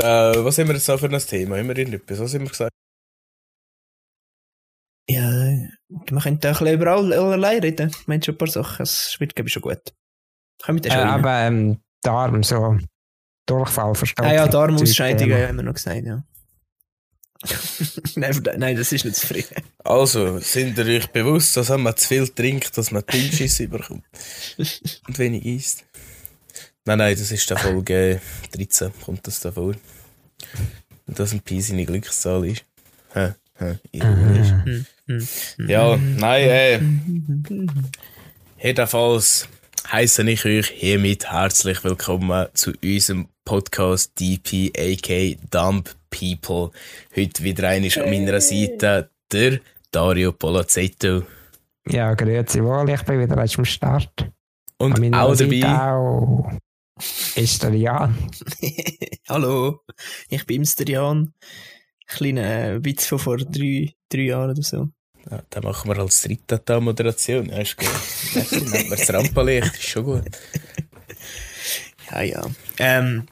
Äh, 0.00 0.04
was 0.44 0.58
haben 0.58 0.68
wir 0.68 0.74
jetzt 0.74 0.88
da 0.88 0.98
für 0.98 1.06
ein 1.08 1.18
Thema? 1.18 1.56
Haben 1.56 1.68
wir 1.68 1.76
irgendetwas? 1.76 2.18
Was 2.18 2.34
haben 2.34 2.42
wir 2.42 2.50
gesagt? 2.50 2.72
Ja, 5.08 5.30
wir 5.30 6.20
können 6.20 6.40
da 6.40 6.48
ein 6.48 6.54
bisschen 6.54 6.74
über 6.74 6.86
all- 6.92 7.12
allerlei 7.12 7.58
reden. 7.58 7.90
Ich 7.90 8.06
meine 8.08 8.22
schon 8.22 8.34
ein 8.34 8.38
paar 8.38 8.48
Sachen. 8.48 8.82
Es 8.82 9.16
wird, 9.20 9.34
glaube 9.34 9.48
ich, 9.48 9.52
schon 9.52 9.62
gut. 9.62 9.94
Kommen 10.62 10.82
wir 10.82 10.90
Äh, 10.90 10.94
dann 10.94 10.98
schon 11.00 11.08
rein. 11.08 11.20
aber 11.20 11.40
ähm, 11.40 11.80
Darm, 12.02 12.42
so 12.42 12.78
Durchfall, 13.46 13.94
versteht 13.94 14.24
Ah 14.24 14.32
ja. 14.32 14.48
Darmausscheidungen 14.48 15.46
haben 15.48 15.56
wir 15.56 15.62
noch 15.62 15.74
gesagt, 15.74 16.04
ja. 16.04 16.24
nein, 18.16 18.42
nein, 18.56 18.76
das 18.76 18.90
ist 18.92 19.04
nicht 19.04 19.16
zufrieden. 19.16 19.54
Also, 19.84 20.38
sind 20.38 20.78
ihr 20.78 20.86
euch 20.86 21.08
bewusst, 21.08 21.54
dass 21.58 21.68
wenn 21.68 21.82
man 21.82 21.94
zu 21.94 22.08
viel 22.08 22.26
trinkt, 22.28 22.76
dass 22.78 22.90
man 22.90 23.04
Dünnschiss 23.04 23.60
überkommt? 23.60 24.04
Und 24.56 25.18
wenig 25.18 25.44
isst? 25.44 25.84
Nein, 26.86 26.98
nein, 26.98 27.16
das 27.18 27.32
ist 27.32 27.48
der 27.48 27.56
Folge 27.56 28.20
13, 28.52 28.92
kommt 29.02 29.26
das 29.26 29.40
da 29.40 29.50
vor. 29.50 29.72
Und 31.06 31.18
dass 31.18 31.32
ein 31.32 31.40
Pi 31.40 31.58
seine 31.62 31.86
Glückszahl 31.86 32.44
ist. 32.44 32.66
Hä? 33.14 33.32
Hä? 33.56 33.78
Ironisch. 33.92 34.52
Mhm. 34.66 34.86
Hm. 35.06 35.68
Ja, 35.70 35.96
nein, 35.96 36.48
äh. 36.50 36.80
Jedenfalls 38.62 39.48
heiße 39.90 40.28
ich 40.28 40.44
euch 40.44 40.68
hiermit 40.68 41.32
herzlich 41.32 41.82
willkommen 41.84 42.48
zu 42.52 42.72
unserem 42.82 43.28
Podcast 43.46 44.20
DP, 44.20 44.70
aka 44.76 45.40
Dump 45.50 45.88
People. 46.10 46.70
Heute 47.16 47.44
wieder 47.44 47.66
einmal 47.66 47.98
an 47.98 48.10
meiner 48.10 48.42
Seite 48.42 49.08
der 49.32 49.60
Dario 49.90 50.32
Polazzetto. 50.32 51.22
Ja, 51.88 52.12
grüezi 52.12 52.62
wohl, 52.62 52.90
ich 52.90 53.02
bin 53.04 53.20
wieder 53.20 53.38
am 53.38 53.64
Start. 53.64 54.30
Und 54.76 55.14
auch 55.14 55.34
Seite 55.34 55.60
dabei, 55.60 55.92
auch 55.92 56.52
ist 57.34 57.62
der 57.62 57.74
Jan. 57.74 58.30
Hallo, 59.28 59.80
ich 60.28 60.44
bin 60.46 60.62
der 60.78 60.86
Jan. 60.86 61.34
Kleiner 62.06 62.84
Witz 62.84 63.06
von 63.06 63.18
vor 63.18 63.38
drei, 63.38 63.94
drei 64.08 64.20
Jahren 64.22 64.50
oder 64.50 64.62
so. 64.62 64.88
ja, 65.30 65.40
den 65.42 65.62
machen 65.62 65.90
wir 65.90 65.98
als 65.98 66.20
dritte 66.22 66.60
da 66.64 66.78
Moderation. 66.80 67.48
Ja, 67.48 67.58
ist 67.58 67.76
gut. 67.76 68.52
Nehmen 68.52 68.90
wir 68.90 68.96
das 68.96 69.12
Rampenlicht, 69.12 69.74
ist 69.74 69.88
schon 69.88 70.04
gut. 70.04 70.24
Ja, 72.10 72.20
ja. 72.22 72.46
Ähm, 72.78 73.26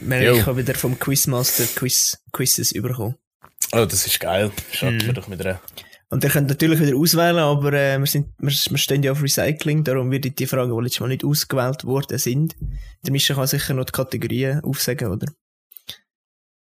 Jo. 0.00 0.34
ich 0.36 0.46
habe 0.46 0.58
wieder 0.58 0.74
vom 0.74 0.98
Quizmaster 0.98 1.64
Quiz, 1.74 2.18
Quizzes 2.32 2.72
bekommen. 2.74 3.14
Oh, 3.72 3.86
das 3.86 4.06
ist 4.06 4.20
geil. 4.20 4.52
Schauen 4.72 4.96
Mhm. 4.98 5.06
wir 5.06 5.12
doch 5.14 5.28
mit 5.28 5.40
einer. 5.40 5.60
Und 6.10 6.22
ihr 6.22 6.30
könnt 6.30 6.48
natürlich 6.48 6.80
wieder 6.80 6.96
auswählen, 6.96 7.38
aber 7.38 7.72
äh, 7.72 7.98
wir, 7.98 8.06
sind, 8.06 8.28
wir, 8.38 8.50
wir 8.50 8.78
stehen 8.78 9.02
ja 9.02 9.12
auf 9.12 9.22
Recycling, 9.22 9.84
darum 9.84 10.10
wird 10.10 10.38
die 10.38 10.46
Fragen, 10.46 10.76
die 10.76 10.82
letztes 10.82 11.00
Mal 11.00 11.08
nicht 11.08 11.24
ausgewählt 11.24 11.84
worden 11.84 12.18
sind. 12.18 12.56
Der 13.02 13.12
Mischa 13.12 13.34
kann 13.34 13.46
sicher 13.46 13.74
noch 13.74 13.86
die 13.86 13.92
Kategorien 13.92 14.60
aufsagen, 14.62 15.08
oder? 15.08 15.26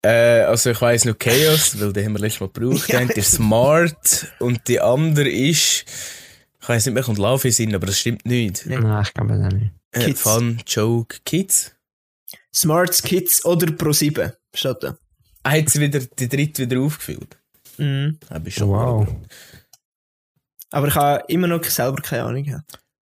Äh, 0.01 0.41
also 0.41 0.71
ich 0.71 0.81
weiss 0.81 1.05
noch 1.05 1.17
Chaos, 1.17 1.79
weil 1.79 1.93
den 1.93 2.05
haben 2.05 2.13
wir 2.13 2.19
letztes 2.19 2.41
Mal 2.41 2.49
gebraucht. 2.49 2.89
Der 2.89 2.99
eine 2.99 3.13
ist 3.13 3.33
Smart 3.33 4.27
und 4.39 4.67
die 4.67 4.79
andere 4.79 5.29
ist, 5.29 5.85
ich 6.61 6.69
weiss 6.69 6.85
nicht 6.85 6.95
mehr, 6.95 7.03
kommt 7.03 7.17
Love 7.17 7.47
in 7.47 7.53
Sinn, 7.53 7.75
aber 7.75 7.87
das 7.87 7.99
stimmt 7.99 8.25
nicht. 8.25 8.65
Ja. 8.65 8.79
Nein, 8.79 9.03
ich 9.03 9.13
glaube 9.13 9.37
das 9.37 9.53
nicht. 9.53 9.71
Äh. 9.91 10.13
Fun, 10.15 10.61
Joke, 10.65 11.17
Kids. 11.25 11.73
Smarts 12.53 13.01
Kids 13.03 13.45
oder 13.45 13.67
Pro7. 13.67 14.33
Steht 14.53 14.77
da. 14.81 14.97
Ah, 15.43 15.51
hat 15.51 15.69
sie 15.69 15.79
wieder 15.79 15.99
die 15.99 16.27
dritte 16.27 16.63
wieder 16.63 16.81
aufgefüllt? 16.81 17.38
Mhm. 17.79 18.19
Hab 18.29 18.45
ich 18.45 18.55
schon. 18.55 18.69
Wow. 18.69 19.07
Aber 20.71 20.87
ich 20.87 20.95
habe 20.95 21.23
immer 21.27 21.47
noch 21.47 21.63
selber 21.63 22.01
keine 22.01 22.23
Ahnung. 22.23 22.43
Ja. 22.43 22.63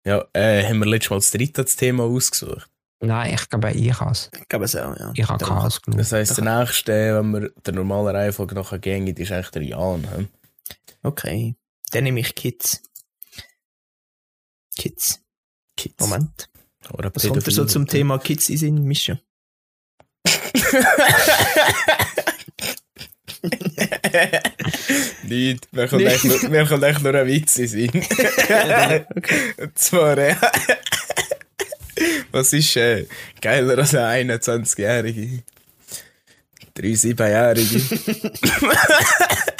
Ja, 0.07 0.25
äh, 0.33 0.65
haben 0.67 0.81
wir 0.81 0.87
letztes 0.87 1.11
Mal 1.11 1.17
das 1.17 1.31
dritte 1.31 1.63
das 1.65 1.77
Thema 1.77 2.05
ausgesucht. 2.05 2.69
Nein, 3.01 3.35
ich 3.35 3.49
glaube, 3.49 3.73
ich 3.73 4.01
habe 4.01 4.11
es. 4.13 4.31
Ich 4.39 4.49
glaube 4.49 4.65
es 4.67 4.77
auch, 4.77 4.99
ja. 4.99 5.13
Ich 5.15 5.29
habe 5.29 5.45
Chaos 5.45 5.81
genug. 5.83 5.99
Das 5.99 6.13
heisst, 6.13 6.37
der 6.39 6.45
nächste, 6.59 7.17
wenn 7.17 7.31
wir 7.33 7.51
der 7.65 7.75
normalen 7.75 8.17
Reihenfolge 8.17 8.55
nachher 8.55 8.79
gehen, 8.79 9.07
ist 9.07 9.33
eigentlich 9.33 9.51
der 9.51 9.63
Jan. 9.63 10.09
He? 10.17 10.27
Okay. 11.03 11.55
Dann 11.91 12.05
nehme 12.05 12.21
ich 12.21 12.35
Kids. 12.35 12.83
Kids. 14.77 15.21
Kids. 15.77 16.01
Moment. 16.01 16.49
Oder 16.93 17.11
Was 17.15 17.27
kommt 17.27 17.47
da 17.47 17.51
so 17.51 17.65
zum 17.65 17.87
Thema 17.87 18.19
Kids 18.19 18.49
in 18.49 18.57
Sinn, 18.57 18.83
Mischa? 18.85 19.19
Nicht. 25.23 25.73
Mir 25.73 25.89
kommt 25.89 26.05
echt 26.05 26.25
nur, 26.25 26.49
mir 26.49 26.67
kommt 26.67 26.83
echt 26.85 27.03
nur 27.03 27.15
ein 27.15 27.27
Witz 27.27 27.59
in 27.59 27.71
den 27.71 28.03
Sinn. 28.03 28.03
Und 29.59 29.79
zwar, 29.79 30.19
äh, 30.19 30.37
was 32.33 32.53
ist 32.53 32.77
äh, 32.77 33.07
geiler 33.41 33.79
als 33.79 33.95
eine 33.95 34.35
21-Jährige? 34.35 35.43
Drei 36.75 36.89
7-Jährige. 36.89 37.81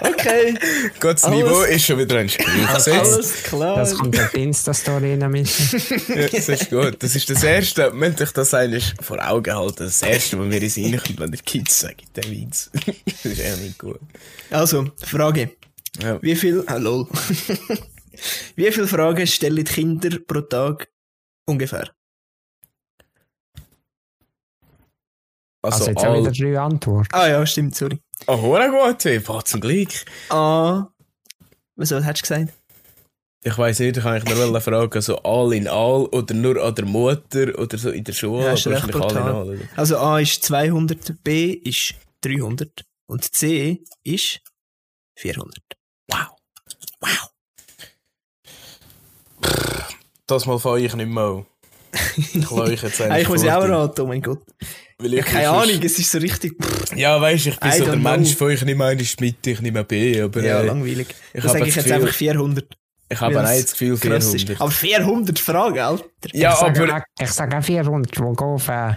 Okay. 0.00 0.54
Gott, 1.00 1.14
das 1.16 1.24
Alles- 1.24 1.38
Niveau 1.38 1.62
ist 1.62 1.84
schon 1.84 1.98
wieder 1.98 2.18
ein 2.18 2.28
Spiel. 2.28 2.46
gesetzt. 2.74 2.88
Alles 2.88 3.42
klar. 3.44 3.76
Das 3.76 3.94
kommt 3.94 4.18
auf 4.18 4.34
Insta-Story 4.34 5.14
rein, 5.14 5.30
Mischa. 5.30 5.76
Ja, 6.08 6.28
das 6.28 6.48
ist 6.48 6.70
gut. 6.70 7.02
Das 7.02 7.14
ist 7.16 7.28
das 7.30 7.42
Erste, 7.42 7.92
wenn 7.94 8.14
ich 8.18 8.30
das 8.32 8.54
eigentlich 8.54 8.94
vor 9.00 9.18
Augen 9.26 9.54
halte, 9.54 9.84
das 9.84 10.02
Erste, 10.02 10.38
was 10.38 10.46
mir 10.46 10.62
in 10.62 10.68
Sinn 10.68 11.00
kommt, 11.00 11.20
wenn 11.20 11.30
der 11.30 11.40
Kids 11.40 11.78
sagt, 11.80 12.04
der 12.16 12.24
Witz. 12.30 12.70
das 13.06 13.24
ist 13.24 13.40
echt 13.40 13.60
nicht 13.60 13.78
gut. 13.78 14.00
Also, 14.50 14.90
Frage. 15.02 15.50
Ja. 16.02 16.20
Wie 16.22 16.36
viel, 16.36 16.62
ah, 16.66 16.76
lol. 16.76 17.06
Wie 18.56 18.70
viele 18.72 18.86
Fragen 18.86 19.26
stellen 19.26 19.56
die 19.56 19.64
Kinder 19.64 20.18
pro 20.26 20.40
Tag 20.40 20.88
ungefähr? 21.46 21.90
Also, 25.62 25.78
Also, 25.86 25.90
jetzt 25.90 26.04
haben 26.04 26.12
wir 26.12 26.28
all... 26.28 26.34
wieder 26.34 26.52
drei 26.52 26.60
Antworten. 26.60 27.08
Ah 27.12 27.28
ja, 27.28 27.44
stimmt, 27.46 27.74
sorry. 27.74 27.98
Oh, 28.26 28.36
gut, 28.38 29.04
ey. 29.06 29.18
Boah, 29.20 29.44
zum 29.44 29.60
Glück. 29.60 29.90
Ah, 30.30 30.88
was 31.76 31.90
was 31.90 32.04
hättest 32.04 32.28
du 32.30 32.34
gesagt? 32.34 32.52
Ich 33.44 33.56
weiss 33.58 33.78
nicht, 33.78 33.96
ich 33.96 34.02
kann 34.02 34.14
eigentlich 34.14 34.36
nur 34.36 34.60
fragen, 34.60 35.00
so 35.00 35.18
all 35.18 35.52
in 35.52 35.68
all 35.68 36.06
oder 36.06 36.34
nur 36.34 36.60
an 36.64 36.74
der 36.74 36.84
Mutter 36.84 37.56
oder 37.56 37.78
so 37.78 37.90
in 37.90 38.02
der 38.02 38.12
Schule, 38.12 38.44
Ja, 38.44 38.52
recht 38.54 38.66
all 38.94 39.10
in 39.12 39.18
all. 39.18 39.48
oder? 39.50 39.58
Also 39.76 39.98
A 39.98 40.18
ist 40.18 40.42
200, 40.42 41.22
B 41.22 41.52
ist 41.52 41.94
300 42.22 42.84
und 43.06 43.32
C 43.32 43.84
ist 44.02 44.40
400. 45.16 45.54
Wow. 46.08 46.26
Wow. 47.00 47.30
Das 50.26 50.46
mal 50.46 50.58
fange 50.58 50.80
ich 50.80 50.94
nicht 50.96 51.08
mehr 51.08 51.22
an. 51.22 51.46
Ich 52.16 52.34
lasse 52.34 52.54
euch 52.62 52.82
jetzt 52.82 53.00
Eigentlich 53.00 53.28
muss 53.28 53.42
ich 53.44 53.50
auch 53.50 53.62
raten, 53.68 54.00
oh 54.00 54.06
mein 54.06 54.22
Gott. 54.22 54.42
Weil 54.98 55.12
Ja, 55.12 55.18
ich 55.20 55.26
keine 55.26 55.50
Ahnung, 55.50 55.82
es 55.82 55.98
ist 55.98 56.10
so 56.10 56.18
richtig. 56.18 56.54
Ja, 56.94 57.20
weißt 57.20 57.46
du, 57.46 57.50
ich 57.50 57.60
bin 57.60 57.70
I 57.70 57.78
so 57.78 57.84
der 57.84 57.96
Mensch 57.96 58.30
know. 58.30 58.38
von 58.38 58.46
euch, 58.48 58.62
nicht 58.64 58.78
mehr 58.78 58.92
ist 58.98 59.20
mit, 59.20 59.46
ich 59.46 59.60
nicht 59.60 59.72
mehr 59.72 59.84
B, 59.84 60.20
aber 60.22 60.42
Ja, 60.42 60.60
äh, 60.62 60.66
langweilig. 60.66 61.14
ich 61.34 61.42
Das 61.42 61.52
sage 61.52 61.66
ich 61.66 61.76
jetzt 61.76 61.92
einfach 61.92 62.12
400. 62.14 62.66
ich 63.08 63.20
habe 63.20 63.38
auch 63.38 63.44
es 63.44 63.62
das 63.66 63.72
Gefühl 63.72 63.98
krass 63.98 64.24
ist. 64.34 64.46
400. 64.46 64.60
Aber 64.62 64.70
400 64.70 65.38
Fragen, 65.38 65.78
Alter. 65.78 66.04
Ja, 66.32 66.52
ich 66.52 66.56
sage, 66.58 66.82
aber 66.82 66.96
auch- 66.96 67.22
ich 67.22 67.30
sage 67.30 67.58
auch 67.58 67.62
400, 67.62 68.18
wo 68.20 68.32
Golfen. 68.32 68.96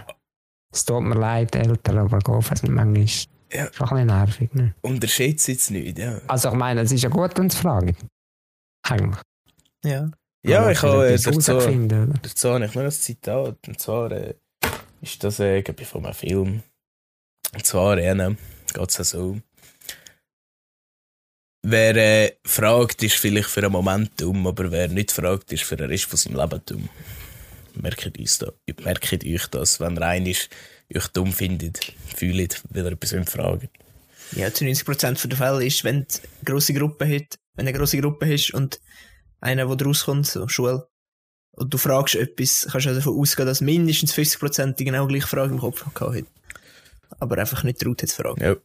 Es 0.72 0.84
tut 0.84 1.02
mir 1.02 1.16
leid, 1.16 1.54
Eltern, 1.54 1.98
aber 1.98 2.18
Golfen 2.20 2.56
sind 2.56 2.70
manchmal 2.72 3.06
Ja. 3.52 3.70
schon 3.72 3.88
ein 3.88 3.94
bisschen 3.94 4.06
nervig. 4.06 4.54
Ne? 4.54 4.74
unterschätzt 4.80 5.48
jetzt 5.48 5.70
nicht, 5.70 5.98
ja. 5.98 6.20
Also, 6.28 6.48
ich 6.48 6.54
meine, 6.54 6.80
es 6.82 6.92
ist 6.92 7.02
ja 7.02 7.08
gut, 7.10 7.38
uns 7.38 7.56
zu 7.56 7.60
fragen. 7.60 7.94
Eigentlich. 8.88 9.20
Ja. 9.84 10.10
Ja, 10.42 10.70
ich 10.70 10.80
habe 10.80 11.08
äh, 11.08 11.18
dazu, 11.18 11.32
dazu 11.32 11.52
habe 12.54 12.64
ich 12.64 12.74
noch 12.74 12.82
ein 12.84 12.90
Zitat, 12.90 13.58
und 13.68 13.78
zwar 13.78 14.10
äh, 14.12 14.34
ist 15.00 15.22
das, 15.24 15.40
äh, 15.40 15.62
glaube 15.62 15.84
von 15.84 16.04
einem 16.04 16.14
Film. 16.14 16.62
Und 17.52 17.66
zwar, 17.66 17.98
äh, 17.98 18.34
geht 18.72 18.98
es 18.98 19.10
so. 19.10 19.40
Wer 21.62 21.96
äh, 21.96 22.36
fragt, 22.44 23.02
ist 23.02 23.16
vielleicht 23.16 23.48
für 23.48 23.62
einen 23.62 23.72
Moment 23.72 24.18
dumm, 24.18 24.46
aber 24.46 24.70
wer 24.70 24.88
nicht 24.88 25.12
fragt, 25.12 25.52
ist 25.52 25.64
für 25.64 25.76
den 25.76 25.90
Rest 25.90 26.04
von 26.04 26.16
seinem 26.16 26.36
Leben 26.36 26.60
dumm. 26.64 26.88
Merkt, 27.74 28.18
uns 28.18 28.38
da, 28.38 28.50
merkt 28.82 29.24
euch 29.24 29.46
das, 29.48 29.78
wenn 29.78 29.96
ihr 29.96 30.02
einen 30.02 30.26
ist, 30.26 30.48
euch 30.94 31.06
dumm 31.08 31.32
findet, 31.32 31.92
fühlt, 32.16 32.62
weil 32.70 32.84
ihr 32.84 32.92
etwas 32.92 33.30
fragen 33.30 33.68
Ja, 34.32 34.52
zu 34.52 34.64
90% 34.64 35.28
der 35.28 35.38
Fälle 35.38 35.64
ist, 35.64 35.84
wenn 35.84 36.00
du 36.00 36.06
eine 36.14 36.44
grosse 36.44 36.72
Gruppe 36.72 37.06
hat, 37.06 37.38
wenn 37.54 37.68
eine 37.68 37.76
grosse 37.76 38.00
Gruppe 38.00 38.32
hast 38.32 38.54
und 38.54 38.80
einer, 39.40 39.74
der 39.76 39.86
rauskommt, 39.86 40.26
so 40.26 40.48
Schule, 40.48 40.89
und 41.52 41.72
du 41.74 41.78
fragst 41.78 42.14
etwas, 42.14 42.66
kannst 42.70 42.86
du 42.86 42.94
davon 42.94 43.18
ausgehen, 43.18 43.46
dass 43.46 43.60
mindestens 43.60 44.14
50% 44.14 44.76
die 44.76 44.84
genau 44.84 45.06
gleiche 45.06 45.26
Frage 45.26 45.52
im 45.52 45.58
Kopf 45.58 45.80
gehabt 45.80 46.16
hat. 46.16 46.24
Aber 47.18 47.38
einfach 47.38 47.64
nicht 47.64 47.80
traut 47.80 48.00
zu 48.00 48.06
fragen. 48.08 48.42
Ja. 48.42 48.56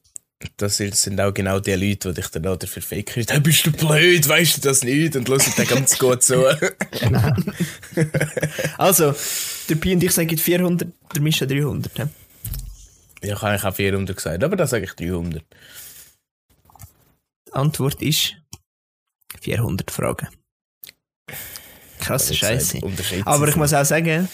Das 0.58 0.78
sind 0.78 1.22
auch 1.22 1.34
genau 1.34 1.60
die 1.60 1.74
Leute, 1.74 2.10
die 2.10 2.22
dich 2.22 2.28
dann 2.28 2.46
auch 2.46 2.58
dafür 2.58 2.82
ficken. 2.82 3.24
Hey, 3.28 3.40
bist 3.40 3.66
du 3.66 3.72
blöd, 3.72 4.28
weißt 4.28 4.58
du 4.58 4.62
das 4.62 4.84
nicht? 4.84 5.16
Und 5.16 5.30
hören 5.30 5.42
dann 5.56 5.66
ganz 5.66 5.98
gut 5.98 6.24
zu. 6.24 6.46
Also, 8.78 9.16
der 9.70 9.76
Pi 9.76 9.94
und 9.94 10.04
ich 10.04 10.12
sagen 10.12 10.38
400, 10.38 10.90
der 11.16 11.22
Mischa 11.22 11.46
300. 11.46 11.98
hä? 11.98 12.08
Ja, 13.24 13.34
ich 13.36 13.42
habe 13.42 13.48
eigentlich 13.48 13.64
auch 13.64 13.76
400 13.76 14.16
gesagt, 14.16 14.44
aber 14.44 14.58
das 14.58 14.72
sage 14.72 14.84
ich 14.84 14.94
300. 14.94 15.42
Die 17.48 17.54
Antwort 17.54 18.02
ist 18.02 18.36
400 19.42 19.90
Fragen. 19.90 20.28
Krasse 22.06 22.34
Scheiße. 22.34 22.80
Aber 23.26 23.48
ich 23.48 23.56
muss 23.56 23.74
auch 23.74 23.86
sagen, 23.86 24.28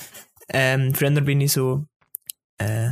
ähm, 0.50 0.94
früher 0.94 1.22
bin 1.22 1.42
ich 1.42 1.54
so, 1.54 1.86
äh, 2.58 2.92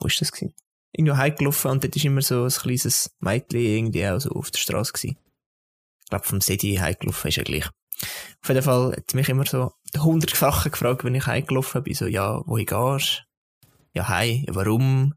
wo 0.00 0.06
ist 0.06 0.20
das 0.20 0.32
gewesen? 0.32 0.54
Irgendwo 0.92 1.16
heimgelaufen 1.16 1.70
und 1.72 1.84
dort 1.84 1.96
ist 1.96 2.04
immer 2.04 2.22
so 2.22 2.44
ein 2.44 2.50
kleines 2.50 3.10
Mädchen 3.20 3.60
irgendwie 3.60 4.06
auch 4.08 4.20
so 4.20 4.30
auf 4.30 4.50
der 4.50 4.58
Straße 4.58 4.92
gewesen. 4.92 5.16
Ich 6.04 6.10
glaube, 6.10 6.24
vom 6.26 6.40
City 6.40 6.76
heimgelaufen 6.76 7.28
ist 7.28 7.36
ja 7.36 7.42
gleich. 7.42 7.66
Auf 8.42 8.48
jeden 8.48 8.62
Fall 8.62 8.92
hat 8.96 9.14
mich 9.14 9.28
immer 9.28 9.46
so 9.46 9.72
hundertfache 9.98 10.70
gefragt, 10.70 11.04
wenn 11.04 11.14
ich 11.14 11.26
heimgelaufen 11.26 11.82
bin, 11.82 11.94
so, 11.94 12.06
ja, 12.06 12.42
wohin 12.46 12.66
gehst? 12.66 13.24
Ja, 13.94 14.08
heim, 14.08 14.44
ja, 14.46 14.54
warum? 14.54 15.14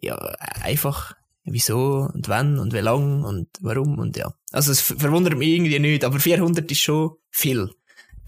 Ja, 0.00 0.16
einfach, 0.62 1.14
wieso 1.44 2.08
und 2.12 2.28
wann 2.28 2.58
und 2.58 2.72
wie 2.72 2.78
lang 2.78 3.24
und 3.24 3.48
warum 3.60 3.98
und 3.98 4.16
ja. 4.16 4.32
Also 4.52 4.70
es 4.70 4.80
ver- 4.80 4.96
verwundert 4.98 5.36
mich 5.36 5.48
irgendwie 5.48 5.78
nicht, 5.78 6.04
aber 6.04 6.20
400 6.20 6.70
ist 6.70 6.80
schon 6.80 7.16
viel 7.30 7.70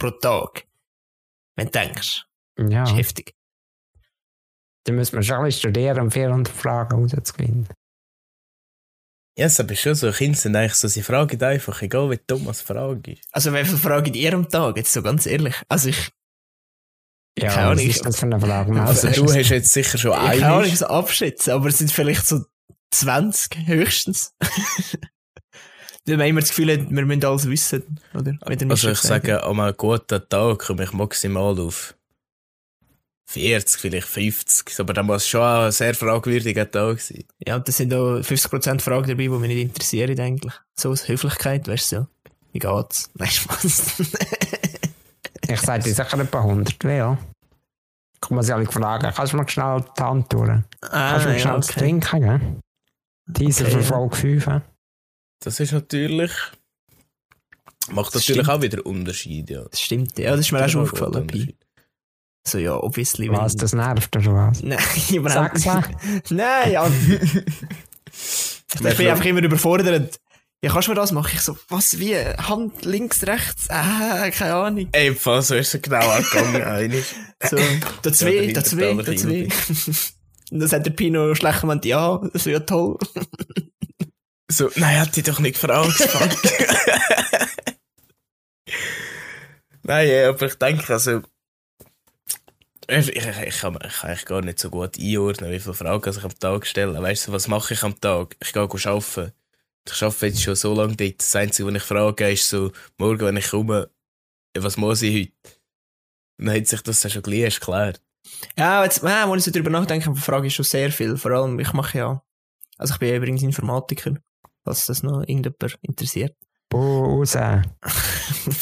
pro 0.01 0.11
Tag. 0.11 0.67
Wenn 1.57 1.67
du 1.67 1.73
denkst, 1.73 2.25
Ja, 2.59 2.83
ist 2.85 2.97
heftig. 2.97 3.35
dann 4.85 4.97
müssen 4.97 5.15
wir 5.17 5.23
schon 5.23 5.37
ein 5.37 5.45
bisschen 5.45 5.71
studieren, 5.71 6.01
um 6.01 6.11
400 6.11 6.53
Fragen 6.53 6.97
rauszufinden. 7.01 7.69
Ja, 9.39 9.47
es 9.47 9.61
aber 9.61 9.75
schon 9.77 9.95
so, 9.95 10.11
Kinder 10.11 10.37
sind 10.37 10.57
eigentlich 10.57 10.75
so, 10.75 10.89
sie 10.89 11.03
fragen 11.03 11.41
einfach, 11.43 11.81
egal 11.83 12.11
wie 12.11 12.19
dumm 12.27 12.49
als 12.49 12.63
Frage 12.63 13.13
ist. 13.13 13.23
Also 13.31 13.53
wie 13.55 13.65
viele 13.65 13.79
Fragen 13.79 14.13
ihr 14.15 14.35
am 14.35 14.49
Tag, 14.49 14.77
jetzt 14.77 14.93
so 14.93 15.03
ganz 15.03 15.25
ehrlich. 15.27 15.55
Also 15.69 15.89
ich, 15.91 16.11
Ja, 17.39 17.49
Keine 17.49 17.67
Ahnung, 17.69 17.77
was 17.79 17.83
ich- 17.85 17.91
ist 17.97 18.05
das 18.05 18.19
für 18.19 18.27
eine 18.27 18.41
Frage? 18.41 18.73
Also 18.83 19.09
hast 19.09 19.17
du 19.17 19.25
hast 19.33 19.49
jetzt 19.51 19.73
sicher 19.73 19.97
schon 19.99 20.11
ich 20.13 20.41
kann 20.41 20.51
auch 20.51 20.57
eine. 20.59 20.67
nicht 20.67 20.79
so 20.79 20.87
abschätzen, 20.87 21.53
aber 21.53 21.69
es 21.69 21.79
sind 21.79 21.93
vielleicht 21.93 22.27
so 22.27 22.45
20 22.93 23.67
höchstens. 23.69 24.35
Weil 26.11 26.17
man 26.19 26.27
immer 26.27 26.41
das 26.41 26.51
Gefühl 26.51 26.73
hat, 26.73 26.91
wir 26.91 27.07
müssen 27.07 27.25
alles 27.25 27.49
wissen, 27.49 28.01
oder? 28.15 28.35
Also 28.69 28.91
ich 28.91 28.99
sage, 28.99 29.43
an 29.43 29.61
einem 29.61 29.77
guten 29.77 30.21
Tag 30.29 30.59
komme 30.59 30.85
ich 30.85 30.93
maximal 30.93 31.59
auf 31.61 31.95
40, 33.27 33.81
vielleicht 33.81 34.09
50. 34.09 34.81
Aber 34.81 34.93
da 34.93 35.03
muss 35.03 35.27
schon 35.29 35.41
ein 35.43 35.71
sehr 35.71 35.95
fragwürdiger 35.95 36.69
Tag 36.71 37.01
sein. 37.01 37.25
Ja, 37.47 37.57
und 37.57 37.69
da 37.69 37.73
sind 37.73 37.95
auch 37.95 38.19
50% 38.19 38.81
Fragen 38.81 39.07
dabei, 39.09 39.23
die 39.23 39.29
mich 39.29 39.49
nicht 39.49 39.63
interessieren 39.63 40.19
eigentlich. 40.19 40.53
So 40.77 40.91
aus 40.91 41.07
Höflichkeit, 41.09 41.69
weißt 41.69 41.93
du 41.93 41.97
so. 41.97 42.07
Wie 42.53 42.59
geht's? 42.59 43.09
Nein, 43.15 43.29
Spaß. 43.31 44.03
Ich 45.49 45.61
sage 45.61 45.85
dir 45.85 45.95
sicher 45.95 46.19
etwa 46.19 46.41
100, 46.41 46.85
wie, 46.85 46.97
ja. 46.97 47.19
Kann 48.21 48.35
man 48.35 48.45
sie 48.45 48.53
alle 48.53 48.67
fragen, 48.67 49.13
kannst 49.15 49.33
du 49.33 49.37
mir 49.37 49.49
schnell 49.49 49.85
die 49.97 50.03
Hand 50.03 50.33
durch? 50.33 50.51
ah, 50.51 50.63
Kannst 51.13 51.25
du 51.27 51.29
mir 51.31 51.35
ja, 51.37 51.41
schnell 51.41 51.57
okay. 51.57 51.79
trinken, 51.81 52.21
gell? 52.21 52.41
Diese 53.27 53.63
Okay, 53.65 53.73
für 53.73 53.79
ja. 53.81 53.85
Folge 53.85 54.17
5, 54.17 54.47
hä? 54.47 54.61
Das 55.41 55.59
ist 55.61 55.73
natürlich. 55.73 56.31
Macht 57.91 58.15
Das 58.15 58.23
natürlich 58.23 58.43
stimmt. 58.45 58.49
auch 58.51 58.63
wieder 58.63 58.87
Unterschied, 58.87 59.51
ja. 59.51 59.65
Das 59.65 59.81
stimmt, 59.81 60.19
ja, 60.19 60.31
das 60.33 60.41
ist 60.41 60.53
mir 60.53 60.65
auch 60.65 60.69
schon 60.69 60.83
aufgefallen. 60.83 61.15
Unterschied. 61.23 61.57
So, 62.47 62.59
ja, 62.59 62.75
obviously. 62.77 63.29
wenn- 63.31 63.37
Was, 63.39 63.57
das 63.57 63.73
nervt 63.73 64.15
oder 64.17 64.33
was? 64.35 64.63
Nein, 64.63 64.79
überhaupt 65.13 65.55
nicht. 65.55 65.67
Nein, 66.31 66.73
ja. 66.73 66.87
ich 68.11 68.97
bin 68.97 69.09
einfach 69.09 69.25
immer 69.25 69.43
überfordert. 69.43 70.21
Ja, 70.63 70.71
kannst 70.73 70.89
du 70.89 70.93
mir 70.93 70.97
das 70.97 71.11
machen? 71.13 71.31
Ich 71.35 71.41
so, 71.41 71.57
was, 71.69 71.99
wie? 71.99 72.15
Hand 72.17 72.85
links, 72.85 73.27
rechts? 73.27 73.71
Ah, 73.71 74.29
keine 74.31 74.55
Ahnung. 74.55 74.89
Ey, 74.93 75.17
was 75.25 75.49
so 75.49 75.55
ist 75.55 75.73
er 75.73 75.81
genau 75.81 76.07
angegangen, 76.07 76.63
eigentlich. 76.63 77.07
So, 77.49 77.57
da 78.03 78.13
zwei, 78.13 78.33
Ja, 78.45 78.53
da 78.53 78.63
zwei, 78.65 78.93
da 78.95 79.17
zwei. 79.17 79.49
Und 80.53 80.61
dann 80.61 80.69
sagt 80.69 80.85
der 80.85 80.91
Pino 80.91 81.35
schlecht 81.35 81.63
gemeint, 81.63 81.85
ja, 81.87 82.21
das 82.33 82.45
wäre 82.45 82.61
ja 82.61 82.67
toll. 82.67 82.99
So, 84.51 84.69
nein, 84.75 84.99
hat 84.99 85.15
die 85.15 85.23
doch 85.23 85.39
nicht 85.39 85.61
gefragt, 85.61 85.93
fuck. 85.93 86.31
nein, 89.85 90.09
ja, 90.09 90.29
aber 90.31 90.47
ich 90.47 90.57
denke, 90.57 90.93
also. 90.93 91.23
Ich, 92.89 93.09
ich, 93.11 93.25
ich, 93.25 93.25
kann, 93.25 93.45
ich 93.45 93.61
kann 93.61 93.77
eigentlich 93.77 94.25
gar 94.25 94.43
nicht 94.43 94.59
so 94.59 94.69
gut 94.69 94.99
einordnen, 94.99 95.53
wie 95.53 95.61
viele 95.61 95.75
Fragen 95.75 96.11
ich 96.11 96.25
am 96.25 96.37
Tag 96.37 96.67
stelle. 96.67 97.01
Weißt 97.01 97.29
du, 97.29 97.33
was 97.33 97.47
mache 97.47 97.75
ich 97.75 97.85
am 97.85 98.01
Tag? 98.01 98.37
Ich 98.43 98.53
gehe 98.53 98.63
arbeiten. 98.63 99.33
Ich 99.87 100.03
arbeite 100.03 100.27
jetzt 100.27 100.43
schon 100.43 100.57
so 100.57 100.75
lange 100.75 100.97
dort. 100.97 101.21
Das 101.21 101.37
Einzige, 101.37 101.69
was 101.69 101.77
ich 101.77 101.83
frage, 101.85 102.31
ist 102.33 102.49
so, 102.49 102.73
morgen, 102.99 103.27
wenn 103.27 103.37
ich 103.37 103.51
komme, 103.51 103.89
was 104.59 104.77
muss 104.77 105.03
ich 105.03 105.15
heute? 105.15 105.57
Und 106.39 106.47
dann 106.47 106.57
hat 106.57 106.67
sich 106.67 106.83
das 106.83 107.01
dann 107.01 107.13
schon 107.13 107.23
gleich 107.23 107.61
geklärt. 107.61 108.03
Ja, 108.59 108.83
jetzt, 108.83 109.05
ja, 109.05 109.31
wenn 109.31 109.39
ich 109.39 109.45
so 109.45 109.53
drüber 109.53 109.71
nachdenke, 109.71 110.13
frage 110.17 110.49
ich 110.49 110.55
schon 110.57 110.65
sehr 110.65 110.91
viel. 110.91 111.17
Vor 111.17 111.31
allem, 111.31 111.61
ich 111.61 111.73
mache 111.73 111.99
ja, 111.99 112.23
also 112.79 112.95
ich 112.95 112.99
bin 112.99 113.11
ja 113.11 113.17
übrigens 113.17 113.43
Informatiker, 113.45 114.17
falls 114.65 114.87
das 114.87 115.03
noch 115.03 115.21
irgendjemand 115.21 115.79
interessiert. 115.83 116.35
Oh, 116.73 117.17
raus. 117.19 117.35
Ja, 117.35 117.63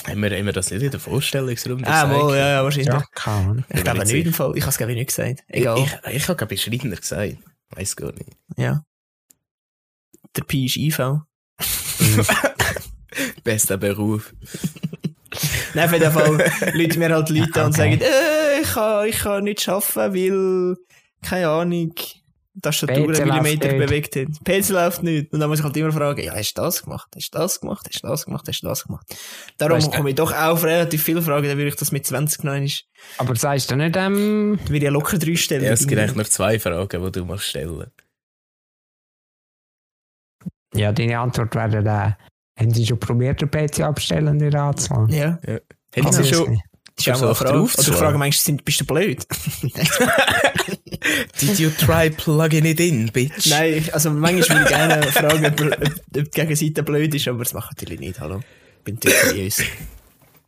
Haben 0.09 0.23
wir, 0.23 0.31
haben 0.37 0.47
wir 0.47 0.53
das 0.53 0.71
nicht 0.71 0.83
in 0.83 0.91
der 0.91 0.99
Vorstellungsrunde 1.01 1.87
Ah, 1.87 2.05
gesagt? 2.05 2.23
wohl, 2.23 2.37
ja, 2.37 2.49
ja, 2.49 2.65
wahrscheinlich. 2.65 3.05
keine 3.15 3.37
Ahnung. 3.37 3.65
Ich 3.69 3.85
glaube 3.85 3.99
nicht 4.05 4.27
im 4.27 4.33
Fall. 4.33 4.53
Ich 4.57 4.63
habe 4.63 4.71
es 4.71 4.79
glaube 4.79 4.93
ich 4.93 4.99
nicht 4.99 5.09
gesagt. 5.09 5.45
Egal. 5.49 5.79
Ich, 5.79 5.93
ich, 6.11 6.15
ich 6.17 6.29
habe 6.29 6.37
glaube 6.37 6.55
ich 6.55 6.63
Schreiner 6.63 6.97
gesagt. 6.97 7.37
Weiß 7.71 7.97
gar 7.97 8.13
nicht. 8.13 8.31
ja. 8.57 8.83
Der 10.37 10.43
Pi 10.45 10.67
ist 10.67 10.77
IV. 10.77 10.99
Bester 13.45 13.77
Beruf. 13.77 14.35
Nein, 15.75 15.87
auf 15.87 15.93
jeden 15.93 16.13
Fall 16.13 16.51
Leute 16.75 16.99
mir 16.99 17.09
halt 17.15 17.29
Leute 17.31 17.61
an 17.61 17.67
und 17.67 17.79
Okay. 17.79 17.99
sagen, 17.99 18.01
äh, 18.01 18.61
ich 18.63 18.69
kann, 18.73 19.07
ich 19.09 19.19
kann 19.19 19.45
nicht 19.45 19.69
arbeiten, 19.69 20.15
weil, 20.15 20.77
keine 21.23 21.49
Ahnung, 21.49 21.95
Tastatur 22.63 22.97
einen 23.15 23.29
Millimeter 23.29 23.69
nicht. 23.73 23.79
bewegt 23.79 24.17
hat. 24.17 24.29
PC 24.45 24.69
läuft 24.71 25.03
nicht. 25.03 25.33
Und 25.33 25.41
dann 25.41 25.49
muss 25.49 25.59
ich 25.59 25.65
halt 25.65 25.77
immer 25.77 25.93
fragen, 25.93 26.23
ja, 26.23 26.35
hast 26.35 26.55
du 26.55 26.63
das 26.63 26.83
gemacht? 26.83 27.09
Hast 27.15 27.35
du 27.35 27.39
das 27.39 27.61
gemacht? 27.61 27.87
Hast 27.93 28.03
du 28.03 28.09
das 28.09 28.25
gemacht? 28.25 28.45
Hast 28.49 28.61
du 28.63 28.67
das 28.67 28.85
gemacht? 28.85 29.07
Darum 29.59 29.77
Weißt 29.79 29.93
komme 29.93 30.11
ich 30.11 30.17
doch 30.17 30.33
auch 30.33 30.53
auf 30.53 30.65
relativ 30.65 31.03
viele 31.03 31.23
Fragen, 31.23 31.47
dann 31.49 31.57
würde 31.57 31.69
ich 31.69 31.77
das 31.77 31.93
mit 31.93 32.07
20 32.07 32.45
noch 32.45 32.53
einmal, 32.53 32.71
Aber 33.19 33.37
sagst 33.37 33.71
du 33.71 33.77
nicht, 33.77 33.97
ähm, 33.97 34.59
würde 34.65 34.77
ich 34.77 34.83
ja 34.83 34.91
locker 34.91 35.19
drei 35.19 35.37
stellen. 35.37 35.65
Ja, 35.65 35.73
es 35.73 35.87
gibt 35.87 36.01
eigentlich 36.01 36.17
nur 36.17 36.25
zwei 36.25 36.59
Fragen, 36.59 37.05
die 37.05 37.13
du 37.13 37.25
musst 37.25 37.45
stellen 37.45 37.85
ja, 40.75 40.93
deine 40.93 41.19
Antwort 41.19 41.55
wäre 41.55 41.83
dann, 41.83 42.15
haben 42.59 42.75
sie 42.75 42.87
schon 42.87 43.01
probiert, 43.01 43.41
den 43.41 43.51
PC 43.51 43.81
abstellen, 43.81 44.37
nicht 44.37 44.55
anzulassen? 44.55 45.15
Ja, 45.15 45.39
Hätten 45.95 46.13
sie 46.13 46.25
schon. 46.25 46.61
das 46.95 47.07
ist 47.07 47.13
auch 47.13 47.17
so 47.17 47.21
mal 47.25 47.27
eine 47.29 47.35
Frage. 47.35 47.53
drauf 47.59 47.75
Oder 47.75 47.83
Frage 47.85 47.97
schlagen? 47.99 48.19
meinst 48.19 48.41
du, 48.41 48.43
sind- 48.45 48.65
bist 48.65 48.81
du 48.81 48.85
blöd? 48.85 49.27
Did 51.41 51.59
you 51.59 51.71
try 51.71 52.11
plugging 52.11 52.65
it 52.65 52.81
in, 52.81 53.07
bitch? 53.13 53.47
Nein, 53.51 53.75
ich- 53.75 53.95
also 53.95 54.11
manchmal 54.11 54.59
würde 54.61 54.63
ich 54.63 54.69
gerne 54.77 55.03
fragen, 55.13 55.47
ob, 55.47 55.61
ob, 55.61 55.95
die 56.11 56.25
Gegenseite 56.25 56.83
blöd 56.83 57.15
ist, 57.15 57.29
aber 57.29 57.45
das 57.45 57.53
macht 57.53 57.71
natürlich 57.73 58.01
nicht, 58.01 58.21
hallo. 58.21 58.41
Ich 58.79 58.85
bin 58.85 58.99
seriös. 59.03 59.63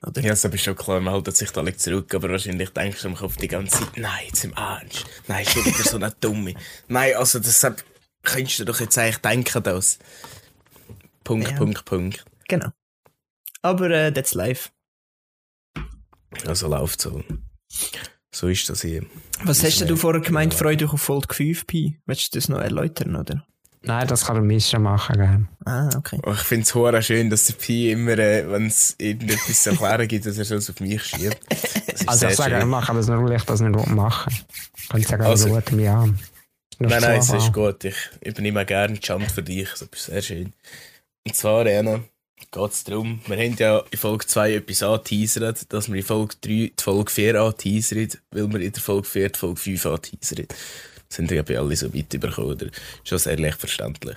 Oder? 0.06 0.22
Ja, 0.22 0.30
das 0.30 0.44
ist 0.44 0.62
schon 0.64 0.76
klar, 0.76 1.00
man 1.00 1.12
hält 1.12 1.36
sich 1.36 1.50
da 1.50 1.60
alle 1.60 1.76
zurück, 1.76 2.14
aber 2.14 2.30
wahrscheinlich 2.30 2.70
denkst 2.70 3.02
du 3.02 3.08
im 3.08 3.14
Kopf 3.16 3.36
die 3.36 3.48
ganze 3.48 3.78
Zeit, 3.80 3.96
nein, 3.98 4.24
jetzt 4.26 4.44
im 4.44 4.52
Ernst. 4.54 5.04
Nein, 5.28 5.44
schon 5.44 5.64
wieder 5.64 5.82
so 5.84 5.96
eine 5.96 6.10
Dumme. 6.20 6.54
Nein, 6.88 7.14
also 7.16 7.38
deshalb 7.38 7.84
könntest 8.22 8.60
du 8.60 8.64
doch 8.64 8.80
jetzt 8.80 8.96
eigentlich 8.98 9.18
denken, 9.18 9.62
dass. 9.62 9.98
Punkt, 11.22 11.50
Ja. 11.50 11.56
Punkt, 11.56 11.84
Punkt. 11.84 12.24
Genau. 12.48 12.70
Aber 13.62 13.90
äh, 13.90 14.10
that's 14.12 14.32
life. 14.34 14.70
Also 16.46 16.68
läuft 16.68 17.02
so. 17.02 17.22
So 18.32 18.48
ist 18.48 18.68
das 18.70 18.82
hier. 18.82 19.04
Was 19.44 19.62
hast 19.64 19.80
denn 19.80 19.88
du 19.88 19.96
vorher 19.96 20.20
gemeint, 20.20 20.52
Ja. 20.52 20.58
Freude 20.58 20.88
auf 20.88 21.00
Folge 21.00 21.34
5 21.34 21.66
Pi? 21.66 21.98
Willst 22.06 22.32
du 22.34 22.38
das 22.38 22.48
noch 22.48 22.60
erläutern, 22.60 23.16
oder? 23.16 23.44
Nein, 23.82 24.06
das 24.08 24.26
kann 24.26 24.36
er 24.36 24.42
Mischa 24.42 24.78
machen, 24.78 25.16
gell? 25.16 25.46
Ah, 25.64 25.88
okay. 25.96 26.20
Oh, 26.26 26.32
ich 26.32 26.40
finde 26.40 26.64
es 26.64 26.74
hure 26.74 27.02
schön, 27.02 27.30
dass 27.30 27.46
der 27.46 27.54
Pi 27.54 27.90
immer, 27.90 28.12
äh, 28.18 28.48
wenn 28.50 28.66
es 28.66 28.94
irgendetwas 28.98 29.62
zu 29.62 29.70
erklären 29.70 30.06
gibt, 30.06 30.26
dass 30.26 30.36
er 30.36 30.44
schon 30.44 30.58
auf 30.58 30.80
mich 30.80 31.02
schiebt. 31.02 31.38
Also 32.06 32.26
ich 32.28 32.36
sage, 32.36 32.54
ich 32.56 32.60
schön. 32.60 32.68
mache 32.68 32.92
das 32.92 33.06
nur, 33.08 33.24
weil 33.24 33.36
ich 33.36 33.42
das 33.44 33.60
nicht 33.60 33.86
machen. 33.88 34.34
Ich 34.80 34.88
könnte 34.90 35.08
sagen, 35.08 35.22
Also- 35.22 35.48
gut 35.48 35.72
mir 35.72 35.92
an. 35.92 36.18
Nur 36.78 36.90
Nein, 36.90 37.00
nein, 37.02 37.20
es 37.20 37.30
ist 37.30 37.52
gut. 37.52 37.84
Ich 37.84 37.96
übernehme 38.24 38.64
gerne 38.66 38.94
die 38.98 39.04
Schande 39.06 39.28
für 39.28 39.42
dich. 39.42 39.68
Das 39.70 39.82
ist 39.82 40.04
sehr 40.06 40.22
schön. 40.22 40.52
Und 41.26 41.34
zwar, 41.36 41.66
Anna, 41.66 42.00
geht 42.50 42.72
es 42.72 42.84
darum, 42.84 43.20
wir 43.26 43.36
haben 43.36 43.56
ja 43.58 43.78
in 43.90 43.98
Folge 43.98 44.26
2 44.26 44.54
etwas 44.54 44.82
angeteasert, 44.82 45.72
dass 45.72 45.88
wir 45.88 45.96
in 45.96 46.02
Folge 46.02 46.34
3 46.40 46.48
die 46.48 46.72
Folge 46.80 47.10
4 47.10 47.40
anteasern, 47.40 48.08
weil 48.30 48.52
wir 48.52 48.60
in 48.60 48.72
der 48.72 48.82
Folge 48.82 49.08
4 49.08 49.28
die 49.30 49.38
Folge 49.38 49.60
5 49.60 49.86
anteasern. 49.86 50.46
Sind 51.08 51.30
ja 51.30 51.42
bei 51.42 51.58
alle 51.58 51.76
so 51.76 51.92
weit 51.92 52.14
überkommen, 52.14 52.52
oder? 52.52 52.66
Schon 53.04 53.18
sehr 53.18 53.38
leicht 53.38 53.58
verständlich. 53.58 54.16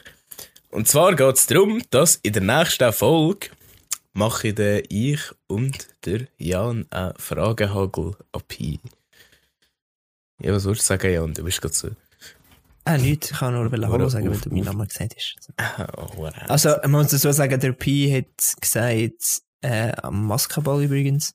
Und 0.69 0.87
zwar 0.87 1.15
geht 1.15 1.35
es 1.35 1.47
darum, 1.47 1.81
dass 1.89 2.15
in 2.23 2.33
der 2.33 2.41
nächsten 2.41 2.93
Folge 2.93 3.49
mache 4.13 4.49
ich, 4.49 4.55
dann 4.55 4.83
ich 4.89 5.21
und 5.47 5.87
der 6.05 6.27
Jan 6.37 6.85
einen 6.89 7.13
Fragehagel 7.17 8.15
ab. 8.31 8.53
Ja, 10.39 10.53
was 10.53 10.65
würdest 10.65 10.89
du 10.89 10.93
sagen, 10.93 11.13
Jan? 11.13 11.33
Du 11.33 11.43
bist 11.43 11.61
gerade 11.61 11.73
so... 11.73 11.89
Ah, 12.85 12.97
nichts. 12.97 13.31
Ich 13.31 13.37
kann 13.37 13.53
nur 13.53 13.71
Hallo 13.89 14.09
sagen, 14.09 14.25
weil 14.27 14.35
auf- 14.35 14.41
du 14.41 14.49
meinen 14.49 14.65
Namen 14.65 14.87
gesagt 14.87 15.15
hast. 15.15 15.53
Oh, 15.97 16.07
wow. 16.17 16.33
Also, 16.49 16.69
man 16.83 16.91
muss 16.91 17.11
dazu 17.11 17.31
sagen, 17.31 17.59
der 17.59 17.71
Pi 17.71 18.11
hat 18.11 18.61
gesagt, 18.61 19.41
äh, 19.61 19.91
am 20.01 20.27
Maskenball 20.27 20.83
übrigens. 20.83 21.33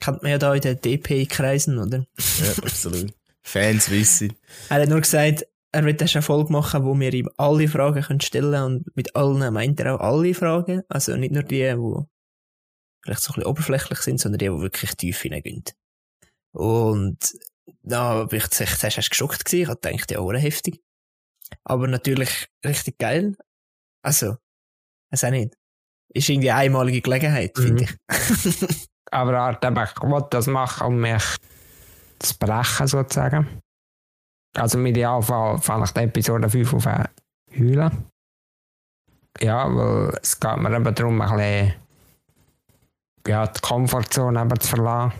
Kennt 0.00 0.22
man 0.22 0.32
ja 0.32 0.38
da 0.38 0.54
in 0.54 0.60
den 0.62 0.80
DP-Kreisen, 0.80 1.78
oder? 1.78 2.06
Ja, 2.18 2.62
absolut. 2.62 3.14
Fans 3.42 3.90
wissen. 3.90 4.32
Er 4.68 4.82
hat 4.82 4.88
nur 4.88 5.00
gesagt, 5.00 5.46
er 5.72 5.84
wird 5.84 6.00
eine 6.02 6.22
Folge 6.22 6.52
machen, 6.52 6.84
wo 6.84 6.98
wir 6.98 7.12
ihm 7.12 7.28
alle 7.36 7.68
Fragen 7.68 8.02
können 8.02 8.20
stellen 8.20 8.62
und 8.64 8.96
mit 8.96 9.14
allen 9.16 9.52
meint 9.52 9.80
er 9.80 9.94
auch 9.94 10.00
alle 10.00 10.34
Fragen. 10.34 10.82
Also 10.88 11.16
nicht 11.16 11.32
nur 11.32 11.42
die, 11.42 11.58
die 11.60 12.04
vielleicht 13.04 13.22
so 13.22 13.30
ein 13.32 13.34
bisschen 13.36 13.44
oberflächlich 13.46 13.98
sind, 14.00 14.20
sondern 14.20 14.38
die, 14.38 14.46
die 14.48 14.60
wirklich 14.60 14.94
tief 14.96 15.20
hineingehen. 15.20 15.64
Und 16.52 17.18
Na, 17.82 18.24
bin 18.24 18.38
ich 18.38 18.48
zuerst 18.50 18.82
erst 18.84 19.10
geschockt 19.10 19.44
gewesen. 19.44 19.62
Ich 19.62 19.68
hab 19.68 19.82
gedacht, 19.82 20.10
ja, 20.10 20.18
oder 20.20 20.38
heftig. 20.38 20.80
Aber 21.64 21.86
natürlich 21.86 22.48
richtig 22.64 22.98
geil. 22.98 23.36
Also, 24.04 24.36
weiß 25.10 25.24
auch 25.24 25.30
nicht. 25.30 25.56
Ist 26.14 26.28
irgendwie 26.28 26.50
eine 26.50 26.60
einmalige 26.60 27.00
Gelegenheit, 27.00 27.56
Mhm. 27.56 27.62
finde 27.62 27.84
ich. 27.84 27.98
Aber 29.10 29.32
er 29.34 29.62
eben, 29.62 29.76
ich 29.84 30.02
wollte 30.02 30.28
das 30.30 30.46
machen, 30.46 30.86
um 30.86 30.96
mich 31.00 31.22
zu 32.18 32.38
brechen, 32.38 32.86
sozusagen. 32.86 33.60
Also 34.56 34.78
im 34.78 34.86
Idealfall 34.86 35.58
fange 35.58 35.84
ich 35.84 35.90
die 35.92 36.00
Episode 36.00 36.48
5 36.48 36.74
auf 36.74 36.86
heulen. 36.86 38.06
Ja, 39.40 39.66
weil 39.74 40.18
es 40.22 40.38
geht 40.38 40.56
mir 40.58 40.74
eben 40.74 40.94
darum, 40.94 41.20
ein 41.20 41.30
bisschen 41.36 41.74
ja, 43.26 43.46
die 43.46 43.60
Komfortzone 43.60 44.40
eben 44.40 44.60
zu 44.60 44.68
verlassen. 44.68 45.12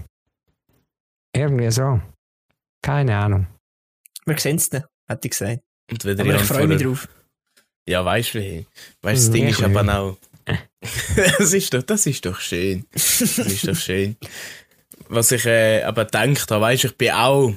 Irgendwie 1.34 1.70
so. 1.70 2.00
Keine 2.82 3.16
Ahnung. 3.16 3.46
Wir 4.26 4.38
sehen 4.38 4.56
es 4.56 4.70
nicht, 4.70 4.86
hätte 5.08 5.28
ich 5.28 5.30
gesagt. 5.30 5.60
Und 5.90 6.04
wieder 6.04 6.22
Aber 6.22 6.34
ich 6.34 6.42
freue 6.42 6.66
mich 6.66 6.82
drauf. 6.82 7.08
Ja, 7.88 8.04
weißt 8.04 8.34
du 8.34 8.38
wie? 8.40 8.66
Weißt 9.02 9.22
du, 9.24 9.26
das 9.26 9.28
Mhm, 9.28 9.32
Ding 9.32 9.48
ist 9.48 9.58
ich 9.58 9.64
aber 9.64 9.98
auch. 9.98 10.18
das, 11.38 11.52
ist 11.52 11.72
doch, 11.74 11.82
das 11.82 12.06
ist 12.06 12.24
doch 12.26 12.40
schön. 12.40 12.84
Das 12.92 13.20
ist 13.20 13.66
doch 13.66 13.76
schön. 13.76 14.16
Was 15.08 15.32
ich 15.32 15.46
äh, 15.46 15.82
aber 15.82 16.04
gedacht 16.04 16.50
habe, 16.50 16.62
weißt 16.62 16.84
du, 16.84 16.88
ich 16.88 16.96
bin 16.96 17.10
auch. 17.12 17.52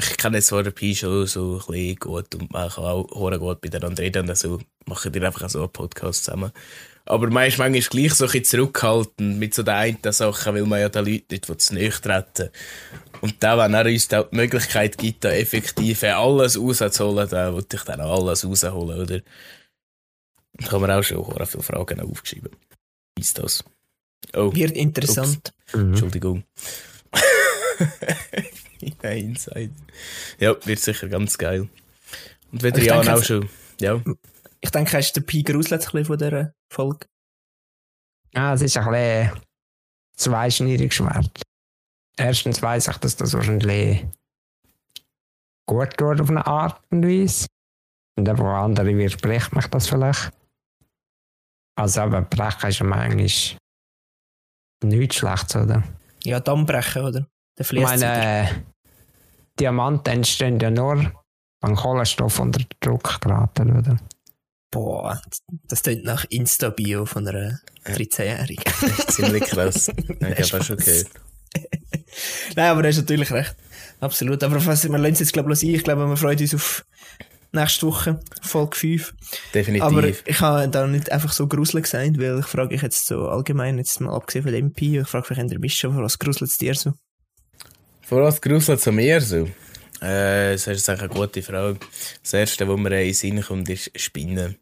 Ich 0.00 0.16
kann 0.16 0.34
jetzt 0.34 0.50
vor 0.50 0.62
der 0.62 0.70
Pi 0.70 0.94
schon 0.94 1.26
so 1.26 1.54
ein 1.54 1.72
bisschen 1.72 1.96
gut 1.96 2.34
und 2.36 2.52
man 2.52 2.70
kann 2.70 2.84
auch 2.84 3.38
gut 3.38 3.62
miteinander 3.62 4.02
reden 4.02 4.28
und 4.28 4.38
so 4.38 4.60
machen 4.86 5.10
die 5.12 5.20
einfach 5.20 5.48
so 5.50 5.60
einen 5.60 5.72
Podcast 5.72 6.24
zusammen. 6.24 6.52
Aber 7.04 7.28
man 7.30 7.48
ist 7.48 7.58
manchmal 7.58 7.80
gleich 7.80 8.14
so 8.14 8.24
ein 8.26 8.30
bisschen 8.30 8.44
zurückhaltend 8.44 9.38
mit 9.38 9.54
so 9.54 9.62
den 9.62 9.74
einen 9.74 9.98
Sachen, 10.12 10.54
weil 10.54 10.66
man 10.66 10.80
ja 10.80 10.88
den 10.88 11.04
Leuten 11.04 11.26
nicht 11.30 11.60
zu 11.60 11.74
nahe 11.74 11.90
treten 11.90 12.50
Und 13.20 13.42
da, 13.42 13.58
wenn 13.58 13.74
er 13.74 13.86
uns 13.86 14.08
da 14.08 14.22
die 14.22 14.36
Möglichkeit 14.36 14.98
gibt, 14.98 15.24
da 15.24 15.30
effektiv 15.30 16.02
alles 16.04 16.58
rauszuholen, 16.58 17.28
dann 17.28 17.54
würde 17.54 17.76
ich 17.76 17.82
dann 17.82 18.00
auch 18.00 18.20
alles 18.20 18.44
rausholen, 18.44 19.00
oder? 19.00 19.20
Da 20.52 20.72
haben 20.72 20.86
wir 20.86 20.98
auch 20.98 21.02
schon 21.02 21.46
viele 21.46 21.62
Fragen 21.62 22.00
aufgeschrieben. 22.00 22.50
Wie 23.16 23.22
ist 23.22 23.38
das? 23.38 23.64
Oh, 24.34 24.52
Wird 24.54 24.72
interessant. 24.72 25.52
Mhm. 25.72 25.90
Entschuldigung. 25.90 26.44
ja, 29.02 29.10
Inside. 29.10 29.70
Ja, 30.38 30.66
wird 30.66 30.78
sicher 30.78 31.08
ganz 31.08 31.38
geil. 31.38 31.68
Und 32.52 32.62
wieder 32.62 32.78
Ich 32.78 32.86
Jan 32.86 33.04
denke, 33.04 33.14
auch 33.18 33.24
schon. 33.24 33.48
Ja. 33.80 34.02
Ich 34.60 34.70
denke, 34.70 34.96
hast 34.96 35.12
du 35.12 35.20
den 35.20 35.26
Pi 35.26 35.42
geruselt 35.42 35.72
ein 35.72 35.78
bisschen 35.78 36.04
von 36.04 36.18
dieser 36.18 36.54
Folge? 36.72 37.06
Ja, 38.34 38.54
es 38.54 38.62
ist 38.62 38.76
ein 38.76 38.90
bisschen 38.90 39.40
zweischneidiges 40.16 40.94
Schwert. 40.94 41.42
Erstens 42.18 42.60
weiss 42.62 42.88
ich, 42.88 42.96
dass 42.98 43.16
das 43.16 43.32
wahrscheinlich 43.32 44.04
gut 45.66 45.96
tut 45.96 46.20
auf 46.20 46.30
eine 46.30 46.46
Art 46.46 46.80
und 46.90 47.04
Weise. 47.06 47.46
Und 48.16 48.28
aber 48.28 48.44
andere 48.58 48.96
widerspricht 48.96 49.54
mich 49.54 49.66
das 49.68 49.88
vielleicht. 49.88 50.32
Also 51.76 52.00
aber 52.00 52.22
brechen 52.22 52.70
ist 52.70 52.80
ja 52.80 52.86
manchmal 52.86 53.16
nichts 54.82 55.16
Schlechtes, 55.16 55.56
oder? 55.56 55.84
Ja, 56.24 56.40
Damm 56.40 56.66
brechen, 56.66 57.02
oder? 57.02 57.26
Der 57.56 57.72
Ich 57.72 57.80
meine, 57.80 58.04
äh, 58.04 58.46
Diamanten 59.60 60.14
entstehen 60.14 60.58
ja 60.58 60.70
nur, 60.70 61.12
wenn 61.60 61.76
Kohlenstoff 61.76 62.40
unter 62.40 62.64
Druck 62.80 63.20
geraten, 63.20 63.76
oder? 63.76 63.96
Boah, 64.70 65.20
das 65.68 65.82
klingt 65.82 66.04
nach 66.04 66.24
Insta-Bio 66.28 67.06
von 67.06 67.26
einer 67.26 67.60
13-Jährigen. 67.84 68.64
Echt 68.66 69.12
ziemlich 69.12 69.44
krass. 69.44 69.90
Ja, 70.20 70.28
ich 70.36 70.52
habe 70.52 70.62
auch 70.62 70.66
schon 70.66 70.76
gehört. 70.76 71.06
Nein, 72.56 72.70
aber 72.70 72.82
du 72.82 72.88
hast 72.88 72.96
natürlich 72.96 73.30
recht. 73.30 73.54
Absolut. 74.00 74.42
Aber 74.44 74.64
was, 74.64 74.84
wir 74.84 74.98
lassen 74.98 75.12
es 75.12 75.18
jetzt, 75.20 75.32
glaube 75.32 75.52
ich, 75.52 75.62
ein. 75.62 75.74
Ich 75.74 75.84
glaube, 75.84 76.06
wir 76.06 76.16
freuen 76.16 76.38
uns 76.38 76.54
auf 76.54 76.84
nächste 77.52 77.86
Woche, 77.86 78.20
Folge 78.42 78.76
5. 78.76 79.14
Definitiv. 79.54 79.84
Aber 79.84 80.06
ich 80.06 80.40
habe 80.40 80.68
da 80.68 80.86
nicht 80.86 81.10
einfach 81.10 81.32
so 81.32 81.46
gruselig 81.46 81.84
gesagt, 81.84 82.18
weil 82.18 82.40
ich 82.40 82.46
frage 82.46 82.74
mich 82.74 82.82
jetzt 82.82 83.06
so 83.06 83.28
allgemein, 83.28 83.78
jetzt 83.78 84.00
mal 84.00 84.14
abgesehen 84.14 84.44
von 84.44 84.52
dem 84.52 84.72
Pi, 84.72 85.00
ich 85.00 85.08
frage 85.08 85.34
habt 85.34 85.52
ihr 85.52 85.62
wisst 85.62 85.78
schon, 85.78 85.96
was 85.96 86.18
gruselt 86.18 86.50
es 86.50 86.58
dir 86.58 86.74
so? 86.74 86.92
Vor 88.02 88.22
was 88.22 88.40
gruselt 88.40 88.80
zu 88.80 88.92
mir 88.92 89.20
so? 89.20 89.48
Äh, 90.00 90.52
das 90.52 90.66
ist 90.66 90.88
eigentlich 90.88 91.00
eine 91.00 91.08
gute 91.08 91.42
Frage. 91.42 91.78
Das 92.22 92.32
erste, 92.32 92.68
was 92.68 92.78
mir 92.78 93.00
in 93.00 93.06
den 93.06 93.14
Sinn 93.14 93.42
kommt, 93.42 93.68
ist 93.68 93.90
Spinnen. 94.00 94.56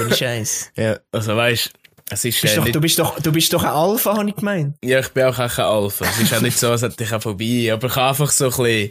Ohne 0.00 0.14
Scheiß. 0.14 0.70
Ja, 0.76 0.98
also 1.10 1.36
weißt 1.36 1.70
es 2.10 2.24
ist 2.24 2.40
Bist 2.40 2.52
äh, 2.52 2.56
doch, 2.56 2.64
nicht, 2.64 2.74
du, 2.74 2.80
bist 2.80 2.98
doch, 2.98 3.18
du 3.18 3.32
bist 3.32 3.52
doch 3.52 3.62
ein 3.62 3.70
Alpha, 3.70 4.16
habe 4.16 4.28
ich 4.28 4.36
gemeint. 4.36 4.76
Ja, 4.84 5.00
ich 5.00 5.08
bin 5.08 5.24
auch 5.24 5.36
kein 5.36 5.64
Alpha. 5.64 6.04
Es 6.04 6.20
ist 6.20 6.34
auch 6.34 6.40
nicht 6.40 6.58
so, 6.58 6.70
als 6.70 6.82
hätte 6.82 7.02
ich 7.02 7.12
auch 7.12 7.22
vorbei. 7.22 7.70
Aber 7.72 7.86
ich 7.86 7.96
habe 7.96 8.08
einfach 8.08 8.30
so 8.30 8.44
ein 8.46 8.50
bisschen 8.50 8.90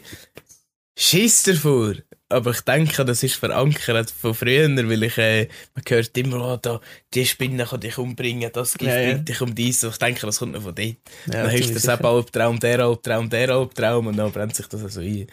Schiss 0.97 1.43
davor. 1.43 1.93
Aber 2.29 2.49
ich 2.49 2.61
denke, 2.61 3.05
das 3.05 3.21
ist 3.21 3.35
verankert 3.35 4.09
von 4.09 4.33
früher, 4.33 4.67
weil 4.67 5.03
ich, 5.03 5.17
äh, 5.19 5.47
man 5.75 5.83
hört 5.87 6.17
immer, 6.17 6.53
oh, 6.53 6.57
da, 6.59 6.81
die 7.13 7.27
Spinne 7.27 7.65
kann 7.65 7.79
dich 7.79 7.97
umbringen, 7.99 8.49
das 8.51 8.73
Gift 8.73 8.89
Ja, 8.89 8.99
ja. 8.99 9.13
dich 9.19 9.39
um 9.41 9.53
dies. 9.53 9.83
Ich 9.83 9.97
denke, 9.97 10.25
das 10.25 10.39
kommt 10.39 10.53
noch 10.53 10.63
von 10.63 10.73
dort. 10.73 10.87
Ja, 10.87 10.95
dann 11.27 11.51
hast 11.51 11.69
du 11.69 11.73
das 11.73 11.87
eben 11.87 12.05
Albtraum, 12.05 12.59
der 12.59 12.79
Albtraum, 12.79 13.29
der 13.29 13.49
Albtraum 13.49 14.07
und 14.07 14.17
dann 14.17 14.31
brennt 14.31 14.55
sich 14.55 14.65
das 14.65 14.81
so 14.91 14.99
ein. 14.99 15.07
Ich 15.07 15.27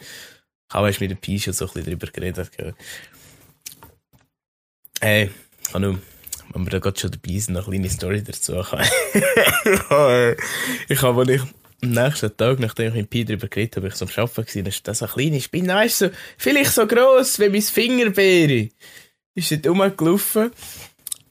habe 0.71 0.87
mit 0.99 1.11
dem 1.11 1.17
Pi 1.17 1.39
schon 1.39 1.53
so 1.53 1.65
ein 1.65 1.73
bisschen 1.73 1.89
drüber 1.89 2.07
geredet. 2.11 2.51
Hey, 5.01 5.31
Anu, 5.73 5.97
wenn 6.53 6.65
wir 6.65 6.69
da 6.71 6.79
gerade 6.79 6.99
schon 6.99 7.11
dabei 7.11 7.37
sind, 7.37 7.53
noch 7.53 7.67
eine 7.67 7.77
kleine 7.77 7.89
Story 7.89 8.23
dazu. 8.23 8.53
ich 10.89 11.01
habe, 11.01 11.21
als 11.21 11.29
ich 11.29 11.41
am 11.83 11.91
nächsten 11.91 12.37
Tag, 12.37 12.59
nachdem 12.59 12.89
ich 12.89 12.93
mit 12.93 13.09
Pi 13.09 13.25
darüber 13.25 13.47
geredet 13.47 13.77
habe, 13.77 13.87
ich 13.87 13.95
so 13.95 14.05
am 14.05 14.11
Arbeiten 14.15 14.45
gewesen, 14.45 14.65
ist 14.65 14.87
das 14.87 15.01
eine 15.01 15.11
kleine 15.11 15.41
Spinne, 15.41 15.73
weißt 15.73 16.01
du, 16.01 16.07
so, 16.07 16.13
vielleicht 16.37 16.71
so 16.73 16.85
gross 16.85 17.39
wie 17.39 17.49
mein 17.49 17.61
Fingerbeere. 17.61 18.69
Ist 19.33 19.51
dort 19.51 19.67
rumgelaufen. 19.67 20.51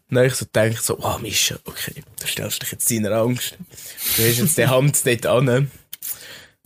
Dann 0.08 0.18
habe 0.18 0.26
ich 0.26 0.34
so 0.34 0.46
gedacht, 0.46 0.82
so, 0.82 0.98
oh 0.98 1.18
Mischa, 1.18 1.56
okay, 1.64 2.02
du 2.20 2.26
stellst 2.26 2.62
dich 2.62 2.72
jetzt 2.72 2.90
deiner 2.90 3.12
Angst. 3.12 3.56
Du 4.16 4.24
hast 4.24 4.38
jetzt 4.38 4.58
die 4.58 4.66
Hand 4.66 5.06
dort 5.06 5.26
an 5.26 5.70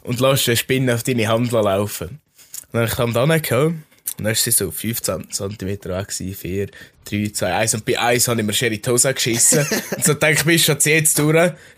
und 0.02 0.20
lässt 0.20 0.48
eine 0.48 0.56
Spinne 0.56 0.94
auf 0.94 1.02
deine 1.02 1.28
Hand 1.28 1.52
laufen. 1.52 2.20
Dann 2.72 2.80
habe 2.80 2.88
ich 2.88 2.94
die 2.94 3.02
Hand 3.02 3.16
angehauen. 3.16 3.84
Und 4.16 4.24
dann 4.24 4.26
war 4.26 4.34
sie 4.34 4.50
so 4.52 4.70
15 4.70 5.30
cm 5.30 5.60
weg, 5.60 5.82
gewesen, 5.82 6.34
4, 6.34 6.70
3, 7.04 7.30
2, 7.32 7.54
1. 7.54 7.74
Und 7.74 7.84
bei 7.84 7.98
1 7.98 8.28
habe 8.28 8.40
ich 8.40 8.46
mir 8.46 8.52
Sherry 8.52 8.80
Tosa 8.80 9.10
geschissen. 9.12 9.66
und 9.96 10.04
so 10.04 10.14
denke 10.14 10.40
ich, 10.40 10.46
bist 10.46 10.64
schon 10.66 10.78
jetzt 10.84 11.18
durch. 11.18 11.34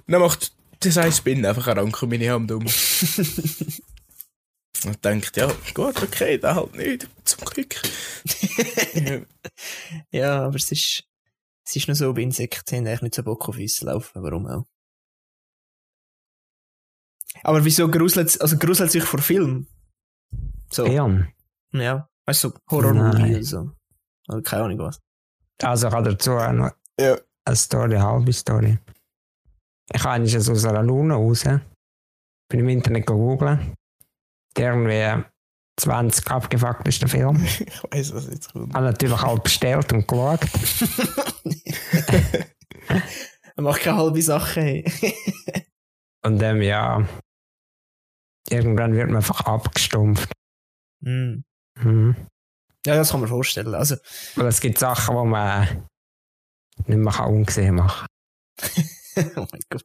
Dann 0.07 0.21
macht 0.21 0.53
das 0.81 0.99
eine 0.99 1.13
Spinne 1.13 1.49
einfach 1.49 1.67
einen 1.69 1.79
Rank 1.79 2.03
um 2.03 2.11
meine 2.11 2.31
Hand 2.31 2.53
um. 2.53 2.67
und 4.85 5.05
denkt, 5.05 5.37
ja, 5.37 5.51
gut, 5.73 6.03
okay, 6.03 6.37
da 6.39 6.55
halt 6.57 6.75
nicht. 6.75 7.09
Zum 7.25 7.45
Glück. 7.47 7.81
ja. 10.11 10.45
Aber 10.45 10.57
es 10.57 10.71
ist, 10.71 11.05
es 11.65 11.77
ist 11.77 11.89
nur 11.89 11.95
so, 11.95 12.13
bei 12.13 12.21
Insekten 12.21 12.77
haben 12.77 12.87
eigentlich 12.87 13.03
nicht 13.03 13.15
so 13.15 13.23
Bock 13.23 13.49
auf 13.49 13.57
uns 13.57 13.77
zu 13.77 13.87
laufen, 13.87 14.23
warum 14.23 14.47
auch. 14.47 14.67
Aber 17.43 17.65
wieso 17.65 17.89
gruselt 17.89 18.29
es, 18.29 18.41
also 18.41 18.59
gruselt 18.59 18.91
sich 18.91 19.05
vor 19.05 19.21
Film? 19.21 19.69
So, 20.71 20.87
ja, 20.87 21.09
Ja. 21.73 22.09
Weißt 22.27 22.45
du, 22.45 22.49
so 22.51 22.55
Horror-Movie 22.71 23.43
so. 23.43 23.71
Oder 24.29 24.43
keine 24.43 24.65
Ahnung 24.65 24.79
was. 24.81 25.01
Also 25.63 25.89
ich 25.89 25.95
habe 25.95 26.11
dazu 26.11 26.31
noch 26.33 26.73
Ja. 27.01 27.17
eine 27.45 27.57
Story, 27.57 27.95
eine 27.97 28.03
halbe 28.03 28.33
Story. 28.33 28.79
Ich 29.93 30.01
habe 30.03 30.15
eigentlich 30.15 30.43
so 30.43 30.53
aus 30.53 30.65
einer 30.65 30.83
Lune 30.83 31.15
raus. 31.15 31.45
Bin 32.49 32.61
im 32.61 32.69
Internet 32.69 33.07
googeln. 33.07 33.75
Irgendwie 34.57 35.25
20 35.79 36.31
abgefuckteste 36.31 37.09
Film. 37.09 37.45
Ich 37.45 37.83
weiß, 37.91 38.15
was 38.15 38.27
jetzt 38.29 38.53
kommt. 38.53 38.75
Habe 38.75 38.87
natürlich 38.87 39.21
halt 39.23 39.43
bestellt 39.43 39.93
und 39.93 40.07
geschaut. 40.09 40.41
Er 43.57 43.63
macht 43.63 43.81
keine 43.81 43.97
halbe 43.97 44.21
Sache, 44.21 44.61
hey. 44.61 44.85
Und 46.25 46.43
ähm, 46.43 46.61
ja, 46.61 47.09
irgendwann 48.51 48.95
wird 48.95 49.07
man 49.07 49.17
einfach 49.17 49.41
abgestumpft. 49.41 50.31
Hm. 51.03 51.43
Mhm. 51.77 52.17
Ja, 52.87 52.95
das 52.95 53.11
kann 53.11 53.21
man 53.21 53.29
vorstellen. 53.29 53.75
Also, 53.75 53.97
Weil 54.37 54.47
es 54.47 54.61
gibt 54.61 54.79
Sachen, 54.79 55.17
die 55.17 55.29
man 55.29 55.87
nicht 56.87 56.99
mehr 56.99 57.13
kann 57.13 57.35
ungesehen 57.35 57.75
machen 57.75 58.07
oh 59.37 59.47
mein 59.51 59.63
Gott. 59.71 59.85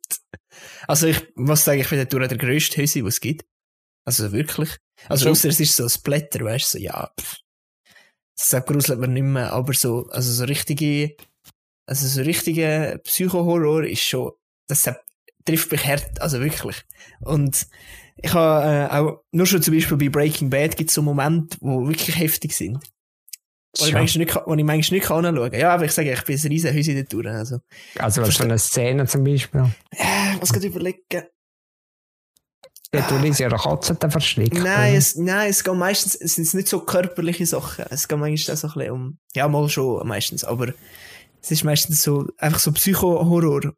Also 0.87 1.07
ich 1.07 1.35
muss 1.35 1.63
sagen, 1.63 1.81
ich 1.81 1.89
bin 1.89 2.05
dort 2.07 2.31
der 2.31 2.37
grösste 2.37 2.81
Hüsi, 2.81 3.03
was 3.03 3.15
es 3.15 3.21
gibt. 3.21 3.45
Also 4.05 4.31
wirklich. 4.31 4.77
Also 5.07 5.25
So. 5.25 5.31
ausser 5.31 5.49
es 5.49 5.59
ist 5.59 5.75
so 5.75 5.83
ein 5.83 5.89
Splatter, 5.89 6.43
weißt 6.43 6.73
du, 6.73 6.77
so, 6.77 6.83
ja, 6.83 7.11
pff. 7.19 7.37
Das 8.37 8.65
gruselt 8.65 8.99
man 8.99 9.13
nicht 9.13 9.23
mehr, 9.23 9.53
aber 9.53 9.73
so, 9.73 10.07
also 10.09 10.31
so 10.31 10.45
richtige, 10.45 11.15
also 11.85 12.07
so 12.07 12.21
richtige 12.21 12.99
Psychohorror 13.03 13.83
ist 13.83 14.01
schon, 14.01 14.31
das 14.67 14.89
trifft 15.45 15.71
mich 15.71 15.85
hart, 15.85 16.19
also 16.19 16.39
wirklich. 16.39 16.83
Und 17.21 17.67
ich 18.21 18.33
habe 18.33 18.65
äh, 18.65 18.95
auch, 18.95 19.23
nur 19.31 19.45
schon 19.45 19.61
zum 19.61 19.73
Beispiel 19.73 19.97
bei 19.97 20.09
Breaking 20.09 20.49
Bad 20.49 20.77
gibt 20.77 20.89
es 20.89 20.95
so 20.95 21.01
Momente, 21.01 21.57
die 21.59 21.65
wirklich 21.65 22.17
heftig 22.17 22.55
sind. 22.55 22.79
Wo 23.77 23.85
ich 23.85 23.93
manchmal 23.93 24.25
nicht, 24.25 24.35
wo 24.45 24.53
ich 24.53 24.63
manchmal 24.63 24.97
nicht 24.97 25.07
kann 25.07 25.25
anschauen 25.25 25.51
kann. 25.51 25.59
Ja, 25.59 25.73
aber 25.73 25.85
ich 25.85 25.93
sage, 25.93 26.11
ich 26.11 26.23
bin 26.23 26.37
ein 26.37 26.47
riesen 26.47 26.73
Hüsi 26.73 26.93
dort 26.93 27.13
durch, 27.13 27.27
also. 27.27 27.59
Also 27.97 28.21
was 28.21 28.35
für 28.35 28.43
eine 28.43 28.59
Szene 28.59 29.05
zum 29.07 29.23
Beispiel. 29.23 29.71
Äh, 29.91 30.35
was 30.39 30.51
gerade 30.51 30.67
überlegen. 30.67 31.23
Dort, 32.91 33.09
wo 33.09 33.17
Lisi 33.19 33.45
oder 33.45 33.57
Katze 33.57 33.95
dann 33.95 34.11
verstrickt. 34.11 34.57
Nein, 34.57 34.95
es, 34.95 35.15
nein, 35.15 35.49
es 35.49 35.63
geht 35.63 35.73
meistens, 35.73 36.15
es 36.15 36.35
sind 36.35 36.53
nicht 36.53 36.67
so 36.67 36.81
körperliche 36.81 37.45
Sachen. 37.45 37.85
Es 37.89 38.09
geht 38.09 38.19
manchmal 38.19 38.57
so 38.57 38.67
ein 38.67 38.73
bisschen 38.73 38.91
um, 38.91 39.17
ja, 39.33 39.47
mal 39.47 39.69
schon 39.69 40.05
meistens, 40.05 40.43
aber 40.43 40.73
es 41.41 41.51
ist 41.51 41.63
meistens 41.63 42.03
so, 42.03 42.27
einfach 42.37 42.59
so 42.59 42.73
Psycho-Horror, 42.73 43.73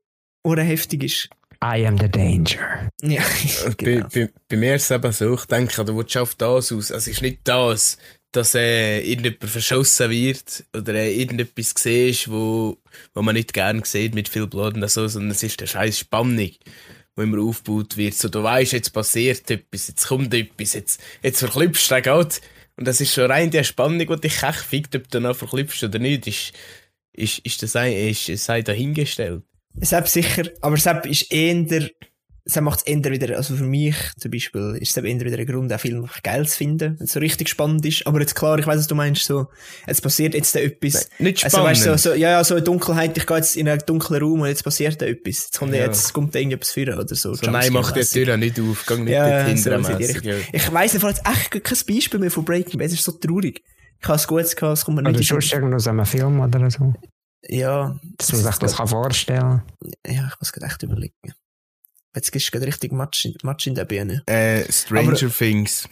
der 0.46 0.64
heftig 0.64 1.04
ist. 1.04 1.30
I 1.64 1.88
am 1.88 1.98
the 1.98 2.10
danger. 2.10 2.90
Ja, 3.02 3.24
genau. 3.78 4.08
Bei, 4.10 4.26
bei, 4.26 4.30
bei 4.50 4.58
mir 4.58 4.76
ist 4.76 4.84
es 4.84 4.92
eben 4.92 5.12
so, 5.14 5.34
ich 5.34 5.46
denke, 5.46 5.86
du 5.86 5.96
willst 5.96 6.18
auf 6.18 6.36
das 6.36 6.74
aus. 6.74 6.92
Also, 6.92 6.96
es 6.96 7.08
ist 7.08 7.22
nicht 7.22 7.40
das, 7.46 7.98
dass 8.34 8.54
äh, 8.54 9.00
irgendjemand 9.00 9.50
verschossen 9.50 10.10
wird 10.10 10.66
oder 10.76 10.94
äh, 10.96 11.16
irgendetwas 11.16 11.74
siehst, 11.78 12.30
wo, 12.30 12.78
wo 13.14 13.22
man 13.22 13.36
nicht 13.36 13.54
gern 13.54 13.82
sieht 13.84 14.14
mit 14.14 14.28
viel 14.28 14.48
Blut 14.48 14.76
und 14.76 14.90
so, 14.90 15.08
sondern 15.08 15.32
es 15.32 15.44
ist 15.44 15.62
der 15.62 15.68
scheiß 15.68 16.00
Spannung, 16.00 16.38
die 16.38 16.60
immer 17.16 17.42
aufgebaut 17.42 17.96
wird. 17.96 18.16
So, 18.16 18.28
du 18.28 18.44
weißt, 18.44 18.74
jetzt 18.74 18.90
passiert 18.90 19.50
etwas, 19.50 19.88
jetzt 19.88 20.08
kommt 20.08 20.34
etwas, 20.34 20.74
jetzt, 20.74 21.00
jetzt 21.22 21.40
verklüpfst 21.40 21.90
du 21.90 21.96
den 21.96 22.04
Gott. 22.04 22.42
Und 22.76 22.88
das 22.88 23.00
ist 23.00 23.14
schon 23.14 23.32
rein 23.32 23.52
die 23.52 23.64
Spannung, 23.64 24.00
die 24.00 24.22
dich 24.22 24.44
echt 24.44 24.60
fickt, 24.60 24.96
ob 24.98 25.10
du 25.10 25.22
noch 25.22 25.38
verklüpfst 25.38 25.84
oder 25.84 26.00
nicht, 26.00 26.28
ist, 26.28 26.52
ist, 27.14 27.40
ist 27.40 27.64
das 27.64 27.76
ein, 27.78 27.94
ist, 27.94 28.26
sei 28.26 28.64
dahingestellt. 28.64 29.44
Sepp 29.82 30.08
sicher, 30.08 30.44
aber 30.62 30.78
Sepp 30.78 31.06
ist 31.06 31.32
eher, 31.32 31.90
Sepp 32.46 32.64
macht 32.64 32.80
es 32.80 32.86
eher 32.86 33.04
wieder, 33.10 33.38
also 33.38 33.56
für 33.56 33.64
mich 33.64 33.96
zum 34.20 34.32
Beispiel, 34.32 34.78
ist 34.80 34.94
Sepp 34.94 35.06
eher 35.06 35.20
wieder 35.20 35.38
ein 35.38 35.46
Grund, 35.46 35.72
einen 35.72 35.80
Film 35.80 36.08
geil 36.24 36.46
zu 36.48 36.58
finden, 36.58 36.96
wenn 37.00 37.06
es 37.06 37.14
so 37.14 37.20
richtig 37.20 37.50
spannend 37.50 37.86
ist. 37.86 38.06
Aber 38.06 38.20
jetzt 38.20 38.36
klar, 38.36 38.60
ich 38.60 38.68
weiß, 38.68 38.80
was 38.80 38.88
du 38.88 38.96
meinst, 38.96 39.26
so, 39.26 39.48
jetzt 39.88 40.02
passiert 40.02 40.34
jetzt 40.34 40.54
da 40.54 40.60
etwas. 40.60 41.10
Nicht 41.20 41.44
Also 41.44 41.58
spannend. 41.58 41.72
weißt 41.72 41.86
du, 41.86 41.98
so, 41.98 42.10
so, 42.12 42.16
ja, 42.16 42.32
ja, 42.32 42.44
so 42.44 42.54
eine 42.56 42.64
Dunkelheit, 42.64 43.18
ich 43.18 43.26
gehe 43.26 43.38
jetzt 43.38 43.56
in 43.56 43.68
einen 43.70 43.82
dunklen 43.86 44.22
Raum 44.22 44.42
und 44.42 44.48
jetzt 44.48 44.64
passiert 44.64 45.02
da 45.02 45.06
etwas. 45.06 45.46
Jetzt 45.46 45.58
kommt, 45.60 45.74
Ja. 45.74 45.86
jetzt 45.86 46.14
kommt 46.14 46.36
da 46.36 46.40
irgendetwas 46.40 46.72
für 46.72 46.94
oder 46.98 47.16
so. 47.16 47.34
so, 47.34 47.50
nein, 47.50 47.72
mach 47.74 47.92
die. 47.94 48.02
Tür 48.04 48.38
nicht 48.38 48.60
auf, 48.60 48.86
geh 48.88 48.96
nicht 48.98 49.10
Ja, 49.14 49.56
so 49.58 49.72
Richtung. 49.72 50.24
ja. 50.24 50.36
Ich 50.52 50.72
weiss 50.72 50.94
einfach 50.94 51.10
jetzt 51.10 51.24
echt 51.28 51.64
kein 51.64 51.96
Beispiel 51.96 52.20
mehr 52.20 52.32
von 52.32 52.46
Breaking 52.46 52.78
Bad, 52.78 52.88
es 52.88 52.94
ist 52.94 53.04
so 53.04 53.14
traurig. 53.14 53.62
Ich 54.02 54.08
habe 54.08 54.18
es 54.18 54.28
gut 54.28 54.56
gehabt, 54.56 54.78
es 54.78 54.84
kommt 54.86 54.98
mir 54.98 55.04
nicht 55.10 55.22
in 55.22 55.24
sonst 55.26 55.54
irgendwo 55.54 55.80
so 55.80 55.90
einem 55.90 56.06
Film 56.06 56.42
oder 56.42 56.70
so. 56.70 56.94
Ja, 57.48 58.00
Dass 58.18 58.32
man 58.32 58.42
sich 58.42 58.56
das 58.56 58.76
kann 58.78 58.88
vorstellen 58.88 59.64
ja, 60.08 60.28
ich 60.32 60.40
muss 60.40 60.52
gerade 60.54 60.68
echt 60.68 60.84
überlegen. 60.84 61.34
Jetzt 62.16 62.32
gehst 62.32 62.48
du 62.48 62.52
gerade 62.52 62.68
richtig 62.68 62.92
Matsch 62.92 63.26
in, 63.26 63.36
Matsch 63.44 63.68
in 63.68 63.76
der 63.76 63.86
Birne. 63.86 64.24
Äh, 64.28 64.72
Stranger 64.72 65.10
Aber- 65.18 65.30
Things. 65.30 65.88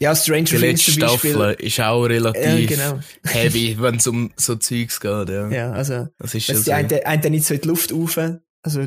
Ja, 0.00 0.14
Stranger 0.14 0.44
Die 0.44 0.56
Things 0.58 0.62
letzte 0.86 0.92
zum 0.92 1.00
Beispiel. 1.02 1.30
Staffel 1.34 1.54
ist 1.66 1.80
auch 1.80 2.04
relativ 2.04 2.42
Ja, 2.42 2.66
genau. 2.66 3.00
heavy, 3.24 3.76
wenn 3.80 3.96
es 3.96 4.06
um 4.06 4.32
so 4.36 4.54
Zeugs 4.56 5.00
geht. 5.00 5.28
Ja. 5.28 5.48
Ja, 5.50 5.72
also, 5.72 6.06
Das 6.18 6.34
ist 6.34 6.46
ja 6.46 6.54
die 6.54 6.60
so. 6.62 6.72
eine, 6.72 7.04
eine 7.06 7.30
nicht 7.30 7.44
so 7.44 7.54
in 7.54 7.60
die 7.60 7.68
Luft 7.68 7.92
rauf, 7.92 8.18
also, 8.62 8.86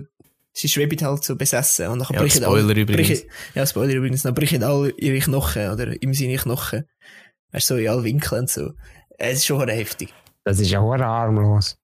sie 0.53 0.67
schwebt 0.69 1.01
halt 1.01 1.23
so 1.23 1.35
besessen 1.35 1.87
und 1.87 1.99
dann 1.99 2.07
Ja, 2.13 2.21
brechen 2.21 2.43
Spoiler 2.43 2.69
alle, 2.69 2.81
übrigens. 2.81 3.21
brechen- 3.21 3.29
ja, 3.55 3.65
Spoiler 3.67 3.93
übrigens, 3.93 4.23
dann 4.23 4.33
brechen 4.33 4.63
alle 4.63 4.89
ihre 4.91 5.19
Knochen, 5.19 5.69
oder 5.69 6.01
im 6.01 6.13
Sinne 6.13 6.37
Knochen. 6.37 6.85
Weißt 7.51 7.69
du, 7.69 7.73
so 7.75 7.79
in 7.79 7.89
alle 7.89 8.03
Winkeln 8.05 8.41
und 8.41 8.49
so. 8.49 8.71
Es 9.17 9.39
ist 9.39 9.45
schon 9.45 9.67
heftig. 9.67 10.13
Das 10.45 10.59
ist 10.59 10.71
ja 10.71 10.81
hure 10.81 11.05
harmlos. 11.05 11.77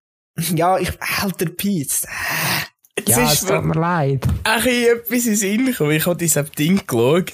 Ja, 0.56 0.78
ich, 0.78 0.92
alter 1.22 1.46
Pete. 1.48 2.08
Jetzt 2.98 3.10
Ja, 3.10 3.24
es 3.26 3.34
ist 3.44 3.48
tut 3.48 3.64
mir 3.64 3.74
leid. 3.74 4.26
ein 4.44 4.64
bisschen 4.64 4.98
etwas 4.98 5.26
in 5.26 5.36
Sinn 5.36 5.66
gekommen. 5.68 5.92
Ich 5.92 6.06
habe 6.06 6.16
dieses 6.18 6.52
Ding 6.52 6.82
geschaut. 6.86 7.34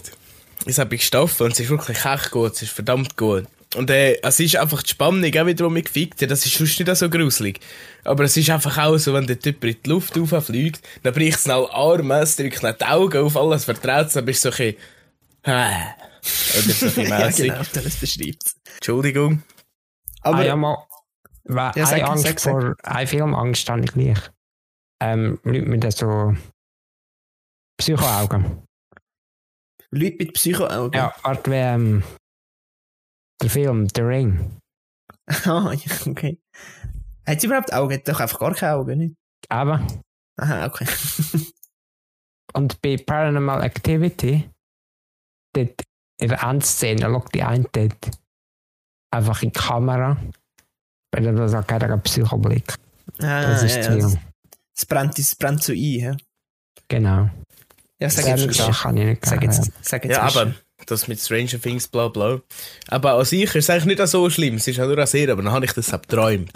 Das 0.66 0.78
habe 0.78 0.96
ich 0.96 1.06
Staffel 1.06 1.46
und 1.46 1.52
es 1.54 1.60
ist 1.60 1.70
wirklich 1.70 2.04
echt 2.06 2.32
gut. 2.32 2.54
Es 2.54 2.62
ist 2.62 2.72
verdammt 2.72 3.18
gut. 3.18 3.46
Und 3.76 3.90
äh, 3.90 4.22
es 4.22 4.40
ist 4.40 4.56
einfach 4.56 4.84
die 4.84 4.92
Spannung, 4.92 5.24
auch 5.26 5.46
wieder, 5.48 5.68
die 5.68 5.74
mich 5.74 5.86
gefickt 5.86 6.22
hat. 6.22 6.30
Das 6.32 6.46
ist 6.46 6.56
sonst 6.56 6.80
nicht 6.80 6.96
so 6.96 7.10
gruselig. 7.10 7.60
Aber 8.04 8.24
es 8.24 8.38
ist 8.38 8.50
einfach 8.52 8.78
auch 8.78 8.98
so, 8.98 9.14
wenn 9.14 9.26
der 9.26 9.40
Typ 9.40 9.64
in 9.64 9.76
die 9.84 9.90
Luft 9.90 10.16
rauffliegt, 10.18 10.82
dann 11.02 11.14
bricht 11.14 11.40
es 11.40 11.46
nach 11.48 11.70
Arme, 11.72 12.20
es 12.20 12.36
drückt 12.36 12.62
die 12.62 12.86
Augen 12.86 13.24
auf, 13.24 13.36
alles 13.36 13.66
vertraut, 13.66 14.16
dann 14.16 14.26
bist 14.26 14.46
du 14.46 14.52
so 14.52 14.64
ein 14.64 14.76
bisschen, 14.76 14.78
«Hä?» 15.44 15.74
oder 16.54 16.74
so 16.74 16.86
ein 16.86 16.94
bisschen 16.94 17.08
ja, 17.10 17.20
mässig. 17.26 17.48
genau, 17.50 17.64
das 17.74 17.96
beschreibt 17.96 18.44
Entschuldigung. 18.76 19.42
Aber, 20.22 20.38
ah, 20.38 20.44
ja, 20.44 20.56
mal, 20.56 20.78
Ja, 21.50 21.72
eine 21.72 22.06
Angst 22.08 22.24
sag- 22.24 22.40
sag. 22.40 22.52
vor, 22.52 22.76
eine 22.84 23.08
Filmangst 23.08 23.70
habe 23.70 23.82
ich 23.84 23.92
gleich. 23.92 24.20
Ähm, 25.02 25.40
Leute 25.44 25.66
mit 25.66 25.92
so 25.94 26.34
Psychoaugen. 27.78 28.64
Leute 29.92 30.16
mit 30.18 30.34
Psychoaugen. 30.34 30.94
Ja, 30.98 31.14
Art 31.24 31.48
wie 31.48 31.56
ähm, 31.56 32.04
der 33.42 33.50
Film 33.50 33.88
The 33.94 34.02
Ring. 34.02 34.60
Ah, 35.46 35.72
okay. 36.08 36.38
Hat 37.26 37.40
sie 37.40 37.48
überhaupt 37.48 37.72
Augen? 37.74 37.94
Hat 37.94 38.08
doch 38.08 38.20
einfach 38.20 38.40
gar 38.40 38.54
keine 38.54 38.74
Augen, 38.76 38.98
nicht? 38.98 39.16
Aber, 39.50 39.86
Aha, 40.38 40.66
okay. 40.66 40.86
und 42.54 42.82
bei 42.82 42.98
Paranormal 42.98 43.64
Activity, 43.64 44.50
dort 45.56 45.82
in 46.20 46.28
der 46.30 46.44
Endszene 46.44 47.02
schaut 47.02 47.34
die 47.34 47.42
eine 47.44 47.64
dort 47.72 48.20
einfach 49.14 49.42
in 49.44 49.52
die 49.52 49.60
Kamera, 49.60 50.18
weil 51.14 51.26
er 51.26 51.34
das 51.34 51.54
auch 51.54 51.66
keinen 51.66 52.02
Psychoblick. 52.02 52.74
Ah, 53.22 53.42
Das 53.52 53.64
ist 53.64 53.78
ja, 53.78 53.84
viel. 53.84 54.00
das, 54.02 54.86
brennt, 54.86 55.18
das 55.18 55.36
brennt 55.36 55.64
so 55.64 55.72
ein, 55.72 55.78
ja. 55.78 56.18
Genau. 56.88 57.30
Ja, 58.00 58.10
sag 58.10 58.26
Sehr 58.26 58.38
jetzt, 58.38 58.54
Sache 58.56 58.84
kann 58.84 58.98
ich 58.98 59.06
nicht 59.06 59.26
sag 59.26 59.44
jetzt, 59.44 59.72
sag 59.82 60.04
jetzt. 60.04 60.14
Ja, 60.18 60.24
aber 60.24 60.54
das 60.88 61.08
mit 61.08 61.20
Stranger 61.20 61.62
Things, 61.62 61.88
bla 61.88 62.10
bla. 62.10 62.42
Aber 62.88 63.14
an 63.14 63.26
sich 63.26 63.44
ist 63.44 63.56
es 63.56 63.70
eigentlich 63.70 63.98
nicht 63.98 64.08
so 64.08 64.30
schlimm. 64.30 64.56
Es 64.56 64.68
ist 64.68 64.80
auch 64.80 64.86
nur 64.86 64.98
eine 64.98 65.08
Serie, 65.08 65.32
aber 65.32 65.44
dann 65.44 65.54
habe 65.54 65.66
ich 65.66 65.72
das 65.74 65.92
geträumt. 65.92 66.52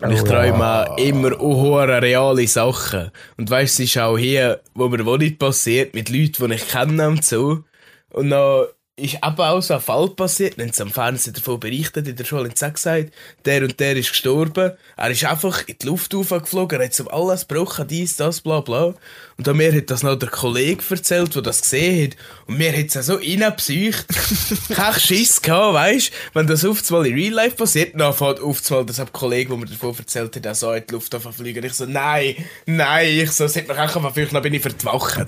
Und 0.00 0.12
ich 0.12 0.22
Oh, 0.22 0.26
träume 0.26 0.58
ja. 0.58 0.86
auch 0.86 0.98
immer 0.98 1.36
hohe 1.38 1.88
reale 2.02 2.46
Sachen. 2.46 3.10
Und 3.36 3.50
weißt 3.50 3.78
du, 3.78 3.82
es 3.82 3.88
ist 3.88 3.98
auch 3.98 4.16
hier, 4.16 4.60
wo 4.74 4.88
mir 4.88 5.04
wohl 5.04 5.18
nicht 5.18 5.40
passiert, 5.40 5.94
mit 5.94 6.08
Leuten, 6.08 6.48
die 6.50 6.54
ich 6.54 6.68
kenne 6.68 7.08
und 7.08 7.24
so. 7.24 7.64
Und 8.10 8.30
dann 8.30 8.66
ist 8.98 9.14
eben 9.14 9.38
auch 9.38 9.60
so 9.60 9.74
ein 9.74 9.80
Fall 9.80 10.08
passiert, 10.10 10.58
dann 10.58 10.66
haben 10.66 10.72
sie 10.72 10.82
am 10.82 10.90
Fernsehen 10.90 11.34
davon 11.34 11.60
berichtet, 11.60 12.08
in 12.08 12.16
der 12.16 12.24
Schule 12.24 12.44
haben 12.44 12.56
sie 12.56 12.66
auch 12.66 12.72
gesagt, 12.72 13.12
der 13.44 13.62
und 13.62 13.78
der 13.80 13.96
ist 13.96 14.10
gestorben. 14.10 14.72
Er 14.96 15.10
ist 15.10 15.24
einfach 15.24 15.66
in 15.66 15.76
die 15.80 15.86
Luft 15.86 16.14
aufgeflogen, 16.14 16.80
er 16.80 16.86
hat 16.86 16.94
so 16.94 17.08
alles 17.08 17.46
gebrochen, 17.46 17.86
dies, 17.86 18.16
das, 18.16 18.40
bla 18.40 18.60
bla. 18.60 18.94
Und 19.38 19.46
dann 19.46 19.56
mir 19.56 19.72
hat 19.72 19.88
das 19.88 20.02
noch 20.02 20.16
der 20.16 20.28
Kollege 20.30 20.82
erzählt, 20.90 21.32
der 21.34 21.42
das 21.42 21.62
gesehen 21.62 22.10
hat. 22.10 22.16
Und 22.46 22.58
mir 22.58 22.76
hat 22.76 22.94
es 22.94 23.06
so 23.06 23.14
reingepsycht. 23.14 24.06
Kein 24.74 24.94
Schiss 24.94 25.40
gehabt, 25.40 25.74
weisst 25.74 26.10
Wenn 26.34 26.48
das 26.48 26.64
auf 26.64 26.90
in 26.90 27.14
Real 27.14 27.32
Life 27.32 27.54
passiert, 27.54 27.92
dann 27.94 28.12
fährt 28.12 28.40
auf 28.40 28.60
das 28.60 28.98
ein 28.98 29.12
Kollege, 29.12 29.50
der 29.50 29.58
mir 29.58 29.66
davon 29.66 29.94
erzählt 29.96 30.34
hat, 30.34 30.44
er 30.44 30.54
so 30.56 30.72
in 30.72 30.82
die 30.88 30.92
Luft 30.92 31.14
fliegen. 31.14 31.64
Ich 31.64 31.74
so, 31.74 31.86
nein, 31.86 32.34
nein, 32.66 33.08
ich 33.10 33.30
so, 33.30 33.44
es 33.44 33.54
hat 33.54 33.68
mich 33.68 33.76
einfach 33.76 34.00
verflucht, 34.00 34.34
dann 34.34 34.42
bin 34.42 34.54
ich 34.54 34.62
vertwacht. 34.62 35.26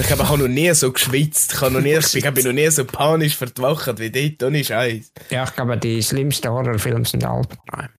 Ich 0.00 0.10
habe 0.10 0.24
auch 0.24 0.36
noch 0.36 0.48
nie 0.48 0.74
so 0.74 0.90
geschwitzt, 0.90 1.52
ich 1.54 1.60
habe 1.60 1.74
noch 1.74 1.80
nie, 1.80 1.94
ich 1.94 2.14
ich 2.14 2.30
bin 2.30 2.44
noch 2.44 2.52
nie 2.52 2.68
so 2.70 2.84
panisch 3.04 3.36
vertwacht 3.36 3.98
wie 3.98 4.10
dort, 4.10 4.42
ohne 4.42 4.64
Scheiß. 4.64 5.12
Ja, 5.30 5.44
ich 5.44 5.54
glaube, 5.54 5.76
die 5.76 6.02
schlimmsten 6.02 6.50
Horrorfilme 6.50 7.04
sind 7.04 7.24
Albträume. 7.24 7.90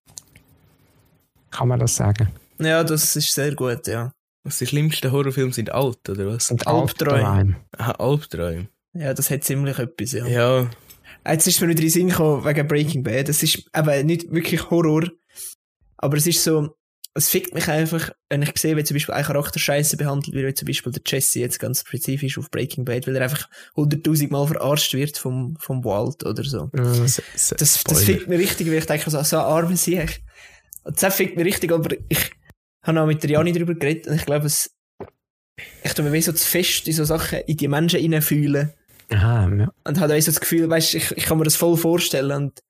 Kann 1.50 1.68
man 1.68 1.78
das 1.78 1.96
sagen? 1.96 2.28
Ja, 2.58 2.82
das 2.82 3.14
ist 3.14 3.32
sehr 3.32 3.54
gut, 3.54 3.86
ja. 3.86 4.12
Was 4.42 4.58
die 4.58 4.66
schlimmsten 4.66 5.10
Horrorfilme 5.12 5.52
sind 5.52 5.72
alt, 5.72 6.08
oder 6.08 6.26
was? 6.26 6.50
Und 6.50 6.66
Albträume. 6.66 7.24
Albträume. 7.24 7.56
Aha, 7.78 7.92
Albträume. 7.92 8.68
Ja, 8.94 9.14
das 9.14 9.30
hat 9.30 9.44
ziemlich 9.44 9.78
etwas, 9.78 10.12
ja. 10.12 10.26
Ja. 10.26 10.70
Jetzt 11.26 11.46
ist 11.46 11.60
mir 11.60 11.68
wieder 11.68 11.80
in 11.80 11.86
den 11.86 11.90
Sinn 11.90 12.08
gekommen, 12.08 12.44
wegen 12.44 12.68
Breaking 12.68 13.02
Bad. 13.02 13.28
Es 13.28 13.42
ist 13.42 13.68
eben 13.76 14.06
nicht 14.06 14.32
wirklich 14.32 14.70
Horror, 14.70 15.04
aber 15.98 16.16
es 16.16 16.26
ist 16.26 16.42
so, 16.42 16.76
es 17.16 17.28
fickt 17.28 17.54
mich 17.54 17.68
einfach, 17.68 18.10
wenn 18.28 18.42
ich 18.42 18.52
sehe, 18.58 18.76
wie 18.76 18.84
zum 18.84 18.94
Beispiel 18.94 19.14
ein 19.14 19.24
Charakter 19.24 19.58
scheiße 19.58 19.96
behandelt 19.96 20.34
wird, 20.34 20.46
wie 20.46 20.54
zum 20.54 20.66
Beispiel 20.66 20.92
der 20.92 21.02
Jesse 21.06 21.40
jetzt 21.40 21.58
ganz 21.58 21.80
spezifisch 21.80 22.38
auf 22.38 22.50
Breaking 22.50 22.84
Bad, 22.84 23.06
weil 23.06 23.16
er 23.16 23.22
einfach 23.22 23.48
hunderttausend 23.74 24.30
Mal 24.30 24.46
verarscht 24.46 24.92
wird 24.94 25.16
vom, 25.18 25.56
vom 25.58 25.84
Walt 25.84 26.24
oder 26.24 26.44
so. 26.44 26.70
S- 26.74 27.22
Das, 27.32 27.54
das 27.58 27.80
Spoiler. 27.80 28.00
fickt 28.00 28.28
mich 28.28 28.38
richtig, 28.38 28.66
weil 28.68 28.74
ich 28.78 28.86
denke, 28.86 29.10
so, 29.10 29.22
so 29.22 29.38
ein 29.38 29.44
armer 29.44 29.76
Sieg. 29.76 30.22
Das 30.84 31.14
fickt 31.16 31.36
mich 31.36 31.44
richtig, 31.46 31.72
aber 31.72 31.96
ich 32.08 32.30
habe 32.82 33.00
auch 33.00 33.06
mit 33.06 33.22
der 33.22 33.30
Jani 33.30 33.52
darüber 33.52 33.74
geredet 33.74 34.06
und 34.06 34.14
ich 34.16 34.24
glaube, 34.24 34.46
es, 34.46 34.70
ich 35.82 35.92
tue 35.94 36.04
mir 36.04 36.12
wie 36.12 36.22
so 36.22 36.32
zu 36.32 36.46
fest 36.46 36.86
in 36.86 36.92
so 36.94 37.04
Sachen 37.04 37.40
in 37.40 37.56
die 37.56 37.66
Menschen 37.68 37.98
hineinfühlen 38.00 38.72
Aha, 39.10 39.48
ja. 39.56 39.72
und 39.84 40.00
habe 40.00 40.14
auch 40.14 40.20
so 40.20 40.30
das 40.30 40.40
Gefühl, 40.40 40.68
weißt, 40.68 40.94
ich, 40.94 41.10
ich 41.16 41.24
kann 41.24 41.38
mir 41.38 41.44
das 41.44 41.56
voll 41.56 41.76
vorstellen 41.76 42.30
und 42.32 42.60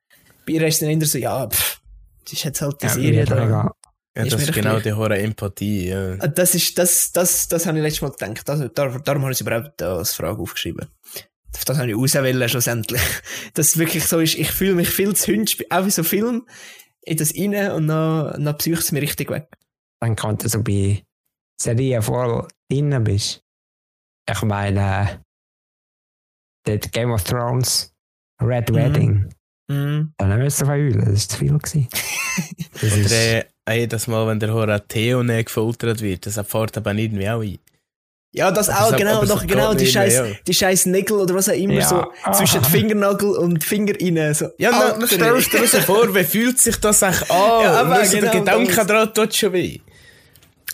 bei 0.46 0.52
ihr 0.54 0.66
ist 0.66 0.80
dann 0.82 0.88
eher 0.90 1.04
so, 1.06 1.18
ja, 1.18 1.48
pff, 1.48 1.80
das 2.24 2.32
ist 2.34 2.44
jetzt 2.44 2.62
halt 2.62 2.80
die 2.82 2.86
ja 2.86 2.92
Serie 2.92 3.12
mir 3.20 3.24
da. 3.26 3.72
Ja, 4.16 4.22
Ist 4.24 4.32
das 4.32 4.40
ist 4.40 4.48
doch 4.48 4.54
genau 4.54 4.70
gleich. 4.72 4.82
die 4.84 4.92
hohe 4.94 5.18
Empathie, 5.18 5.88
ja. 5.88 6.12
Und 6.14 6.38
Das 6.38 6.54
ist, 6.54 6.76
das, 6.78 7.12
das, 7.12 7.48
das 7.48 7.66
habe 7.66 7.76
ich 7.78 7.82
letztes 7.84 8.00
Mal 8.02 8.10
gedacht. 8.12 8.48
Also, 8.48 8.68
darum, 8.68 9.02
darum 9.04 9.22
habe 9.22 9.32
ich 9.32 9.36
es 9.36 9.40
überhaupt 9.42 9.80
als 9.82 10.14
Frage 10.14 10.40
aufgeschrieben. 10.40 10.86
Auf 11.54 11.64
das 11.64 11.78
habe 11.78 11.90
ich 11.90 11.96
auswählen, 11.96 12.48
schlussendlich. 12.48 13.00
Dass 13.54 13.68
es 13.68 13.78
wirklich 13.78 14.04
so 14.06 14.18
ist, 14.20 14.34
ich 14.36 14.50
fühle 14.50 14.74
mich 14.74 14.88
viel 14.88 15.14
zu 15.14 15.32
hünsch, 15.32 15.58
auch 15.70 15.84
wie 15.86 15.90
so 15.90 16.02
Film, 16.02 16.46
in 17.02 17.16
das 17.18 17.34
rein 17.36 17.70
und 17.72 17.88
dann, 17.88 18.42
dann 18.42 18.56
psycht 18.58 18.82
es 18.82 18.92
mir 18.92 19.02
richtig 19.02 19.30
weg. 19.30 19.48
Dann 20.00 20.16
kann 20.16 20.36
du 20.38 20.48
so 20.48 20.62
bei 20.62 21.02
Serien 21.60 22.02
voll 22.02 22.48
drin 22.70 23.04
bist. 23.04 23.42
Ich 24.30 24.42
meine, 24.42 25.22
der 26.66 26.78
Game 26.78 27.12
of 27.12 27.22
Thrones, 27.24 27.92
Red 28.42 28.70
Mhm. 28.70 28.74
Wedding. 28.74 29.34
Mhm. 29.68 30.12
Dann 30.18 30.38
müssen 30.38 30.66
wir 30.66 30.72
heulen, 30.74 31.00
das 31.00 31.08
war 31.08 31.16
zu 31.28 31.36
viel. 31.38 31.58
gewesen. 31.58 31.88
Das 32.80 32.82
ist, 32.82 33.12
äh, 33.12 33.44
jedes 33.74 34.06
Mal, 34.06 34.26
wenn 34.28 34.38
der 34.40 34.52
Horror 34.52 34.86
Theo 34.86 35.22
nicht 35.22 35.46
gefoltert 35.46 36.00
wird, 36.00 36.26
das 36.26 36.36
erfahrt 36.36 36.76
aber 36.76 36.94
irgendwie 36.94 37.28
auch 37.28 37.40
ein. 37.42 37.58
Ja, 38.32 38.50
das 38.50 38.68
Aber 38.68 38.86
auch, 38.86 38.90
so- 38.90 38.96
genau, 38.96 39.24
so 39.24 39.34
doch, 39.34 39.46
genau, 39.46 39.72
die 39.72 39.84
mehr, 39.84 39.92
scheiß, 39.92 40.14
ja. 40.14 40.24
die 40.46 40.52
scheiß 40.52 40.86
Nägel 40.86 41.16
oder 41.16 41.34
was 41.34 41.48
auch 41.48 41.54
immer, 41.54 41.74
Ja. 41.74 41.88
so 41.88 42.04
zwischen 42.34 42.60
Ah. 42.60 42.64
Fingernagel 42.64 43.30
und 43.30 43.64
Finger 43.64 43.94
rein, 43.98 44.34
so. 44.34 44.48
Ja, 44.58 44.92
dann, 44.98 45.06
stellst 45.06 45.52
du 45.54 45.58
dir 45.58 45.66
vor, 45.82 46.14
wie 46.14 46.22
fühlt 46.24 46.58
sich 46.58 46.76
das 46.76 47.02
eigentlich 47.02 47.30
an? 47.30 47.62
Ja, 47.62 47.80
aber 47.80 48.04
so 48.04 48.12
der 48.20 48.30
genau 48.30 48.58
Gedanke 48.58 48.84
daran 48.86 49.14
tut 49.14 49.34
schon 49.34 49.52
weh. 49.54 49.78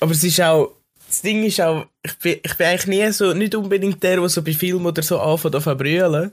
Aber 0.00 0.10
es 0.10 0.24
ist 0.24 0.40
auch, 0.40 0.72
das 1.06 1.22
Ding 1.22 1.44
ist 1.44 1.60
auch, 1.60 1.86
ich 2.02 2.18
bin, 2.18 2.38
ich 2.42 2.56
bin 2.56 2.66
eigentlich 2.66 2.86
nie 2.88 3.12
so, 3.12 3.32
nicht 3.32 3.54
unbedingt 3.54 4.02
der, 4.02 4.16
der 4.16 4.28
so 4.28 4.42
bei 4.42 4.54
Filmen 4.54 4.84
oder 4.86 5.02
so 5.02 5.20
anfängt 5.20 5.54
an 5.66 5.76
brüllen. 5.78 6.32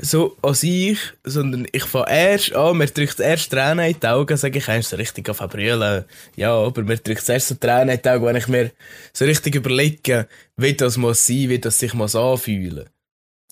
So 0.00 0.36
an 0.42 0.54
sich, 0.54 0.98
sondern 1.24 1.66
ich 1.72 1.84
fange 1.84 2.08
erst 2.08 2.54
an, 2.54 2.76
mir 2.78 2.86
drückt 2.86 3.18
erst 3.18 3.50
Tränen 3.50 3.84
in 3.90 3.98
die 4.00 4.06
Augen, 4.06 4.36
sage 4.36 4.58
ich 4.58 4.68
erst 4.68 4.90
so 4.90 4.96
richtig 4.96 5.28
an 5.28 5.48
brüllen. 5.48 6.04
Ja, 6.36 6.52
aber 6.54 6.82
mir 6.82 6.98
drückt 6.98 7.28
erst 7.28 7.48
so 7.48 7.56
Tränen 7.56 7.88
in 7.88 8.00
die 8.00 8.08
Augen, 8.08 8.24
wenn 8.24 8.36
ich 8.36 8.46
mir 8.46 8.70
so 9.12 9.24
richtig 9.24 9.56
überlege, 9.56 10.28
wie 10.56 10.74
das 10.74 10.96
muss 10.96 11.26
sein, 11.26 11.48
wie 11.48 11.58
das 11.58 11.80
sich 11.80 11.94
muss 11.94 12.14
anfühlen. 12.14 12.88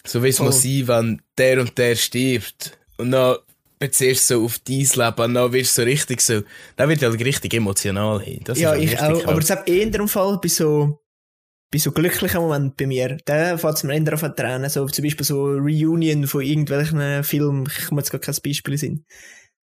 So 0.07 0.23
wie 0.23 0.29
es 0.29 0.37
Voll. 0.37 0.47
muss 0.47 0.63
sein, 0.63 0.87
wenn 0.87 1.23
der 1.37 1.61
und 1.61 1.77
der 1.77 1.97
stirbt. 1.97 2.79
Und 2.97 3.11
dann 3.11 3.39
beziehst 3.81 4.31
du 4.31 4.35
so 4.39 4.45
auf 4.45 4.61
dein 4.61 4.77
Leben, 4.79 5.23
und 5.25 5.35
dann 5.35 5.53
wirst 5.53 5.77
du 5.77 5.83
so 5.83 5.85
richtig 5.85 6.21
so, 6.21 6.43
dann 6.77 6.89
wird 6.89 7.03
halt 7.03 7.25
richtig 7.25 7.55
emotional 7.55 8.21
hin. 8.23 8.41
Das 8.45 8.59
Ja, 8.61 8.71
halt 8.71 8.85
ich 8.85 8.99
auch, 9.01 9.25
aber 9.25 9.33
hart. 9.35 9.43
es 9.43 9.51
hat 9.51 9.69
eher 9.69 9.83
in 9.83 9.91
dem 9.91 10.07
Fall 10.09 10.39
bei 10.41 10.49
so, 10.49 11.01
bei 11.71 11.79
so 11.79 11.91
glücklichen 11.93 12.41
Momenten 12.41 12.75
bei 12.77 12.87
mir, 12.87 13.19
da 13.25 13.59
fängt 13.59 13.75
es 13.75 13.83
mir 13.83 13.95
eher 13.95 14.23
an 14.23 14.37
Tränen, 14.37 14.71
so 14.71 14.87
zum 14.87 15.05
Beispiel 15.05 15.27
so 15.27 15.45
Reunion 15.47 16.27
von 16.27 16.43
irgendwelchen 16.43 17.25
Filmen, 17.25 17.67
ich 17.67 17.87
komme 17.87 18.01
jetzt 18.01 18.11
gar 18.11 18.21
kein 18.21 18.37
Beispiel 18.43 18.79
sind. 18.79 19.05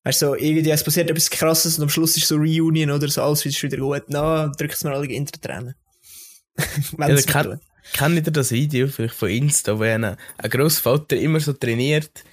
Weißt 0.04 0.22
du, 0.22 0.28
so, 0.28 0.36
irgendwie, 0.36 0.70
es 0.70 0.84
passiert 0.84 1.10
etwas 1.10 1.30
krasses 1.30 1.78
und 1.78 1.84
am 1.84 1.90
Schluss 1.90 2.16
ist 2.16 2.28
so 2.28 2.38
Reunion 2.38 2.92
oder 2.92 3.10
so, 3.10 3.22
alles 3.22 3.46
ist 3.46 3.62
wieder 3.62 3.78
gut, 3.78 4.04
na, 4.08 4.48
drückt 4.48 4.76
es 4.76 4.84
mir 4.84 4.92
alle 4.92 5.08
in 5.08 5.26
die 5.26 5.40
Tränen. 5.40 5.76
Wenn 6.98 7.10
Ja, 7.10 7.16
es 7.16 7.26
tut. 7.26 7.60
Kennt 7.94 8.28
ihr 8.28 8.32
das 8.32 8.52
Video 8.52 8.88
vielleicht 8.88 9.16
von 9.16 9.30
Insta, 9.30 9.78
wo 9.80 9.84
ein, 9.84 10.04
ein 10.04 10.18
Grossvater 10.50 11.18
immer 11.18 11.40
so 11.40 11.54
trainiert, 11.54 12.24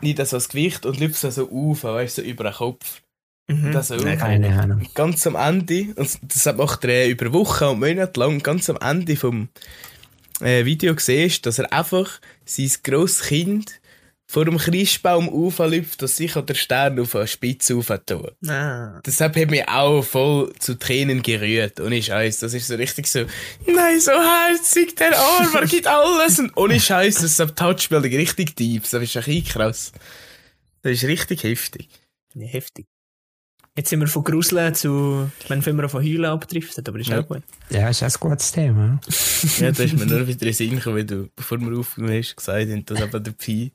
nicht 0.00 0.18
so 0.18 0.36
das 0.36 0.48
Gewicht 0.48 0.86
und 0.86 1.00
läuft 1.00 1.16
so 1.16 1.50
auf, 1.50 1.84
weißt 1.84 2.18
du, 2.18 2.22
so 2.22 2.28
über 2.28 2.44
den 2.44 2.54
Kopf. 2.54 3.02
Mhm. 3.50 3.72
Das 3.72 3.88
so. 3.88 3.96
Nein, 3.96 4.18
Keine 4.18 4.60
Ahnung. 4.60 4.86
Ganz 4.94 5.26
am 5.26 5.34
Ende, 5.34 5.88
und 5.96 6.18
das 6.22 6.56
macht 6.56 6.84
er 6.84 7.08
über 7.08 7.32
Wochen 7.32 7.64
und 7.64 7.80
Monate 7.80 8.20
lang, 8.20 8.42
ganz 8.42 8.70
am 8.70 8.76
Ende 8.76 9.16
vom 9.16 9.48
äh, 10.40 10.64
Video 10.64 10.94
siehst, 10.96 11.46
dass 11.46 11.58
er 11.58 11.72
einfach 11.72 12.20
sein 12.44 12.70
grosses 12.82 13.22
Kind 13.22 13.80
vor 14.30 14.44
dem 14.44 14.58
Christbaum 14.58 15.28
aufläuft, 15.28 16.02
dass 16.02 16.14
sich 16.14 16.36
an 16.36 16.46
der 16.46 16.54
Stern 16.54 17.00
auf 17.00 17.16
eine 17.16 17.26
Spitze 17.26 17.74
auftun. 17.74 18.30
Ah. 18.46 19.00
Deshalb 19.04 19.34
hat 19.34 19.50
mich 19.50 19.68
auch 19.68 20.02
voll 20.02 20.52
zu 20.60 20.78
Tränen 20.78 21.20
gerührt. 21.20 21.80
Ohne 21.80 22.00
Scheiß. 22.00 22.38
Das 22.38 22.54
ist 22.54 22.68
so 22.68 22.76
richtig 22.76 23.08
so, 23.08 23.24
nein, 23.66 23.98
so 23.98 24.12
herzig, 24.12 24.94
der 24.94 25.18
Arm, 25.18 25.52
er 25.52 25.66
gibt 25.66 25.88
alles. 25.88 26.38
Und 26.38 26.56
ohne 26.56 26.78
Scheiß, 26.78 27.16
das 27.16 27.54
Touchspiel 27.56 27.98
richtig 27.98 28.54
tief. 28.54 28.88
Das 28.88 29.02
ist 29.02 29.16
echt 29.16 29.48
krass. 29.48 29.90
Das 30.82 30.92
ist 30.92 31.04
richtig 31.04 31.42
heftig. 31.42 31.88
Ja, 32.34 32.46
heftig. 32.46 32.86
Jetzt 33.76 33.90
sind 33.90 34.00
wir 34.00 34.08
von 34.08 34.24
Gruseln 34.24 34.74
zu, 34.74 35.30
ich 35.42 35.48
meine, 35.48 35.64
wenn 35.64 35.76
wir 35.76 35.88
von 35.88 36.02
Heulen 36.02 36.24
abdriftet, 36.24 36.88
aber 36.88 36.98
ist 36.98 37.08
Ja. 37.08 37.20
auch 37.20 37.28
gut. 37.28 37.42
Ja, 37.70 37.88
ist 37.88 38.02
ein 38.02 38.10
gutes 38.18 38.50
Thema. 38.52 39.00
Ja, 39.58 39.70
da 39.70 39.82
ist 39.84 39.96
mir 39.96 40.06
nur 40.06 40.26
wieder 40.26 40.46
in 40.46 40.52
Sinn 40.52 40.76
gekommen, 40.76 40.96
wie 40.96 41.04
du, 41.04 41.28
bevor 41.36 41.58
wir 41.60 41.78
aufgenommen 41.78 42.18
hast, 42.18 42.36
gesagt 42.36 42.68
hast, 42.68 42.90
dass 42.90 43.00
eben 43.00 43.24
der 43.24 43.30
Pi, 43.32 43.72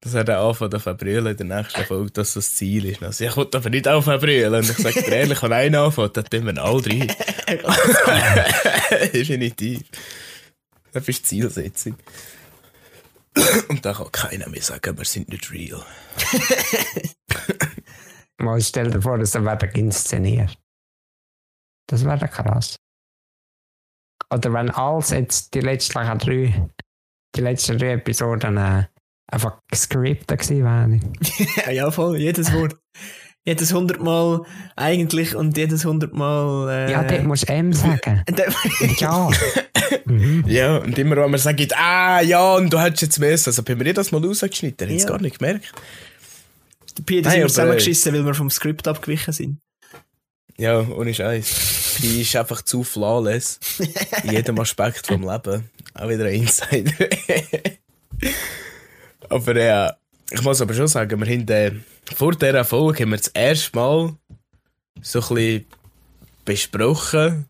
dass 0.00 0.14
er 0.14 0.24
dann 0.24 0.38
anfängt 0.44 0.74
auf 0.74 0.84
brüllen 0.96 1.26
in 1.26 1.36
der 1.48 1.58
nächsten 1.58 1.84
Folge, 1.84 2.10
dass 2.12 2.34
das 2.34 2.46
das 2.46 2.54
Ziel 2.54 2.86
ist. 2.86 3.02
Also, 3.02 3.24
ich 3.24 3.36
wollte 3.36 3.58
aber 3.58 3.68
nicht 3.68 3.86
auf 3.86 4.06
brüllen. 4.06 4.54
Und 4.54 4.70
ich 4.70 4.76
sage 4.78 5.02
dir 5.02 5.12
ehrlich, 5.12 5.42
wenn 5.42 5.52
einer 5.52 5.82
anfängt, 5.82 6.16
dann 6.16 6.24
tun 6.24 6.46
wir 6.46 6.62
alle 6.64 6.82
drei. 6.82 7.06
Definitiv. 9.12 9.82
Das 10.92 11.06
ist 11.06 11.18
die 11.18 11.22
Zielsetzung. 11.24 11.96
Und 13.68 13.84
da 13.84 13.92
kann 13.92 14.10
keiner 14.10 14.48
mehr 14.48 14.62
sagen, 14.62 14.96
wir 14.96 15.04
sind 15.04 15.28
nicht 15.28 15.52
real. 15.52 15.84
Mal 18.40 18.60
stell 18.60 18.90
dir 18.90 19.02
vor, 19.02 19.18
dass 19.18 19.34
er 19.34 19.44
wird 19.44 19.76
inszeniert. 19.76 20.56
Das 21.88 22.04
wäre 22.04 22.28
krass. 22.28 22.76
Oder 24.32 24.52
wenn 24.52 24.70
alles 24.70 25.10
jetzt 25.10 25.54
die 25.54 25.60
letzten 25.60 26.18
drei, 26.18 26.68
die 27.34 27.40
letzten 27.40 27.78
drei 27.78 27.92
Episoden 27.92 28.56
äh, 28.58 28.84
einfach 29.30 29.60
gescriptet 29.70 30.40
gewesen 30.40 30.64
wären. 30.64 31.12
Ja, 31.56 31.70
ja, 31.72 31.90
voll, 31.90 32.18
jedes 32.18 32.52
Wort. 32.52 32.76
Jedes 33.44 33.72
hundertmal 33.72 34.42
eigentlich 34.76 35.34
und 35.34 35.56
jedes 35.56 35.84
hundertmal. 35.86 36.68
Äh, 36.68 36.92
Ja, 36.92 37.02
dort 37.02 37.24
musst 37.24 37.48
du 37.48 37.52
M 37.52 37.72
sagen. 37.72 38.22
Ja. 38.98 39.30
mhm. 40.04 40.44
Ja, 40.46 40.76
und 40.78 40.98
immer 40.98 41.16
wenn 41.16 41.30
man 41.30 41.40
sagt, 41.40 41.74
ah, 41.74 42.20
ja, 42.20 42.54
und 42.54 42.70
du 42.70 42.78
hättest 42.78 43.02
jetzt 43.02 43.18
müssen, 43.18 43.48
also 43.48 43.62
haben 43.62 43.82
wir 43.82 43.94
das 43.94 44.12
mal 44.12 44.22
rausgeschnitten, 44.22 44.88
ich 44.88 44.94
hätte 44.94 45.02
es 45.02 45.06
gar 45.06 45.22
nicht 45.22 45.38
gemerkt. 45.38 45.72
Der 46.98 47.02
Pi 47.04 47.18
hat 47.18 47.24
Nein, 47.24 47.34
immer 47.34 47.44
aber, 47.44 47.48
zusammengeschissen, 47.48 48.12
weil 48.12 48.26
wir 48.26 48.34
vom 48.34 48.50
Skript 48.50 48.86
abgewichen 48.88 49.32
sind. 49.32 49.60
Ja, 50.56 50.80
ohne 50.80 51.14
Scheiß. 51.14 51.98
Die 52.02 52.22
ist 52.22 52.34
einfach 52.34 52.62
zu 52.62 52.82
flawless. 52.82 53.60
In 54.24 54.32
jedem 54.32 54.58
Aspekt 54.60 55.06
vom 55.06 55.22
Leben. 55.22 55.70
Auch 55.94 56.08
wieder 56.08 56.24
ein 56.24 56.34
Insider. 56.34 56.92
aber 59.28 59.56
äh, 59.56 59.92
ich 60.30 60.42
muss 60.42 60.60
aber 60.60 60.74
schon 60.74 60.88
sagen, 60.88 61.20
wir 61.20 61.32
haben 61.32 61.48
äh, 61.48 61.72
vor 62.14 62.32
dieser 62.32 62.64
Folge 62.64 63.04
haben 63.04 63.10
wir 63.10 63.18
das 63.18 63.28
erste 63.28 63.76
Mal 63.76 64.16
so 65.00 65.20
ein 65.20 65.34
bisschen 65.34 65.64
besprochen, 66.44 67.46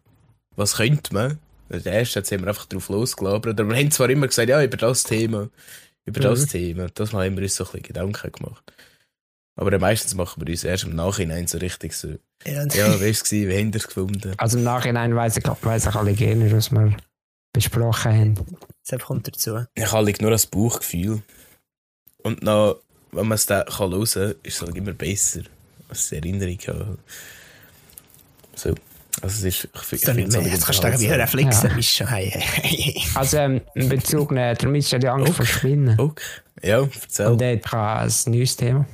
was 0.56 0.76
könnte 0.76 1.14
man. 1.14 1.38
Der 1.70 1.92
erste 1.92 2.20
haben 2.20 2.42
wir 2.42 2.48
einfach 2.48 2.66
drauf 2.66 2.88
losgelabert. 2.88 3.58
Aber 3.58 3.70
wir 3.70 3.76
haben 3.76 3.90
zwar 3.90 4.10
immer 4.10 4.26
gesagt, 4.26 4.48
ja, 4.48 4.62
über 4.62 4.76
das 4.76 5.04
Thema, 5.04 5.48
über 6.04 6.20
das 6.20 6.46
Thema. 6.46 6.88
Das 6.94 7.12
haben 7.12 7.36
wir 7.36 7.42
uns 7.42 7.56
so 7.56 7.64
ein 7.64 7.70
bisschen 7.72 7.82
Gedanken 7.82 8.32
gemacht. 8.32 8.72
Aber 9.60 9.76
meistens 9.80 10.14
machen 10.14 10.40
wir 10.46 10.52
uns 10.52 10.62
erst 10.62 10.84
im 10.84 10.94
Nachhinein 10.94 11.46
so 11.48 11.58
richtig 11.58 11.92
so, 11.92 12.08
Ja, 12.46 12.64
ja, 12.64 12.66
wie 12.74 13.00
war 13.00 13.02
es, 13.02 13.24
gewesen? 13.24 13.48
wie 13.50 13.58
haben 13.58 13.68
ihr 13.70 13.76
es 13.76 13.86
gefunden? 13.88 14.34
Also 14.38 14.56
im 14.58 14.64
Nachhinein 14.64 15.14
weiss 15.16 15.36
ich, 15.36 15.44
weiss 15.62 15.84
ich 15.86 15.94
alle 15.96 16.12
gerne, 16.14 16.50
was 16.52 16.70
wir 16.70 16.96
besprochen 17.52 18.12
haben. 18.12 18.34
deshalb 18.86 19.02
kommt 19.04 19.26
dazu. 19.26 19.64
Ich 19.74 19.90
habe 19.92 20.12
nur 20.20 20.30
das 20.30 20.46
Bauchgefühl. 20.46 21.22
Und 22.22 22.46
dann, 22.46 22.74
wenn 23.10 23.26
man 23.26 23.34
es 23.36 23.46
dann 23.46 23.66
kann 23.66 23.90
hören 23.90 24.06
kann, 24.06 24.34
ist 24.44 24.54
es 24.56 24.62
halt 24.62 24.76
immer 24.76 24.92
besser, 24.92 25.40
als 25.88 26.08
die 26.10 26.16
Erinnerung 26.16 26.58
haben. 26.68 26.98
So. 28.54 28.74
Also 29.20 29.44
es 29.48 29.54
ist, 29.64 29.64
ich, 29.64 29.92
ich 29.92 30.00
So 30.04 30.12
mehr. 30.14 30.28
halt 30.44 30.52
Jetzt 30.52 30.66
kannst 30.66 30.78
du 30.78 30.82
sagen, 30.88 31.00
wie 31.00 31.06
unterhaltsam. 31.10 31.70
Reflexe 31.72 32.04
Ja. 32.04 32.10
hey. 32.10 33.02
Also 33.16 33.36
ähm, 33.38 33.60
in 33.74 33.88
Bezug 33.88 34.30
äh, 34.32 34.54
der 34.54 34.68
Mission 34.68 35.00
die 35.00 35.08
Angst 35.08 35.30
Okay. 35.30 35.36
vor 35.36 35.46
Spinnen. 35.46 35.98
Okay. 35.98 36.22
Ja, 36.62 36.82
erzähl. 37.02 37.26
Und 37.26 37.40
dort 37.40 37.62
kann 37.64 38.08
ein 38.08 38.32
neues 38.32 38.56
Thema. 38.56 38.86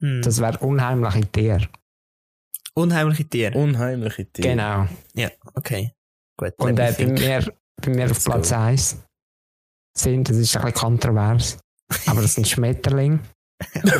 Hm. 0.00 0.22
Das 0.22 0.40
wäre 0.40 0.58
unheimliche 0.58 1.26
Tiere. 1.30 1.68
Unheimliche 2.74 3.24
Tiere. 3.24 3.58
Unheimliche 3.58 4.26
Tiere. 4.26 4.48
Genau. 4.48 4.86
Ja, 5.14 5.30
okay. 5.54 5.92
Gut. 6.36 6.54
Und 6.58 6.78
äh, 6.78 6.94
bei, 6.96 7.06
mir, 7.06 7.52
bei 7.76 7.90
mir 7.90 8.10
auf 8.10 8.24
Platz 8.24 8.50
go. 8.50 8.56
1 8.56 8.96
sind, 9.96 10.28
das 10.28 10.36
ist 10.36 10.56
ein 10.56 10.62
bisschen 10.62 10.74
kontrovers, 10.74 11.58
aber 12.06 12.22
das 12.22 12.34
sind 12.34 12.46
Schmetterlinge. 12.46 13.18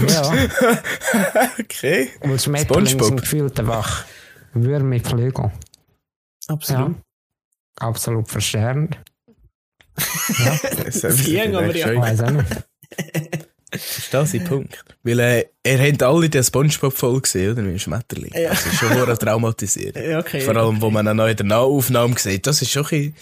ja, 0.08 0.32
okay. 1.58 2.10
weil 2.20 2.38
Schmetterlinge 2.38 2.88
SpongeBob. 2.90 3.06
sind 3.08 3.20
gefühlt 3.20 3.58
einfach 3.58 4.04
Würmer 4.52 4.84
mit 4.84 5.06
Flügeln. 5.06 5.50
Ja, 5.50 6.54
Absolut. 6.54 6.96
absolut 7.80 8.28
verstärkt. 8.28 8.98
Ja, 10.38 10.58
Das 10.84 11.24
ging 11.24 11.56
aber 11.56 11.74
ja. 11.74 11.92
ich 11.92 11.98
weiß 11.98 12.22
auch 12.22 12.30
nicht. 12.30 13.47
Das 13.78 13.98
ist 13.98 14.14
das 14.14 14.30
sein 14.32 14.44
Punkt. 14.44 14.84
Weil 15.02 15.20
äh, 15.20 15.44
ihr 15.64 15.78
habt 15.78 16.02
alle 16.02 16.28
die 16.28 16.42
Spongebob-Folge 16.42 17.22
gesehen, 17.22 17.52
oder? 17.52 17.62
Mit 17.62 17.72
dem 17.72 17.78
Schmetterling. 17.78 18.32
Ja. 18.34 18.50
Das 18.50 18.66
ist 18.66 18.76
schon 18.76 18.94
hure 18.94 19.16
traumatisiert. 19.16 19.96
Ja, 19.96 20.18
okay. 20.18 20.40
Vor 20.40 20.56
allem, 20.56 20.80
wo 20.80 20.90
man 20.90 21.06
dann 21.06 21.16
noch 21.16 21.26
in 21.26 21.36
der 21.36 21.46
Nahaufnahme 21.46 22.18
sieht. 22.18 22.46
Das 22.46 22.62
ist 22.62 22.70
schon 22.70 22.84
ein 22.84 22.88
bisschen 22.88 23.16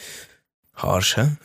harsch, 0.75 1.17
hä? 1.17 1.37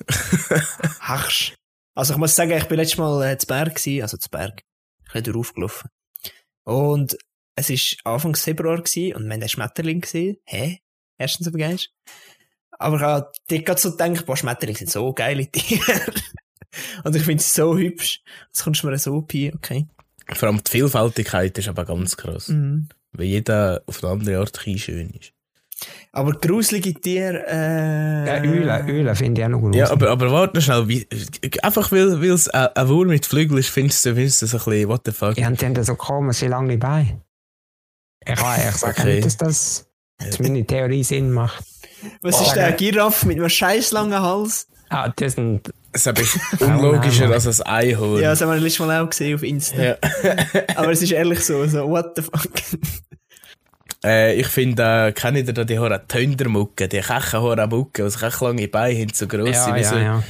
Harsch. 1.00 1.56
Also 1.96 2.14
ich 2.14 2.20
muss 2.20 2.36
sagen, 2.36 2.52
ich 2.52 2.66
bin 2.66 2.78
letztes 2.78 2.98
Mal 2.98 3.32
äh, 3.32 3.38
zu 3.38 3.48
Berg 3.48 3.76
gewesen, 3.76 4.02
also 4.02 4.18
zu 4.18 4.30
Berg. 4.30 4.64
Ich 5.06 5.14
bin 5.14 5.24
durchgelaufen. 5.24 5.90
Und 6.64 7.18
es 7.56 7.70
war 7.70 8.14
Anfang 8.14 8.36
Februar 8.36 8.78
gewesen, 8.78 9.16
und 9.16 9.26
wir 9.26 9.34
haben 9.34 9.40
den 9.40 9.50
Schmetterling 9.50 10.02
gesehen. 10.02 10.38
Hä? 10.46 10.80
Erstens 11.18 11.46
so 11.46 11.52
begeistert. 11.52 11.94
Aber 12.72 12.96
ich 12.96 13.02
habe 13.02 13.32
dort 13.48 13.66
gerade 13.66 13.82
so 13.82 13.92
gedacht, 13.92 14.26
boah, 14.26 14.38
Schmetterlinge 14.38 14.80
sind 14.80 14.90
so 14.90 15.14
geile 15.14 15.46
Tiere. 15.48 16.02
und 17.04 17.16
ich 17.16 17.24
finde 17.24 17.42
es 17.42 17.54
so 17.54 17.78
hübsch. 17.78 18.22
Jetzt 18.48 18.64
kommst 18.64 18.84
du 18.84 18.88
mir 18.88 18.98
so 18.98 19.22
bei, 19.22 19.52
okay. 19.56 19.88
Vor 20.34 20.50
allem 20.50 20.64
die 20.64 20.72
Vielfältigkeit 20.72 21.58
ist 21.58 21.68
aber 21.68 21.86
ganz 21.86 22.16
krass. 22.16 22.48
Mhm. 22.50 22.88
Weil 23.12 23.26
jeder 23.26 23.82
auf 23.86 24.04
eine 24.04 24.14
andere 24.14 24.40
Art 24.40 24.60
ein 24.66 24.78
schön 24.78 25.10
ist. 25.12 25.34
Aber 26.12 26.34
gruselige 26.34 26.94
Tiere, 26.94 27.44
äh... 27.48 28.28
Ja, 28.28 28.42
Eulen, 28.42 28.70
Eulen 28.88 29.16
finde 29.16 29.42
ich 29.42 29.46
auch 29.46 29.50
noch 29.50 29.60
gut. 29.60 29.76
Ja, 29.76 29.90
aber, 29.90 30.10
aber 30.10 30.32
warte 30.32 30.58
noch 30.58 30.64
schnell. 30.64 30.88
Wie, 30.88 31.08
einfach 31.64 31.92
weil 31.92 32.24
es 32.24 32.48
ein, 32.50 32.88
Wurm 32.88 33.08
mit 33.08 33.26
Flügeln 33.26 33.58
ist, 33.60 33.70
findest 33.70 34.06
du, 34.06 34.14
findest 34.14 34.42
du 34.42 34.46
so 34.46 34.58
ein 34.58 34.64
bisschen, 34.64 34.90
what 34.90 35.02
the 35.06 35.12
fuck? 35.12 35.38
Ja, 35.38 35.48
und 35.48 35.60
die 35.60 35.66
haben 35.66 35.84
so 35.84 35.96
komische 35.96 36.48
lange 36.48 36.78
Beine. 36.78 37.22
Ich 38.26 38.36
kann 38.36 38.46
eigentlich 38.46 38.76
sagen, 38.76 39.02
Okay. 39.02 39.22
dass 39.22 39.38
das 39.38 39.92
dass 40.20 40.40
meine 40.40 40.66
Theorie 40.66 41.04
Sinn 41.04 41.32
macht. 41.32 41.64
Was 42.22 42.42
ist 42.42 42.54
der 42.54 42.72
Giraffe 42.74 43.28
mit 43.28 43.38
einem 43.38 43.50
scheiß 43.50 43.92
langen 43.92 44.22
Hals? 44.22 44.68
Ah, 44.90 45.10
das 45.10 45.34
sind. 45.34 45.74
Es 45.94 46.06
ist 46.08 46.40
unlogischer 46.62 47.26
nein, 47.26 47.34
als 47.34 47.62
ein 47.62 47.68
Einhorn. 47.68 48.22
Ja, 48.22 48.30
das 48.32 48.42
haben 48.42 48.50
wir 48.50 48.60
letztes 48.60 48.80
Mal 48.80 49.02
auch 49.02 49.10
gesehen 49.10 49.36
auf 49.36 49.44
Insta. 49.44 49.82
Ja. 49.82 49.98
Aber 50.76 50.92
es 50.92 51.02
ist 51.02 51.12
ehrlich 51.12 51.44
so, 51.44 51.66
so, 51.68 51.88
what 51.90 52.14
the 52.16 52.22
fuck. 52.22 52.42
Äh, 54.04 54.40
ich 54.40 54.48
finde, 54.48 54.82
äh, 54.82 55.12
kennt 55.12 55.38
ihr 55.38 55.44
da 55.54 55.64
die 55.64 55.78
Hora 55.78 56.00
Töndermucke, 56.00 56.88
die 56.88 57.02
Kechenhora 57.02 57.68
Mucke, 57.68 58.04
die 58.04 58.10
sich 58.10 58.40
lange 58.42 58.68
Beine 58.68 59.00
haben, 59.00 59.14
so 59.14 59.28
gross 59.28 59.50
Ja, 59.50 59.64
sind. 59.66 59.76
wie 59.76 59.82
ja, 59.82 59.90
so. 59.90 59.96
ja. 59.98 60.24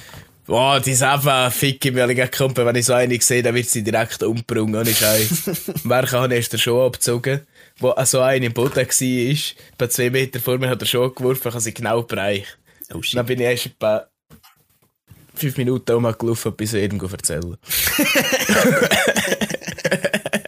Boah, 0.46 0.82
die 0.82 0.92
ist 0.92 1.04
einfach 1.04 1.50
fick 1.54 1.86
im 1.86 1.98
Jahre 1.98 2.28
Kumpel. 2.28 2.66
Wenn 2.66 2.76
ich 2.76 2.86
so 2.86 2.92
eine 2.92 3.22
sehe, 3.22 3.42
dann 3.42 3.56
wird 3.56 3.70
sie 3.70 3.82
direkt 3.82 4.22
umgebrungen, 4.24 4.76
ohne 4.76 4.94
Scheiß. 4.94 5.84
Merken 5.86 6.20
habe 6.20 6.36
ich 6.36 6.50
den 6.50 6.60
Schuh 6.60 6.82
abgezogen, 6.82 7.48
wo 7.80 7.94
so 8.04 8.20
eine 8.20 8.48
im 8.48 8.52
Boden 8.52 8.76
war. 8.76 9.38
Bei 9.78 9.88
zwei 9.88 10.10
Meter 10.10 10.42
vor 10.42 10.58
mir 10.58 10.68
hat 10.70 10.82
er 10.82 10.86
Schuh 10.86 11.10
geworfen, 11.10 11.48
ich 11.48 11.54
habe 11.54 11.62
sie 11.62 11.74
genau 11.74 12.04
bereicht. 12.04 12.58
Oh 12.94 13.00
Dann 13.14 13.26
bin 13.26 13.40
ich 13.40 13.46
erst 13.46 13.68
etwa 13.68 14.06
fünf 15.42 15.58
Minuten 15.58 15.92
rumgelaufen, 15.92 16.54
bis 16.54 16.74
ich 16.74 16.82
jedem 16.82 17.02
erzählen. 17.02 17.58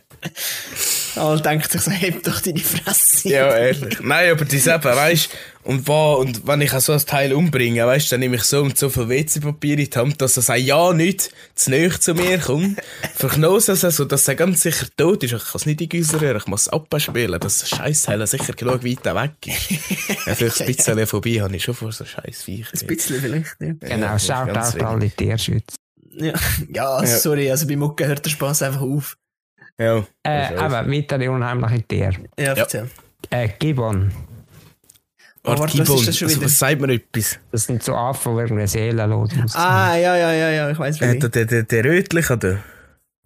Alle 1.15 1.41
denkt 1.41 1.71
sich 1.71 1.81
so, 1.81 1.91
heb 1.91 2.23
doch 2.23 2.41
deine 2.41 2.59
Fresse. 2.59 3.29
Ja, 3.29 3.55
ehrlich. 3.55 3.99
Nein, 4.01 4.31
aber 4.31 4.45
die 4.45 4.57
eben, 4.57 4.83
weißt 4.83 5.29
und, 5.63 5.87
wo, 5.87 6.15
und 6.15 6.45
wenn 6.45 6.59
ich 6.61 6.71
so 6.71 6.91
ein 6.91 6.99
Teil 6.99 7.33
umbringe, 7.33 7.85
weißt 7.85 8.11
dann 8.11 8.19
nehme 8.19 8.35
ich 8.35 8.43
so 8.43 8.61
und 8.61 8.77
so 8.77 8.89
viel 8.89 9.07
WC-Papier 9.07 9.79
in 9.79 9.89
die 9.89 9.97
Hand, 9.97 10.21
dass 10.21 10.35
er 10.35 10.43
sagt, 10.43 10.59
ja 10.59 10.91
nicht 10.91 11.31
zu 11.55 11.71
nahe 11.71 11.97
zu 11.97 12.13
mir 12.13 12.39
kommt. 12.39 12.81
Verknose 13.15 13.71
es 13.73 13.81
so, 13.81 14.03
dass 14.03 14.27
er 14.27 14.35
ganz 14.35 14.61
sicher 14.61 14.87
tot 14.97 15.23
ist. 15.23 15.33
Ich 15.33 15.43
kann 15.43 15.51
es 15.55 15.65
nicht 15.65 15.81
eingüsern, 15.81 16.35
ich 16.35 16.47
muss 16.47 16.61
es 16.63 16.69
abspielen, 16.69 17.39
dass 17.39 17.59
das 17.59 17.69
Scheißteil 17.69 18.27
sicher 18.27 18.53
genug 18.53 18.83
weit 18.83 19.05
weg 19.05 19.31
ist. 19.45 19.69
ja, 20.25 20.35
vielleicht 20.35 20.61
ein 20.61 20.67
bisschen 20.67 21.07
vorbei 21.07 21.41
habe 21.41 21.55
ich 21.55 21.63
schon 21.63 21.75
vor 21.75 21.91
so 21.91 22.03
scheiß 22.03 22.43
Viechern. 22.43 22.79
Ein 22.81 22.87
bisschen 22.87 23.21
vielleicht, 23.21 23.55
ja. 23.61 23.73
Genau, 23.79 24.07
das 24.07 24.23
ist 24.23 24.27
schaut 24.27 24.57
auch 24.57 24.87
alle 24.89 25.09
Tierschützer. 25.09 25.77
Ja, 26.15 26.33
ja, 26.71 27.05
sorry, 27.07 27.49
also 27.49 27.65
bei 27.65 27.75
Mucke 27.75 28.05
hört 28.05 28.23
der 28.23 28.29
Spaß 28.29 28.61
einfach 28.61 28.81
auf. 28.81 29.17
Ja. 29.79 30.05
Äh, 30.23 30.55
aber 30.55 30.89
weitere 30.89 31.27
unheimliche 31.29 31.83
Tiere. 31.83 32.15
Ja, 32.37 32.53
erzähl. 32.53 32.89
Äh, 33.29 33.49
Gibbon. 33.59 34.11
Oh, 35.45 35.57
warte, 35.57 35.79
was 35.79 35.89
ist 35.89 36.07
das 36.07 36.17
schon 36.17 36.27
also, 36.27 36.37
wieder? 36.39 36.45
was 36.45 36.59
sagt 36.59 36.81
mir 36.81 36.93
etwas? 36.93 37.39
Das 37.51 37.63
sind 37.65 37.83
so 37.83 37.93
Affen, 37.95 38.35
die 38.35 38.41
irgendwie 38.43 38.67
seelenlos 38.67 39.31
sind. 39.31 39.53
Ah, 39.55 39.95
ja, 39.97 40.15
ja, 40.15 40.31
ja, 40.31 40.49
ja, 40.51 40.69
ich 40.69 40.79
weiß 40.79 41.01
Äh, 41.01 41.07
nicht. 41.07 41.23
der, 41.23 41.29
der, 41.29 41.45
der, 41.45 41.63
der 41.63 41.83
Rötliche 41.83 42.37
da. 42.37 42.57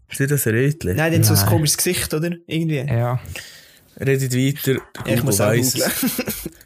Ist 0.09 0.19
nicht 0.19 0.31
das 0.31 0.47
ein 0.47 0.53
Rötliche? 0.53 0.95
Nein, 0.97 1.11
die 1.11 1.17
haben 1.17 1.23
so 1.23 1.33
ein 1.35 1.45
komisches 1.47 1.77
Gesicht, 1.77 2.11
oder? 2.13 2.31
Irgendwie. 2.47 2.77
Ja. 2.87 3.19
Redet 3.99 4.33
weiter. 4.33 4.81
Ja, 5.05 5.13
ich 5.13 5.23
muss 5.23 5.41
auch 5.41 5.47
weiss 5.49 5.73
googlen. 5.73 5.91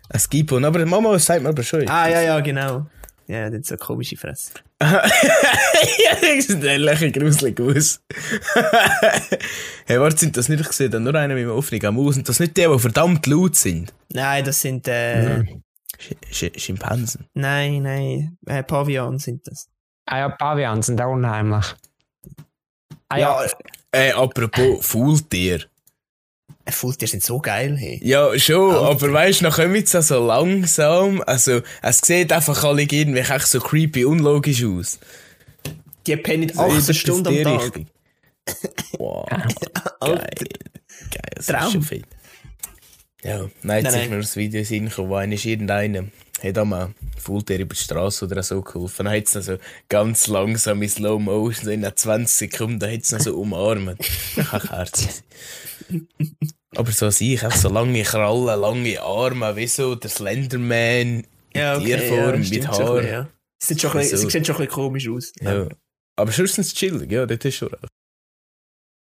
es. 0.09 0.29
Gibt 0.29 0.53
aber 0.53 0.85
Mama 0.85 1.17
sagt 1.19 1.41
mir 1.43 1.49
aber 1.49 1.63
schon. 1.63 1.87
Ah, 1.89 2.07
ja, 2.07 2.21
ja, 2.21 2.39
genau. 2.39 2.85
Ja, 3.31 3.49
das 3.49 3.61
ist 3.61 3.67
so 3.67 3.75
eine 3.75 3.79
komische 3.79 4.17
Fresse. 4.17 4.51
ja, 4.81 4.99
das 6.19 6.45
ist 6.49 6.61
ehrlich 6.63 7.01
ein 7.01 7.11
gruselig 7.13 7.61
aus. 7.61 8.01
hey, 9.85 10.01
warte, 10.01 10.17
sind 10.17 10.35
das 10.35 10.49
nicht, 10.49 10.59
ich 10.59 10.71
sehe 10.73 10.89
da 10.89 10.99
nur 10.99 11.15
einer 11.15 11.33
mit 11.33 11.43
einem 11.43 11.51
offenen 11.55 11.95
Maus. 11.95 12.17
Und 12.17 12.27
das 12.27 12.41
nicht 12.41 12.57
die, 12.57 12.67
die 12.67 12.79
verdammt 12.79 13.25
laut 13.27 13.55
sind? 13.55 13.93
Nein, 14.11 14.43
das 14.43 14.59
sind, 14.59 14.85
äh, 14.89 15.43
Sch 15.97 16.13
Sch 16.29 16.51
Schimpansen. 16.57 17.25
nein, 17.33 17.83
nein, 17.83 18.37
äh, 18.47 18.63
Pavian 18.63 19.17
sind 19.17 19.47
das. 19.47 19.69
Ah 20.05 20.17
ja, 20.19 20.29
Pavian 20.29 20.81
sind 20.81 20.99
auch 20.99 21.13
unheimlich. 21.13 21.65
Ah 23.07 23.17
ja, 23.17 23.45
Äh, 23.93 24.11
apropos 24.11 24.85
Faultier. 24.85 25.70
Faultiere 26.69 27.09
sind 27.09 27.23
so 27.23 27.39
geil, 27.39 27.75
hey. 27.77 27.99
Ja, 28.03 28.37
schon, 28.37 28.75
aber 28.75 29.11
weißt 29.11 29.41
du, 29.41 29.45
dann 29.45 29.53
kommen 29.53 29.85
sie 29.85 30.01
so 30.01 30.25
langsam. 30.25 31.23
Also, 31.25 31.61
es 31.81 31.99
sieht 31.99 32.31
einfach 32.31 32.63
alle 32.63 32.83
irgendwie 32.83 33.19
echt 33.19 33.47
so 33.47 33.59
creepy, 33.59 34.05
unlogisch 34.05 34.63
aus. 34.63 34.99
Die 36.05 36.15
pennen 36.17 36.49
So 36.53 36.61
18 36.61 36.77
etwas 36.79 36.97
Stunden 36.97 37.27
am 37.27 37.43
Tag. 37.43 37.63
Richtung. 37.63 37.87
Wow. 38.97 39.27
Alter. 39.99 40.23
Geil. 40.23 40.35
Geil, 41.11 41.31
das 41.35 41.45
Traum. 41.47 41.65
ist 41.65 41.71
schon 41.73 41.81
viel. 41.83 42.03
Ja, 43.23 43.47
nein, 43.61 43.83
jetzt 43.83 43.93
Nein, 43.93 44.03
ist 44.03 44.09
mir 44.09 44.17
das 44.17 44.35
Video 44.35 44.63
hingekommen, 44.63 45.11
wo 45.11 45.15
einer 45.15 45.35
ist 45.35 45.45
irgendeiner, 45.45 46.05
hat 46.41 46.57
einmal 46.57 46.95
Faultier 47.19 47.59
über 47.59 47.75
die 47.75 47.79
Straße 47.79 48.25
oder 48.25 48.41
so 48.41 48.61
geholfen. 48.63 49.05
Dann 49.05 49.15
hat 49.15 49.23
es 49.25 49.45
so 49.45 49.57
ganz 49.89 50.25
langsam 50.25 50.81
in 50.81 50.89
Slow 50.89 51.19
Motion, 51.19 51.65
so 51.65 51.71
in 51.71 51.87
20 51.95 52.35
Sekunden, 52.35 52.91
hat 52.91 53.01
es 53.01 53.09
so 53.09 53.37
umarmt. 53.37 53.99
Herzig. 54.35 55.09
Aber 56.75 56.91
so 56.91 57.09
sehe 57.09 57.35
ich 57.35 57.45
auch 57.45 57.51
so 57.51 57.69
lange 57.69 58.01
Krallen, 58.03 58.59
lange 58.59 59.01
Arme, 59.01 59.55
wie 59.55 59.67
so 59.67 59.95
der 59.95 60.09
Slenderman, 60.09 61.25
Ja, 61.53 61.75
okay, 61.77 61.85
Tierform, 61.85 62.41
ja, 62.41 62.49
mit 62.49 62.67
Haar. 62.67 63.03
ja. 63.03 63.27
Sie, 63.59 63.67
sind 63.67 63.81
schon 63.81 63.91
ein 63.91 63.97
bisschen, 63.99 64.17
sie 64.17 64.29
sehen 64.29 64.45
schon 64.45 64.55
ein 64.55 64.59
bisschen 64.61 64.73
komisch 64.73 65.09
aus. 65.09 65.33
Ja. 65.41 65.67
Aber 66.15 66.31
sie 66.31 66.45
chillig, 66.47 67.11
ja, 67.11 67.25
das 67.25 67.39
ist 67.43 67.55
schon 67.55 67.69
recht. 67.69 67.87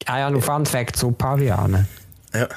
ah 0.06 0.18
ja, 0.18 0.30
noch 0.30 0.42
Fun 0.42 0.66
Fact 0.66 0.96
zu 0.96 1.12
Pavianen. 1.12 1.86
Ja. 2.34 2.48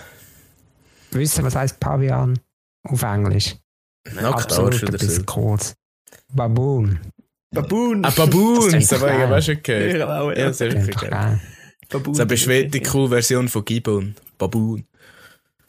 Wisst 1.11 1.37
ihr, 1.37 1.43
was 1.43 1.55
heißt 1.55 1.79
Pavian 1.79 2.39
auf 2.83 3.01
Englisch? 3.03 3.55
Nacktarsch 4.13 4.83
ein 4.83 4.89
oder 4.89 4.99
so. 4.99 5.23
kurz. 5.23 5.73
Baboon. 6.33 6.99
Baboon. 7.51 8.03
Ah, 8.03 8.09
Baboon, 8.09 8.71
Das 8.71 8.89
das 8.89 8.91
ist 8.91 9.01
habe 9.01 9.11
ich 9.11 9.31
auch 9.31 9.41
schon 9.41 9.63
gehört. 9.63 9.97
Ja, 9.97 10.21
auch, 10.21 10.31
Ja, 10.31 10.49
ja. 10.49 11.39
Das 11.93 12.01
ist. 12.01 12.05
Baboon. 12.05 12.13
Das 12.13 12.17
ist 12.17 12.19
eine 12.19 12.27
beschwerte 12.27 12.81
cool 12.93 13.09
Version 13.09 13.47
von 13.49 13.65
Gibbon. 13.65 14.15
Baboon. 14.37 14.85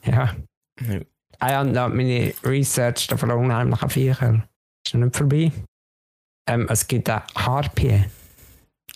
Ja. 0.04 0.34
Ja. 0.80 1.00
Ah 1.38 1.50
ja, 1.50 1.60
und 1.62 1.74
da 1.74 1.88
meine 1.88 2.32
Research 2.44 3.08
von 3.16 3.30
unheimlichen 3.30 3.90
Viechern 3.90 4.44
ist 4.86 4.94
noch 4.94 5.04
nicht 5.06 5.16
vorbei. 5.16 5.52
Ähm, 6.48 6.66
es 6.70 6.86
gibt 6.86 7.08
eine 7.10 7.22
Harpie. 7.34 8.04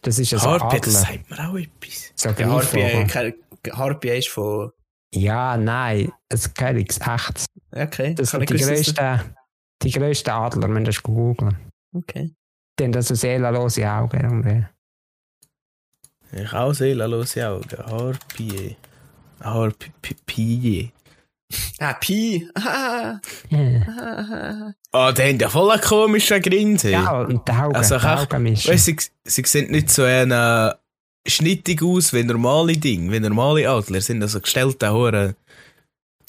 Das 0.02 0.18
ist 0.18 0.32
ein 0.34 0.40
Harpie, 0.42 0.80
das 0.80 1.04
Adler. 1.04 1.18
sagt 1.18 1.30
mir 1.30 1.48
auch 1.48 1.54
etwas. 1.56 2.12
So 2.14 2.28
Ja, 2.30 2.48
Harpie, 2.48 3.04
keine- 3.06 3.34
Harpie 3.72 4.08
ist 4.18 4.28
von. 4.28 4.70
Ja, 5.14 5.56
nein, 5.56 6.12
es 6.28 6.52
geht 6.52 6.74
nichts 6.74 6.98
echtes. 7.00 7.46
Okay, 7.72 8.14
Das 8.14 8.30
kann 8.30 8.40
sind 8.46 8.50
ich 8.52 8.60
die 8.60 8.64
grössten, 8.66 9.20
die 9.82 9.90
grössten 9.90 10.30
Adler, 10.30 10.68
wenn 10.68 10.84
du 10.84 10.90
das 10.90 11.02
googeln. 11.02 11.56
Okay. 11.96 12.34
Die 12.78 12.84
haben 12.84 13.02
so 13.02 13.14
seelenlose 13.14 13.90
Augen 13.90 14.20
irgendwie. 14.20 14.66
Ich 16.32 16.52
auch 16.52 16.72
seelenlose 16.72 17.48
Augen. 17.48 17.78
Harpie. 17.86 18.76
Harpie. 19.42 20.92
Ah, 21.80 21.94
Pi. 21.94 22.46
Ah, 22.54 23.18
Ja, 23.48 23.58
ah, 23.88 24.72
Ah, 24.92 25.12
die 25.12 25.22
haben 25.22 25.38
ja 25.40 25.48
voll 25.48 25.70
einen 25.70 25.80
komischen 25.80 26.42
Grinsen. 26.42 26.90
ja 26.90 27.20
und 27.22 27.48
die 27.48 27.52
Augen, 27.52 27.74
Also, 27.74 27.96
die 27.96 28.00
ich- 28.04 28.06
Augen 28.06 28.42
mischen. 28.42 28.70
Weißt 28.72 28.88
du, 28.88 28.92
sie, 28.98 29.08
sie 29.24 29.42
sehen 29.46 29.70
nicht 29.70 29.88
so 29.90 30.04
äh, 30.04 30.74
schnittig 31.26 31.82
aus 31.82 32.12
wie 32.12 32.22
normale 32.24 32.74
Dinge, 32.76 33.10
wie 33.12 33.20
normale 33.20 33.68
Adler. 33.70 34.00
sind 34.02 34.20
also 34.22 34.40
gestellte 34.40 34.92
Hohen 34.92 35.14
Er 35.14 35.34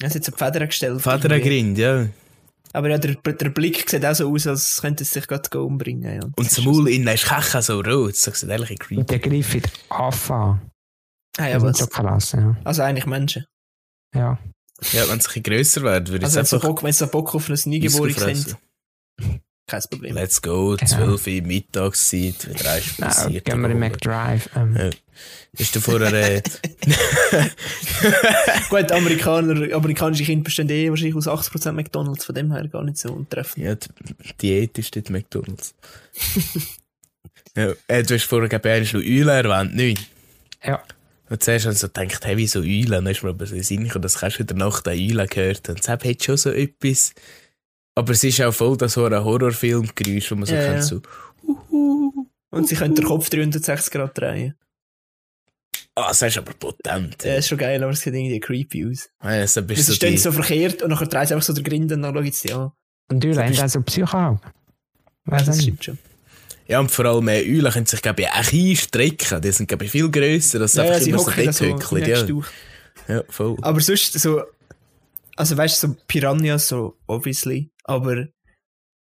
hat 0.08 0.14
jetzt 0.14 0.28
eine 0.28 0.36
Feder 0.52 0.66
gestellt. 0.66 1.02
Federgrind, 1.02 1.76
ja. 1.76 2.06
Aber 2.72 2.88
ja, 2.88 2.98
der, 2.98 3.14
der 3.16 3.50
Blick 3.50 3.88
sieht 3.90 4.04
auch 4.04 4.14
so 4.14 4.32
aus, 4.32 4.46
als 4.46 4.80
könnte 4.80 5.02
es 5.02 5.10
sich 5.10 5.26
gerade 5.26 5.60
umbringen. 5.60 6.14
Ja. 6.14 6.20
Und 6.22 6.38
Das 6.38 6.58
Maul 6.62 6.88
innen 6.88 7.08
ist 7.14 7.24
Kecha 7.26 7.60
so 7.62 7.80
rot. 7.80 8.10
Das 8.26 8.40
sieht 8.40 8.48
ehrlich 8.48 8.78
creepy. 8.78 8.98
Und 8.98 9.10
der 9.10 9.18
greift 9.18 9.70
Affen 9.88 10.34
an. 10.36 10.60
Ah, 11.38 11.46
ja, 11.48 11.62
was? 11.62 11.88
klasse, 11.90 12.36
ja. 12.36 12.56
Also 12.64 12.82
eigentlich 12.82 13.06
Menschen. 13.06 13.46
ja. 14.14 14.38
Ja, 14.92 15.02
wenn 15.10 15.18
es 15.18 15.26
ein 15.26 15.28
bisschen 15.28 15.42
grösser 15.42 15.82
wird, 15.82 16.08
würde 16.08 16.18
ich 16.18 16.24
Also 16.24 16.36
wenn 16.36 16.42
es 16.44 16.50
sie 16.50 16.56
einfach 16.56 16.68
Bock, 16.68 16.82
wenn 16.82 16.92
sie 16.92 17.06
Bock 17.06 17.34
auf 17.34 17.48
ein 17.50 17.58
Neugeborenes 17.66 18.44
sind, 18.44 18.56
kein 19.66 19.82
Problem. 19.90 20.14
Let's 20.14 20.40
go, 20.40 20.74
Genau. 20.76 21.16
12 21.16 21.26
Uhr 21.26 21.46
Mittagszeit, 21.46 22.48
wieder 22.48 22.70
eins 22.72 22.96
Ja, 22.96 23.06
passiert. 23.06 23.44
gehen 23.44 23.60
wir 23.60 23.70
in 23.70 23.78
McDrive. 23.78 24.48
Ähm, 24.56 24.76
Ja. 24.76 24.90
Ist 25.52 25.74
du 25.74 25.80
vorher 25.80 26.12
äh, 26.12 26.40
Gut, 28.70 28.92
Amerikaner, 28.92 29.74
amerikanische 29.74 30.24
Kinder 30.24 30.44
bestehen 30.44 30.68
eh 30.70 30.88
wahrscheinlich 30.90 31.16
aus 31.16 31.26
80% 31.26 31.72
McDonalds, 31.72 32.24
von 32.24 32.34
dem 32.34 32.52
her 32.52 32.66
gar 32.68 32.84
nicht 32.84 32.98
so 32.98 33.12
untreffend. 33.12 33.64
ja, 33.64 33.74
die 33.74 33.88
Diät 34.40 34.78
ist 34.78 34.94
dort 34.94 35.10
McDonalds. 35.10 35.74
ja, 37.56 37.72
äh, 37.88 38.02
du 38.02 38.14
hast 38.14 38.24
vorher 38.24 38.48
noch 38.48 38.94
Eulen 38.94 39.28
erwähnt, 39.28 39.74
nicht? 39.74 40.08
Ja. 40.64 40.82
Und 41.28 41.42
zuerst 41.42 41.66
habe 41.66 41.74
ich 41.74 41.80
so 41.80 41.88
gedacht, 41.88 42.24
hey, 42.26 42.36
wieso 42.36 42.60
Eulen? 42.60 42.90
Dann 42.90 43.06
ist 43.06 43.22
mir 43.22 43.30
aber 43.30 43.46
so 43.46 43.60
Sinn 43.60 43.84
gekommen, 43.84 44.02
dass 44.02 44.18
kannst 44.18 44.38
du 44.38 44.42
in 44.42 44.46
der 44.48 44.56
Nacht 44.56 44.86
eine 44.86 45.00
Eule 45.00 45.26
gehört. 45.26 45.68
Und 45.68 45.78
deshalb 45.78 46.04
hat 46.04 46.22
schon 46.22 46.36
so 46.36 46.50
etwas. 46.50 47.12
Aber 47.94 48.12
es 48.12 48.24
ist 48.24 48.40
auch 48.40 48.52
voll 48.52 48.76
das 48.76 48.94
so 48.94 49.04
ein 49.04 49.24
Horrorfilmgeräusch, 49.24 50.30
wo 50.30 50.36
man 50.36 50.46
so 50.46 50.54
Ja, 50.54 50.74
ja. 50.74 50.82
so, 50.82 51.00
uhu. 51.42 52.26
Und 52.50 52.68
sie 52.68 52.74
können 52.74 52.96
den 52.96 53.04
Kopf 53.04 53.30
360 53.30 53.92
Grad 53.92 54.18
drehen. 54.18 54.54
Ah, 56.04 56.08
das 56.08 56.22
ist 56.22 56.38
aber 56.38 56.52
potent. 56.54 57.24
Ja, 57.24 57.34
ist 57.34 57.48
schon 57.48 57.58
geil, 57.58 57.82
aber 57.82 57.92
es 57.92 58.00
sieht 58.00 58.14
irgendwie 58.14 58.40
creepy 58.40 58.86
aus. 58.86 59.08
Ja, 59.22 59.28
also 59.30 59.62
bist 59.62 59.82
Sie 59.82 59.86
so 59.88 59.94
stehen 59.94 60.12
die, 60.12 60.18
so 60.18 60.32
verkehrt 60.32 60.82
und 60.82 60.90
nachher 60.90 61.06
dreht 61.06 61.28
sie 61.28 61.34
einfach 61.34 61.46
so 61.46 61.52
der 61.52 61.62
Grind 61.62 61.90
und 61.92 62.02
dann 62.02 62.14
schauen 62.14 62.32
sie 62.32 62.52
an. 62.52 62.72
Und 63.10 63.22
die 63.24 63.28
bist- 63.28 63.62
auch 63.62 63.68
so 63.68 63.80
Psychoaugen. 63.82 64.40
Ja, 64.44 65.32
Weiss 65.32 65.44
das 65.46 65.56
nicht. 65.56 65.62
stimmt 65.64 65.84
schon. 65.84 65.98
ja, 66.68 66.80
und 66.80 66.90
vor 66.90 67.04
allem 67.04 67.28
äh, 67.28 67.40
Eulen 67.42 67.72
können 67.72 67.86
sich, 67.86 68.00
glaube 68.02 68.22
ich, 68.22 68.28
auch 68.28 68.52
einstrecken. 68.52 69.40
Die 69.42 69.52
sind, 69.52 69.66
glaube 69.68 69.84
ich, 69.84 69.90
viel 69.90 70.10
grösser. 70.10 70.58
Das 70.60 70.72
ist 70.72 70.76
Ja, 70.78 70.84
ja, 70.84 70.92
einfach 70.94 71.36
immer 71.38 71.52
so 71.52 71.64
hückeln, 71.66 72.04
ja. 72.08 72.24
ja. 72.24 73.16
ja, 73.16 73.22
voll. 73.28 73.56
Aber 73.62 73.80
sonst 73.80 74.12
so 74.18 74.42
Also 75.36 75.56
weißt 75.56 75.82
du, 75.82 75.88
so 75.88 75.96
Piranhas, 76.06 76.68
so 76.68 76.96
obviously, 77.06 77.70
aber 77.84 78.26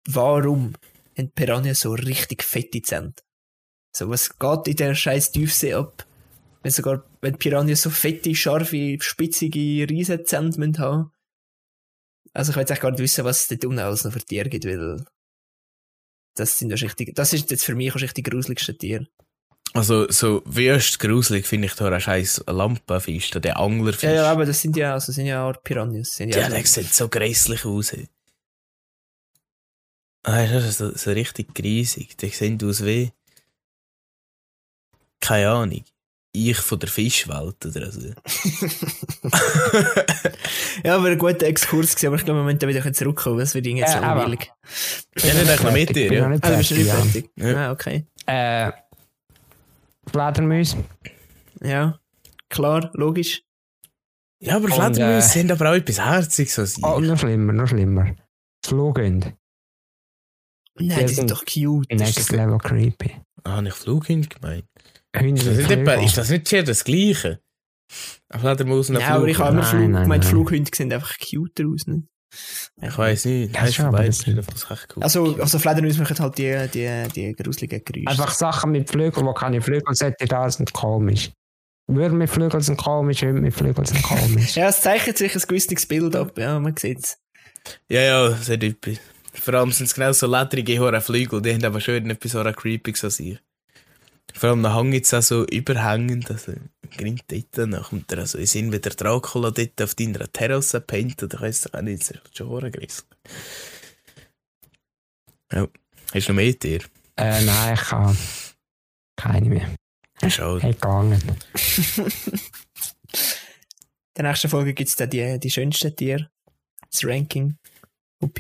warum 0.09 0.75
haben 1.17 1.31
Piranhas 1.35 1.81
so 1.81 1.93
richtig 1.93 2.43
fette 2.43 2.83
Zähne? 2.83 3.13
So, 3.93 4.09
was 4.09 4.39
geht 4.39 4.69
in 4.69 4.77
der 4.77 4.95
scheiß 4.95 5.33
Tiefsee 5.33 5.75
ab? 5.75 6.07
Wenn 6.63 6.73
sogar, 6.73 7.05
wenn 7.21 7.39
Piranhas 7.39 7.83
so 7.83 7.91
fette, 7.91 8.35
scharfe, 8.35 8.99
spitzige 9.01 9.89
Riesenzähne 9.89 10.53
haben. 10.79 11.11
Also 12.33 12.51
ich 12.51 12.57
will 12.57 12.63
jetzt 12.63 12.71
echt 12.71 12.83
gar 12.83 12.91
nicht 12.91 13.01
wissen, 13.01 13.25
was 13.25 13.43
es 13.43 13.49
dort 13.49 13.65
unten 13.65 13.79
alles 13.79 14.05
noch 14.05 14.13
für 14.13 14.21
Tiere 14.21 14.49
gibt, 14.49 14.65
weil 14.65 15.05
das 16.37 16.59
sind 16.59 16.71
das 16.71 16.83
richtig, 16.83 17.15
das 17.15 17.33
ist 17.33 17.51
jetzt 17.51 17.65
für 17.65 17.75
mich 17.75 17.93
wahrscheinlich 17.93 18.15
die 18.15 18.23
gruseligsten 18.23 18.79
Tiere. 18.79 19.09
Also, 19.73 20.11
so 20.11 20.43
wüst 20.47 20.99
gruselig 20.99 21.47
finde 21.47 21.67
ich 21.67 21.75
da 21.75 21.87
einen 21.87 22.01
scheiß 22.01 22.45
Lampenfisch, 22.49 23.31
der 23.31 23.57
Anglerfisch. 23.57 24.03
Ja, 24.03 24.13
ja, 24.13 24.33
aber 24.33 24.45
das 24.45 24.61
sind 24.61 24.77
ja, 24.77 24.95
also 24.95 25.13
sind 25.13 25.27
ja 25.27 25.49
auch 25.49 25.63
Piranhas. 25.63 26.17
Sind 26.17 26.35
ja, 26.35 26.43
Ja, 26.43 26.49
der 26.49 26.67
sieht 26.67 26.93
so 26.93 27.09
grässlich 27.09 27.65
aus. 27.65 27.93
ey. 27.93 28.09
Ah, 30.25 30.45
das 30.47 30.65
ist 30.65 30.79
so, 30.79 30.95
so 30.97 31.13
richtig 31.13 31.55
griesig. 31.55 32.17
Die 32.17 32.29
sehen 32.31 32.59
aus 32.65 32.85
wie. 32.85 33.13
Keine 35.21 35.51
Ahnung. 35.51 35.85
Ich 36.33 36.59
von 36.59 36.79
der 36.79 36.89
Fischwelt 36.89 37.67
oder 37.67 37.91
so. 37.91 38.01
ja, 40.85 40.97
aber 40.97 41.09
ein 41.09 41.19
guter 41.19 41.47
Exkurs 41.47 41.91
gewesen, 41.95 42.07
aber 42.07 42.17
ich 42.17 42.25
glaube, 42.25 42.41
wir 42.41 42.45
müssen 42.45 42.59
da 42.61 42.69
wieder 42.69 42.93
zurückkommen, 42.93 43.39
das 43.39 43.55
wird 43.55 43.67
irgendwie 43.67 43.83
jetzt 43.83 43.95
Ja, 43.95 44.03
aber- 44.03 44.21
langweilig. 44.21 44.53
Ja, 45.19 45.35
nicht 45.35 45.49
echt 45.51 45.65
noch 45.65 45.73
mit 45.73 45.97
dir, 45.97 46.13
ja. 46.13 46.29
nicht 46.29 46.45
Ah, 46.45 46.51
du 46.51 46.57
bist 46.59 46.69
fertig, 46.73 46.79
nicht 46.79 46.87
ja. 46.89 46.95
fertig. 47.03 47.31
Ja. 47.37 47.57
Ah, 47.69 47.73
okay. 47.73 48.07
Äh, 48.27 48.73
Fledermäuse. 50.11 50.77
Ja, 51.63 51.99
klar, 52.49 52.91
logisch. 52.95 53.43
Ja, 54.41 54.57
aber 54.57 54.69
Fledermäuse 54.69 55.27
äh, 55.27 55.31
sind 55.33 55.51
aber 55.53 55.71
auch 55.71 55.75
etwas 55.75 55.99
Herziges 56.01 56.59
als 56.59 56.79
ich. 56.79 56.85
Oh, 56.85 57.01
noch 57.01 57.19
schlimmer, 57.19 57.53
noch 57.53 57.67
schlimmer. 57.69 58.15
Flughunde. 58.65 59.35
Nein, 60.79 60.99
Die 61.01 61.05
die 61.07 61.15
sind 61.15 61.31
doch 61.31 61.45
cute. 61.45 61.91
Next 61.93 62.31
level 62.31 62.59
creepy. 62.59 63.17
Ah, 63.45 63.57
habe 63.57 63.69
ich 63.69 63.75
Flughund 63.75 64.31
gemeint. 64.31 64.65
Ist 65.13 65.47
das, 65.47 65.57
nicht 65.57 65.71
etwa, 65.71 65.95
ist 65.95 66.17
das 66.19 66.31
nicht 66.31 66.69
das 66.69 66.85
Gleiche? 66.85 67.41
Eine 68.29 68.41
Fledermaus 68.41 68.91
und 68.91 68.97
ein 68.97 69.03
Ja, 69.03 69.17
aber 69.17 69.27
ich 69.27 69.39
habe 69.39 69.51
immer 69.51 69.63
Nein, 69.63 69.71
Flug, 69.71 69.81
nein, 69.91 70.03
gemeint, 70.03 70.23
nein. 70.23 70.31
Flughunde 70.31 70.71
sehen 70.75 70.93
einfach 70.93 71.17
cuter 71.19 71.65
aus. 71.67 71.87
Ne? 71.87 72.05
Ich 72.81 72.97
weiß 72.97 73.25
nicht. 73.25 73.55
Ja, 73.55 73.67
vorbei, 73.67 74.07
das 74.07 74.19
das- 74.19 74.29
ist 74.29 74.39
einfach 74.39 74.71
echt 74.71 74.97
cool. 74.97 75.03
Also, 75.03 75.37
also 75.41 75.59
Fledermäuse 75.59 76.01
machen 76.01 76.17
halt 76.19 76.39
die, 76.39 76.69
die, 76.73 77.09
die 77.13 77.33
gruseligen 77.33 77.83
Geräusche. 77.85 78.09
Einfach 78.09 78.31
Sachen 78.33 78.71
mit 78.71 78.89
Flügeln, 78.89 79.27
wo 79.27 79.33
keine 79.35 79.61
Flügel 79.61 79.95
sollte, 79.95 80.27
da 80.27 80.49
sind 80.49 80.73
komisch. 80.73 81.31
Würmer 81.89 82.15
mit 82.15 82.31
Flügeln 82.31 82.63
sind 82.63 82.77
komisch, 82.77 83.23
Hunde 83.23 83.41
mit 83.41 83.53
Flügeln 83.53 83.85
sind 83.85 84.03
komisch. 84.03 84.55
Ja, 84.57 84.69
es 84.69 84.81
zeichnet 84.81 85.19
sich 85.19 85.35
ein 85.35 85.43
gewisses 85.43 85.87
Bild 85.87 86.15
ab. 86.15 86.39
Ja, 86.39 86.61
man 86.61 86.77
sieht's. 86.77 87.19
Ja, 87.89 88.01
ja, 88.01 88.29
das 88.29 88.43
ist 88.43 88.51
etwas. 88.51 88.99
Vor 89.33 89.55
allem 89.55 89.73
sind 89.73 89.87
es 89.87 89.95
genau 89.95 90.13
so 90.13 90.29
ledrige 90.29 91.01
Flügel, 91.01 91.43
die 91.43 91.53
haben 91.55 91.65
aber 91.65 91.81
schön 91.81 92.09
etwas 92.11 92.33
so 92.33 92.43
creepy 92.45 92.95
als 93.03 93.19
ich. 93.19 93.41
Vor 94.35 94.51
allem 94.51 94.63
dann 94.63 94.75
hängt 94.75 95.05
es 95.05 95.15
auch 95.15 95.23
so 95.23 95.45
überhängend, 95.47 96.31
also 96.31 96.53
grinnt 96.97 97.25
dort, 97.29 97.47
dann 97.53 97.83
kommt 97.83 98.11
er 98.13 98.19
also 98.19 98.39
in 98.39 98.47
Sinn, 98.47 98.73
wie 98.73 98.79
der 98.81 98.93
Dracula 98.93 99.51
dort 99.51 99.81
auf 99.83 99.95
deiner 99.95 100.31
Terrasse 100.33 100.81
pennt, 100.81 101.23
oder 101.23 101.41
weiss 101.41 101.67
ich 101.67 101.75
auch 101.75 101.83
nicht, 101.83 102.01
das 102.03 102.11
ist 102.11 102.37
schon 102.37 102.49
horrengriss. 102.49 103.07
Ja, 105.53 105.67
hast 106.13 106.29
du 106.29 106.33
noch 106.33 106.37
mehr 106.37 106.59
Tier? 106.59 106.81
äh, 107.17 107.43
nein, 107.45 107.75
ich 107.75 107.81
kann 107.81 108.17
keine 109.17 109.49
mehr. 109.49 109.71
Schade. 110.29 110.63
Hat 110.63 110.73
gegangen. 110.81 111.21
In 111.77 112.11
der 114.17 114.25
nächsten 114.25 114.49
Folge 114.49 114.75
gibt's 114.75 114.97
dann 114.97 115.11
die, 115.11 115.39
die 115.41 115.51
schönsten 115.51 115.95
Tiere. 115.97 116.31
Das 116.91 117.05
Ranking. 117.05 117.57
OP. 118.23 118.39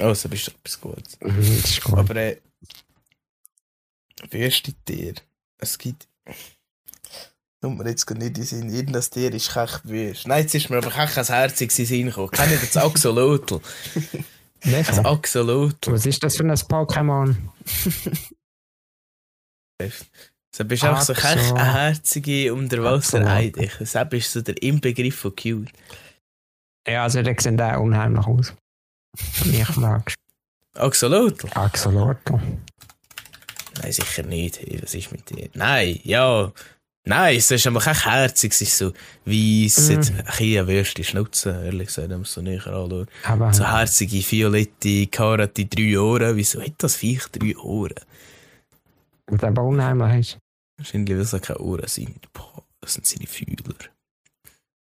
Oh, 0.00 0.14
so 0.14 0.28
bist 0.28 0.46
du 0.48 0.52
etwas 0.52 0.80
Gutes. 0.80 1.18
Mhm, 1.20 1.60
Das 1.62 1.70
ist 1.70 1.82
gut. 1.84 1.98
Aber 1.98 2.16
äh, 2.16 2.36
wüste 4.30 4.72
Tier. 4.84 5.14
Es 5.58 5.78
gibt. 5.78 6.08
Kommt 7.62 7.78
mir 7.78 7.88
jetzt 7.88 8.06
gar 8.06 8.16
nicht 8.16 8.36
in 8.38 8.44
Sinn. 8.44 8.70
Irgendein 8.70 9.02
Tier 9.02 9.32
ist 9.32 9.52
kech 9.52 9.80
wüst. 9.84 10.26
Nein, 10.28 10.42
jetzt 10.42 10.54
ist 10.54 10.70
mir 10.70 10.78
aber 10.78 10.90
kech 10.90 11.16
ein 11.16 11.24
herziges 11.24 11.78
in 11.78 11.86
Sinn 11.86 12.06
gekommen. 12.06 12.30
Kennt 12.30 12.52
ihr 12.52 12.58
das 12.58 12.76
Axolotl? 12.76 13.60
Das? 14.60 14.98
Axolotl. 14.98 15.92
Was 15.92 16.06
ist 16.06 16.24
das 16.24 16.36
für 16.36 16.42
ein 16.42 16.50
Pokémon? 16.50 17.36
So 20.50 20.64
bist 20.64 20.82
du 20.82 20.88
einfach 20.88 21.02
so 21.02 21.12
kech 21.12 21.52
eine 21.52 21.72
herzige 21.74 22.52
Unterwasser 22.54 23.18
Axolotl. 23.18 23.28
Eidiche. 23.28 23.78
Das 23.78 23.94
ist 23.94 24.32
so 24.32 24.40
der 24.40 24.60
Inbegriff 24.62 25.16
von 25.20 25.36
cute. 25.36 25.70
Ja, 26.88 27.02
also 27.04 27.22
der 27.22 27.36
sieht 27.38 27.60
auch 27.60 27.80
unheimlich 27.80 28.26
aus. 28.26 28.54
Mich 29.44 29.66
fragst. 29.66 30.16
Axolotl? 30.74 31.48
Axolotl. 31.54 32.40
Nein, 33.82 33.92
sicher 33.92 34.22
nicht. 34.22 34.58
Hey, 34.60 34.78
was 34.82 34.94
ist 34.94 35.12
mit 35.12 35.28
dir? 35.30 35.48
Nein, 35.54 36.00
ja. 36.04 36.52
Nein, 37.08 37.36
es 37.36 37.50
ist 37.52 37.66
aber 37.68 37.78
kein 37.80 37.94
herzig. 37.94 38.52
Es 38.52 38.62
ist 38.62 38.78
so 38.78 38.92
weiss, 39.24 39.88
Mm. 39.88 39.92
mm. 39.92 39.96
ein 39.96 40.24
bisschen 40.24 40.58
eine 40.58 40.66
würste 40.66 41.04
Schnauze, 41.04 41.50
ehrlich 41.64 41.86
gesagt, 41.86 42.08
wenn 42.08 42.16
man 42.18 42.22
es 42.22 42.32
so 42.32 42.42
näher 42.42 42.66
anschaut. 42.66 43.08
Aber 43.24 43.52
So 43.52 43.64
herzige, 43.64 44.16
violette, 44.28 45.06
karate, 45.06 45.66
drei 45.66 45.98
Ohren. 46.00 46.36
Wieso 46.36 46.60
hat 46.60 46.72
das 46.78 46.96
Viech 46.96 47.26
drei 47.32 47.56
Ohren? 47.56 47.94
was 49.28 49.42
aber 49.42 49.62
unheimlich 49.62 50.32
ist. 50.32 50.38
Wahrscheinlich, 50.78 51.16
weil 51.16 51.22
es 51.22 51.42
keine 51.42 51.58
Ohren 51.60 51.86
sind. 51.88 52.32
Boah, 52.32 52.62
das 52.80 52.94
sind 52.94 53.06
seine 53.06 53.26
Fühler. 53.26 53.74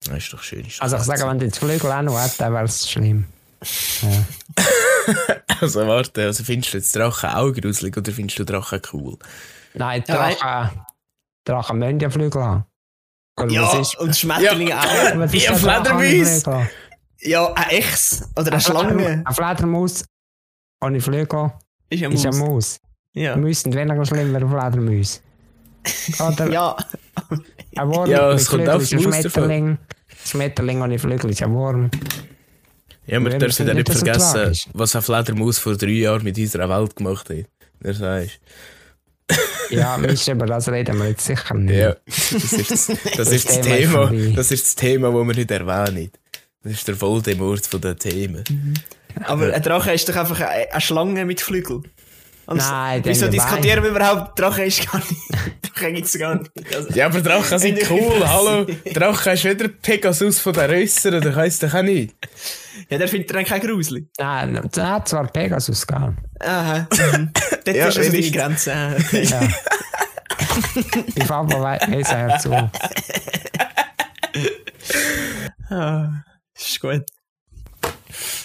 Das 0.06 0.18
ist 0.18 0.34
doch 0.34 0.42
schön. 0.44 0.66
Ist 0.66 0.82
Also 0.82 0.98
ich 0.98 1.04
sage, 1.04 1.26
wenn 1.28 1.40
die 1.40 1.50
Flügel 1.52 1.92
auch 1.92 2.02
noch 2.02 2.20
hat, 2.20 2.40
dann 2.40 2.54
wäre 2.54 2.66
es 2.66 2.90
schlimm. 2.90 3.26
Ja. 4.02 4.26
Also 5.62 5.88
warte, 5.88 6.24
also 6.26 6.44
findest 6.44 6.74
du 6.74 6.78
jetzt 6.78 6.96
Drachen 6.96 7.30
auch 7.32 7.52
gruselig 7.54 7.96
oder 7.98 8.12
findest 8.12 8.40
du 8.40 8.46
Drachen 8.46 8.82
cool? 8.94 9.18
Nein, 9.74 10.04
Ja, 10.08 10.30
Drachen, 10.32 10.82
Drachen 11.46 11.80
müssen 11.80 12.00
ja 12.00 12.10
Flügel 12.10 12.42
haben. 12.44 12.66
Oder 13.40 13.52
Ja, 13.52 13.80
ist, 13.80 13.98
und 14.00 14.16
Schmetterlinge 14.16 14.78
auch. 14.78 14.84
was 15.18 15.32
wie 15.32 15.38
ist 15.38 15.50
ein 15.50 15.56
Fledermaus. 15.58 16.44
Flügel? 16.44 16.70
Ja, 17.22 17.54
ein 17.54 17.70
Echs 17.70 18.30
oder 18.36 18.52
eine 18.52 18.62
Schlange. 18.62 19.08
Eine 19.26 19.34
Fledermaus 19.34 20.06
ohne 20.84 21.00
Flügel 21.02 21.52
Ist 21.90 22.00
ja 22.02 22.10
ist 22.10 22.26
eine 22.26 22.36
Maus. 22.38 22.50
Maus. 22.50 22.80
Ja. 23.14 23.34
Sind 23.54 23.74
weniger 23.76 24.06
schlimm 24.06 24.36
als 24.36 24.44
Fledermäuse. 24.50 25.20
Oder 26.20 26.48
Ja, 26.52 26.76
ein 27.76 27.88
Wurm 27.90 28.10
Ja, 28.10 28.28
mit 28.58 28.70
aufs 28.70 28.92
ist 28.92 28.94
ein. 28.94 29.02
Schmetterling. 29.32 29.78
Schmetterling 30.26 30.82
ohne 30.82 31.00
Flügel 31.00 31.30
ist 31.32 31.42
ein 31.42 31.54
Wurm. 31.54 31.90
Ja, 33.08 33.20
wir 33.24 33.32
Ja, 33.32 33.38
dürfen 33.38 33.68
ja 33.68 33.74
nicht 33.74 33.90
vergessen, 33.92 34.72
was 34.74 34.96
ein 34.96 35.02
Fledermaus 35.02 35.58
vor 35.60 35.76
drei 35.76 35.90
Jahren 35.92 36.24
mit 36.24 36.38
unserer 36.38 36.70
Welt 36.70 36.96
gemacht 36.96 37.30
hat. 37.30 37.46
Der 37.82 37.94
sagst. 37.94 38.40
Ja, 39.70 39.98
Mist, 39.98 40.28
über 40.28 40.46
das 40.46 40.70
reden 40.70 40.98
wir 41.00 41.10
jetzt 41.10 41.26
sicher 41.26 41.54
nicht. 41.54 41.78
Ja, 41.78 41.96
das 42.06 42.32
ist 42.54 42.72
das, 42.72 42.92
das, 43.18 43.32
ist 43.32 43.50
das 43.50 43.62
Thema 43.62 44.10
Thema, 44.10 44.36
das 44.36 44.52
ist 44.52 44.66
das 44.66 44.76
Thema, 44.76 45.12
das 45.12 45.28
wir 45.28 45.36
nicht 45.36 45.52
erwähnen. 45.52 46.12
Das 46.64 46.74
ist 46.74 46.88
der 46.88 47.00
Voldemort 47.00 47.66
von 47.66 47.82
den 47.82 47.98
Themen. 47.98 48.44
aber 49.26 49.54
ein 49.54 49.62
Drache 49.62 49.92
ist 49.94 50.08
doch 50.08 50.16
einfach 50.16 50.40
eine, 50.40 50.72
eine 50.72 50.82
Schlange 50.82 51.26
mit 51.26 51.42
Flügeln. 51.42 51.84
Und 52.46 52.58
Nein, 52.58 53.04
die 53.04 53.10
Wieso 53.10 53.28
diskutieren 53.28 53.84
wir 53.84 53.90
überhaupt? 53.90 54.40
Drache 54.40 54.64
ist 54.64 54.90
gar 54.90 55.00
nicht. 55.00 55.22
Drache 55.76 55.92
gibt's 55.92 56.18
gar 56.18 56.36
nicht. 56.36 56.52
Also, 56.74 56.90
Ja, 56.94 57.08
aber 57.08 57.20
Drachen 57.20 57.60
sind 57.60 57.80
cool, 57.90 58.26
hallo. 58.26 58.66
Drachen 58.94 59.34
ist 59.34 59.44
wieder 59.44 59.68
Pegasus 59.68 60.40
von 60.40 60.54
den 60.54 60.70
Rössern, 60.70 61.22
das 61.22 61.36
heisst 61.36 61.64
doch 61.64 61.74
auch 61.74 61.82
nicht. 61.84 62.16
Ja, 62.90 62.98
der 62.98 63.08
findet 63.08 63.34
dann 63.34 63.46
kein 63.46 63.62
Gruseli. 63.62 64.08
Nein, 64.18 64.70
der 64.76 64.90
hat 64.90 65.08
zwar 65.08 65.28
Pegasus 65.28 65.86
gegeben. 65.86 66.18
Aha. 66.40 66.88
Mhm. 66.92 67.32
Dort 67.66 67.76
Ja, 67.76 67.88
ist 67.88 67.98
also 67.98 68.12
deine. 68.12 68.32
Grenze. 68.32 68.96
Okay. 68.98 69.24
Ja. 69.24 69.42
Die 71.16 71.20
Papa 71.22 71.62
weiß 71.62 72.12
er 72.12 72.40
zu. 72.40 72.70
Ah, 75.70 76.24
ist 76.58 76.80
gut. 76.80 77.04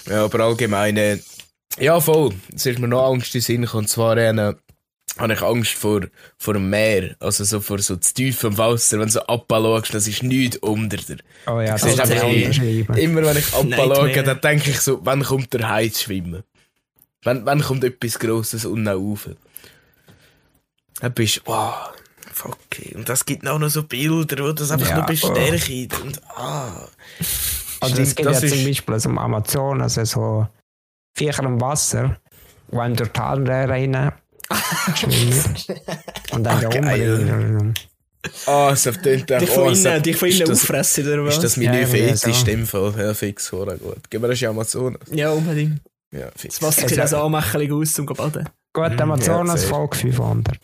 Ja, 0.08 0.24
aber 0.24 0.40
allgemein, 0.40 0.96
äh, 0.96 1.18
ja 1.78 2.00
voll, 2.00 2.34
es 2.52 2.66
ist 2.66 2.78
mir 2.80 2.88
noch 2.88 3.06
Angst 3.06 3.34
in 3.36 3.40
Sinn 3.40 3.64
und 3.66 3.88
zwar 3.88 4.16
äh, 4.16 4.54
habe 5.18 5.34
ich 5.34 5.42
Angst 5.42 5.72
vor, 5.74 6.00
vor 6.38 6.54
dem 6.54 6.70
Meer, 6.70 7.16
also 7.20 7.44
so 7.44 7.60
vor 7.60 7.78
so 7.80 7.96
zu 7.96 8.14
tiefem 8.14 8.56
Wasser, 8.56 8.98
wenn 8.98 9.06
du 9.06 9.12
so 9.12 9.20
abschaust, 9.26 9.92
das 9.94 10.08
ist 10.08 10.22
nichts 10.22 10.56
unter 10.58 10.96
dir. 10.96 11.18
Oh 11.46 11.60
ja, 11.60 11.72
das 11.72 11.82
kann 11.82 11.90
ich 11.92 12.00
einfach 12.00 12.22
auch 12.24 12.28
unterschreiben. 12.32 12.96
Immer 12.96 13.22
wenn 13.24 13.36
ich 13.36 13.54
abschaue, 13.54 14.22
dann 14.22 14.40
denke 14.40 14.70
ich 14.70 14.80
so, 14.80 15.00
wann 15.04 15.22
kommt 15.22 15.52
der 15.52 15.68
Hai 15.68 15.88
zu 15.88 16.04
schwimmen? 16.04 16.42
Wann, 17.24 17.44
wann 17.46 17.60
kommt 17.60 17.84
etwas 17.84 18.18
Grosses 18.18 18.64
unten 18.64 18.88
rauf? 18.88 19.28
Dann 21.00 21.12
bist 21.12 21.36
du, 21.38 21.40
wow, 21.46 21.90
fuck. 22.32 22.58
ey. 22.78 22.94
Und 22.94 23.08
das 23.08 23.24
gibt 23.24 23.46
auch 23.46 23.58
noch 23.58 23.68
so 23.68 23.82
Bilder, 23.82 24.44
wo 24.44 24.52
das 24.52 24.70
einfach 24.70 24.88
Ja, 24.88 24.96
nur 24.96 25.06
bestärkt. 25.06 26.00
Und, 26.00 26.20
ah. 26.36 26.88
Also 27.80 28.00
es 28.02 28.14
gibt 28.14 28.28
Das 28.28 28.42
ja 28.42 28.48
zum 28.48 28.58
ist- 28.58 28.64
Beispiel 28.66 28.94
also 28.94 29.08
im 29.08 29.18
Amazonas 29.18 29.94
so 29.94 30.46
Viecher 31.16 31.42
im 31.44 31.60
Wasser, 31.60 32.16
die 32.70 32.76
einem 32.78 32.96
durch 32.96 33.10
die 33.12 33.20
Harnröhre 33.20 33.68
rein. 33.68 34.12
Und 36.32 36.44
dann 36.44 36.60
da 36.60 36.68
Ach, 36.68 36.70
geil. 36.70 37.14
oben 37.16 37.74
Ah, 38.46 38.70
es 38.72 38.82
tönt 38.84 39.04
Dich 39.04 39.50
oh, 39.50 39.54
von 39.64 39.72
es- 39.72 39.84
innen, 39.84 40.02
dich 40.02 40.16
von 40.16 40.28
ist 40.28 40.36
innen 40.40 40.48
das- 40.48 40.62
auffressen, 40.62 41.06
oder 41.12 41.24
was? 41.24 41.34
Ist 41.34 41.42
das 41.44 41.56
mein 41.56 41.74
Ja, 41.74 41.86
Fetisch 41.86 42.40
in 42.40 42.44
dem 42.46 42.66
Fall? 42.66 42.94
Ja, 42.96 43.14
fix, 43.14 43.50
hure 43.50 43.76
gut. 43.78 43.98
Gib 44.10 44.22
mir 44.22 44.28
das 44.28 44.42
Amazonas. 44.44 45.00
Ja, 45.10 45.30
unbedingt. 45.30 45.80
Ja, 46.12 46.28
fix. 46.36 46.58
Das 46.58 46.62
Wasser 46.62 46.88
sieht 46.88 47.00
Also- 47.00 47.16
auch 47.16 47.20
so 47.22 47.26
anmächelig 47.26 47.72
aus 47.72 47.94
zum 47.94 48.06
Baden. 48.06 48.48
Gut, 48.72 49.00
Amazonas 49.00 49.60
sehr. 49.62 49.70
Folge 49.70 49.96
500. 49.96 50.56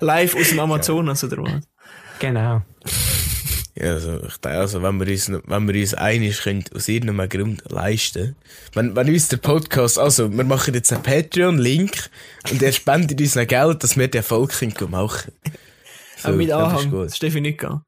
Live 0.00 0.36
aus 0.36 0.48
dem 0.50 0.60
Amazonas, 0.60 1.24
oder 1.24 1.38
was? 1.38 1.62
Genau. 2.18 2.62
Ja, 3.78 3.92
also, 3.92 4.24
ich 4.26 4.36
denke, 4.38 4.58
also, 4.58 4.82
wenn 4.82 4.98
wir 4.98 5.06
uns, 5.12 5.30
wenn 5.30 5.68
wir 5.68 5.80
uns 5.80 5.94
einig 5.94 6.40
können, 6.42 6.64
aus 6.74 6.88
irgendeinem 6.88 7.28
Grund 7.28 7.62
leisten, 7.70 8.34
wenn, 8.72 8.96
wenn 8.96 9.08
uns 9.08 9.28
der 9.28 9.36
Podcast, 9.36 9.98
also, 9.98 10.32
wir 10.32 10.44
machen 10.44 10.72
jetzt 10.72 10.92
einen 10.92 11.02
Patreon-Link 11.02 12.08
und 12.50 12.62
er 12.62 12.72
spendet 12.72 13.20
uns 13.20 13.34
noch 13.34 13.46
Geld, 13.46 13.84
dass 13.84 13.96
wir 13.98 14.08
den 14.08 14.18
Erfolg 14.18 14.52
können 14.52 14.90
machen 14.90 15.32
so, 16.16 16.28
Aber 16.28 16.36
mit 16.38 16.50
Anhang. 16.50 17.06
ich 17.06 17.34
nicht 17.34 17.58
gehen. 17.60 17.82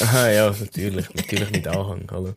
Aha, 0.00 0.30
ja, 0.30 0.50
natürlich, 0.50 1.14
natürlich 1.14 1.50
mit 1.50 1.66
Anhang, 1.68 2.06
hallo. 2.10 2.34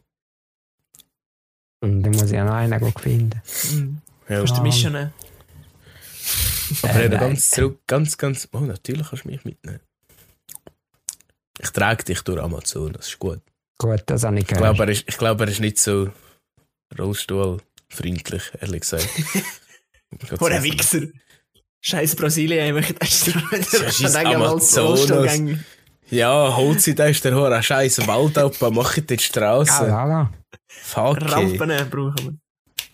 Und 1.81 2.03
dann 2.03 2.11
muss 2.11 2.31
ich 2.31 2.37
auch 2.39 2.45
noch 2.45 2.53
einen 2.55 2.79
gut 2.79 2.99
finden. 2.99 3.41
Mhm. 3.71 4.01
Ja, 4.27 4.37
Kannst 4.39 4.53
du 4.57 4.59
Ah. 4.59 4.63
mischen? 4.63 4.91
ne? 4.93 5.13
aber 6.81 7.03
Äh, 7.03 7.09
ganz 7.09 7.49
zurück, 7.51 7.79
ganz, 7.87 8.17
ganz, 8.17 8.49
oh, 8.51 8.59
natürlich 8.59 9.07
kannst 9.07 9.23
du 9.23 9.29
mich 9.29 9.45
mitnehmen. 9.45 9.79
Ich 11.61 11.69
trage 11.71 12.03
dich 12.03 12.21
durch 12.21 12.41
Amazon, 12.41 12.93
das 12.93 13.07
ist 13.07 13.19
gut. 13.19 13.41
Gut, 13.77 14.03
das 14.07 14.23
habe 14.23 14.35
ich 14.37 14.41
Ich 14.43 14.47
gehört. 14.47 14.75
glaube, 14.75 14.83
er 14.83 14.89
ist, 14.89 15.05
ich 15.07 15.17
glaube, 15.17 15.43
er 15.45 15.49
ist 15.51 15.59
nicht 15.59 15.77
so 15.79 16.09
rollstuhlfreundlich, 16.97 18.43
ehrlich 18.61 18.81
gesagt. 18.81 19.07
Vor 20.37 20.49
der 20.49 20.63
Wichser. 20.63 21.01
Scheiß 21.81 22.15
Brasilien, 22.15 22.67
ich 22.67 22.73
möchte 22.73 22.95
erst 22.99 24.15
Amazonas. 24.15 25.39
Ja, 26.09 26.55
holt 26.55 26.81
sie 26.81 26.93
da 26.95 27.05
ist 27.07 27.23
der 27.25 27.35
Hora 27.35 27.61
scheiß 27.61 28.05
Wald 28.07 28.37
ab, 28.37 28.53
mach 28.71 28.97
ich 28.97 29.05
die 29.05 29.17
Straße. 29.19 29.87
Ja, 29.87 30.07
ja, 30.07 30.33
Fuck. 30.67 31.19
Rampen 31.21 31.89
brauchen 31.89 32.15
wir. 32.17 32.37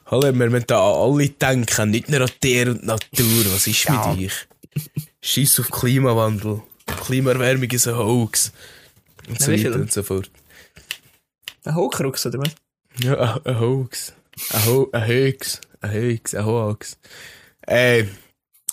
Hallo, 0.05 0.23
wir 0.23 0.49
müssen 0.49 0.65
da 0.67 0.79
an 0.93 1.11
alle 1.13 1.29
denken, 1.29 1.89
nicht 1.91 2.09
nur 2.09 2.21
an 2.21 2.29
Tier 2.41 2.67
und 2.71 2.85
Natur. 2.85 3.45
Was 3.53 3.67
ist 3.67 3.83
Ja. 3.85 4.13
mit 4.13 4.25
euch? 4.25 4.47
Scheiß 5.21 5.59
auf 5.61 5.69
Klimawandel. 5.71 6.61
Klimaerwärmung 7.01 7.69
ist 7.69 7.87
ein 7.87 7.97
Hoax. 7.97 8.51
Und 9.27 9.39
so 9.41 9.51
Ja, 9.51 9.65
weiter 9.65 9.75
und 9.75 9.91
so 9.91 10.03
fort. 10.03 10.29
Ein 11.65 11.75
Hochkrux, 11.75 12.25
oder 12.25 12.39
was? 12.39 12.49
Ja, 13.03 13.39
ein- 13.43 13.59
Hoax. 13.59 14.13
Ein, 14.53 14.65
Ho 14.65 14.89
ein 14.91 15.07
Hoax. 15.07 15.61
Ein 15.81 15.91
Hoax. 15.93 16.35
Ein 16.35 16.45
Hoax. 16.45 16.97
Äh, 17.67 18.01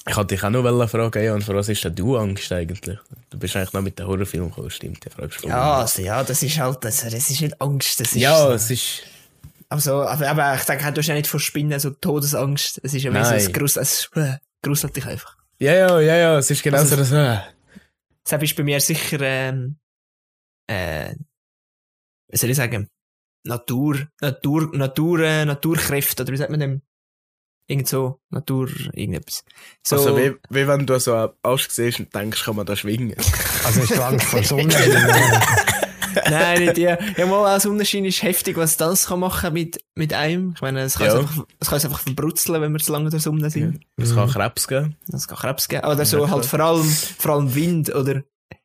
ich 0.08 0.16
wollte 0.16 0.34
dich 0.34 0.42
auch 0.42 0.48
noch 0.50 0.88
fragen, 0.88 1.22
Jan, 1.22 1.42
vor 1.42 1.54
was 1.56 1.68
ist 1.68 1.84
denn 1.84 1.94
du 1.94 2.16
Angst 2.16 2.50
eigentlich? 2.50 2.98
Du 3.28 3.38
bist 3.38 3.54
eigentlich 3.56 3.74
noch 3.74 3.82
mit 3.82 3.98
dem 3.98 4.06
Horrorfilm 4.06 4.48
gekommen, 4.48 4.70
stimmt? 4.70 5.04
Ja, 5.04 5.10
fragst 5.10 5.44
du 5.44 5.48
Ja, 5.48 5.80
also, 5.80 6.00
ja, 6.00 6.24
das 6.24 6.42
ist 6.42 6.58
halt, 6.58 6.82
das, 6.82 7.02
das 7.02 7.12
ist 7.12 7.40
nicht 7.42 7.60
Angst, 7.60 8.00
das 8.00 8.08
ist... 8.12 8.14
Ja, 8.14 8.50
es 8.54 8.70
ist. 8.70 9.02
Also, 9.68 10.02
aber, 10.02 10.28
aber 10.30 10.54
ich 10.54 10.62
denke, 10.62 10.90
du 10.92 11.00
hast 11.00 11.08
ja 11.08 11.14
nicht 11.14 11.26
vor 11.26 11.40
Spinnen 11.40 11.78
so 11.78 11.90
Todesangst. 11.90 12.80
Es 12.82 12.94
ist 12.94 13.02
ja 13.02 13.12
wie 13.12 13.22
so 13.22 13.34
ein 13.48 13.52
Grusel, 13.52 13.82
es 13.82 14.10
gruselt 14.62 14.96
dich 14.96 15.04
einfach. 15.04 15.36
Ja, 15.58 15.74
ja, 15.74 16.00
ja, 16.00 16.16
ja, 16.16 16.38
es 16.38 16.50
ist 16.50 16.62
genau 16.62 16.78
Also- 16.78 16.96
so 16.96 17.14
das. 17.14 17.42
Das 18.28 18.42
ist 18.42 18.56
bei 18.56 18.62
mir 18.62 18.80
sicher, 18.80 19.20
ähm, 19.22 19.78
äh, 20.66 21.14
wie 22.28 22.36
soll 22.36 22.50
ich 22.50 22.56
sagen, 22.56 22.88
Natur, 23.44 24.08
Natur, 24.20 24.70
Natur, 24.76 25.20
äh, 25.20 25.44
Naturkräfte, 25.44 26.22
oder 26.22 26.32
wie 26.32 26.36
sagt 26.36 26.50
man 26.50 26.60
dem? 26.60 26.82
Irgend 27.66 27.88
so, 27.88 28.20
Natur, 28.30 28.68
irgendetwas. 28.92 29.44
So, 29.86 29.96
Also, 29.96 30.16
wie, 30.16 30.34
wie 30.50 30.66
wenn 30.66 30.86
du 30.86 30.98
so 30.98 31.14
einen 31.14 31.32
Ast 31.42 31.70
siehst 31.70 32.00
und 32.00 32.14
denkst, 32.14 32.44
kann 32.44 32.56
man 32.56 32.66
da 32.66 32.76
schwingen. 32.76 33.14
Also 33.64 33.82
hast 33.82 33.90
du 33.96 34.04
Angst 34.04 34.26
vor 34.26 34.42
Sonne? 34.42 34.68
Nein, 36.30 36.60
nicht 36.64 36.76
die. 36.76 36.82
Ja, 36.82 37.26
mal 37.26 37.46
als 37.46 37.66
Unterschied 37.66 38.04
ist 38.04 38.22
heftig, 38.22 38.56
was 38.56 38.76
das 38.76 39.06
kann 39.06 39.20
machen 39.20 39.52
mit, 39.52 39.78
mit 39.94 40.12
einem. 40.12 40.52
Ich 40.54 40.60
meine, 40.60 40.80
es 40.80 40.94
kann, 40.96 41.06
Ja. 41.06 41.14
es 41.14 41.18
einfach, 41.20 41.44
es 41.58 41.68
kann 41.68 41.76
es 41.78 41.84
einfach 41.84 42.00
verbrutzeln, 42.00 42.60
wenn 42.60 42.72
wir 42.72 42.78
zu 42.80 42.92
lange 42.92 43.10
der 43.10 43.20
Sonne 43.20 43.50
sind. 43.50 43.80
Es 43.96 44.14
kann 44.14 44.28
Krebs 44.30 44.66
geben. 44.68 44.96
Das 45.06 45.28
kann 45.28 45.38
Krebs 45.38 45.68
geben. 45.68 45.86
Oder 45.86 46.04
so 46.04 46.28
halt 46.30 46.44
vor 46.46 46.60
allem, 46.60 46.84
vor 46.84 47.32
allem 47.32 47.54
Wind, 47.54 47.94
oder, 47.94 48.22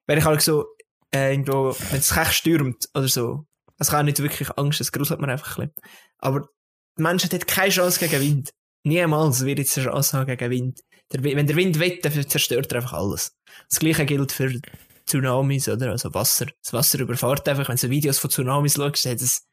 wenn 0.07 0.17
ich 0.17 0.25
halt 0.25 0.41
so, 0.41 0.65
äh, 1.13 1.31
irgendwo, 1.31 1.75
wenn 1.91 1.99
es 1.99 2.13
kech 2.13 2.31
stürmt, 2.31 2.89
oder 2.93 3.07
so. 3.07 3.45
Das 3.77 3.89
kann 3.89 4.05
nicht 4.05 4.19
wirklich 4.21 4.49
Angst, 4.57 4.79
das 4.79 4.91
gruselt 4.91 5.19
man 5.19 5.29
einfach 5.29 5.57
ein 5.57 5.69
bisschen. 5.71 5.83
Aber 6.19 6.47
die 6.97 7.03
Menschheit 7.03 7.33
hat 7.33 7.47
keine 7.47 7.69
Chance 7.71 7.99
gegen 7.99 8.21
Wind. 8.21 8.49
Niemals 8.85 9.45
wird 9.45 9.59
jetzt 9.59 9.77
eine 9.77 9.87
Chance 9.87 10.17
haben 10.17 10.27
gegen 10.27 10.49
Wind. 10.51 10.81
Der, 11.11 11.23
wenn 11.23 11.47
der 11.47 11.55
Wind 11.55 11.79
weht, 11.79 12.03
dann 12.05 12.27
zerstört 12.27 12.71
er 12.71 12.77
einfach 12.79 12.93
alles. 12.93 13.35
Das 13.69 13.79
gleiche 13.79 14.05
gilt 14.05 14.31
für 14.31 14.59
Tsunamis, 15.05 15.67
oder? 15.69 15.91
Also 15.91 16.13
Wasser. 16.13 16.47
Das 16.61 16.73
Wasser 16.73 16.99
überfährt 16.99 17.47
einfach. 17.47 17.69
Wenn 17.69 17.77
du 17.77 17.89
Videos 17.89 18.19
von 18.19 18.29
Tsunamis 18.29 18.75
schaust, 18.75 19.05
es, 19.05 19.45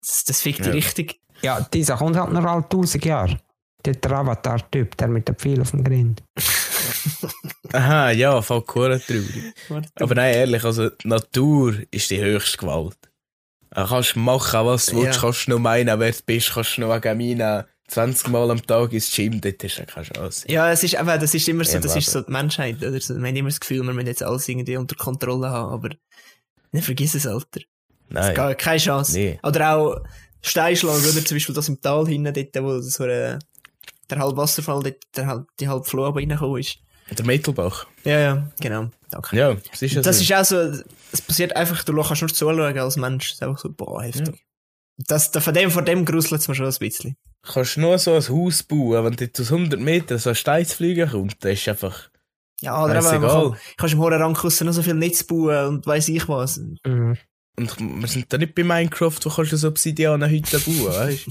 das, 0.00 0.24
das 0.24 0.40
fickt 0.40 0.60
Ja. 0.60 0.66
die 0.66 0.70
richtig. 0.70 1.20
Ja, 1.42 1.60
dieser 1.72 1.96
kommt 1.96 2.16
halt 2.16 2.32
noch 2.32 2.44
alle 2.44 2.62
1000 2.62 3.04
Jahre. 3.04 3.38
Der 3.84 4.12
Avatar-Typ, 4.12 4.96
der 4.96 5.08
mit 5.08 5.26
dem 5.26 5.34
Pfeil 5.36 5.60
auf 5.60 5.72
dem 5.72 5.82
Grind. 5.82 6.22
Aha, 7.72 8.10
ja, 8.10 8.40
voll 8.42 8.62
cool 8.74 9.00
traurig. 9.00 9.54
Aber 9.96 10.14
nein, 10.14 10.34
ehrlich, 10.34 10.64
also, 10.64 10.90
die 10.90 11.08
Natur 11.08 11.74
ist 11.90 12.10
die 12.10 12.20
höchste 12.20 12.58
Gewalt. 12.58 12.96
Du 13.74 13.84
kannst 13.86 14.14
machen, 14.16 14.66
was 14.66 14.86
du 14.86 14.98
Ja. 14.98 15.06
willst, 15.06 15.20
kannst 15.20 15.48
nur 15.48 15.58
meinen, 15.58 15.98
wer 15.98 16.12
du 16.12 16.18
bist, 16.26 16.52
kannst 16.52 16.78
nur 16.78 16.94
wegen 16.94 17.18
meinen 17.18 17.64
20 17.92 18.28
Mal 18.28 18.50
am 18.50 18.66
Tag 18.66 18.92
ins 18.92 19.14
Gym, 19.14 19.40
dort 19.40 19.62
hast 19.62 19.78
du 19.78 19.84
keine 19.84 20.06
Chance. 20.06 20.46
Ja, 20.48 20.72
es 20.72 20.82
ist 20.82 20.96
aber, 20.96 21.18
das 21.18 21.34
ist 21.34 21.46
immer 21.48 21.64
so, 21.64 21.74
Ja, 21.74 21.80
das 21.80 21.94
ist 21.94 22.10
so 22.10 22.22
die 22.22 22.32
Menschheit, 22.32 22.82
oder? 22.82 22.98
So, 23.00 23.14
wir 23.14 23.28
haben 23.28 23.36
immer 23.36 23.50
das 23.50 23.60
Gefühl, 23.60 23.82
wir 23.82 23.92
müssen 23.92 24.06
jetzt 24.06 24.22
alles 24.22 24.48
irgendwie 24.48 24.76
unter 24.78 24.96
Kontrolle 24.96 25.50
haben, 25.50 25.72
aber 25.72 25.90
nicht 26.72 26.84
vergiss 26.84 27.14
es, 27.14 27.26
Alter. 27.26 27.60
Nein. 28.08 28.34
Gar 28.34 28.54
keine 28.54 28.78
Chance. 28.78 29.12
Nee. 29.12 29.38
Oder 29.42 29.76
auch 29.76 30.00
Steinschlag, 30.40 30.96
oder? 30.96 31.24
Zum 31.24 31.36
Beispiel 31.36 31.54
das 31.54 31.68
im 31.68 31.80
Tal 31.80 32.06
hinten, 32.06 32.32
dort, 32.32 32.64
wo 32.64 32.80
so 32.80 33.04
eine, 33.04 33.38
der 34.08 34.18
halbe 34.18 34.36
Wasserfall, 34.38 34.82
dort, 34.82 34.96
der 35.14 35.26
halb, 35.26 35.46
die 35.60 35.68
halbe 35.68 35.84
Flur 35.84 36.16
reingekommen 36.16 36.60
ist. 36.60 36.78
Der 37.10 37.26
Mittelbach. 37.26 37.86
Ja, 38.04 38.18
ja, 38.18 38.52
genau. 38.58 38.90
Danke. 39.10 39.36
Ja, 39.36 39.54
das 39.70 39.82
ist 39.82 39.92
ja 39.92 40.00
das 40.00 40.16
so. 40.16 40.22
ist 40.22 40.32
auch 40.32 40.44
so, 40.44 40.82
es 41.12 41.20
passiert 41.20 41.54
einfach, 41.54 41.84
du 41.84 41.94
kannst 42.02 42.22
nur 42.22 42.32
zuschauen 42.32 42.78
als 42.78 42.96
Mensch. 42.96 43.28
Es 43.28 43.34
ist 43.34 43.42
einfach 43.42 43.58
so, 43.58 43.70
boah, 43.70 44.02
heftig. 44.02 44.42
Das, 44.98 45.30
da, 45.30 45.40
von 45.40 45.54
dem, 45.54 45.70
von 45.70 45.84
dem 45.84 46.04
gruselt 46.04 46.40
es 46.40 46.48
mir 46.48 46.54
schon 46.54 46.66
ein 46.66 46.74
bisschen. 46.78 47.16
Du 47.44 47.52
kannst 47.52 47.76
nur 47.76 47.98
so 47.98 48.14
ein 48.14 48.28
Haus 48.28 48.62
bauen, 48.62 49.04
wenn 49.04 49.16
dort 49.16 49.40
aus 49.40 49.50
100 49.52 49.80
Metern 49.80 50.18
so 50.18 50.30
ein 50.30 50.36
Stein 50.36 50.64
zu 50.66 50.76
fliegen 50.76 51.10
kommt, 51.10 51.36
das 51.44 51.52
ist 51.52 51.68
einfach... 51.68 52.08
Ja, 52.60 52.84
oder 52.84 52.98
ist 52.98 53.12
eben, 53.12 53.26
kann, 53.26 53.56
kannst 53.76 53.94
im 53.94 54.00
hohen 54.00 54.12
Rang 54.14 54.32
noch 54.32 54.50
so 54.50 54.82
viel 54.82 54.94
Netz 54.94 55.24
bauen 55.24 55.66
und 55.66 55.86
weiss 55.86 56.08
ich 56.08 56.28
was. 56.28 56.58
Mhm. 56.86 57.16
Und 57.56 57.80
wir 57.80 58.08
sind 58.08 58.32
da 58.32 58.38
nicht 58.38 58.54
bei 58.54 58.62
Minecraft, 58.62 59.18
wo 59.24 59.30
kannst 59.30 59.50
du 59.52 59.56
so 59.56 59.68
Obsidianenhütten 59.68 60.60
bauen, 60.62 60.94
weißt 60.94 61.26
du? 61.26 61.30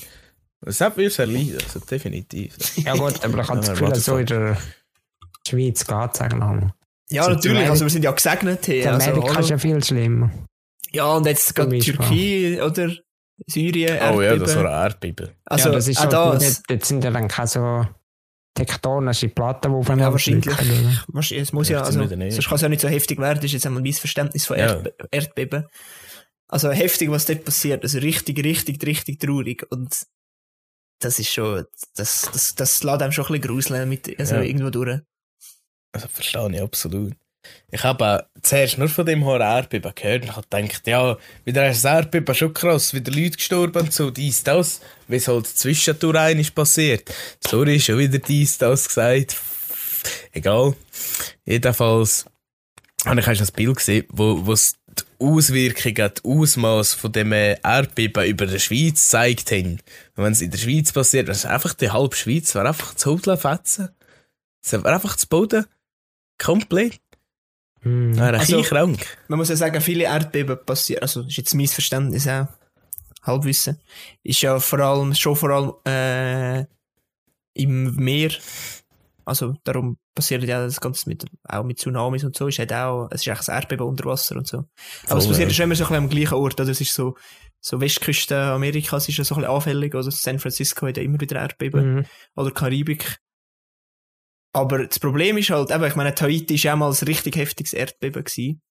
Das 0.64 0.82
hat 0.82 0.98
mir 0.98 1.10
sehr 1.10 1.26
leid, 1.28 1.64
also 1.64 1.80
definitiv. 1.80 2.56
Ja 2.78 2.94
gut, 2.96 3.24
aber 3.24 3.42
ich 3.42 3.48
habe 3.48 3.60
das 3.62 3.70
Gefühl, 3.70 3.96
so 3.96 4.18
in 4.18 4.26
der 4.28 4.58
Schweiz 5.48 5.86
geht 5.88 6.16
sagen 6.16 6.38
wir 6.40 6.46
mal. 6.46 6.74
Ja, 7.10 7.24
So 7.24 7.32
natürlich, 7.32 7.70
also 7.70 7.86
wir 7.86 7.90
sind 7.90 8.04
ja 8.04 8.12
gesegnet 8.12 8.66
hier. 8.66 8.84
In 8.84 8.90
Also, 8.90 9.10
Amerika 9.12 9.30
ist 9.32 9.36
hallo. 9.38 9.48
ja 9.48 9.58
viel 9.58 9.84
schlimmer. 9.84 10.32
ja, 10.92 11.14
und 11.16 11.26
jetzt 11.26 11.56
gerade. 11.56 11.80
Türkei, 11.80 12.62
oder? 12.64 12.92
Syrien, 13.48 13.98
Oh 14.14 14.22
ja, 14.22 14.36
das 14.36 14.52
Erdbeben. 14.52 14.64
war 14.64 14.78
ein 14.78 14.84
Erdbeben. 14.84 15.30
Also, 15.46 15.70
ja, 15.70 15.76
das 15.76 15.88
ist 15.88 16.00
auch 16.00 16.10
das. 16.10 16.44
Dort, 16.44 16.70
dort 16.70 16.86
sind 16.86 17.04
ja 17.04 17.12
dann 17.12 17.28
keine 17.28 17.48
so 17.48 17.86
tektonische 18.54 19.30
Platten, 19.30 19.72
die 19.72 19.78
aufeinander 19.78 20.06
Ja, 20.06 20.12
wahrscheinlich. 20.12 20.48
oder? 20.48 21.42
Es 21.42 21.54
muss 21.54 21.70
ja, 21.70 21.82
also, 21.84 22.06
sonst 22.08 22.48
kann 22.48 22.56
es 22.56 22.62
ja 22.62 22.70
nicht 22.70 22.82
so 22.82 22.88
heftig 22.90 23.18
werden, 23.20 23.38
das 23.38 23.46
ist 23.46 23.54
jetzt 23.54 23.66
einmal 23.66 23.80
ein 23.82 23.84
Missverständnis 23.84 24.46
von 24.46 24.58
Ja. 24.58 24.66
Erdbe 24.68 24.94
Erdbeben. 25.12 25.68
Also 26.50 26.70
heftig, 26.72 27.10
was 27.10 27.26
dort 27.26 27.46
passiert, 27.46 27.82
also 27.84 27.98
richtig, 28.00 28.44
richtig, 28.44 28.86
richtig 28.86 29.20
traurig 29.22 29.66
und 29.70 29.96
das 31.00 31.18
ist 31.18 31.32
schon, 31.32 31.66
das, 31.96 32.30
das, 32.34 32.54
das 32.56 32.84
lässt 32.84 33.02
einem 33.02 33.12
schon 33.14 33.26
ein 33.26 33.32
bisschen 33.40 33.42
gruseln 33.56 33.90
mit, 33.90 34.20
also 34.20 34.36
Ja. 34.36 34.42
irgendwo 34.42 34.70
durch. 34.70 35.00
Also 35.94 36.08
verstehe 36.10 36.52
ich 36.54 36.62
absolut. 36.62 37.14
Ich 37.72 37.84
habe 37.84 38.28
zuerst 38.42 38.78
nur 38.78 38.90
von 38.90 39.06
dem 39.06 39.26
Horror 39.26 39.46
Erdbeben 39.46 39.94
gehört 39.96 40.24
und 40.24 40.36
habe 40.36 40.48
gedacht, 40.48 40.88
ja, 40.88 41.18
wieder 41.46 41.68
das 41.68 41.84
Erdbeben 41.84 42.36
schon 42.36 42.54
krass, 42.54 42.94
wieder 42.94 43.12
Leute 43.12 43.38
gestorben 43.38 43.84
und 43.84 43.94
so, 43.94 44.12
dies, 44.12 44.44
das, 44.44 44.82
wie 45.08 45.16
es 45.16 45.28
halt 45.28 45.48
zwischendurch 45.48 46.18
ein 46.18 46.40
ist 46.40 46.54
passiert. 46.54 47.14
Sorry, 47.46 47.80
schon 47.80 47.98
wieder 47.98 48.20
dies, 48.20 48.58
das 48.58 48.88
gesagt. 48.88 49.38
Egal. 50.32 50.76
Jedenfalls 51.46 52.26
habe 53.06 53.20
ich 53.20 53.28
ein 53.28 53.48
Bild 53.56 53.78
gesehen, 53.78 54.06
wo, 54.10 54.46
wo 54.46 54.54
es 54.54 54.76
die 54.88 55.04
Auswirkungen, 55.20 56.12
die 56.18 56.30
Ausmaß 56.30 56.94
von 56.94 57.12
dem 57.12 57.32
äh, 57.32 57.58
Erdbeben 57.64 58.26
über 58.26 58.46
der 58.46 58.60
Schweiz 58.60 59.04
gezeigt 59.04 59.52
haben. 59.52 59.80
Und 60.16 60.24
wenn 60.24 60.34
es 60.34 60.42
in 60.42 60.52
der 60.52 60.58
Schweiz 60.58 60.92
passiert, 60.92 61.30
das 61.30 61.40
ist 61.40 61.46
einfach 61.46 61.74
die 61.74 61.92
halbe 61.92 62.16
Schweiz, 62.16 62.54
wäre 62.56 62.68
einfach 62.68 62.96
zu 62.96 63.12
Hudeln 63.12 63.38
fetzen. 63.38 63.90
Es 64.64 64.74
wäre 64.74 64.94
einfach 64.94 65.16
zu 65.16 65.28
Boden. 65.28 65.66
Komplett. 66.38 67.00
Mhm. 67.84 68.18
Wäre 68.18 68.40
Also- 68.40 68.58
also, 68.58 68.70
krank. 68.70 69.18
Man 69.28 69.38
muss 69.40 69.50
ja 69.50 69.56
sagen, 69.56 69.82
viele 69.82 70.04
Erdbeben 70.06 70.58
passieren, 70.66 71.02
also 71.02 71.22
das 71.22 71.32
ist 71.32 71.38
jetzt 71.38 71.56
mein 71.56 71.68
Verständnis 71.68 72.28
auch, 72.28 72.48
Halbwissen, 73.24 73.80
ist 74.24 74.42
ja 74.42 74.60
vor 74.60 74.80
allem, 74.80 75.14
schon 75.14 75.36
vor 75.36 75.50
allem 75.52 75.74
äh, 75.86 76.66
im 77.54 77.96
Meer, 77.96 78.32
Also 79.26 79.54
darum 79.64 79.98
passiert 80.16 80.44
ja 80.44 80.64
das 80.66 80.82
Ganze 80.82 81.08
mit, 81.08 81.26
auch 81.48 81.64
mit 81.64 81.78
Tsunamis 81.80 82.24
und 82.24 82.36
so. 82.36 82.48
Es 82.48 82.56
ist 82.56 82.60
halt 82.60 82.74
auch, 82.74 83.08
es 83.12 83.22
ist 83.22 83.28
eigentlich 83.28 83.48
ein 83.50 83.56
Erdbeben 83.56 83.86
unter 83.88 84.06
Wasser 84.06 84.36
und 84.36 84.48
so. 84.48 84.58
Aber 85.08 85.18
es 85.20 85.26
Voll, 85.26 85.34
passiert 85.34 85.50
ja. 85.50 85.56
schon 85.56 85.64
immer 85.66 85.76
so 85.76 85.84
ein 85.84 85.90
bisschen 85.90 86.04
am 86.04 86.10
gleichen 86.10 86.34
Ort. 86.34 86.60
Oder? 86.60 86.72
Es 86.72 86.82
ist 86.82 86.94
so, 86.94 87.16
so 87.60 87.80
Westküste 87.80 88.36
Amerikas 88.36 89.08
ist 89.08 89.18
ja 89.18 89.24
so 89.24 89.36
ein 89.36 89.42
bisschen 89.42 89.54
anfällig. 89.56 89.94
Also 89.94 90.10
San 90.10 90.40
Francisco 90.40 90.88
hat 90.88 90.98
ja 90.98 91.04
immer 91.04 91.20
wieder 91.22 91.40
Erdbeben. 91.40 91.96
Mhm. 91.98 92.06
Oder 92.36 92.52
Karibik. 92.52 93.20
Aber 94.54 94.86
das 94.86 95.00
Problem 95.00 95.38
ist 95.38 95.50
halt, 95.50 95.72
eben, 95.72 95.84
ich 95.84 95.96
meine, 95.96 96.14
Tahiti 96.14 96.56
ist 96.56 96.64
ja 96.64 96.76
mal 96.76 96.92
ein 96.92 97.06
richtig 97.06 97.36
heftiges 97.38 97.74
Erdbeben 97.74 98.24
gewesen. 98.24 98.62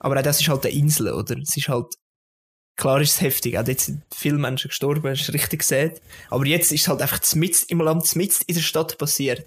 Aber 0.00 0.18
auch 0.18 0.22
das 0.22 0.40
ist 0.40 0.48
halt 0.48 0.64
eine 0.64 0.74
Insel, 0.74 1.12
oder? 1.12 1.36
Es 1.38 1.56
ist 1.56 1.68
halt, 1.68 1.94
klar 2.76 3.00
ist 3.00 3.12
es 3.12 3.20
heftig. 3.20 3.58
Auch 3.58 3.64
dort 3.64 3.80
sind 3.80 4.02
viele 4.14 4.38
Menschen 4.38 4.68
gestorben, 4.68 5.08
hast 5.08 5.26
du 5.26 5.32
richtig 5.32 5.60
gesehen. 5.60 5.92
Aber 6.30 6.46
jetzt 6.46 6.72
ist 6.72 6.82
es 6.82 6.88
halt 6.88 7.00
einfach 7.00 7.20
zmitzt 7.20 7.70
im 7.70 7.80
Land, 7.80 8.06
zmitzt 8.06 8.44
in 8.44 8.54
der 8.54 8.62
Stadt 8.62 8.98
passiert. 8.98 9.46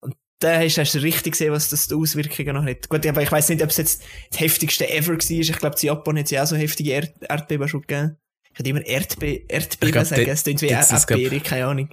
Und 0.00 0.16
da 0.40 0.58
hast, 0.58 0.78
hast 0.78 0.94
du 0.94 0.98
richtig 1.02 1.32
gesehen, 1.32 1.52
was 1.52 1.68
das 1.68 1.86
die 1.86 1.94
Auswirkungen 1.94 2.54
noch 2.54 2.64
hat. 2.64 2.88
Gut, 2.88 3.06
aber 3.06 3.22
ich 3.22 3.30
weiß 3.30 3.50
nicht, 3.50 3.62
ob 3.62 3.70
es 3.70 3.76
jetzt 3.76 4.02
das 4.30 4.40
heftigste 4.40 4.88
ever 4.88 5.12
war. 5.14 5.30
Ich 5.30 5.52
glaube, 5.52 5.76
in 5.80 5.86
Japan 5.86 6.18
hat 6.18 6.24
es 6.24 6.30
ja 6.30 6.42
auch 6.42 6.46
so 6.46 6.56
heftige 6.56 6.90
Erd 6.90 7.14
Erdbeben 7.20 7.68
schon 7.68 7.82
gegeben. 7.82 8.16
Ich 8.52 8.58
würde 8.58 8.70
immer 8.70 8.84
Erdbe 8.86 9.42
Erdbeben 9.48 10.04
sagen, 10.04 10.28
es 10.28 10.42
klingt 10.42 10.62
wie 10.62 10.66
Erdbeere, 10.66 11.40
keine 11.40 11.66
Ahnung. 11.66 11.88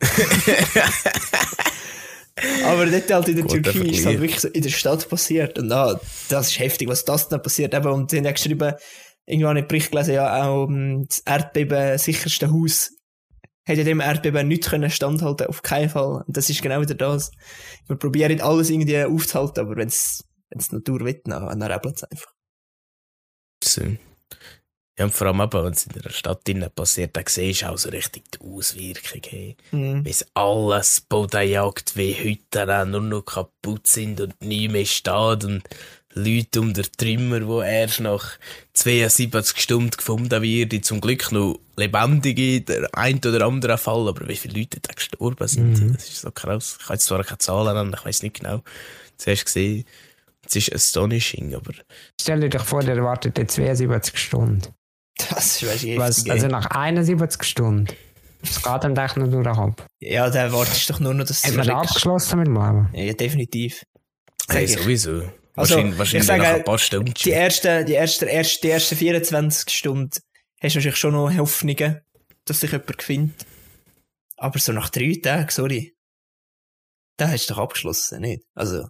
Aber 2.64 2.86
dort 2.86 3.10
halt 3.10 3.28
in 3.28 3.36
der 3.36 3.44
Guter 3.44 3.72
Türkei 3.72 3.90
ist 3.90 4.00
es 4.00 4.06
halt 4.06 4.20
wirklich 4.20 4.40
so 4.40 4.48
in 4.48 4.62
der 4.62 4.70
Stadt 4.70 5.08
passiert. 5.08 5.58
Und 5.58 5.70
ah, 5.72 6.00
das 6.28 6.48
ist 6.48 6.58
heftig, 6.58 6.88
was 6.88 7.04
das 7.04 7.28
dann 7.28 7.42
passiert. 7.42 7.74
Eben, 7.74 7.92
und 7.92 8.10
sie 8.10 8.18
haben 8.18 8.24
ja 8.24 8.32
geschrieben, 8.32 8.74
irgendwann 9.26 9.50
habe 9.50 9.60
ich 9.60 9.68
Bericht 9.68 9.90
gelesen, 9.90 10.14
ja, 10.14 10.44
auch 10.44 10.68
ähm, 10.68 11.04
das 11.08 11.20
Erdbeben 11.20 11.98
sicherste 11.98 12.50
Haus 12.50 12.92
hätte 13.64 13.84
dem 13.84 14.00
Erdbeben 14.00 14.48
nicht 14.48 14.68
können 14.68 14.90
standhalten, 14.90 15.46
auf 15.46 15.62
keinen 15.62 15.88
Fall. 15.88 16.24
Und 16.26 16.36
das 16.36 16.50
ist 16.50 16.62
genau 16.62 16.80
wieder 16.80 16.94
das. 16.94 17.30
Wir 17.86 17.96
probieren 17.96 18.40
alles 18.40 18.70
irgendwie 18.70 19.02
aufzuhalten, 19.04 19.60
aber 19.60 19.76
wenn 19.76 19.88
es 19.88 20.24
die 20.50 20.74
Natur 20.74 21.00
will, 21.00 21.20
dann, 21.24 21.58
dann 21.58 21.62
rebelt 21.62 21.96
es 21.96 22.04
einfach. 22.04 22.32
So. 23.62 23.82
Ja, 25.02 25.06
und 25.06 25.12
vor 25.14 25.26
allem 25.26 25.40
eben, 25.40 25.64
wenn 25.64 25.72
es 25.72 25.86
in 25.86 26.00
der 26.00 26.10
Stadt 26.10 26.46
drinnen 26.46 26.70
passiert, 26.72 27.16
dann 27.16 27.24
siehst 27.26 27.62
du 27.62 27.66
auch 27.66 27.76
so 27.78 27.88
richtig 27.88 28.22
die 28.30 28.40
Auswirkungen. 28.40 29.22
Hey. 29.28 29.56
Mhm. 29.72 30.04
Wie 30.04 30.10
es 30.10 30.24
alles 30.34 31.00
Boden 31.00 31.48
jagt, 31.48 31.96
wie 31.96 32.12
Hütten 32.14 32.70
auch 32.70 32.84
nur 32.86 33.00
noch 33.00 33.22
kaputt 33.22 33.88
sind 33.88 34.20
und 34.20 34.40
nie 34.40 34.68
mehr 34.68 34.84
steht 34.86 35.42
und 35.44 35.62
Leute 36.14 36.60
unter 36.60 36.82
Trümmer, 36.82 37.44
wo 37.48 37.62
erst 37.62 37.98
nach 38.00 38.38
72 38.74 39.58
Stunden 39.60 39.90
gefunden 39.90 40.40
werden, 40.42 40.82
zum 40.84 41.00
Glück 41.00 41.32
noch 41.32 41.58
lebendige, 41.76 42.60
der 42.60 42.88
ein 42.92 43.16
oder 43.18 43.46
andere 43.46 43.78
Fall, 43.78 44.06
aber 44.06 44.28
wie 44.28 44.36
viele 44.36 44.60
Leute 44.60 44.78
da 44.80 44.92
gestorben 44.92 45.48
sind, 45.48 45.80
Mhm. 45.80 45.94
das 45.94 46.08
ist 46.10 46.20
so 46.20 46.30
krass. 46.30 46.76
Ich 46.78 46.86
kann 46.86 46.94
jetzt 46.94 47.06
zwar 47.06 47.24
keine 47.24 47.38
Zahlen 47.38 47.74
nennen, 47.74 47.96
ich 47.98 48.04
weiß 48.04 48.22
nicht 48.22 48.40
genau. 48.40 48.62
Zuerst 49.16 49.46
gesehen, 49.46 49.84
es 50.46 50.54
ist 50.54 50.72
astonishing, 50.72 51.54
aber 51.54 51.72
Stell 52.20 52.40
dir 52.40 52.50
doch 52.50 52.64
vor, 52.66 52.82
der 52.82 53.02
wartet 53.02 53.38
jetzt 53.38 53.54
72 53.54 54.16
Stunden. 54.18 54.62
Das 55.30 55.62
ist 55.62 55.68
weißt 55.68 55.84
du, 55.84 55.96
Was, 55.98 56.28
also 56.28 56.46
nach 56.48 56.66
71 56.66 57.42
Stunden. 57.44 57.86
Es 58.42 58.56
geht 58.56 58.66
am 58.66 58.94
Tag 58.94 59.16
noch 59.16 59.54
Kopf. 59.54 59.86
Ja, 60.00 60.28
dann 60.28 60.52
wartest 60.52 60.88
du 60.88 60.92
doch 60.92 61.00
nur 61.00 61.14
noch, 61.14 61.24
dass 61.24 61.44
Hat 61.44 61.54
man 61.54 61.70
abgeschlossen 61.70 62.38
mit 62.38 62.48
dem 62.48 62.54
Leben? 62.54 62.88
Ja, 62.92 63.12
definitiv. 63.12 63.84
Hey, 64.48 64.66
sowieso. 64.66 65.22
Also, 65.54 65.76
wahrscheinlich 65.76 65.92
ich 65.92 65.98
wahrscheinlich 65.98 66.26
sage, 66.26 66.42
nach 66.42 66.54
ein 66.54 66.64
paar 66.64 66.78
Stunden. 66.78 67.14
Die 67.14 67.30
ersten, 67.30 67.86
die 67.86 67.94
ersten, 67.94 68.26
erst, 68.26 68.64
die 68.64 68.70
ersten 68.70 68.96
24 68.96 69.70
Stunden 69.70 70.10
hast 70.60 70.74
du 70.74 70.78
wahrscheinlich 70.78 70.96
schon 70.96 71.12
noch 71.12 71.36
Hoffnungen, 71.36 72.00
dass 72.46 72.60
sich 72.60 72.72
jemand 72.72 73.02
findet. 73.02 73.46
Aber 74.36 74.58
so 74.58 74.72
nach 74.72 74.88
drei 74.88 75.18
Tagen, 75.22 75.50
sorry. 75.50 75.94
Da 77.16 77.28
hast 77.28 77.48
du 77.48 77.54
doch 77.54 77.62
abgeschlossen, 77.62 78.22
nicht? 78.22 78.42
Also, 78.54 78.88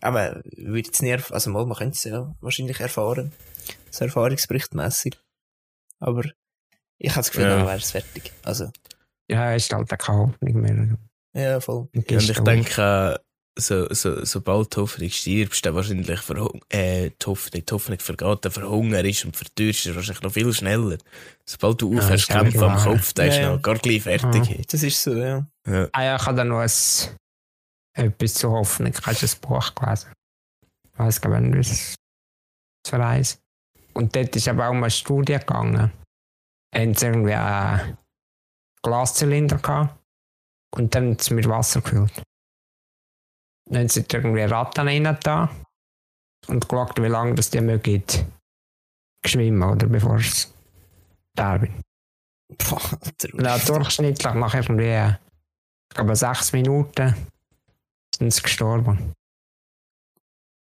aber 0.00 0.42
würde 0.56 0.88
jetzt 0.88 1.02
nicht, 1.02 1.32
also 1.32 1.50
mal, 1.50 1.64
man 1.64 1.78
könnte 1.78 1.96
es 1.96 2.04
ja 2.04 2.34
wahrscheinlich 2.40 2.80
erfahren. 2.80 3.32
So 3.90 4.04
erfahrungsberichtmässig. 4.04 5.16
Aber 6.02 6.24
ich 6.98 7.10
habe 7.10 7.20
das 7.20 7.30
Gefühl, 7.30 7.44
Ja. 7.44 7.56
dann 7.58 7.66
wäre 7.66 7.76
es 7.78 7.90
fertig. 7.92 8.32
Also, 8.42 8.70
Ja, 9.30 9.54
ist 9.54 9.72
halt 9.72 9.88
keine 9.88 10.18
Hoffnung 10.18 10.60
mehr. 10.60 10.98
ja, 11.34 11.60
voll. 11.60 11.88
Ja, 11.94 12.18
und 12.18 12.30
ich 12.30 12.38
denke, 12.40 13.14
äh, 13.14 13.18
so, 13.60 13.86
so, 13.92 14.24
sobald 14.24 14.74
die 14.74 14.80
Hoffnung 14.80 15.10
stirbst, 15.10 15.64
dann 15.64 15.74
wahrscheinlich 15.74 16.08
äh, 16.70 17.10
die, 17.10 17.26
Hoffnung, 17.26 17.64
die 17.64 17.72
Hoffnung 17.72 17.98
vergeht, 17.98 18.44
dann 18.44 18.52
verhungerst 18.52 19.24
und 19.26 19.36
verdürst 19.36 19.84
du 19.86 19.94
wahrscheinlich 19.94 20.22
noch 20.22 20.32
viel 20.32 20.52
schneller. 20.52 20.96
Sobald 21.44 21.80
du 21.82 21.92
Ja, 21.92 21.98
aufhörst 22.00 22.28
kann 22.28 22.44
kämpfen 22.44 22.64
am. 22.64 22.78
Kopf, 22.78 23.12
dann 23.12 23.28
ist 23.28 23.36
Ja, 23.36 23.42
ja. 23.42 23.54
noch 23.54 23.62
gar 23.62 23.78
gleich 23.78 24.02
fertig. 24.02 24.66
Das 24.68 24.82
ist 24.82 25.02
so, 25.02 25.14
ja. 25.14 25.46
Ja. 25.66 25.88
Ah 25.92 26.02
ja, 26.02 26.16
ich 26.16 26.26
habe 26.26 26.36
da 26.36 26.44
noch 26.44 26.60
ein, 26.60 26.70
etwas 27.94 28.34
zu 28.34 28.50
Hoffnung. 28.50 28.92
Hast 29.02 29.22
du 29.22 29.26
ein 29.26 29.40
Buch 29.48 29.74
gelesen? 29.74 30.12
Ich 30.92 30.98
weiß 30.98 31.20
gar 31.20 31.40
nicht, 31.40 31.54
wie 31.54 31.60
es 31.60 31.94
zu 32.86 32.96
reisen. 32.96 33.38
Und 33.94 34.16
dort 34.16 34.34
ist 34.36 34.48
aber 34.48 34.68
auch 34.68 34.72
mal 34.72 34.84
eine 34.84 34.90
Studie 34.90 35.38
gegangen. 35.38 35.92
Haben 36.74 36.94
sie 36.94 37.06
irgendwie 37.06 37.34
einen 37.34 37.98
Glaszylinder 38.82 39.58
gehabt 39.58 39.98
und 40.74 40.94
dann 40.94 41.10
haben 41.10 41.18
sie 41.18 41.34
mit 41.34 41.48
Wasser 41.48 41.80
gefüllt. 41.82 42.22
Dann 43.66 43.82
haben 43.82 43.88
sie 43.88 44.04
irgendwie 44.10 44.42
Ratten 44.42 44.88
rein 44.88 45.18
da 45.22 45.50
und 46.48 46.68
geschaut, 46.68 47.00
wie 47.00 47.06
lange 47.06 47.34
das 47.34 47.50
die 47.50 47.60
mögen 47.60 48.02
schwimmen, 49.24 49.62
oder 49.62 49.86
bevor 49.86 50.18
sie 50.18 50.48
sterben. 51.34 51.82
Ja, 53.34 53.58
durchschnittlich 53.58 54.34
nach 54.34 54.54
irgendwie, 54.54 55.16
ich 55.90 55.94
glaube, 55.94 56.16
sechs 56.16 56.52
Minuten 56.52 57.14
sind 58.14 58.32
sie 58.32 58.42
gestorben. 58.42 59.14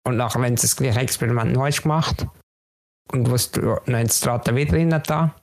Und 0.06 0.16
nachher, 0.16 0.40
wenn 0.40 0.56
sie 0.56 0.62
das 0.62 0.76
gleiche 0.76 1.00
Experiment 1.00 1.52
neu 1.52 1.70
gemacht 1.70 2.26
und 3.12 3.30
was 3.30 3.50
du, 3.50 3.60
dann 3.86 3.96
haben 3.96 4.08
sie 4.08 4.22
die 4.22 4.28
Ratte 4.28 4.54
wieder 4.54 4.72
rein 4.74 4.90
da 4.90 5.34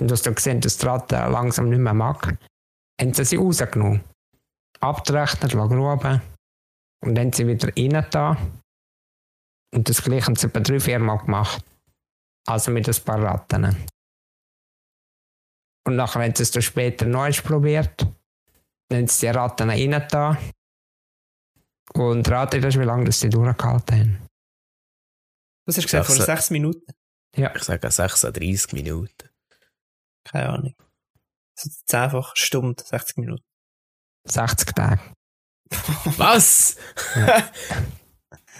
und 0.00 0.10
was 0.10 0.22
du 0.22 0.32
gesehen 0.34 0.60
dass 0.60 0.76
die 0.78 0.86
Ratte 0.86 1.16
langsam 1.16 1.68
nicht 1.68 1.78
mehr 1.78 1.94
mag, 1.94 2.36
haben 3.00 3.14
sie 3.14 3.24
sie 3.24 3.36
rausgenommen. 3.36 4.02
Abgerechnet, 4.80 5.52
gruben 5.52 6.20
und 7.04 7.14
dann 7.14 7.26
haben 7.26 7.32
sie 7.32 7.46
wieder 7.46 7.68
rein 7.76 8.06
da 8.10 8.36
und 9.74 9.88
das 9.88 10.02
gleiche 10.02 10.26
haben 10.26 10.36
sie 10.36 10.46
etwa 10.46 10.60
drei, 10.60 10.80
vier 10.80 10.98
Mal 10.98 11.16
gemacht. 11.18 11.64
Also 12.46 12.70
mit 12.70 12.86
ein 12.88 13.04
paar 13.04 13.22
Ratten. 13.22 13.74
Und 15.86 15.96
nachher 15.96 16.22
haben 16.22 16.34
sie 16.34 16.42
es 16.42 16.50
dann 16.50 16.62
später 16.62 17.06
neu 17.06 17.32
probiert. 17.42 18.02
Dann 18.90 18.98
haben 19.00 19.08
sie 19.08 19.26
die 19.26 19.32
Ratten 19.32 19.70
rein 19.70 20.06
da. 20.10 20.38
Und 21.94 22.28
rate 22.30 22.60
das, 22.60 22.78
wie 22.78 22.84
lange 22.84 23.04
das 23.04 23.20
sie 23.20 23.30
durchgehalten 23.30 23.98
haben. 23.98 24.28
Was 25.66 25.76
hast 25.76 25.84
du 25.84 25.86
gesagt, 25.86 26.06
vor 26.06 26.14
Sechs- 26.16 26.26
sechs 26.26 26.50
Minuten? 27.36 27.56
Ich 27.56 27.62
sage 27.64 27.90
36 27.90 28.72
Minuten. 28.72 29.28
Keine 30.24 30.48
Ahnung. 30.50 30.74
So 31.56 31.70
zehnfach 31.86 32.34
Stunde, 32.36 32.82
60 32.84 33.16
Minuten. 33.18 33.44
60 34.26 34.72
Tage. 34.74 35.00
Was? 36.16 36.76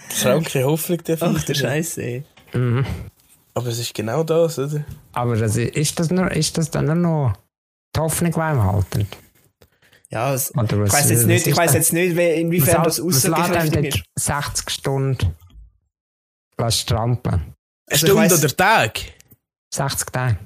Kranke 0.09 0.63
Hoffnung 0.63 0.99
Ach 1.01 1.03
dafür. 1.05 1.39
der 1.39 1.53
Scheiße, 1.53 2.01
ey. 2.03 2.23
Mhm. 2.53 2.85
Aber 3.53 3.67
es 3.67 3.79
ist 3.79 3.93
genau 3.93 4.23
das, 4.23 4.59
oder? 4.59 4.85
Aber 5.13 5.35
das, 5.35 5.55
ist, 5.55 5.75
ist, 5.75 5.99
das 5.99 6.09
nur, 6.11 6.29
ist 6.31 6.57
das 6.57 6.69
dann 6.71 6.85
nur 6.85 6.95
noch 6.95 7.33
die 7.95 7.99
Hoffnung, 7.99 8.31
die 8.31 8.39
einem 8.39 8.63
halten? 8.63 9.07
Ja, 10.09 10.33
es, 10.33 10.51
ich 10.51 10.55
weiß 10.55 11.09
jetzt 11.09 11.25
nicht, 11.25 11.41
ist 11.41 11.47
ich 11.47 11.57
weiß 11.57 11.67
das? 11.71 11.73
jetzt 11.75 11.93
nicht, 11.93 12.15
wie- 12.15 12.39
inwiefern 12.41 12.83
das 12.83 13.03
was 13.03 13.23
lässt 13.23 13.25
einem 13.25 13.33
aussagekräftig 13.35 13.95
ist. 14.15 14.25
60 14.25 14.69
Stunden 14.69 15.35
lassen 16.57 16.77
strampeln? 16.79 17.54
Also 17.87 18.07
ich 18.07 18.11
Stunde 18.11 18.15
weiss- 18.31 18.43
oder 18.43 18.55
Tag? 18.55 18.99
60 19.73 20.09
Tage. 20.11 20.37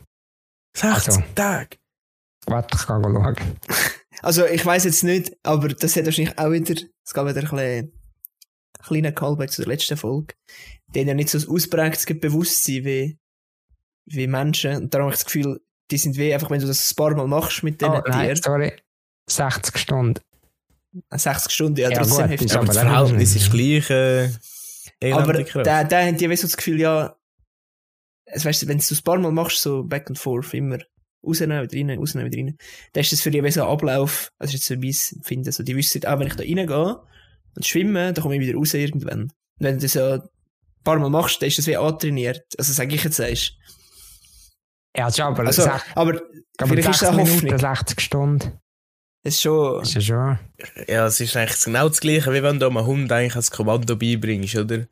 60 0.75 1.07
Also. 1.09 1.23
Tage. 1.35 1.77
Warte, 2.45 2.77
ich 2.77 2.85
kann 2.85 3.03
schauen. 3.03 3.35
Also 4.21 4.45
ich 4.45 4.65
weiß 4.65 4.83
jetzt 4.83 5.03
nicht, 5.05 5.31
aber 5.43 5.69
das 5.69 5.95
hat 5.95 6.03
wahrscheinlich 6.03 6.37
auch 6.37 6.51
wieder, 6.51 6.75
es 7.05 7.13
gab 7.13 7.25
wieder 7.25 7.39
ein 7.39 7.49
bisschen, 7.49 7.93
kleiner 8.83 9.11
Callback 9.13 9.49
zu 9.49 9.61
der 9.61 9.69
letzten 9.71 9.95
Folge. 9.95 10.33
Die 10.93 10.99
haben 10.99 11.07
ja 11.07 11.13
nicht 11.13 11.29
so 11.29 11.37
ein 11.37 11.47
ausprägtes 11.55 12.05
Bewusstsein 12.05 12.83
wie, 12.83 13.17
wie 14.07 14.27
Menschen. 14.27 14.75
Und 14.75 14.93
darum 14.93 15.05
habe 15.05 15.13
ich 15.13 15.21
das 15.21 15.25
Gefühl, 15.25 15.61
die 15.89 15.97
sind 15.97 16.17
wie 16.17 16.33
einfach, 16.33 16.49
wenn 16.49 16.59
du 16.59 16.67
das 16.67 16.91
ein 16.91 16.95
paar 16.97 17.15
Mal 17.15 17.27
machst 17.27 17.63
mit 17.63 17.79
diesen 17.79 17.93
Oh, 17.93 18.01
nein, 18.07 18.25
Tieren, 18.25 18.41
sorry. 18.43 18.73
60 19.29 19.77
Stunden. 19.77 20.19
60 21.11 21.51
Stunden, 21.53 21.79
ja, 21.79 21.89
Ja, 21.89 21.97
trotzdem 21.99 22.17
gut, 22.23 22.29
heftig. 22.31 22.47
ist 22.47 22.55
Aber 22.57 22.65
das 22.65 22.77
Verhältnis 22.77 23.35
ist 23.37 23.51
gleich 23.51 23.89
äh, 23.89 25.11
Aber 25.13 25.33
da, 25.63 25.83
da 25.85 26.01
haben 26.01 26.17
die 26.17 26.35
so 26.35 26.47
das 26.47 26.57
Gefühl, 26.57 26.81
ja, 26.81 27.15
es 28.31 28.45
weißt, 28.45 28.67
wenn 28.67 28.77
du 28.77 28.81
es 28.83 28.91
ein 28.91 29.03
paar 29.03 29.17
Mal 29.19 29.31
machst, 29.31 29.61
so 29.61 29.83
back 29.83 30.07
and 30.09 30.17
forth, 30.19 30.53
immer 30.53 30.77
rausnehmen, 31.25 31.63
wieder 31.69 31.77
rein, 31.93 31.99
rausnehmen, 31.99 32.31
wieder 32.31 32.43
rein, 32.45 32.57
dann 32.93 33.01
ist 33.01 33.11
das 33.11 33.21
für 33.21 33.31
die 33.31 33.43
wie 33.43 33.51
so 33.51 33.63
ein 33.63 33.69
Ablauf, 33.69 34.31
also 34.39 34.53
jetzt 34.53 34.65
so 34.65 34.75
mein 34.75 34.93
Empfinden, 35.15 35.51
so, 35.51 35.63
die 35.63 35.75
wissen, 35.75 36.05
auch 36.05 36.19
wenn 36.19 36.27
ich 36.27 36.35
da 36.35 36.43
reingehe 36.43 37.01
und 37.55 37.65
schwimme, 37.65 38.13
dann 38.13 38.21
komme 38.23 38.35
ich 38.35 38.41
wieder 38.41 38.57
raus 38.57 38.73
irgendwann. 38.73 39.23
Und 39.23 39.31
wenn 39.59 39.75
du 39.75 39.81
das 39.81 39.95
ja 39.95 40.13
ein 40.15 40.21
paar 40.83 40.97
Mal 40.99 41.09
machst, 41.09 41.41
dann 41.41 41.47
ist 41.47 41.57
das 41.57 41.67
wie 41.67 41.75
antrainiert. 41.77 42.43
Also 42.57 42.71
sag 42.73 42.91
ich 42.93 43.03
jetzt 43.03 43.19
erst. 43.19 43.53
Ja, 44.95 45.11
schon, 45.11 45.25
aber, 45.25 45.45
Also, 45.45 45.63
sech- 45.63 45.81
aber 45.95 46.21
vielleicht 46.57 46.89
ist 46.89 46.99
60 46.99 46.99
das 46.99 47.09
eine 47.09 47.17
Minuten, 47.23 47.53
Hoffnung. 47.53 47.59
60 47.59 48.01
Stunden. 48.01 48.59
Es 49.23 49.35
ist 49.35 49.41
schon. 49.41 49.81
Ist 49.81 49.93
ja 49.95 50.01
schon. 50.01 50.39
Ja, 50.87 51.05
es 51.05 51.19
ist 51.19 51.35
eigentlich 51.35 51.59
genau 51.65 51.89
das 51.89 51.99
Gleiche, 51.99 52.33
wie 52.33 52.41
wenn 52.41 52.59
du 52.59 52.67
einem 52.67 52.85
Hund 52.85 53.11
eigentlich 53.11 53.35
als 53.35 53.51
Kommando 53.51 53.95
beibringst, 53.97 54.55
oder? 54.55 54.87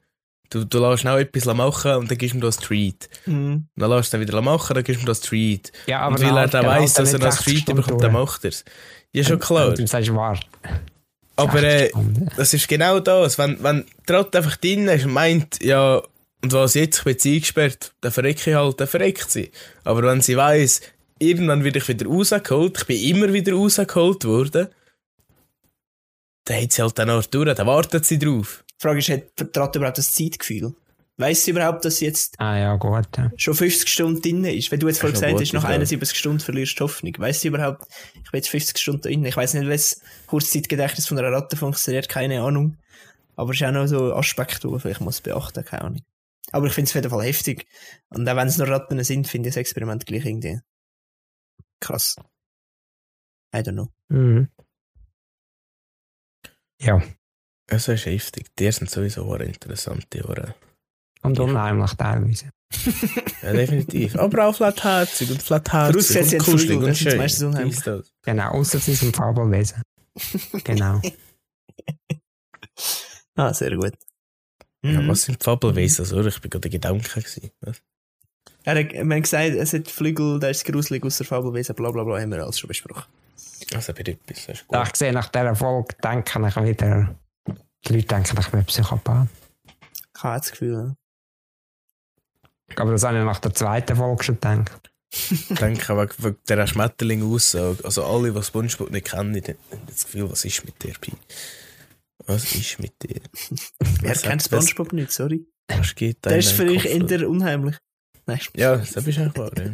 Du, 0.50 0.64
du 0.64 0.80
lässt 0.80 1.02
schnell 1.02 1.20
etwas 1.20 1.46
machen 1.54 1.96
und 1.96 2.10
dann 2.10 2.18
gibst 2.18 2.34
du 2.34 2.38
ihm 2.38 2.42
das 2.42 2.58
Treat. 2.58 3.10
Hm. 3.26 3.68
Dann 3.76 3.90
lässt 3.90 4.14
du 4.14 4.18
ihn 4.18 4.22
wieder 4.22 4.42
machen, 4.42 4.74
dann 4.74 4.84
gibst 4.84 5.02
du 5.02 5.06
ihm 5.06 5.08
das 5.08 5.22
Treat. 5.22 5.72
Ja, 5.88 6.02
aber 6.02 6.16
und 6.16 6.26
weil 6.26 6.38
er 6.38 6.48
dann 6.48 6.66
weiss, 6.66 6.94
dass 6.94 7.14
er 7.14 7.20
das 7.20 7.44
Treat 7.44 7.66
bekommt, 7.66 8.02
dann 8.02 8.14
macht 8.14 8.46
er 8.46 8.50
es. 8.50 8.64
Ja, 9.12 9.24
schon 9.24 9.40
klar. 9.40 9.70
Und 9.70 9.80
du 9.80 9.88
sagst, 9.88 10.14
warte. 10.14 10.46
Aber 11.36 11.64
äh, 11.64 11.92
das 12.36 12.54
ist 12.54 12.68
genau 12.68 13.00
das. 13.00 13.38
Wenn, 13.38 13.62
wenn 13.64 13.86
Ratte 14.10 14.40
einfach 14.40 14.58
drin 14.58 14.88
ist 14.88 15.06
und 15.06 15.14
meint, 15.14 15.64
ja, 15.64 16.02
und 16.42 16.54
was 16.54 16.74
jetzt, 16.74 17.00
ich 17.00 17.04
bin 17.04 17.14
jetzt 17.14 17.26
eingesperrt, 17.26 17.94
dann 18.02 18.12
verrecke 18.12 18.52
ich 18.52 18.56
halt, 18.56 18.80
dann 18.80 18.88
verreckt 18.88 19.30
sie. 19.30 19.52
Aber 19.84 20.04
wenn 20.04 20.22
sie 20.22 20.38
weiss, 20.38 20.82
irgendwann 21.20 21.64
werde 21.64 21.80
ich 21.80 21.88
wieder 21.88 22.08
rausgeholt, 22.08 22.78
ich 22.78 22.86
bin 22.86 23.02
immer 23.02 23.34
wieder 23.34 23.54
rausgeholt 23.54 24.26
worden, 24.26 24.68
dann 26.46 26.62
hat 26.62 26.72
sie 26.72 26.82
halt 26.82 26.98
den 26.98 27.10
Ort 27.10 27.34
durch, 27.34 27.54
dann 27.54 27.68
wartet 27.68 28.06
sie 28.06 28.20
drauf. 28.20 28.64
Die 28.80 28.82
Frage 28.82 29.00
ist, 29.00 29.10
hat 29.10 29.58
Ratte 29.58 29.80
überhaupt 29.80 29.98
das 29.98 30.14
Zeitgefühl? 30.14 30.74
Weiss 31.20 31.44
sie 31.44 31.52
überhaupt, 31.52 31.84
dass 31.84 31.98
sie 31.98 32.06
jetzt 32.06 32.40
Ah 32.40 32.58
ja, 32.58 32.76
gut. 32.76 33.08
Ja. 33.18 33.32
schon 33.38 33.56
50 33.56 33.90
Stunden 33.90 34.22
drin 34.22 34.44
ist? 34.46 34.72
Wenn 34.72 34.80
du 34.80 34.88
jetzt 34.88 35.00
vorhin 35.00 35.16
gesagt 35.16 35.34
noch 35.34 35.42
hast, 35.42 35.52
gut, 35.52 35.62
nach 35.62 35.70
ja. 35.70 35.76
71 35.76 36.18
Stunden 36.18 36.40
verlierst 36.40 36.80
du 36.80 36.84
Hoffnung. 36.84 37.14
Weiss 37.18 37.42
sie 37.42 37.48
überhaupt, 37.48 37.88
ich 38.14 38.30
bin 38.30 38.38
jetzt 38.38 38.50
50 38.50 38.78
Stunden 38.78 39.02
drin? 39.02 39.26
Ich 39.26 39.36
weiss 39.36 39.56
nicht, 39.56 39.66
wie 39.66 39.72
das 39.72 40.00
Kurzzeitgedächtnis 40.28 41.08
von 41.08 41.18
einer 41.18 41.32
Ratte 41.32 41.58
funktioniert, 41.58 42.08
keine 42.08 42.42
Ahnung. 42.42 42.78
Aber 43.36 43.52
es 43.52 43.60
ist 43.60 43.68
auch 43.68 43.72
noch 43.72 43.88
so 43.88 44.12
ein 44.12 44.20
Aspekt, 44.20 44.64
den 44.64 44.70
man 44.70 44.80
vielleicht 44.80 45.02
muss 45.02 45.22
beachten, 45.22 45.66
keine 45.66 45.84
Ahnung. 45.84 46.02
Aber 46.52 46.68
ich 46.68 46.74
finde 46.74 46.86
es 46.88 46.92
auf 46.92 46.96
jeden 46.96 47.10
Fall 47.10 47.26
heftig. 47.26 47.66
Und 48.10 48.30
auch 48.30 48.36
wenn 48.36 48.48
es 48.48 48.58
nur 48.58 48.68
Ratten 48.68 49.04
sind, 49.04 49.28
finde 49.28 49.50
ich 49.50 49.56
das 49.56 49.62
Experiment 49.62 50.06
gleich 50.06 50.24
irgendwie 50.24 50.60
krass. 51.80 52.16
I 53.56 53.60
don't 53.60 53.74
know. 53.74 53.88
Mhm. 54.10 54.50
Ja, 56.80 57.02
Das 57.68 57.88
ist 57.88 58.06
heftig. 58.06 58.48
Die 58.58 58.72
sind 58.72 58.90
sowieso 58.90 59.24
auch 59.26 59.40
interessante 59.40 60.26
Ohren. 60.28 60.54
und 61.22 61.40
unheimlich 61.40 61.94
teilweise. 61.94 62.50
Ja, 63.44 63.54
definitiv. 63.54 64.16
Aber 64.18 64.48
auch 64.48 64.56
flatherzig 64.56 65.32
und 65.32 65.42
flatherzig 65.42 66.18
und 66.18 66.28
haben 66.32 66.38
kuschelig 66.40 66.62
Flügel, 66.68 66.88
und 66.90 66.98
schön. 66.98 67.18
meistens 67.18 67.44
unheimlich. 67.44 67.80
Genau, 68.24 68.50
außer 68.52 68.80
sie 68.80 68.94
sind 68.96 69.16
Fabelwesen. 69.16 69.82
genau. 70.66 71.02
Ah, 73.36 73.54
sehr 73.54 73.76
gut. 73.76 73.94
Ja, 74.84 75.02
Mhm. 75.02 75.08
was 75.08 75.24
sind 75.24 75.42
Fabelwesen? 75.44 76.02
Also, 76.06 76.26
ich 76.26 76.42
bin 76.42 76.50
gerade 76.50 76.68
in 76.68 76.72
Gedanken 76.72 77.04
gewesen. 77.24 77.52
Er 78.64 78.76
hat, 78.80 78.94
man 79.06 79.18
hat 79.18 79.24
gesagt, 79.24 79.50
es 79.56 79.74
hat 79.74 79.88
Flügel, 79.88 80.40
der 80.40 80.50
ist 80.52 80.66
gruselig 80.66 81.04
aus 81.06 81.18
der 81.18 81.26
Fabelwesen, 81.26 81.76
bla 81.76 81.92
bla 81.92 82.04
bla, 82.04 82.20
haben 82.20 82.32
wir 82.32 82.44
alles 82.44 82.60
schon 82.60 82.68
besprochen. 82.68 83.06
Also, 83.74 83.94
bei 83.94 84.02
etwas, 84.02 84.46
das 84.46 84.60
ist 84.60 84.66
Da 84.70 84.80
gut. 84.80 84.88
ich 84.92 84.96
sehe, 84.98 85.14
nach 85.14 85.30
dieser 85.30 85.56
Folge 85.56 85.96
denke 86.04 86.48
ich 86.48 86.56
wieder, 86.58 87.16
die 87.88 87.94
Leute 87.94 88.08
denken, 88.08 88.38
ich 88.40 88.48
bin 88.50 88.66
Psychopath. 88.66 89.28
Ich 90.16 90.24
habe 90.24 90.36
auch 90.36 90.40
das 90.40 90.52
Gefühl, 90.52 90.96
Aber 92.76 92.92
das 92.92 93.04
habe 93.04 93.18
ich 93.20 93.24
nach 93.26 93.40
der 93.40 93.54
zweiten 93.54 93.96
Folge 93.96 94.24
schon 94.24 94.36
gedacht. 94.36 94.92
Ich 95.10 95.48
denke, 95.48 95.98
wegen, 95.98 96.12
wegen 96.24 96.38
dieser 96.48 96.68
Schmetterling-Aussage. 96.68 97.84
Also, 97.86 98.04
alle, 98.06 98.32
die 98.32 98.44
Spongebob 98.44 98.92
nicht 98.92 99.08
kennen, 99.08 99.34
die 99.34 99.42
haben 99.42 99.58
das 99.88 100.04
Gefühl, 100.06 100.30
was 100.30 100.44
ist 100.44 100.66
mit 100.66 100.82
dir, 100.84 100.94
Pi? 101.00 101.14
Was 102.26 102.54
ist 102.56 102.80
mit 102.80 103.02
dir? 103.04 103.22
wer 104.02 104.12
Was 104.12 104.22
kennt 104.24 104.52
das- 104.52 104.70
Spongebob 104.70 104.94
nicht, 104.94 105.12
sorry. 105.12 105.48
Was 105.70 105.96
geht 105.96 106.18
da 106.22 106.30
Der 106.30 106.40
in 106.40 106.44
ist 106.46 106.52
für 106.52 106.66
euch 106.66 106.86
eher 106.86 107.30
unheimlich. 107.30 107.78
Nein. 108.26 108.40
Ja, 108.56 108.76
das 108.78 108.90
ist 108.90 108.98
eigentlich 108.98 109.38
wahr. 109.38 109.52
Ja, 109.58 109.72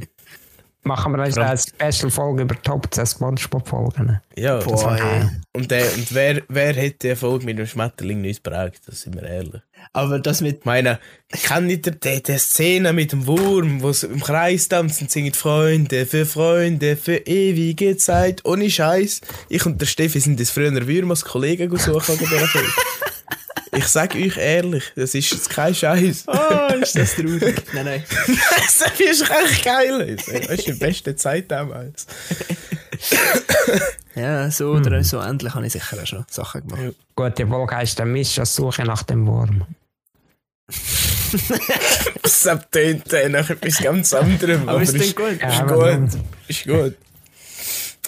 Machen 0.85 1.15
wir 1.15 1.23
uns 1.23 1.37
eine 1.37 1.57
Special-Folge 1.57 2.43
über 2.43 2.61
Top 2.61 2.93
10 2.93 3.05
Spongebob-Folgen. 3.05 4.19
ja 4.35 4.59
Boah, 4.59 4.97
das, 4.97 4.99
ey. 4.99 5.29
und, 5.53 5.71
der, 5.71 5.85
und 5.93 6.13
wer, 6.13 6.41
wer 6.49 6.75
hat 6.75 7.01
die 7.01 7.07
Erfolg 7.07 7.43
mit 7.45 7.57
dem 7.57 7.65
Schmetterling 7.65 8.19
nicht 8.19 8.43
prägt? 8.43 8.87
Das 8.87 9.01
sind 9.01 9.15
wir 9.15 9.23
ehrlich. 9.23 9.61
Aber 9.93 10.19
das 10.19 10.41
mit, 10.41 10.59
Ich 10.59 10.65
meine, 10.65 10.99
kennt 11.29 11.71
ihr 11.71 11.77
die, 11.77 12.23
die 12.23 12.37
Szene 12.37 12.91
mit 12.91 13.13
dem 13.13 13.25
Wurm, 13.27 13.81
wo 13.81 13.93
sie 13.93 14.07
im 14.07 14.19
Kreis 14.19 14.67
tanzen, 14.67 15.07
singen 15.07 15.33
Freunde 15.33 16.05
für 16.05 16.25
Freunde 16.25 16.97
für 16.97 17.15
ewige 17.15 17.95
Zeit, 17.95 18.43
ohne 18.43 18.69
Scheiß. 18.69 19.21
Ich 19.47 19.65
und 19.65 19.79
der 19.79 19.85
Steffi 19.85 20.19
sind 20.19 20.39
das 20.39 20.49
früher 20.49 20.73
Würmer 20.85 21.11
als 21.11 21.23
Kollegen 21.23 21.69
gesucht 21.69 22.09
wegen 22.09 22.19
dieser 22.19 22.47
Film. 22.47 22.67
Ich 23.75 23.87
sag 23.87 24.15
euch 24.15 24.37
ehrlich, 24.37 24.91
das 24.95 25.15
ist 25.15 25.31
jetzt 25.31 25.49
kein 25.49 25.73
Scheiß. 25.73 26.25
oh, 26.27 26.73
ist 26.81 26.95
das 26.95 27.15
traurig. 27.15 27.63
nein, 27.73 27.85
nein. 27.85 28.03
das 28.27 28.99
ist 28.99 29.21
echt 29.29 29.63
geil. 29.63 30.15
Das 30.15 30.27
ist 30.27 30.67
die 30.67 30.73
beste 30.73 31.15
Zeit 31.15 31.51
damals. 31.51 32.07
Ja, 34.15 34.51
so 34.51 34.73
oder 34.73 35.03
so 35.03 35.19
ähnlich 35.19 35.55
habe 35.55 35.65
ich 35.65 35.73
sicher 35.73 35.97
auch 35.99 36.05
schon 36.05 36.23
Sachen 36.29 36.61
gemacht. 36.67 36.83
Ja. 36.83 36.91
Gut, 37.15 37.37
die 37.39 37.47
Folge 37.47 37.75
heisst 37.75 37.97
der 37.97 38.05
Mischas 38.05 38.53
Suche 38.55 38.83
nach 38.83 39.01
dem 39.01 39.25
Wurm. 39.25 39.65
Das 42.21 42.47
tönt 42.71 43.11
nach 43.29 43.49
etwas 43.49 43.77
ganz 43.79 44.13
anderem. 44.13 44.69
Aber 44.69 44.83
es 44.83 44.93
ist, 44.93 45.15
klingt 45.15 45.15
gut. 45.15 45.41
Ja, 45.41 45.49
ist 45.49 45.61
aber 45.61 45.97
gut. 45.97 46.09
Ist 46.47 46.63
gut. 46.67 46.95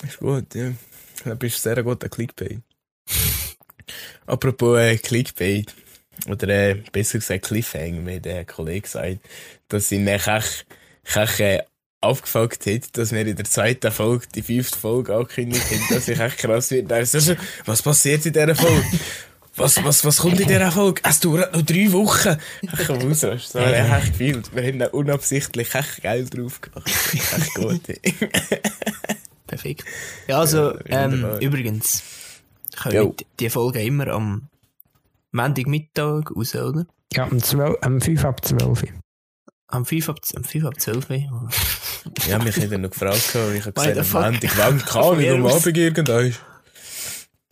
Ist 0.03 0.19
gut, 0.19 0.53
ja. 0.53 0.71
Du 1.23 1.35
bist 1.35 1.63
sehr 1.63 1.81
guter 1.81 2.07
Clickbait. 2.07 2.61
Apropos 4.25 4.79
äh, 4.79 4.97
Clickbait. 4.97 5.73
Oder 6.27 6.47
äh, 6.47 6.75
besser 6.91 7.19
gesagt 7.19 7.45
Cliffhanger, 7.45 8.05
wie 8.05 8.19
der 8.19 8.45
Kollege 8.45 8.81
gesagt, 8.81 9.19
dass 9.67 9.91
ihn 9.91 10.07
äh, 10.07 10.17
Kech, 10.17 10.65
Kech 11.03 11.39
äh, 11.39 11.63
aufgefuckt 12.01 12.65
hat, 12.67 12.97
dass 12.97 13.11
wir 13.11 13.25
in 13.25 13.35
der 13.35 13.45
zweiten 13.45 13.91
Folge, 13.91 14.27
die 14.33 14.41
fünfte 14.41 14.77
Folge 14.77 15.13
angekündigt 15.15 15.65
haben, 15.69 15.83
dass 15.89 16.07
ich 16.07 16.19
echt 16.19 16.37
krass 16.37 16.71
wird. 16.71 16.91
Also, 16.91 17.19
so, 17.19 17.35
was 17.65 17.81
passiert 17.81 18.25
in 18.25 18.33
dieser 18.33 18.55
Folge? 18.55 18.85
Was, 19.57 19.81
was, 19.83 20.03
was 20.03 20.17
kommt 20.17 20.39
in 20.39 20.47
dieser 20.47 20.71
Folge? 20.71 21.01
Es 21.05 21.19
dauert 21.21 21.53
noch 21.53 21.61
drei 21.61 21.91
Wochen. 21.93 22.37
Ich 22.61 22.87
komme 22.87 23.05
raus, 23.05 23.21
das 23.21 23.55
war 23.55 23.73
echt 23.73 24.11
gefühlt. 24.11 24.53
Wir 24.53 24.63
haben 24.63 24.79
da 24.79 24.87
unabsichtlich 24.87 25.73
echt 25.73 26.03
geil 26.03 26.25
drauf 26.25 26.59
gemacht. 26.59 26.91
Echt 27.13 27.53
gut. 27.53 27.81
Perfekt. 29.47 29.85
Ja, 30.27 30.39
also, 30.39 30.77
ähm, 30.87 31.37
übrigens, 31.39 32.03
Können 32.75 33.15
die, 33.15 33.25
die 33.39 33.49
Folge 33.49 33.81
immer 33.81 34.07
am 34.07 34.49
Montagmittag 35.31 36.35
raus, 36.35 36.55
oder? 36.55 36.85
Ja, 37.13 37.25
um, 37.25 37.41
12, 37.41 37.75
um 37.85 38.01
5 38.01 38.25
ab 38.25 38.45
12. 38.45 38.83
Am 39.67 39.85
5 39.85 40.09
ab, 40.09 40.19
am 40.35 40.43
5 40.43 40.65
ab 40.65 40.79
12 40.79 41.09
Uhr. 41.09 41.49
Ja, 42.27 42.39
mich 42.39 42.55
hat 42.55 42.71
er 42.71 42.77
noch 42.77 42.91
gefragt, 42.91 43.35
ich 43.55 43.65
habe 43.65 43.73
gesagt, 43.73 43.97
am 43.97 44.31
Montag, 44.31 44.57
wann 44.57 44.79
kann 44.85 45.19
ich 45.19 45.29
am 45.29 45.45
aus. 45.45 45.61
Abend 45.65 45.77
irgendwann? 45.77 46.33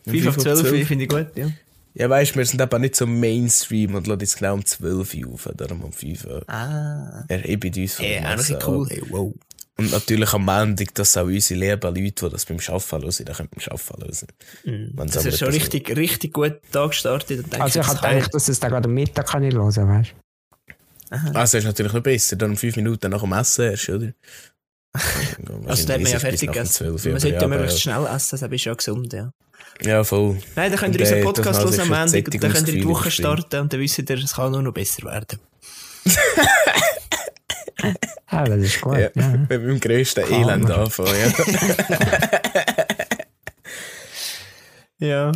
5 0.06 0.26
ab 0.28 0.40
12 0.40 0.72
Uhr 0.72 0.86
finde 0.86 1.04
ich 1.04 1.10
gut, 1.10 1.28
ja. 1.36 1.48
Ja, 1.96 2.10
weißt 2.10 2.34
du, 2.34 2.38
wir 2.38 2.44
sind 2.44 2.60
aber 2.60 2.80
nicht 2.80 2.96
so 2.96 3.06
Mainstream 3.06 3.94
und 3.94 4.08
lassen 4.08 4.20
uns 4.20 4.36
genau 4.36 4.54
um 4.54 4.64
12 4.64 5.14
Uhr 5.14 5.32
auf, 5.32 5.48
darum 5.56 5.82
um 5.82 5.92
5 5.92 6.24
Uhr. 6.24 6.42
Ah. 6.48 7.24
Erheben 7.28 7.72
uns 7.72 7.94
von 7.94 8.04
Ey, 8.04 8.20
der 8.20 8.36
Masse 8.36 8.58
cool, 8.66 8.88
hey, 8.88 9.02
wow. 9.10 9.32
Und 9.76 9.90
natürlich 9.90 10.32
am 10.32 10.44
Montag, 10.44 10.94
dass 10.94 11.16
auch 11.16 11.24
unsere 11.24 11.58
lieben 11.58 11.94
Leute, 11.94 12.00
die 12.02 12.30
das 12.30 12.44
beim 12.46 12.58
Arbeiten 12.58 13.02
hören, 13.02 13.24
dann 13.24 13.36
können 13.36 13.48
beim 13.50 13.64
Arbeiten 13.70 14.02
hören. 14.02 14.88
Mhm. 14.92 15.10
Das 15.10 15.24
ist 15.24 15.38
schon 15.38 15.48
richtig, 15.48 15.96
richtig 15.96 16.32
gut 16.32 16.60
da 16.70 16.86
gestartet. 16.86 17.44
Und 17.44 17.60
Also 17.60 17.80
ich 17.80 17.86
das 17.86 17.96
habe 17.96 18.14
gedacht, 18.14 18.34
dass 18.34 18.48
es 18.48 18.60
da 18.60 18.68
gerade 18.68 18.88
am 18.88 18.94
Mittag 18.94 19.26
kann 19.26 19.42
ich 19.42 19.52
hören, 19.54 19.66
weißt 19.66 20.14
du? 21.10 21.38
Also 21.38 21.58
ist 21.58 21.64
natürlich 21.64 21.92
noch 21.92 22.02
besser, 22.02 22.36
dann 22.36 22.56
5 22.56 22.76
Minuten 22.76 23.10
nach 23.10 23.20
dem 23.20 23.32
Essen 23.32 23.70
erst, 23.70 23.88
oder? 23.88 24.12
Also, 25.66 25.86
da 25.88 25.94
hat 25.94 26.02
man 26.02 26.12
ja 26.12 26.18
fertig 26.20 26.40
gegessen. 26.40 26.90
Man 26.90 26.98
sollte 26.98 27.28
ja 27.28 27.48
möglichst 27.48 27.80
schnell 27.80 28.06
essen, 28.06 28.38
das 28.38 28.42
ist 28.42 28.64
ja 28.64 28.74
gesund, 28.74 29.12
ja. 29.12 29.32
Ja, 29.82 30.04
voll. 30.04 30.38
Nein, 30.54 30.70
dann 30.70 30.78
könnt 30.78 30.94
ihr 30.94 31.00
unseren 31.00 31.18
äh, 31.18 31.24
Podcast 31.24 31.60
hören 31.60 31.80
am 31.80 31.92
Ende 31.92 32.18
und 32.18 32.42
dann 32.42 32.52
könnt 32.52 32.68
ihr 32.68 32.74
in 32.74 32.80
die 32.80 32.86
Woche 32.86 33.10
starten 33.10 33.60
und 33.60 33.72
dann 33.72 33.80
wisst 33.80 33.98
ihr, 33.98 34.10
es 34.10 34.34
kann 34.34 34.52
nur 34.52 34.62
noch 34.62 34.72
besser 34.72 35.02
werden. 35.02 35.40
Ja, 38.30 38.44
das 38.44 38.60
ist 38.60 38.80
gut. 38.80 38.98
Ja, 38.98 39.10
Ja. 39.14 39.28
Mit 39.36 39.50
dem 39.50 39.80
grössten 39.80 40.24
Kann 40.24 40.42
Elend 40.42 40.70
anfangen, 40.70 41.14
ja. 41.14 41.32
Ja. 44.98 45.32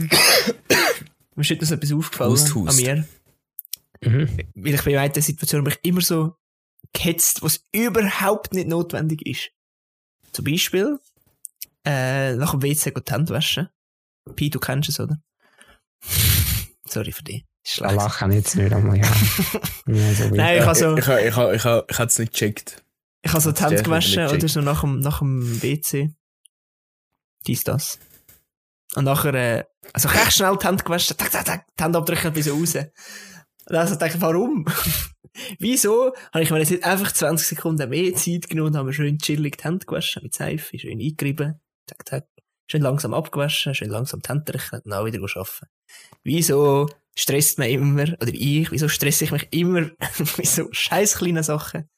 Mir 1.34 1.42
ist 1.42 1.51
etwas 1.51 1.70
etwas 1.72 1.92
aufgefallen 1.92 2.30
Hust, 2.30 2.57
an 2.57 2.76
mir. 2.76 3.09
Mhm. 4.03 4.28
Weil 4.55 4.74
ich 4.74 4.82
bin 4.84 4.92
in 4.94 4.99
einer 4.99 5.20
Situation, 5.20 5.64
wo 5.66 5.70
ich 5.70 5.78
immer 5.82 6.01
so 6.01 6.36
gehetzt, 6.92 7.42
was 7.42 7.64
überhaupt 7.72 8.55
nicht 8.55 8.68
notwendig 8.68 9.26
ist. 9.26 9.51
Zum 10.32 10.44
Beispiel, 10.44 10.99
äh, 11.84 12.34
nach 12.34 12.53
dem 12.53 12.62
WC 12.62 12.92
die 12.92 13.12
Hände 13.12 13.32
waschen. 13.34 13.68
Pi, 14.36 14.51
du 14.51 14.59
kennst 14.59 14.88
es, 14.88 15.01
oder? 15.01 15.20
Sorry 16.86 17.12
für 17.12 17.24
dich. 17.24 17.44
Da 17.64 17.70
schlecht. 17.70 17.94
lachen 17.96 18.32
jetzt 18.32 18.56
nicht 18.56 18.72
einmal. 18.72 18.96
Ja. 18.98 19.04
ja, 19.86 20.14
so 20.14 20.32
wie- 20.32 20.36
Nein, 20.36 20.59
ich 20.59 20.64
habe 20.64 20.74
so, 20.74 20.96
Ich, 20.96 21.06
ich, 21.06 21.26
ich, 21.26 21.36
ich, 21.36 21.64
ich, 21.64 21.90
ich 21.90 21.98
es 21.98 22.18
nicht 22.18 22.32
gecheckt. 22.32 22.84
ich 23.22 23.30
habe 23.32 23.40
so 23.42 23.50
die 23.52 23.61
Das 23.61 23.70
Hände 23.70 23.82
gewaschen 23.82 24.26
oder 24.28 24.48
so 24.48 24.61
nach 24.61 24.80
dem, 24.80 25.00
nach 25.00 25.18
dem 25.18 25.62
WC. 25.62 26.14
Dies, 27.46 27.64
das. 27.64 27.98
Und 28.94 29.04
nachher, 29.04 29.34
äh, 29.34 29.64
also 29.92 30.09
ich 30.09 30.14
hab 30.14 30.22
echt 30.26 30.36
schnell 30.36 30.56
die 30.56 30.66
Hände 30.66 30.82
gewaschen, 30.84 31.16
tak, 31.16 31.30
tak, 31.30 31.44
tak, 31.44 31.66
die 31.78 31.84
Hände 31.84 31.98
abdrücken 31.98 32.32
bis 32.32 32.48
raus. 32.50 32.74
Und 32.74 33.74
dann 33.74 33.98
dachte 33.98 34.06
ich, 34.16 34.20
warum? 34.20 34.64
Wieso 35.59 36.14
habe 36.32 36.42
ich 36.42 36.50
mir 36.50 36.59
jetzt 36.59 36.70
nicht 36.70 36.84
einfach 36.84 37.12
20 37.12 37.46
Sekunden 37.48 37.88
mehr 37.90 38.14
Zeit 38.14 38.48
genommen 38.48 38.68
und 38.70 38.76
habe 38.76 38.86
mir 38.88 38.92
schön 38.94 39.18
chillig 39.18 39.59
die 39.59 39.64
Hände 39.64 39.84
gewaschen 39.86 40.22
mit 40.22 40.34
Seife, 40.34 40.78
schön 40.78 40.98
eingerieben, 41.00 41.61
tak, 41.86 42.04
tak. 42.06 42.24
Schön 42.70 42.82
langsam 42.82 43.14
abgewaschen, 43.14 43.74
schön 43.74 43.90
langsam 43.90 44.20
die 44.20 44.28
Hände 44.28 44.44
trocknen 44.52 44.82
und 44.82 44.90
dann 44.90 45.00
auch 45.00 45.06
wieder 45.06 45.20
arbeiten. 45.20 45.66
Wieso 46.22 46.88
stresst 47.16 47.58
man 47.58 47.68
immer, 47.68 48.02
oder 48.02 48.32
ich, 48.32 48.70
wieso 48.70 48.88
stresse 48.88 49.24
ich 49.24 49.32
mich 49.32 49.48
immer 49.50 49.80
mit 50.36 50.46
so 50.46 50.68
scheiß 50.70 51.16
kleinen 51.16 51.42
Sachen? 51.42 51.88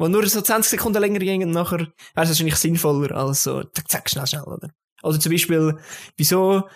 Die 0.00 0.08
nur 0.08 0.26
so 0.28 0.40
20 0.40 0.70
Sekunden 0.70 1.00
länger 1.00 1.18
gehen 1.18 1.42
und 1.42 1.50
nachher 1.50 1.80
wäre 1.80 1.88
es 2.14 2.28
wahrscheinlich 2.28 2.56
sinnvoller 2.56 3.14
als 3.16 3.42
so, 3.42 3.64
zack, 3.64 3.90
zack, 3.90 4.10
schnell, 4.10 4.26
schnell, 4.26 4.44
oder? 4.44 4.70
Oder 5.02 5.18
zum 5.18 5.32
Beispiel, 5.32 5.78
wieso 6.16 6.68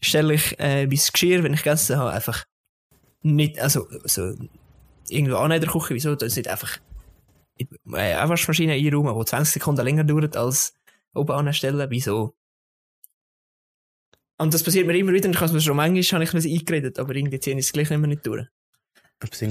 stelle 0.00 0.34
ich 0.34 0.58
äh, 0.58 0.86
mein 0.86 1.00
Geschirr, 1.12 1.42
wenn 1.42 1.54
ich 1.54 1.62
gegessen 1.62 1.96
habe, 1.96 2.12
einfach 2.12 2.44
nicht, 3.22 3.58
also, 3.58 3.88
so, 4.04 4.34
irgendwo 5.08 5.36
an 5.36 5.50
in 5.50 5.60
der 5.60 5.70
Küche, 5.70 5.94
wieso 5.94 6.14
das 6.14 6.36
nicht 6.36 6.48
einfach 6.48 6.78
in 7.56 7.68
äh, 7.92 8.14
eine 8.14 8.28
Waschmaschine 8.28 8.74
einräumen, 8.74 9.18
die 9.18 9.24
20 9.24 9.54
Sekunden 9.54 9.84
länger 9.84 10.04
dauert 10.04 10.36
als 10.36 10.77
oben 11.14 11.32
anstellen, 11.32 11.86
wieso? 11.90 12.34
Und 14.38 14.54
das 14.54 14.62
passiert 14.62 14.86
mir 14.86 14.96
immer 14.96 15.12
wieder, 15.12 15.26
und 15.26 15.34
ich 15.34 15.40
habe 15.40 15.56
es 15.56 15.64
schon 15.64 15.76
manchmal 15.76 16.20
habe 16.20 16.24
ich 16.24 16.32
mir 16.32 16.58
eingeredet, 16.58 16.98
aber 16.98 17.14
irgendwie 17.14 17.40
ziehe 17.40 17.56
ich 17.56 17.66
es 17.66 17.72
gleich 17.72 17.90
immer 17.90 18.06
nicht 18.06 18.24
durch. 18.24 18.46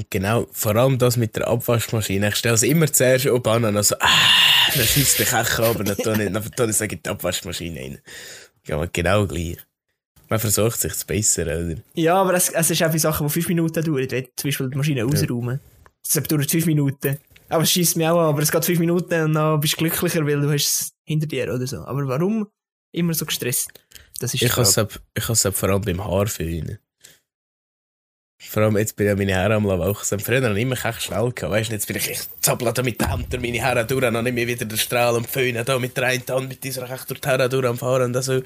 Genau, 0.10 0.48
vor 0.52 0.78
allem 0.78 0.98
das 0.98 1.18
mit 1.18 1.36
der 1.36 1.48
Abwaschmaschine. 1.50 2.30
Ich 2.30 2.36
stelle 2.36 2.56
es 2.56 2.64
immer 2.64 2.92
zuerst 2.92 3.28
oben 3.28 3.50
an 3.50 3.66
und 3.66 3.74
dann 3.76 3.84
so, 3.84 3.96
ah, 4.00 4.08
dann 4.74 4.86
schießt 4.86 5.20
der 5.20 5.26
Kecher 5.26 5.64
aber 5.64 5.84
dann 5.84 5.98
tue 5.98 6.24
ich, 6.24 6.32
dann 6.32 6.52
tue 6.52 6.70
ich 6.70 6.76
sage 6.76 6.96
ich 6.96 7.02
die 7.02 7.10
Abwaschmaschine 7.10 7.80
rein. 7.80 8.00
Ja, 8.66 8.86
genau 8.86 9.28
gleich. 9.28 9.58
Man 10.30 10.40
versucht 10.40 10.80
sich 10.80 10.94
zu 10.94 11.06
bessern, 11.06 11.48
oder? 11.48 11.82
Ja, 11.96 12.16
aber 12.16 12.34
es, 12.34 12.50
es 12.50 12.70
ist 12.70 12.84
auch 12.84 12.92
für 12.92 13.00
Sachen, 13.00 13.28
die 13.28 13.34
5 13.34 13.48
Minuten 13.50 13.84
dauern, 13.84 14.08
wenn 14.10 14.28
zum 14.36 14.48
Beispiel 14.48 14.70
die 14.70 14.78
Maschine 14.78 15.06
ausräumen. 15.06 15.60
Das 16.14 16.24
dauert 16.24 16.50
5 16.50 16.66
Minuten. 16.66 17.18
Aber 17.50 17.64
es 17.64 17.72
schießt 17.72 17.96
mich 17.98 18.08
auch 18.08 18.20
an, 18.20 18.28
aber 18.28 18.42
es 18.42 18.52
geht 18.52 18.66
5 18.66 18.80
Minuten 18.80 19.22
und 19.22 19.34
dann 19.34 19.60
bist 19.60 19.74
du 19.74 19.78
glücklicher, 19.78 20.26
weil 20.26 20.42
du 20.42 20.52
hast 20.52 20.68
es 20.68 20.92
hinter 21.06 21.28
dir 21.28 21.54
oder 21.54 21.66
so. 21.66 21.78
Aber 21.78 22.08
warum 22.08 22.48
immer 22.92 23.14
so 23.14 23.26
gestresst? 23.26 23.72
Das 24.20 24.34
ist 24.34 24.42
Ich 24.42 24.52
habe 24.52 24.64
es 24.64 25.46
es 25.46 25.56
vor 25.56 25.70
allem 25.70 25.82
beim 25.82 26.04
Haar 26.04 26.28
fühlen. 26.28 26.80
Vor 28.40 28.64
allem 28.64 28.78
jetzt 28.78 28.96
bin 28.96 29.08
ich 29.08 29.18
meine 29.18 29.36
Haare 29.36 29.56
am 29.56 29.66
Laufen. 29.66 30.20
Früher 30.20 30.42
habe 30.44 30.58
ich 30.58 30.62
immer 30.62 30.86
echt 30.86 31.02
schnell 31.02 31.32
gehabt. 31.32 31.52
Weißt 31.52 31.70
du, 31.70 31.74
jetzt 31.74 31.88
bin 31.88 31.98
ich 31.98 32.10
echt 32.10 32.30
zappla 32.42 32.72
da 32.72 32.84
mit 32.84 33.00
der 33.00 33.10
Hand 33.10 33.32
durch 33.34 33.42
meine 33.42 33.64
Haare 33.64 33.86
durch, 33.86 34.02
dann 34.02 34.24
nehme 34.24 34.42
ich 34.42 34.48
wieder 34.48 34.66
den 34.66 34.78
Strahl 34.78 35.16
und 35.16 35.28
föhne 35.28 35.64
da 35.64 35.80
mit 35.80 35.98
der 35.98 36.06
einen 36.06 36.24
Hand 36.30 36.50
mit 36.50 36.64
dieser 36.64 36.90
echt 36.90 37.10
durch 37.10 37.20
die 37.20 37.28
Haare 37.28 37.50
durch 37.50 37.66
am 37.66 37.78
Fahren 37.78 38.04
und 38.04 38.14
dann 38.14 38.24
so. 38.24 38.42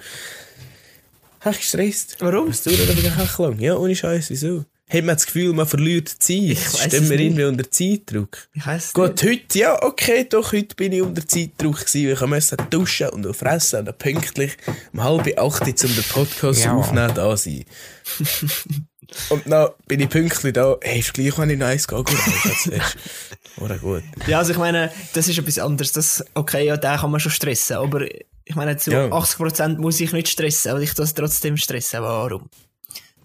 Echt 1.44 1.60
gestresst. 1.60 2.18
Warum? 2.20 2.48
Das 2.48 2.64
dauert 2.64 2.90
aber 2.90 3.24
echt 3.24 3.40
lang. 3.40 3.60
Ja, 3.60 3.76
ohne 3.76 3.96
Scheiß, 3.96 4.30
wieso? 4.30 4.66
Hat 4.94 5.04
man 5.06 5.16
das 5.16 5.26
Gefühl, 5.26 5.54
man 5.54 5.66
verliert 5.66 6.12
die 6.28 6.56
Zeit? 6.58 6.58
weiss 6.74 6.84
Stehen 6.88 7.04
es 7.04 7.10
wir 7.10 7.20
irgendwie 7.20 7.44
unter 7.46 7.70
Zeitdruck? 7.72 8.38
Ich 8.54 8.66
weiss 8.68 8.92
Gut, 8.94 9.24
nicht. 9.24 9.24
heute, 9.24 9.60
ja, 9.60 9.84
okay, 9.84 10.28
doch, 10.30 10.52
heute 10.52 10.76
bin 10.76 10.92
ich 10.92 11.02
unter 11.02 11.26
Zeitdruck 11.26 11.80
gewesen, 11.86 12.08
weil 12.08 12.14
ich 12.14 12.22
musste 12.22 12.58
duschen 12.70 13.10
und 13.10 13.34
fressen 13.36 13.80
und 13.80 13.86
dann 13.86 13.98
pünktlich 13.98 14.58
um 14.92 15.02
halb 15.04 15.28
acht 15.40 15.62
um 15.62 15.96
den 15.96 16.04
Podcast 16.12 16.66
Ja. 16.66 16.74
aufnehmen, 16.74 17.14
da 17.16 17.38
sein. 17.38 17.64
und 19.30 19.44
dann 19.46 19.70
bin 19.88 20.02
ich 20.02 20.10
pünktlich 20.10 20.54
da, 20.54 20.76
hey, 20.82 21.00
ist 21.00 21.14
gleich, 21.14 21.38
wenn 21.38 21.50
ich 21.50 21.64
eins 21.64 21.88
gehe, 21.88 22.04
gut. 22.04 22.18
Oder 23.58 23.78
gut. 23.78 24.04
Ja, 24.28 24.40
also 24.40 24.52
ich 24.52 24.58
meine, 24.58 24.92
das 25.14 25.28
ist 25.30 25.38
etwas 25.38 25.60
anderes. 25.60 25.94
Das, 25.94 26.24
okay, 26.34 26.66
ja, 26.66 26.76
den 26.76 26.98
kann 26.98 27.12
man 27.12 27.20
schon 27.22 27.32
stressen, 27.32 27.78
aber 27.78 28.06
ich 28.44 28.56
meine, 28.56 28.76
zu 28.76 28.92
Ja. 28.92 29.06
80% 29.08 29.78
muss 29.78 30.02
ich 30.02 30.12
nicht 30.12 30.28
stressen, 30.28 30.72
aber 30.72 30.82
ich 30.82 30.94
das 30.94 31.14
trotzdem 31.14 31.56
stressen. 31.56 32.02
Warum? 32.02 32.50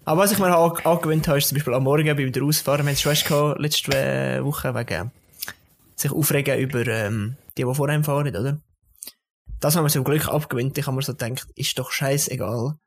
Aber 0.07 0.21
was 0.21 0.31
ich 0.31 0.39
mir 0.39 0.55
auch 0.55 0.85
angewöhnt 0.85 1.27
habe, 1.27 1.37
ist 1.37 1.49
zum 1.49 1.57
Beispiel 1.57 1.73
am 1.73 1.83
Morgen 1.83 2.07
beim 2.07 2.17
wieder 2.19 2.41
Ausfahren, 2.41 2.85
wir 2.85 2.93
hatten 2.93 3.09
es 3.09 3.19
schon 3.19 3.57
letzte 3.57 4.41
Woche 4.41 4.73
wegen 4.73 5.11
sich 5.97 6.11
aufregen 6.13 6.57
über 6.59 6.87
ähm, 6.87 7.35
die, 7.57 7.65
die 7.65 7.73
vor 7.75 7.89
einem 7.89 8.05
fahren, 8.05 8.33
oder? 8.33 8.61
Das 9.59 9.75
haben 9.75 9.83
wir 9.83 9.89
zum 9.89 10.05
Glück 10.05 10.29
abgewöhnt. 10.29 10.77
Ich 10.77 10.87
habe 10.87 10.95
mir 10.95 11.01
so 11.01 11.11
gedacht, 11.11 11.49
ist 11.55 11.77
doch 11.77 11.91
scheißegal, 11.91 12.77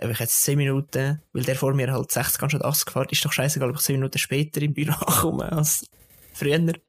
ob 0.00 0.08
ich 0.08 0.18
jetzt 0.20 0.40
10 0.44 0.56
Minuten, 0.56 1.20
weil 1.32 1.42
der 1.42 1.56
vor 1.56 1.74
mir 1.74 1.92
halt 1.92 2.12
60 2.12 2.40
anstatt 2.44 2.64
80 2.64 2.86
gefahren 2.86 3.08
ist 3.10 3.24
doch 3.24 3.32
scheißegal, 3.32 3.70
ob 3.70 3.76
ich 3.76 3.82
10 3.82 3.96
Minuten 3.96 4.18
später 4.18 4.62
im 4.62 4.72
Büro 4.72 4.92
ankomme 5.04 5.50
als 5.50 5.84
früher. 6.32 6.60
Ich 6.60 6.80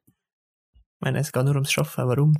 meine, 0.99 1.17
es 1.17 1.31
geht 1.31 1.45
nur 1.45 1.55
ums 1.55 1.75
Arbeiten, 1.75 2.07
warum? 2.07 2.37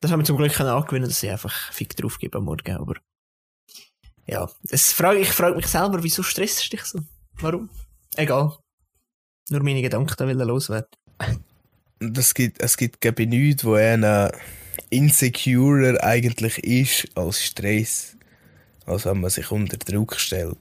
Das 0.00 0.10
haben 0.10 0.20
wir 0.20 0.24
zum 0.24 0.38
Glück 0.38 0.54
können 0.54 0.70
angewöhnen, 0.70 1.10
dass 1.10 1.22
ich 1.22 1.30
einfach 1.30 1.72
Fick 1.74 1.94
drauf 1.94 2.16
gebe 2.18 2.38
am 2.38 2.44
Morgen, 2.44 2.74
aber 2.74 2.94
ja, 4.26 4.50
das 4.64 4.92
frage, 4.92 5.20
ich 5.20 5.30
frage 5.30 5.56
mich 5.56 5.66
selber, 5.66 6.02
wieso 6.02 6.22
stresst 6.22 6.64
du 6.66 6.76
dich 6.76 6.84
so? 6.84 6.98
Warum? 7.40 7.70
Egal. 8.16 8.56
Nur 9.50 9.62
meine 9.62 9.82
Gedanken 9.82 10.14
da 10.16 10.26
wollen 10.26 10.38
loswerden. 10.38 10.90
Es 12.00 12.34
gibt, 12.34 12.60
es 12.60 12.76
gibt, 12.76 13.00
glaube 13.00 13.22
ich, 13.22 13.28
nichts, 13.28 13.64
wo 13.64 13.74
einer 13.74 14.32
insecurer 14.90 16.02
eigentlich 16.02 16.58
ist 16.64 17.08
als 17.16 17.44
Stress. 17.44 18.16
Als 18.84 19.04
wenn 19.04 19.20
man 19.20 19.30
sich 19.30 19.50
unter 19.50 19.76
Druck 19.76 20.16
stellt. 20.16 20.58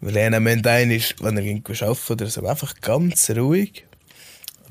Weil 0.00 0.18
einer 0.18 0.38
ein 0.38 0.90
ist, 0.90 1.22
wenn 1.22 1.36
er 1.36 1.44
irgendwo 1.44 1.72
arbeitet 1.84 2.10
oder 2.10 2.26
so, 2.26 2.46
einfach 2.46 2.74
ganz 2.80 3.30
ruhig 3.30 3.86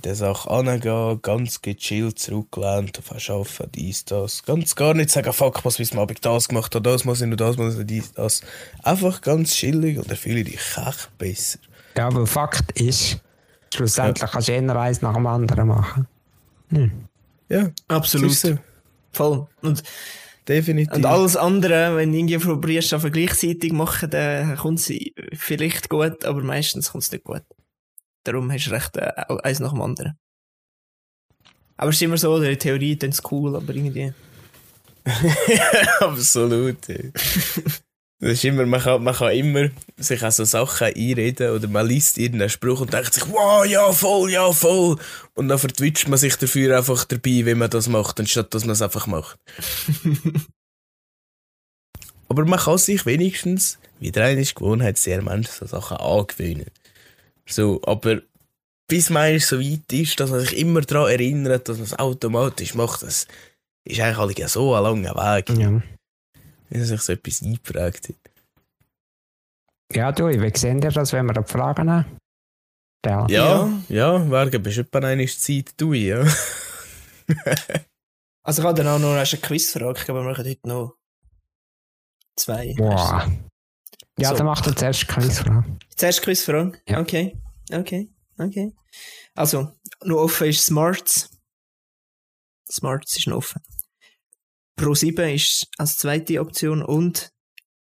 der 0.01 0.15
Sache 0.15 0.49
angehen, 0.49 1.21
ganz 1.21 1.61
gechillt 1.61 2.19
zurückgelehnt 2.19 2.99
auf 2.99 3.09
das 3.09 3.29
Arbeiten, 3.29 3.71
dies, 3.73 4.05
das. 4.05 4.43
Ganz 4.43 4.75
gar 4.75 4.93
nicht 4.93 5.09
sagen, 5.09 5.33
fuck, 5.33 5.63
was 5.63 5.77
bis 5.77 5.95
Abend 5.95 6.25
das 6.25 6.47
gemacht 6.47 6.73
habe, 6.75 6.89
das 6.89 7.05
muss 7.05 7.21
ich 7.21 7.27
noch, 7.27 7.37
das 7.37 7.57
muss 7.57 7.73
ich 7.73 7.79
noch, 7.79 7.85
dies, 7.85 8.13
das. 8.13 8.41
Einfach 8.83 9.21
ganz 9.21 9.53
chillig 9.53 9.97
und 9.97 10.09
dann 10.09 10.17
fühle 10.17 10.39
ich 10.39 10.45
dich 10.45 10.55
echt 10.55 11.17
besser. 11.17 11.59
Ja, 11.97 12.07
aber 12.07 12.25
Fakt 12.25 12.79
ist, 12.79 13.19
schlussendlich 13.73 14.29
kannst 14.29 14.47
du 14.47 14.53
eher 14.53 14.75
eins 14.75 15.01
nach 15.01 15.13
dem 15.13 15.27
anderen 15.27 15.67
machen. 15.67 16.07
Ja, 17.49 17.69
Absolut. 17.87 18.31
so. 18.31 18.57
Voll. 19.11 19.47
Und, 19.61 19.83
Definitiv. 20.47 20.95
und 20.95 21.05
alles 21.05 21.35
andere, 21.35 21.97
wenn 21.97 22.11
du 22.11 22.17
irgendwie 22.17 22.37
probierst, 22.37 22.93
einfach 22.93 23.11
gleichzeitig 23.11 23.73
machen, 23.73 24.09
dann 24.09 24.55
kommt 24.55 24.79
es 24.79 24.91
vielleicht 25.33 25.89
gut, 25.89 26.23
aber 26.23 26.41
meistens 26.41 26.91
kommt 26.91 27.03
es 27.03 27.11
nicht 27.11 27.25
gut. 27.25 27.43
Darum 28.23 28.51
hast 28.51 28.67
du 28.67 28.71
recht, 28.71 28.97
äh, 28.97 29.11
eins 29.43 29.59
nach 29.59 29.71
dem 29.71 29.81
anderen. 29.81 30.17
Aber 31.77 31.89
es 31.89 31.95
ist 31.95 32.03
immer 32.03 32.17
so, 32.17 32.39
der 32.39 32.59
Theorie 32.59 32.95
dann 32.95 33.09
es 33.09 33.23
cool, 33.31 33.55
aber 33.55 33.73
irgendwie. 33.73 34.13
Absolut. 35.99 36.87
ja. 36.87 36.97
Das 38.21 38.33
ist 38.33 38.45
immer, 38.45 38.67
man 38.67 38.79
kann, 38.79 39.03
man 39.03 39.15
kann 39.15 39.31
immer 39.31 39.71
sich 39.97 40.21
an 40.21 40.29
so 40.29 40.43
Sachen 40.43 40.93
einreden 40.95 41.49
oder 41.49 41.67
man 41.67 41.87
liest 41.87 42.19
irgendeinen 42.19 42.51
Spruch 42.51 42.81
und 42.81 42.93
denkt 42.93 43.15
sich, 43.15 43.27
wow, 43.27 43.65
ja, 43.65 43.91
voll, 43.91 44.29
ja, 44.29 44.51
voll. 44.51 44.97
Und 45.33 45.47
dann 45.47 45.57
vertwitscht 45.57 46.07
man 46.07 46.19
sich 46.19 46.35
dafür 46.35 46.77
einfach 46.77 47.03
dabei, 47.05 47.47
wie 47.47 47.55
man 47.55 47.71
das 47.71 47.87
macht, 47.87 48.19
anstatt 48.19 48.53
dass 48.53 48.63
man 48.63 48.73
es 48.73 48.83
einfach 48.83 49.07
macht. 49.07 49.39
Aber 52.29 52.45
man 52.45 52.59
kann 52.59 52.77
sich 52.77 53.07
wenigstens, 53.07 53.79
wie 53.99 54.11
der 54.11 54.25
eine 54.25 54.41
ist 54.41 54.53
gewohnheitsseher 54.53 55.23
Mensch, 55.23 55.47
so 55.49 55.65
Sachen 55.65 55.97
angewöhnen. 55.97 56.69
So, 57.45 57.81
aber 57.83 58.21
bis 58.87 59.09
man 59.09 59.39
so 59.39 59.59
weit 59.59 59.91
ist, 59.93 60.19
dass 60.19 60.31
man 60.31 60.41
sich 60.41 60.57
immer 60.57 60.81
daran 60.81 61.11
erinnert, 61.11 61.69
dass 61.69 61.77
man 61.77 61.85
es 61.85 61.97
automatisch 61.97 62.75
macht, 62.75 63.03
das 63.03 63.27
ist 63.85 63.99
eigentlich 63.99 64.39
halt 64.39 64.49
so 64.49 64.75
ein 64.75 64.83
langer 64.83 65.15
Weg. 65.15 65.49
Ja. 65.57 65.81
Wenn 66.69 66.85
sich 66.85 67.01
so 67.01 67.13
etwas 67.13 67.41
eingeprägt 67.41 68.09
hat. 68.09 68.15
Ja, 69.93 70.11
du, 70.11 70.27
wie 70.27 70.57
sehen 70.57 70.81
ihr 70.81 70.91
das, 70.91 71.13
wenn 71.13 71.25
wir 71.25 71.33
da 71.33 71.41
die 71.41 71.51
Fragen 71.51 71.89
haben? 71.89 72.17
Ja. 73.05 73.25
Ja, 73.27 73.69
ja, 73.89 74.29
Werge, 74.29 74.59
bist 74.59 74.77
du 74.77 74.81
etwa 74.81 74.99
eine 74.99 75.25
Zeit 75.25 75.73
du, 75.77 75.93
ja. 75.93 76.23
Also 78.43 78.61
ich 78.61 78.67
habe 78.67 78.83
dann 78.83 78.87
auch 78.87 78.99
noch 78.99 79.13
eine 79.13 79.23
Quizfrage, 79.23 79.99
ich 79.99 80.05
glaube, 80.05 80.21
wir 80.21 80.29
machen 80.29 80.45
heute 80.45 80.67
noch 80.67 80.95
zwei. 82.35 82.73
Boah. 82.75 83.31
Ja, 84.21 84.29
So. 84.29 84.35
dann 84.37 84.45
mach 84.45 84.61
doch 84.61 84.75
zuerst 84.75 85.07
Quizfrage. 85.07 85.65
Zuerst 85.95 86.21
Quizfrage? 86.21 86.79
Ja. 86.87 86.99
Okay, 86.99 87.37
okay, 87.73 88.09
okay. 88.37 88.71
Also, 89.35 89.71
noch 90.03 90.17
offen 90.17 90.47
ist 90.47 90.65
Smarts. 90.65 91.29
Smarts 92.71 93.17
ist 93.17 93.27
noch 93.27 93.37
offen. 93.37 93.61
Pro 94.75 94.93
7 94.95 95.29
ist 95.35 95.67
als 95.77 95.97
zweite 95.97 96.39
Option 96.39 96.81
und 96.83 97.31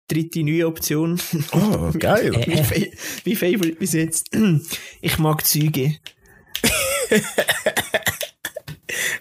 dritte 0.08 0.42
neue 0.42 0.66
Option. 0.66 1.20
Oh, 1.52 1.90
geil. 1.98 2.32
mein, 2.32 2.64
Fa 2.64 2.74
mein 3.24 3.36
Favorite 3.36 3.76
bis 3.76 3.92
jetzt. 3.92 4.30
Ich 5.00 5.18
mag 5.18 5.46
Züge. 5.46 5.96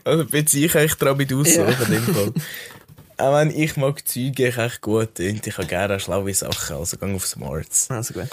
Also 0.03 0.26
beziehe 0.26 0.66
ich 0.66 0.76
echt 0.76 1.01
dran 1.01 1.16
mit 1.18 1.32
Aussagen 1.32 1.72
Ja. 1.72 1.86
in 1.86 1.91
dem 1.91 2.03
Fall. 2.14 2.34
Auch 3.22 3.36
wenn 3.36 3.51
ich 3.51 3.78
mag 3.78 4.07
Züge 4.07 4.47
ich 4.47 4.57
echt 4.57 4.82
gut 4.82 5.19
und 5.19 5.45
ich 5.45 5.57
habe 5.57 5.67
gerne 5.67 5.99
schlaue 5.99 6.34
Sachen, 6.34 6.76
also 6.78 6.97
gang 6.97 7.15
auf 7.15 7.28
Smarts. 7.28 7.89
Also 7.91 8.15
gut. 8.15 8.30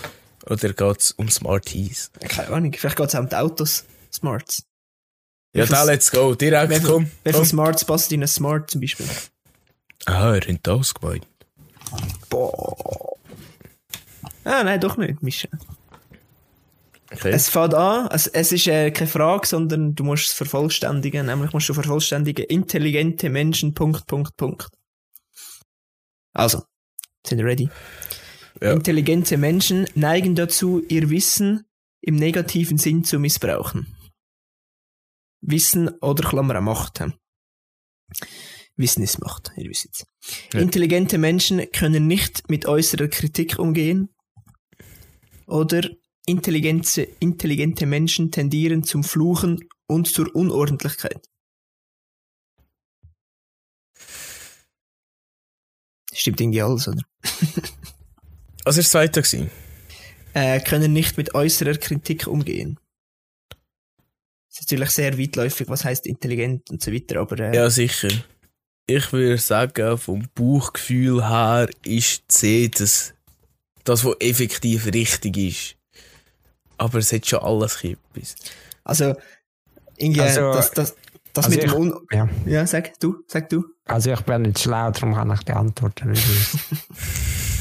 Oder 0.46 0.72
geht's 0.72 1.12
um 1.12 1.28
Smarties? 1.28 2.10
Keine 2.26 2.48
Ahnung, 2.48 2.72
vielleicht 2.72 2.96
geht 2.96 3.08
es 3.08 3.14
auch 3.14 3.20
um 3.20 3.28
die 3.28 3.36
Autos. 3.36 3.84
Smarts. 4.10 4.62
Ja, 5.54 5.66
dann 5.66 5.86
let's 5.86 6.10
go, 6.10 6.34
direkt, 6.34 6.70
Wie 6.70 6.80
komm. 6.80 7.04
wie 7.04 7.30
viel 7.30 7.32
komm. 7.32 7.44
Smarts 7.44 7.84
passt 7.84 8.12
in 8.12 8.22
ein 8.22 8.28
Smart 8.28 8.70
zum 8.70 8.80
Beispiel? 8.80 9.06
Ah, 10.06 10.34
er 10.34 10.40
hat 10.40 10.60
das 10.62 10.94
gemeint. 10.94 11.26
Boah. 12.30 13.16
Ah, 14.44 14.62
nein, 14.64 14.80
doch 14.80 14.96
nicht, 14.96 15.22
Mischa. 15.22 15.48
Okay. 17.10 17.30
Es 17.30 17.48
fängt 17.48 17.74
an, 17.74 18.08
es, 18.12 18.26
es 18.26 18.52
ist 18.52 18.66
äh, 18.66 18.90
keine 18.90 19.08
Frage, 19.08 19.46
sondern 19.46 19.94
du 19.94 20.04
musst 20.04 20.26
es 20.26 20.32
vervollständigen. 20.32 21.26
Nämlich 21.26 21.52
musst 21.52 21.68
du 21.68 21.74
vervollständigen, 21.74 22.44
intelligente 22.46 23.28
Menschen, 23.30 23.74
Punkt, 23.74 24.06
Punkt, 24.06 24.36
Punkt. 24.36 24.68
Also, 26.38 26.62
sind 27.26 27.40
ready? 27.40 27.68
Ja. 28.62 28.72
Intelligente 28.72 29.36
Menschen 29.36 29.88
neigen 29.96 30.36
dazu, 30.36 30.84
ihr 30.88 31.10
Wissen 31.10 31.64
im 32.00 32.14
negativen 32.14 32.78
Sinn 32.78 33.02
zu 33.02 33.18
missbrauchen. 33.18 33.96
Wissen 35.40 35.88
oder 36.00 36.28
Klammer 36.28 36.60
Macht. 36.60 37.02
Wissen 38.76 39.02
ist 39.02 39.18
Macht, 39.18 39.50
ihr 39.56 39.68
wisst 39.68 39.86
jetzt. 39.86 40.06
Ja. 40.52 40.60
Intelligente 40.60 41.18
Menschen 41.18 41.72
können 41.72 42.06
nicht 42.06 42.48
mit 42.48 42.66
äußerer 42.66 43.08
Kritik 43.08 43.58
umgehen. 43.58 44.14
Oder 45.48 45.90
intelligente, 46.24 47.02
intelligente 47.18 47.84
Menschen 47.84 48.30
tendieren 48.30 48.84
zum 48.84 49.02
Fluchen 49.02 49.68
und 49.88 50.06
zur 50.06 50.32
Unordentlichkeit. 50.36 51.28
Stimmt 56.18 56.40
irgendwie 56.40 56.62
alles, 56.62 56.88
oder? 56.88 57.02
Was 58.64 58.76
war 58.76 58.82
das 58.82 58.90
zweite? 58.90 59.22
gewesen? 59.22 59.50
äh, 60.34 60.60
können 60.60 60.92
nicht 60.92 61.16
mit 61.16 61.34
äußerer 61.34 61.74
Kritik 61.74 62.26
umgehen. 62.26 62.78
Das 64.48 64.60
ist 64.60 64.62
natürlich 64.62 64.90
sehr 64.90 65.18
weitläufig, 65.18 65.68
was 65.68 65.84
heißt 65.84 66.06
intelligent 66.06 66.70
und 66.70 66.82
so 66.82 66.92
weiter, 66.92 67.20
aber 67.20 67.38
äh, 67.38 67.54
Ja, 67.56 67.70
sicher. 67.70 68.08
Ich 68.86 69.12
würde 69.12 69.38
sagen, 69.38 69.98
vom 69.98 70.26
Bauchgefühl 70.34 71.28
her 71.28 71.68
ist 71.84 72.22
C 72.28 72.68
das, 72.68 73.14
das, 73.84 74.04
was 74.04 74.16
effektiv 74.20 74.86
richtig 74.86 75.36
ist. 75.36 75.76
Aber 76.78 76.98
es 76.98 77.12
hat 77.12 77.26
schon 77.26 77.40
alles 77.40 77.84
etwas. 77.84 78.34
also 78.84 79.14
irgendwie, 79.96 80.22
Also, 80.22 80.52
das, 80.52 80.70
das, 80.70 80.96
das 81.32 81.46
also 81.46 81.56
mit 81.56 81.62
dem 81.64 81.70
ich- 81.70 81.76
Un 81.76 81.94
Ja. 82.12 82.28
Ja, 82.46 82.66
sag 82.66 82.98
du, 83.00 83.16
sag 83.26 83.48
du. 83.48 83.64
Also 83.86 84.10
ich 84.12 84.20
bin 84.22 84.42
nicht 84.42 84.58
schlau, 84.58 84.90
darum 84.90 85.14
kann 85.14 85.30
ich 85.30 85.40
die 85.44 85.52
Antworten 85.52 86.10
nicht 86.10 86.28
wissen. 86.28 86.60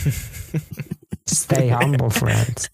Stay 1.30 1.72
humble, 1.74 2.10
friends. 2.10 2.70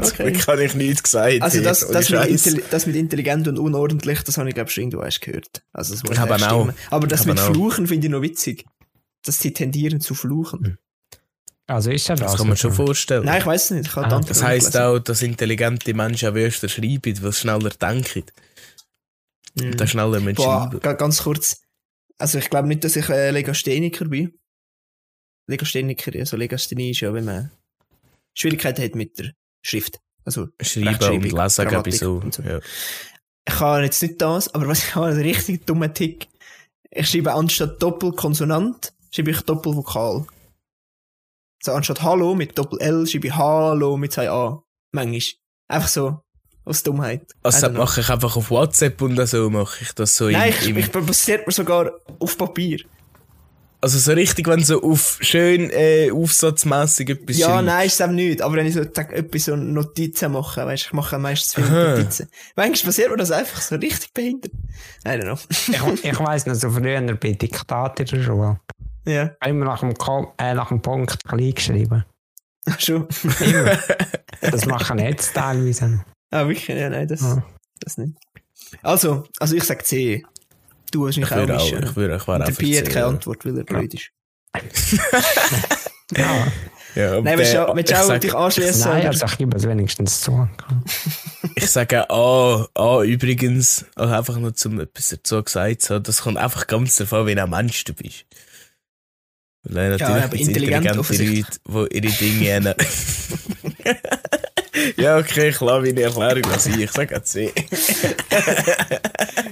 Zum 0.00 0.16
Glück 0.16 0.46
habe 0.46 0.64
ich 0.64 0.74
nichts 0.74 1.02
gesagt. 1.02 1.42
Also 1.42 1.62
das, 1.62 1.86
das, 1.88 2.10
mit 2.10 2.64
das 2.72 2.86
mit 2.86 2.96
intelligent 2.96 3.48
und 3.48 3.58
unordentlich, 3.58 4.22
das 4.22 4.38
habe 4.38 4.48
ich 4.48 4.54
glaube 4.54 4.70
schon 4.70 4.82
irgendwo 4.84 5.02
erst 5.02 5.20
gehört. 5.22 5.62
Also 5.72 5.94
das 5.94 6.02
Ich 6.10 6.18
habe 6.18 6.34
auch. 6.50 6.72
Aber 6.90 7.06
das 7.06 7.20
Ich 7.22 7.26
mit. 7.26 7.40
Fluchen 7.40 7.86
finde 7.86 8.06
ich 8.06 8.10
noch 8.12 8.22
witzig. 8.22 8.64
Dass 9.24 9.38
sie 9.38 9.52
tendieren 9.52 10.00
zu 10.00 10.14
fluchen. 10.14 10.78
Also 11.68 11.90
ist 11.90 12.08
ja 12.08 12.16
das. 12.16 12.32
Das 12.32 12.38
kann 12.38 12.48
man 12.48 12.56
schon 12.56 12.72
vorstellen. 12.72 13.24
Nein, 13.24 13.38
ich 13.38 13.46
weiß 13.46 13.64
es 13.66 13.70
nicht. 13.70 13.86
Ich 13.86 13.96
Ah, 13.96 14.02
Antwort 14.02 14.28
Das 14.28 14.38
nicht 14.38 14.46
heisst 14.46 14.76
auch, 14.76 14.98
dass 14.98 15.22
intelligente 15.22 15.94
Menschen 15.94 16.28
auch 16.30 16.34
wöster 16.34 16.68
schreiben, 16.68 17.22
weil 17.22 17.32
sie 17.32 17.38
schneller 17.40 17.70
denken. 17.70 18.24
Mhm. 19.54 19.72
Und 19.72 19.80
dann 19.80 19.88
schneller 19.88 20.20
müssen 20.20 20.36
Boah, 20.36 20.70
ganz 20.80 21.22
kurz. 21.22 21.62
Also 22.18 22.38
ich 22.38 22.50
glaube 22.50 22.68
nicht, 22.68 22.84
dass 22.84 22.96
ich 22.96 23.08
äh, 23.08 23.30
Legastheniker 23.30 24.06
bin. 24.06 24.38
Legastheniker, 25.48 26.12
also 26.18 26.36
Legasthenie 26.36 26.90
ist 26.90 27.00
ja, 27.00 27.12
wenn 27.12 27.24
man 27.24 27.50
Schwierigkeiten 28.34 28.82
hat 28.82 28.94
mit 28.94 29.18
der 29.18 29.32
Schrift. 29.62 30.00
Also 30.24 30.48
Schreiben 30.60 31.24
und 31.24 31.32
lesen, 31.32 31.68
glaube 31.68 31.88
ich, 31.88 31.98
so. 31.98 32.22
so. 32.30 32.42
Ja. 32.42 32.60
ich 33.46 33.60
habe 33.60 33.82
jetzt 33.82 34.00
nicht 34.02 34.20
das, 34.20 34.54
aber 34.54 34.68
was 34.68 34.84
ich 34.84 34.94
habe, 34.94 35.06
einen 35.06 35.20
richtig 35.20 35.66
dummen 35.66 35.92
Tick. 35.92 36.28
Ich 36.90 37.08
schreibe 37.08 37.32
anstatt 37.32 37.82
Doppelkonsonant, 37.82 38.92
schreibe 39.10 39.32
ich 39.32 39.40
Doppelvokal. 39.40 40.26
So 41.62 41.72
anstatt 41.72 42.02
Hallo 42.02 42.34
mit 42.34 42.56
Doppel-L 42.56 43.06
schreibe 43.06 43.28
ich 43.28 43.34
Hallo 43.34 43.96
mit 43.96 44.12
zwei 44.12 44.30
A. 44.30 44.62
Manchmal. 44.92 45.40
Einfach 45.68 45.88
so. 45.88 46.20
Aus 46.64 46.82
Dummheit. 46.82 47.22
Also 47.42 47.66
das 47.68 47.76
mache 47.76 48.00
ich 48.02 48.08
einfach 48.10 48.36
auf 48.36 48.50
WhatsApp 48.50 49.00
und 49.02 49.16
so 49.26 49.50
mache 49.50 49.78
ich 49.82 49.92
das 49.94 50.16
so 50.16 50.28
Nein, 50.28 50.52
im, 50.52 50.58
ich, 50.60 50.68
im 50.70 50.76
ich 50.78 50.90
basiert 50.92 51.46
mir 51.46 51.52
sogar 51.52 51.90
auf 52.20 52.38
Papier. 52.38 52.78
Also 53.80 53.98
so 53.98 54.12
richtig, 54.12 54.46
wenn 54.46 54.62
so 54.62 54.80
auf 54.80 55.18
schön 55.22 55.68
äh, 55.70 56.08
aufsatzmässig 56.12 57.10
etwas 57.10 57.36
Ja, 57.38 57.48
schreibt. 57.48 57.64
nein, 57.64 57.86
ist 57.88 57.94
es 57.94 58.00
eben 58.00 58.14
nicht. 58.14 58.40
Aber 58.40 58.54
wenn 58.54 58.66
ich 58.66 58.74
so 58.74 58.84
sag, 58.94 59.12
etwas 59.12 59.46
so 59.46 59.56
Notizen 59.56 60.30
mache, 60.30 60.64
weißt 60.64 60.84
ich 60.86 60.92
mache 60.92 61.18
meistens 61.18 61.54
viele 61.54 61.66
Aha. 61.66 61.96
Notizen. 61.96 62.28
Manchmal 62.54 62.86
passiert 62.90 63.10
mir 63.10 63.16
das 63.16 63.32
einfach 63.32 63.60
so 63.60 63.74
richtig 63.74 64.14
behindert. 64.14 64.52
I 65.04 65.08
don't 65.08 65.22
know. 65.22 65.38
Ich, 65.94 66.04
ich 66.04 66.20
weiss 66.20 66.46
noch, 66.46 66.54
so 66.54 66.70
früher 66.70 67.00
bei 67.16 67.32
Diktat 67.32 67.98
in 67.98 68.06
der 68.06 68.22
Schule. 68.22 68.60
ja, 69.04 69.30
Immer 69.44 69.64
nach 69.64 69.80
dem, 69.80 69.94
Ko 69.94 70.32
äh, 70.38 70.54
nach 70.54 70.68
dem 70.68 70.80
Punkt 70.80 71.18
klein 71.24 71.52
geschrieben. 71.52 72.04
schon. 72.78 73.08
Immer. 73.40 73.78
das 74.42 74.64
machen 74.66 75.00
jetzt 75.00 75.34
teilweise 75.34 75.88
noch. 75.88 76.04
Ah, 76.32 76.48
wirklich? 76.48 76.66
Ja, 76.68 76.90
nein, 76.90 77.06
das, 77.06 77.20
Ja. 77.20 77.44
das 77.80 77.96
nicht. 77.98 78.16
Also, 78.82 79.24
also 79.38 79.54
ich 79.54 79.64
sag 79.64 79.86
C. 79.86 80.24
Du 80.90 81.06
hast 81.06 81.16
Ich 81.16 81.20
mich 81.20 81.32
auch 81.32 81.36
würde 81.36 81.56
auch, 81.56 81.62
mischen. 81.64 81.84
ich 81.84 81.96
würde, 81.96 82.16
ich 82.16 82.26
wäre 82.26 82.44
der 82.44 82.52
Pi 82.52 82.72
hat 82.74 82.90
keine 82.90 83.06
Antwort, 83.06 83.44
weil 83.44 83.56
er 83.58 83.64
blöd 83.64 83.94
ist. 83.94 84.10
Ja. 86.16 86.46
Ja, 86.94 87.12
aber 87.12 87.22
Nein, 87.22 87.38
willst 87.38 87.54
du 87.54 87.58
willst 87.74 87.90
ich, 87.90 87.96
du 87.96 88.02
auch 88.02 88.06
sag, 88.06 88.20
dich 88.20 88.34
anschließen? 88.34 88.80
Nein, 88.92 89.06
also 89.06 89.24
ich 89.24 89.38
gebe 89.38 89.56
es 89.56 89.66
wenigstens 89.66 90.20
zu. 90.20 90.46
ich 91.54 91.70
sage 91.70 92.10
A, 92.10 92.68
A 92.74 93.02
übrigens, 93.02 93.86
auch 93.96 94.10
einfach 94.10 94.36
nur 94.38 94.54
zum 94.54 94.78
etwas 94.80 95.08
dazu 95.08 95.42
gesagt 95.42 95.80
zu 95.82 95.94
haben, 95.94 96.02
das 96.02 96.20
kommt 96.20 96.36
einfach 96.36 96.66
ganz 96.66 96.96
davon, 96.96 97.26
wie 97.26 97.38
ein 97.38 97.48
Mensch 97.50 97.84
du 97.84 97.94
bist. 97.94 98.26
Weil 99.62 99.84
Ja, 99.84 99.90
natürlich 99.90 100.24
aber 100.24 100.36
gibt's 100.36 100.48
intelligent 100.48 100.84
intelligente. 100.96 101.60
Leute, 101.68 101.88
die 101.90 101.96
ihre 101.96 102.12
Dinge. 102.12 102.76
ja, 105.02 105.18
okay, 105.18 105.48
ich 105.48 105.60
lasse 105.60 105.82
meine 105.82 106.00
Erklärung 106.02 106.42
lassen. 106.50 106.80
Ich 106.80 106.90
sage 106.90 107.16
auch 107.16 107.22
C. 107.22 107.52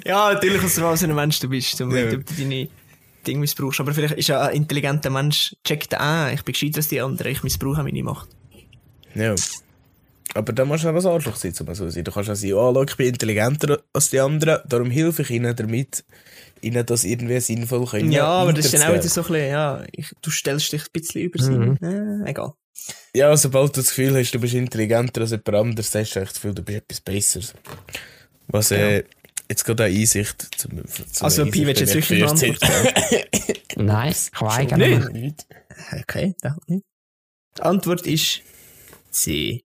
Ja, 0.05 0.33
natürlich, 0.33 0.63
was 0.63 0.75
du 0.75 1.05
ein 1.07 1.15
Mensch 1.15 1.39
du 1.41 1.49
bist, 1.49 1.79
du, 1.79 1.89
Ja. 1.91 2.13
ob 2.13 2.27
du 2.27 2.35
deine 2.35 2.69
Dinge 3.27 3.41
missbrauchst. 3.41 3.81
Aber 3.81 3.93
vielleicht 3.93 4.15
ist 4.15 4.29
ja 4.29 4.43
ein 4.43 4.57
intelligenter 4.57 5.11
Mensch, 5.11 5.55
checkt 5.65 5.95
ah, 5.99 6.31
ich 6.33 6.43
bin 6.43 6.53
gescheiter 6.53 6.79
als 6.79 6.89
die 6.89 7.01
anderen, 7.01 7.33
ich 7.33 7.43
missbrauche 7.43 7.83
meine 7.83 8.03
Macht. 8.03 8.29
Ja. 9.15 9.35
Aber 10.35 10.53
dann 10.53 10.69
musst 10.69 10.85
du 10.85 10.89
auch 10.89 10.95
ein 10.95 11.07
Arschloch 11.07 11.37
sein, 11.37 11.53
um 11.61 11.75
so 11.75 11.89
sein. 11.89 12.05
Du 12.05 12.13
kannst 12.13 12.31
auch 12.31 12.35
sagen, 12.35 12.53
oh, 12.55 12.73
schau, 12.73 12.83
ich 12.83 12.97
bin 12.97 13.09
intelligenter 13.09 13.83
als 13.93 14.11
die 14.11 14.21
anderen, 14.21 14.61
darum 14.69 14.91
helfe 14.91 15.23
ich 15.23 15.31
ihnen 15.31 15.55
damit, 15.57 16.05
ihnen 16.61 16.87
das 16.87 17.05
irgendwie 17.05 17.41
sinnvoll 17.41 17.85
können. 17.87 18.13
Ja, 18.13 18.27
aber 18.27 18.53
das 18.53 18.67
ist 18.67 18.75
dann 18.75 18.83
auch 18.83 18.95
wieder 18.95 19.03
so 19.03 19.23
ein 19.23 19.27
bisschen, 19.27 19.51
ja, 19.51 19.85
ich, 19.93 20.13
du 20.23 20.31
stellst 20.31 20.73
dich 20.73 20.83
ein 20.83 20.93
bisschen 20.93 21.23
über 21.23 21.43
sie. 21.43 21.51
Mhm. 21.51 21.79
Äh, 22.25 22.31
egal. 22.31 22.53
Ja, 23.15 23.37
sobald 23.37 23.77
du 23.77 23.81
das 23.81 23.89
Gefühl 23.89 24.17
hast, 24.17 24.33
du 24.33 24.41
bist 24.41 24.55
intelligenter 24.55 25.23
als 25.23 25.31
jemand 25.31 25.49
anderes, 25.49 25.95
hast 25.95 26.15
du 26.15 26.21
echt 26.21 26.31
das 26.31 26.35
Gefühl, 26.35 26.55
du 26.55 26.63
bist 26.63 26.79
etwas 26.79 27.01
Besseres. 27.01 27.55
Was 28.49 28.71
äh, 28.71 29.05
jetzt 29.49 29.65
gerade 29.65 29.85
eine 29.85 29.97
Einsicht 29.97 30.49
zum, 30.57 30.85
zum 30.87 31.07
Also, 31.21 31.45
Pi, 31.47 31.67
willst 31.67 31.81
du 31.81 31.85
jetzt 31.85 31.95
wirklich 31.95 32.23
eine 32.23 32.31
Antwort 32.31 33.77
Nein, 33.77 34.13
ich 34.13 34.41
weigere 34.41 34.79
mich. 34.79 35.09
Nicht? 35.09 35.47
Okay, 36.01 36.35
nicht. 36.67 36.85
Die 37.57 37.63
Antwort 37.63 38.07
ist 38.07 38.43
C. 39.11 39.65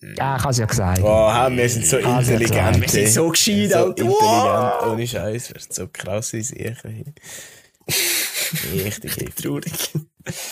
Ja, 0.00 0.36
ich 0.36 0.42
habe 0.42 0.50
es 0.50 0.58
ja 0.58 0.66
gesagt. 0.66 1.00
Oh, 1.02 1.28
wir 1.50 1.68
sind 1.68 1.86
so 1.86 1.96
intelligent. 1.98 2.80
Wir 2.80 2.88
sind 2.88 3.08
so 3.08 3.28
gescheit, 3.30 3.70
so 3.70 3.78
Alter. 3.78 4.02
intelligent, 4.02 4.82
ohne 4.86 5.06
Scheiß, 5.06 5.54
wir 5.54 5.60
sind 5.60 5.74
so 5.74 5.88
krass 5.88 6.32
wie 6.32 6.42
sicher. 6.42 6.76
Richtig 8.72 9.16
heftig. 9.16 9.34
Traurig. 9.34 9.90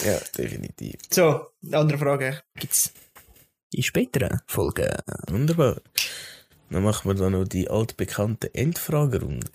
Ja, 0.05 0.19
definitiv. 0.37 0.97
So, 1.11 1.47
eine 1.65 1.79
andere 1.79 1.99
Frage 1.99 2.43
gibt's 2.59 2.93
in 3.73 3.83
späteren 3.83 4.41
Folgen. 4.47 4.89
Wunderbar. 5.29 5.77
Dann 6.71 6.83
machen 6.83 7.09
wir 7.09 7.15
da 7.15 7.31
noch 7.31 7.45
die 7.45 7.69
altbekannte 7.69 8.55
Endfragerunde. 8.55 9.47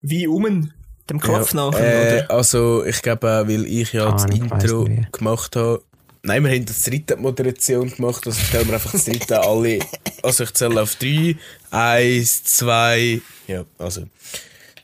Wie 0.00 0.26
um 0.26 0.72
dem 1.08 1.20
Kopf 1.20 1.52
ja, 1.52 1.70
nachher, 1.70 2.12
äh, 2.12 2.22
oder? 2.22 2.30
Also, 2.30 2.84
ich 2.84 3.02
glaube, 3.02 3.26
äh, 3.28 3.48
weil 3.48 3.66
ich 3.66 3.92
ja 3.92 4.08
Ah, 4.08 4.12
das 4.12 4.24
Intro 4.26 4.88
gemacht 5.12 5.56
habe. 5.56 5.82
Nein, 6.22 6.44
wir 6.44 6.50
haben 6.50 6.66
das 6.66 6.82
dritte 6.82 7.16
Moderation 7.16 7.90
gemacht, 7.90 8.26
also 8.26 8.40
stellen 8.40 8.66
wir 8.66 8.74
einfach 8.74 8.92
das 8.92 9.04
dritte 9.06 9.40
alle. 9.40 9.80
Also, 10.22 10.44
ich 10.44 10.54
zähle 10.54 10.82
auf 10.82 10.96
drei. 10.96 11.36
Eins, 11.70 12.44
zwei. 12.44 13.20
Ja, 13.46 13.64
also. 13.78 14.06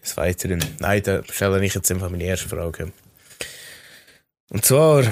Das 0.01 0.17
Weiteren. 0.17 0.65
Nein, 0.79 1.03
da 1.03 1.23
stelle 1.25 1.65
ich 1.65 1.75
jetzt 1.75 1.91
einfach 1.91 2.09
meine 2.11 2.25
erste 2.25 2.49
Frage. 2.49 2.93
Und 4.51 4.65
zwar. 4.65 5.05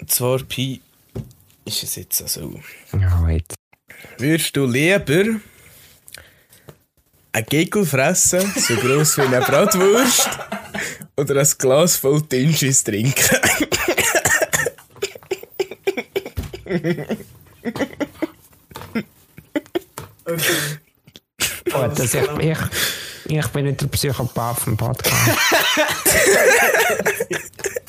Und 0.00 0.10
zwar, 0.10 0.38
Pi. 0.38 0.80
Ist 1.64 1.82
es 1.82 1.96
jetzt 1.96 2.22
also. 2.22 2.60
Ja, 2.92 3.28
jetzt. 3.28 3.54
Würdest 4.18 4.54
du 4.56 4.66
lieber 4.66 5.40
ein 7.32 7.44
Gegel 7.46 7.84
fressen, 7.84 8.52
so 8.56 8.76
gross 8.76 9.16
wie 9.16 9.22
eine 9.22 9.40
Bratwurst, 9.40 10.28
oder 11.16 11.40
ein 11.40 11.48
Glas 11.58 11.96
voll 11.96 12.22
Dünnschiss 12.22 12.84
trinken? 12.84 13.38
Gut, 21.64 21.74
also 21.74 22.18
ich, 22.18 22.28
ich, 22.38 22.58
ich 23.26 23.46
bin 23.48 23.64
nicht 23.66 23.80
der 23.80 23.86
Psychopath 23.88 24.60
vom 24.60 24.76
Podcast. 24.76 25.30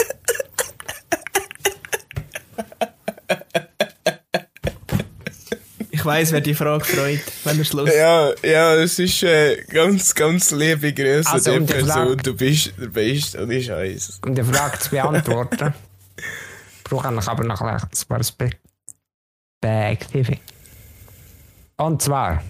Ich 5.91 6.03
weiss, 6.05 6.31
wer 6.31 6.41
die 6.41 6.53
Frage 6.53 6.83
freut, 6.85 7.21
wenn 7.45 7.57
er 7.57 7.65
Schluss. 7.65 7.89
Ja, 7.93 8.31
ja, 8.43 8.75
es 8.75 8.99
ist 8.99 9.23
äh, 9.23 9.63
ganz, 9.63 10.13
ganz 10.13 10.51
liebe 10.51 10.93
Grüße 10.93 11.29
Also, 11.31 11.51
an 11.53 11.57
um 11.61 11.65
die 11.65 11.73
Person. 11.73 11.91
Frage- 11.93 12.17
Du 12.17 12.35
bist 12.35 12.73
der 12.77 12.87
Beste 12.87 13.41
und 13.41 13.51
ich 13.51 13.69
heiße. 13.71 14.19
Um 14.25 14.35
die 14.35 14.43
Frage 14.43 14.77
zu 14.79 14.89
beantworten, 14.91 15.73
brauche 16.83 17.13
ich 17.19 17.27
aber 17.27 17.43
noch 17.43 17.61
ein 17.61 17.77
paar 17.77 17.89
Perspektive. 18.07 18.51
Und 21.77 22.01
zwar, 22.01 22.43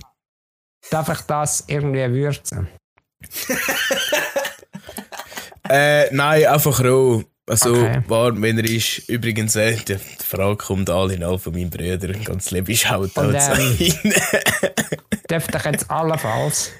darf 0.89 1.09
ich 1.09 1.21
das 1.21 1.63
irgendwie 1.67 2.11
würzen? 2.11 2.67
Äh, 5.69 6.13
nein, 6.13 6.45
einfach 6.45 6.83
roh. 6.83 7.23
Also, 7.47 7.75
Okay. 7.75 8.01
warm, 8.07 8.41
wenn 8.41 8.57
er 8.57 8.65
ist. 8.65 9.07
Übrigens, 9.07 9.55
äh, 9.55 9.75
die 9.75 9.97
Frage 9.97 10.57
kommt 10.57 10.89
alle 10.89 11.13
in 11.13 11.23
all 11.23 11.37
von 11.37 11.53
meinen 11.53 11.69
Brüdern. 11.69 12.23
Ganz 12.23 12.49
liebe 12.51 12.75
Shoutouts 12.75 13.17
Und, 13.17 13.35
an 13.35 13.59
ähm. 13.59 13.77
Dürfte 15.29 15.57
ich 15.57 15.65
jetzt 15.65 15.91
allenfalls 15.91 16.71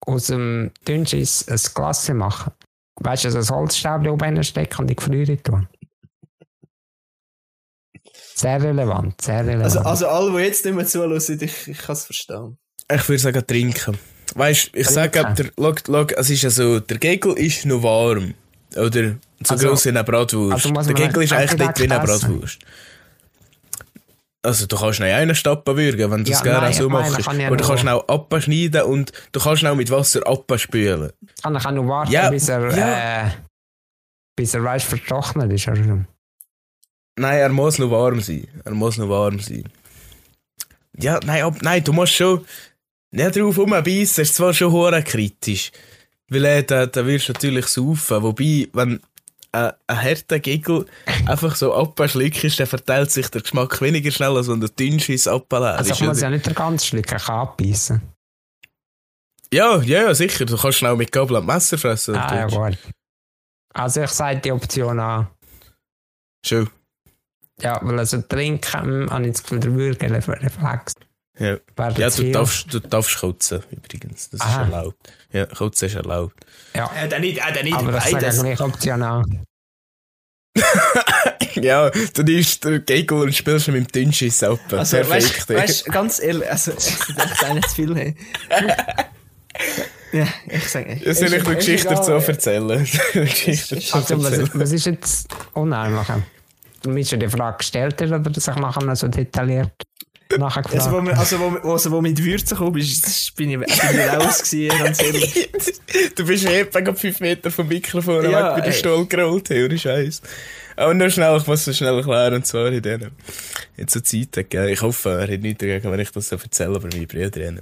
aus 0.00 0.26
dem 0.26 0.70
Dünnschiss 0.86 1.48
ein 1.48 1.60
Glas 1.74 2.08
machen? 2.10 2.52
Weißt 2.96 3.24
du, 3.24 3.30
so 3.30 3.38
ein 3.38 3.48
Holzstäbchen 3.58 4.08
oben 4.08 4.36
reinstecken 4.36 4.80
und 4.80 4.88
die 4.88 4.96
Gefriere 4.96 5.42
tun? 5.42 5.66
Sehr 8.34 8.62
relevant, 8.62 9.20
sehr 9.20 9.40
relevant. 9.46 9.64
Also, 9.64 9.80
also 9.80 10.08
alle, 10.08 10.32
die 10.32 10.44
jetzt 10.44 10.64
nicht 10.64 10.74
mehr 10.74 10.86
zuhören, 10.86 11.16
ich, 11.16 11.68
ich 11.68 11.78
kann 11.78 11.92
es 11.94 12.04
verstehen. 12.04 12.58
Ich 12.92 13.08
würde 13.08 13.18
sagen, 13.18 13.46
trinken. 13.46 13.98
Weißt 14.34 14.70
ich 14.74 14.88
sage, 14.88 15.22
der, 15.34 16.18
es 16.18 16.30
ist 16.30 16.42
ja 16.42 16.50
so, 16.50 16.80
der 16.80 16.98
Gegel 16.98 17.34
ist 17.34 17.66
noch 17.66 17.82
warm. 17.82 18.34
Oder 18.76 19.16
so 19.42 19.54
Also- 19.54 19.68
gross 19.68 19.84
wie 19.84 19.88
eine 19.90 20.04
Bratwurst. 20.04 20.52
also 20.52 20.68
der 20.72 20.84
man 20.84 20.94
Gegel 20.94 21.22
ist 21.24 21.32
eigentlich 21.32 21.58
nicht 21.60 21.78
wie 21.80 21.90
eine. 21.90 22.04
Bratwurst. 22.04 22.58
Also, 24.44 24.66
du 24.66 24.76
kannst 24.76 24.98
nicht 24.98 25.12
einen 25.12 25.34
Stappen 25.36 25.76
würgen, 25.76 26.10
wenn 26.10 26.24
du 26.24 26.30
Ja, 26.32 26.36
es 26.38 26.42
gerne 26.42 26.60
nein, 26.62 26.72
so 26.72 26.88
meine, 26.88 27.10
machst. 27.10 27.24
kann 27.26 27.38
ja 27.38 27.46
Oder 27.48 27.56
du 27.58 27.68
kannst 27.68 27.84
nur- 27.84 27.94
auch 27.94 28.08
abschneiden 28.08 28.82
und 28.82 29.12
du 29.30 29.38
kannst 29.40 29.64
auch 29.64 29.74
mit 29.76 29.88
Wasser 29.90 30.26
abspülen. 30.26 31.12
kann 31.42 31.54
ich 31.54 31.64
auch 31.64 31.70
noch 31.70 31.86
warten, 31.86 32.10
Ja, 32.10 32.28
bis 32.28 32.48
er, 32.48 32.76
ja. 32.76 33.26
äh, 33.26 33.30
bis 34.34 34.52
er 34.54 34.64
weißt, 34.64 34.84
vertrocknet 34.86 35.52
ist. 35.52 35.68
Nein, 35.68 36.06
er 37.38 37.48
muss 37.50 37.78
noch 37.78 37.90
warm 37.92 38.20
sein. 38.20 38.48
Er 38.64 38.72
muss 38.72 38.96
noch 38.98 39.08
warm 39.08 39.38
sein. 39.38 39.62
Ja, 40.98 41.20
nein, 41.24 41.42
ab, 41.44 41.58
nein, 41.62 41.84
du 41.84 41.92
musst 41.92 42.14
schon 42.14 42.44
nicht 43.12 43.36
drauf 43.36 43.56
rumbeissen, 43.56 44.22
ist 44.22 44.34
zwar 44.34 44.52
schon 44.54 44.72
hure 44.72 45.02
kritisch. 45.04 45.70
Weil 46.32 46.44
äh, 46.44 46.62
da, 46.64 46.86
da 46.86 47.06
wirst 47.06 47.28
du 47.28 47.32
natürlich 47.32 47.66
saufen. 47.66 48.22
Wobei, 48.22 48.68
wenn 48.72 49.00
äh, 49.52 49.72
ein 49.86 50.02
harter 50.02 50.38
Gigel 50.40 50.86
einfach 51.26 51.54
so 51.54 51.74
abschlickst, 51.74 52.58
dann 52.58 52.66
verteilt 52.66 53.10
sich 53.10 53.28
der 53.28 53.42
Geschmack 53.42 53.80
weniger 53.80 54.10
schnell, 54.10 54.36
als 54.36 54.48
wenn 54.48 54.60
du 54.60 54.68
dünnsches 54.68 55.28
Appelleer 55.28 55.78
Also 55.78 55.90
ist. 55.90 56.00
ich 56.00 56.06
muss 56.06 56.20
ja 56.20 56.30
nicht 56.30 56.46
den 56.46 56.54
ganzen 56.54 56.86
Schluck, 56.86 57.12
ich 57.12 57.22
kann 57.24 57.36
abbeissen. 57.36 58.02
Ja, 59.52 59.82
ja, 59.82 60.02
ja, 60.04 60.14
sicher. 60.14 60.46
Du 60.46 60.56
kannst 60.56 60.78
schnell 60.78 60.96
mit 60.96 61.12
Gabel 61.12 61.36
und 61.36 61.46
Messer 61.46 61.76
fressen. 61.76 62.14
Ah, 62.14 62.34
ja, 62.34 62.46
gut. 62.46 62.78
Also 63.74 64.02
ich 64.02 64.10
sage 64.10 64.40
die 64.40 64.52
Option 64.52 64.98
an. 64.98 65.28
Schon. 66.44 66.70
Ja, 67.60 67.78
weil 67.82 67.98
also 67.98 68.22
trinken, 68.22 69.10
habe 69.10 69.26
ich 69.26 69.32
das 69.32 69.42
Gefühl, 69.42 69.60
der 69.60 69.74
Würgereflex. 69.74 70.94
Ja. 71.42 71.56
Ja, 71.98 72.10
du 72.10 72.30
darfst, 72.30 72.72
du 72.72 72.78
darfst 72.78 73.18
kotzen, 73.18 73.62
übrigens. 73.70 74.30
Das 74.30 74.40
ist 74.40 74.46
Aha. 74.46 74.62
erlaubt. 74.62 75.12
Ja, 75.32 75.46
kotzen 75.46 75.88
ist 75.88 75.94
erlaubt. 75.96 76.36
Ja, 76.74 76.88
Äh, 76.94 77.08
dann 77.08 77.20
nicht, 77.20 77.38
äh, 77.38 77.52
dann 77.52 77.64
nicht 77.64 77.74
aber 77.74 77.98
ich 77.98 78.12
beides. 78.12 78.40
gleich 78.40 78.60
Option 78.60 79.02
an. 79.02 79.44
ja, 81.54 81.90
du 81.90 82.22
nimmst 82.22 82.62
den 82.64 82.84
Gegel 82.84 83.18
und 83.22 83.34
spielst 83.34 83.66
mit 83.68 83.76
dem 83.94 84.04
Dünnschiss 84.04 84.42
ab. 84.44 84.60
Also, 84.70 84.98
Perfekt. 84.98 85.48
weißt, 85.48 85.50
weißt, 85.50 85.84
ganz 85.86 86.20
ehrlich, 86.22 86.48
also, 86.48 86.72
ich 86.76 87.14
dachte 87.16 87.46
einer 87.46 87.62
zu 87.62 87.74
viel. 87.74 87.94
Hey. 87.96 88.14
ja, 90.12 90.26
ich 90.46 90.68
sage. 90.68 91.00
Ja, 91.04 91.14
soll 91.14 91.32
ich 91.34 91.44
eine 91.46 91.56
Geschichte 91.56 91.88
dazu 91.88 92.12
erzählen? 92.12 92.86
Geschichte 93.12 93.76
Also, 93.92 93.98
erzählen. 94.14 94.42
was, 94.42 94.60
was 94.60 94.72
ist 94.72 94.86
jetzt 94.86 95.28
unheimlich? 95.54 96.06
Du 96.82 96.90
mir 96.90 97.04
schon 97.04 97.20
die 97.20 97.28
Frage 97.28 97.58
gestellt 97.58 98.00
hast 98.00 98.12
oder 98.12 98.32
sich 98.40 98.56
nachher 98.56 98.84
noch 98.84 98.96
so 98.96 99.08
detailliert 99.08 99.72
nachher 100.38 100.62
gefragt? 100.62 100.82
Also, 100.82 100.96
wo, 100.96 101.04
wir, 101.04 101.18
also, 101.18 101.38
wo, 101.40 101.72
also, 101.72 101.90
wo 101.90 102.00
mit 102.00 102.22
Würzen 102.22 102.50
gekommen 102.50 102.72
bist, 102.72 103.36
bin 103.36 103.50
ich, 103.50 103.58
bin 103.58 103.68
ich 103.68 104.12
raus 104.12 104.42
gewesen, 104.42 104.78
ganz 104.82 105.02
ehrlich. 105.02 105.50
du 106.14 106.26
bist 106.26 106.48
eben 106.48 106.96
5 106.96 107.20
Meter 107.20 107.50
vom 107.50 107.68
Mikrofon 107.68 108.30
Ja, 108.30 108.54
weg 108.54 108.56
bei 108.56 108.60
der. 108.62 108.72
Stuhl 108.72 109.06
gerollt, 109.06 109.50
hey, 109.50 109.64
ohne 109.64 109.78
Scheiß. 109.78 110.22
Aber 110.76 110.94
nur 110.94 111.10
schnell, 111.10 111.36
ich 111.36 111.46
muss 111.46 111.66
es 111.66 111.76
schnell 111.76 111.96
erklären, 111.96 112.34
und 112.34 112.46
zwar 112.46 112.72
in 112.72 112.82
denen. 112.82 113.10
Jetzt 113.76 113.92
so 113.92 114.00
Zeit 114.00 114.36
hat, 114.36 114.50
gell? 114.50 114.68
Ich 114.70 114.80
hoffe, 114.80 115.10
er 115.10 115.32
hat 115.32 115.40
nichts 115.40 115.60
dagegen, 115.60 115.90
wenn 115.90 116.00
ich 116.00 116.10
das 116.10 116.28
so 116.28 116.36
erzähle, 116.36 116.76
aber 116.76 116.88
meine 116.90 117.06
Brüder. 117.06 117.30
Dann 117.30 117.60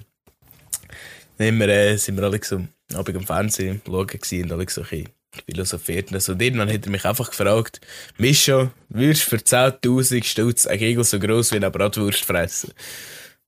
haben 1.40 1.58
wir, 1.58 1.68
äh, 1.68 1.96
sind 1.96 2.16
wir 2.16 2.24
alle 2.24 2.40
so 2.42 2.56
am 2.56 2.68
Abend 2.94 3.16
am 3.16 3.26
Fernsehen 3.26 3.80
schauen 3.84 4.06
gewesen 4.06 4.44
und 4.44 4.52
alle 4.52 4.66
so 4.68 4.82
ein 4.82 5.08
bisschen 5.30 5.44
philosophiert. 5.46 6.12
Und, 6.12 6.22
so. 6.22 6.32
und 6.32 6.42
irgendwann 6.42 6.72
hat 6.72 6.84
er 6.84 6.90
mich 6.90 7.04
einfach 7.04 7.30
gefragt, 7.30 7.80
Mischa, 8.18 8.70
würdest 8.88 9.26
du 9.26 9.36
für 9.36 9.42
10.000 9.42 10.24
Stutz 10.24 10.66
einen 10.66 10.78
Gegel 10.78 11.04
so 11.04 11.18
gross 11.18 11.52
wie 11.52 11.56
eine 11.56 11.70
Bratwurst 11.70 12.24
fressen? 12.24 12.72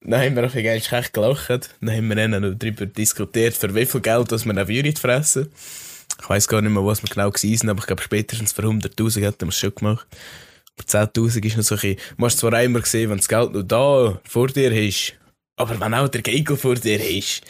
Dann 0.01 0.21
haben 0.21 0.37
wir 0.37 0.43
eigentlich 0.43 0.93
echt 0.93 1.13
gelacht. 1.13 1.49
Dann 1.49 1.91
haben 1.91 2.09
wir 2.09 2.17
dann 2.17 2.59
darüber 2.59 2.87
diskutiert, 2.87 3.55
für 3.55 3.75
wie 3.75 3.87
viel 3.87 4.01
Geld 4.01 4.33
dass 4.33 4.45
wir 4.45 4.51
eine 4.51 4.67
Würit 4.67 4.99
fressen. 4.99 5.51
Ich 6.21 6.29
weiss 6.29 6.49
gar 6.49 6.61
nicht 6.61 6.73
mehr, 6.73 6.85
was 6.85 7.03
wir 7.03 7.09
genau 7.09 7.31
gewesen 7.31 7.69
aber 7.69 7.81
ich 7.81 7.87
glaube, 7.87 8.03
spätestens 8.03 8.53
für 8.53 8.63
100.000 8.63 9.23
hätten 9.23 9.47
wir 9.47 9.49
es 9.49 9.59
schon 9.59 9.75
gemacht. 9.75 10.07
Aber 10.79 10.87
10.000 10.87 11.45
ist 11.45 11.57
noch 11.57 11.65
so 11.65 11.75
ein 11.75 11.81
bisschen, 11.81 12.17
du 12.17 12.25
hast 12.25 12.39
zwar 12.39 12.53
einmal 12.55 12.83
gesehen, 12.83 13.11
wenn 13.11 13.19
das 13.19 13.29
Geld 13.29 13.53
noch 13.53 13.63
da 13.63 14.21
vor 14.29 14.49
dir 14.49 14.73
ist, 14.73 15.15
aber 15.57 15.79
wenn 15.81 15.95
auch 15.95 16.09
der 16.09 16.23
Gegel 16.23 16.57
vor 16.57 16.75
dir 16.75 17.01
ist, 17.05 17.43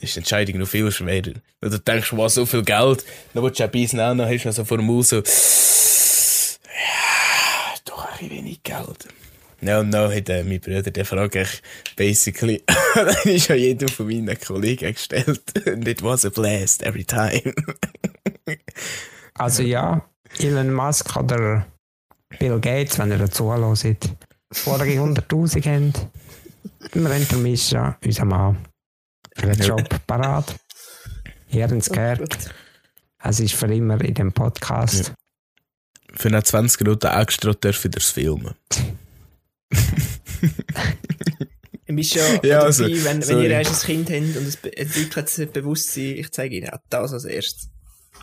ist 0.00 0.14
die 0.14 0.20
Entscheidung 0.20 0.58
noch 0.58 0.68
viel 0.68 0.90
schwerer. 0.90 1.34
Und 1.60 1.72
du 1.72 1.78
denkst, 1.78 2.12
wow, 2.12 2.30
so 2.30 2.46
viel 2.46 2.62
Geld, 2.62 3.04
dann 3.34 3.42
willst 3.42 3.60
du 3.60 3.64
ein 3.64 3.70
bisschen 3.70 4.00
auch 4.00 4.14
noch, 4.14 4.26
hast 4.26 4.44
du 4.44 4.52
so 4.52 4.64
vor 4.64 4.78
dem 4.78 4.86
Maul 4.86 5.02
so, 5.02 5.16
ja, 5.16 5.22
doch 7.84 8.20
ein 8.20 8.30
wenig 8.30 8.62
Geld. 8.62 9.08
Ja, 9.60 9.78
und 9.78 9.92
dann 9.92 10.12
hat 10.12 10.28
äh, 10.28 10.42
mein 10.42 10.60
Bruder 10.60 10.82
die 10.82 11.04
Frage 11.04 11.46
basically, 11.94 12.64
dann 12.94 13.14
ist 13.24 13.48
ja 13.48 13.54
jeder 13.54 13.86
von 13.88 14.06
meinen 14.06 14.38
Kollegen 14.40 14.92
gestellt. 14.92 15.42
And 15.66 15.86
it 15.86 16.02
was 16.02 16.24
a 16.24 16.30
blast 16.30 16.82
every 16.82 17.04
time. 17.04 17.54
Also 19.34 19.62
ja, 19.62 20.04
Elon 20.38 20.72
Musk 20.72 21.16
oder 21.16 21.66
Bill 22.38 22.60
Gates, 22.60 22.98
wenn 22.98 23.10
ihr 23.10 23.18
dazu 23.18 23.50
hört, 23.50 24.10
vorige 24.52 25.00
100'000 25.00 25.64
haben, 25.64 25.92
wir 26.92 27.08
haben 27.08 27.28
der 27.28 27.38
Mischa, 27.38 27.96
unser 28.04 28.24
Mann, 28.26 28.58
für 29.36 29.46
den 29.52 29.62
Job 29.66 29.88
parat. 30.06 30.54
Ihr 31.50 31.64
habt 31.64 31.72
es 31.72 31.90
gehört, 31.90 32.36
es 33.22 33.40
ist 33.40 33.54
für 33.54 33.72
immer 33.72 34.00
in 34.00 34.14
dem 34.14 34.32
Podcast. 34.32 35.12
Für 36.14 36.28
eine 36.28 36.42
20 36.42 36.80
Minuten 36.80 37.06
extra 37.06 37.52
dürfen 37.52 37.84
wir 37.84 37.90
das 37.90 38.10
filmen. 38.10 38.54
Bist 41.86 42.14
ja, 42.14 42.24
Ja, 42.36 42.40
dabei, 42.40 42.64
also, 42.64 42.84
wenn, 42.84 43.04
wenn 43.04 43.22
sorry. 43.22 43.44
ihr 43.44 43.50
erst 43.50 43.84
ein 43.84 44.06
Kind 44.06 44.10
habt 44.10 44.36
und 44.38 44.46
es 44.46 44.54
entwickelt 44.64 45.28
sich 45.28 45.50
Bewusstsein, 45.50 46.16
ich 46.16 46.30
zeige 46.32 46.56
Ihnen 46.56 46.70
das 46.88 47.12
als 47.12 47.24
erstes. 47.26 47.68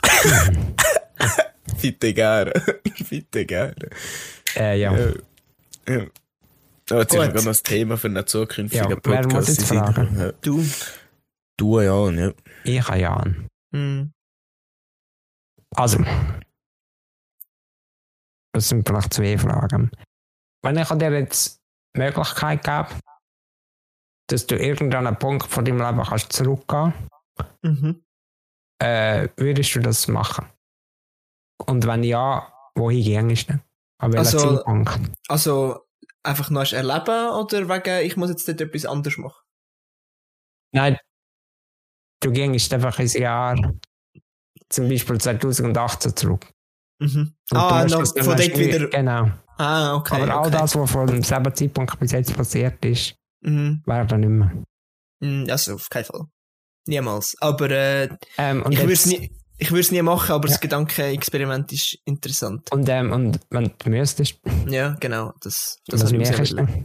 Bitte 1.82 2.14
gerne. 2.14 2.52
Bitte 3.10 3.46
gerne. 3.46 3.90
Äh, 4.56 4.80
ja. 4.80 4.98
Ja. 4.98 5.14
ja. 5.88 6.06
Oh, 6.92 6.96
jetzt 6.96 7.12
ist 7.14 7.18
Gut. 7.18 7.18
noch 7.20 7.26
gerade 7.26 7.34
noch 7.36 7.44
das 7.46 7.62
Thema 7.62 7.98
für 7.98 8.08
einen 8.08 8.26
zukünftigen 8.26 8.90
Ja, 8.90 8.90
wer 8.90 9.22
Podcast. 9.22 9.34
muss 9.36 9.48
jetzt 9.50 9.66
fragen? 9.68 10.20
Ja. 10.20 10.32
Du. 10.42 10.66
Du, 11.60 11.80
ja, 11.82 12.10
ja. 12.10 12.34
ich 12.64 12.88
habe 12.88 13.00
ja 13.00 13.14
an. 13.14 13.48
Hm. 13.76 14.14
Also, 15.76 16.04
das 18.54 18.70
sind 18.70 18.88
vielleicht 18.88 19.14
zwei 19.14 19.38
Fragen. 19.38 19.92
Wenn 20.64 20.78
ich 20.78 20.88
dir 20.90 21.12
jetzt 21.12 21.62
die 21.96 22.00
Möglichkeit 22.00 22.64
gebe, 22.64 22.88
dass 24.30 24.48
du 24.48 24.56
irgendwann 24.58 25.08
einen 25.08 25.20
Punkt 25.20 25.48
von 25.48 25.66
deinem 25.66 25.80
Leben 25.82 26.04
kannst 26.04 26.34
zurückgehen 26.34 26.94
Mhm. 27.62 28.04
äh, 28.82 29.30
würdest 29.38 29.76
du 29.76 29.80
das 29.80 30.08
machen? 30.08 30.46
Und 31.68 31.86
wenn 31.88 32.04
ja, 32.04 32.54
wohin 32.76 33.04
gingst 33.28 33.50
du? 33.50 33.54
An 34.02 34.14
welchen 34.14 34.38
Also- 34.38 34.56
Zeitpunkt? 34.58 35.00
Also, 35.28 35.86
einfach 36.24 36.50
noch 36.50 36.72
erleben 36.72 37.30
oder 37.36 37.68
wegen, 37.70 38.06
ich 38.06 38.16
muss 38.18 38.30
jetzt 38.30 38.48
dort 38.48 38.62
etwas 38.62 38.86
anderes 38.86 39.18
machen? 39.18 39.42
Nein, 40.74 40.98
du 42.20 42.32
gingst 42.32 42.74
einfach 42.74 43.00
ins 43.00 43.14
Jahr, 43.14 43.56
zum 44.70 44.90
Beispiel 44.90 45.18
2018 45.20 46.16
zurück. 46.16 46.48
Mhm. 47.00 47.34
Ah, 47.52 47.86
noch 47.90 48.00
das 48.00 48.12
von 48.12 48.36
dort 48.38 48.58
wieder- 48.58 48.88
Genau. 48.88 49.32
Ah, 49.58 49.96
okay. 49.96 50.22
Aber 50.22 50.34
all 50.34 50.48
okay. 50.48 50.58
das, 50.58 50.76
was 50.76 50.92
von 50.92 51.08
demselben 51.08 51.54
Zeitpunkt 51.56 52.00
bis 52.00 52.12
jetzt 52.12 52.36
passiert 52.36 52.84
ist, 52.86 53.16
Mhm. 53.42 53.82
wäre 53.86 54.06
dann 54.06 54.20
nicht 54.22 54.30
mehr. 55.22 55.52
Also, 55.52 55.76
auf 55.76 55.90
keinen 55.90 56.06
Fall. 56.06 56.26
Niemals. 56.88 57.36
Aber 57.42 57.70
äh, 57.70 58.10
Ähm, 58.38 58.66
ich 58.70 58.80
würde 58.80 58.94
es 58.94 59.06
nie, 59.06 59.30
ich 59.58 59.92
nie 59.92 60.02
machen, 60.02 60.32
aber 60.32 60.48
Ja. 60.48 60.54
das 60.54 60.62
Gedankenexperiment 60.62 61.72
ist 61.74 61.98
interessant. 62.06 62.72
Und, 62.72 62.88
ähm, 62.90 63.12
und 63.12 63.40
wenn 63.50 63.72
du 63.78 63.90
müsstest, 63.90 64.40
Ja, 64.68 64.96
genau. 65.00 65.34
Das, 65.42 65.78
das 65.88 66.02
was 66.04 66.12
habe 66.14 66.22
ich 66.24 66.54
mir 66.54 66.84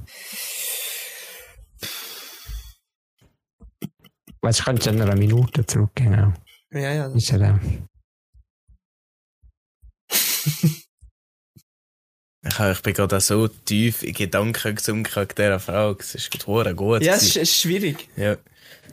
du, 4.61 4.64
könntest 4.64 4.86
du 4.86 4.90
in 4.90 5.03
einer 5.03 5.16
Minute 5.16 5.64
zurück, 5.66 5.90
genau. 5.95 6.32
Ja, 6.72 6.92
ja. 6.92 7.07
Ist 7.09 7.30
ja 7.30 7.38
der. 7.38 7.61
Ich, 12.47 12.61
ich 12.61 12.82
bin 12.82 12.92
gerade 12.92 13.20
so 13.20 13.49
tief 13.49 14.03
in 14.03 14.12
Gedanken 14.12 14.74
gesunken 14.74 15.11
wegen 15.16 15.34
dieser 15.34 15.59
Frage. 15.61 15.97
Es 16.01 16.14
ist 16.14 16.45
gut, 16.45 16.76
gut. 16.76 17.03
Ja, 17.03 17.14
es 17.14 17.22
ist, 17.22 17.28
gewesen. 17.34 17.42
es 17.42 17.51
ist 17.51 17.61
schwierig. 17.61 18.09
ja. 18.16 18.36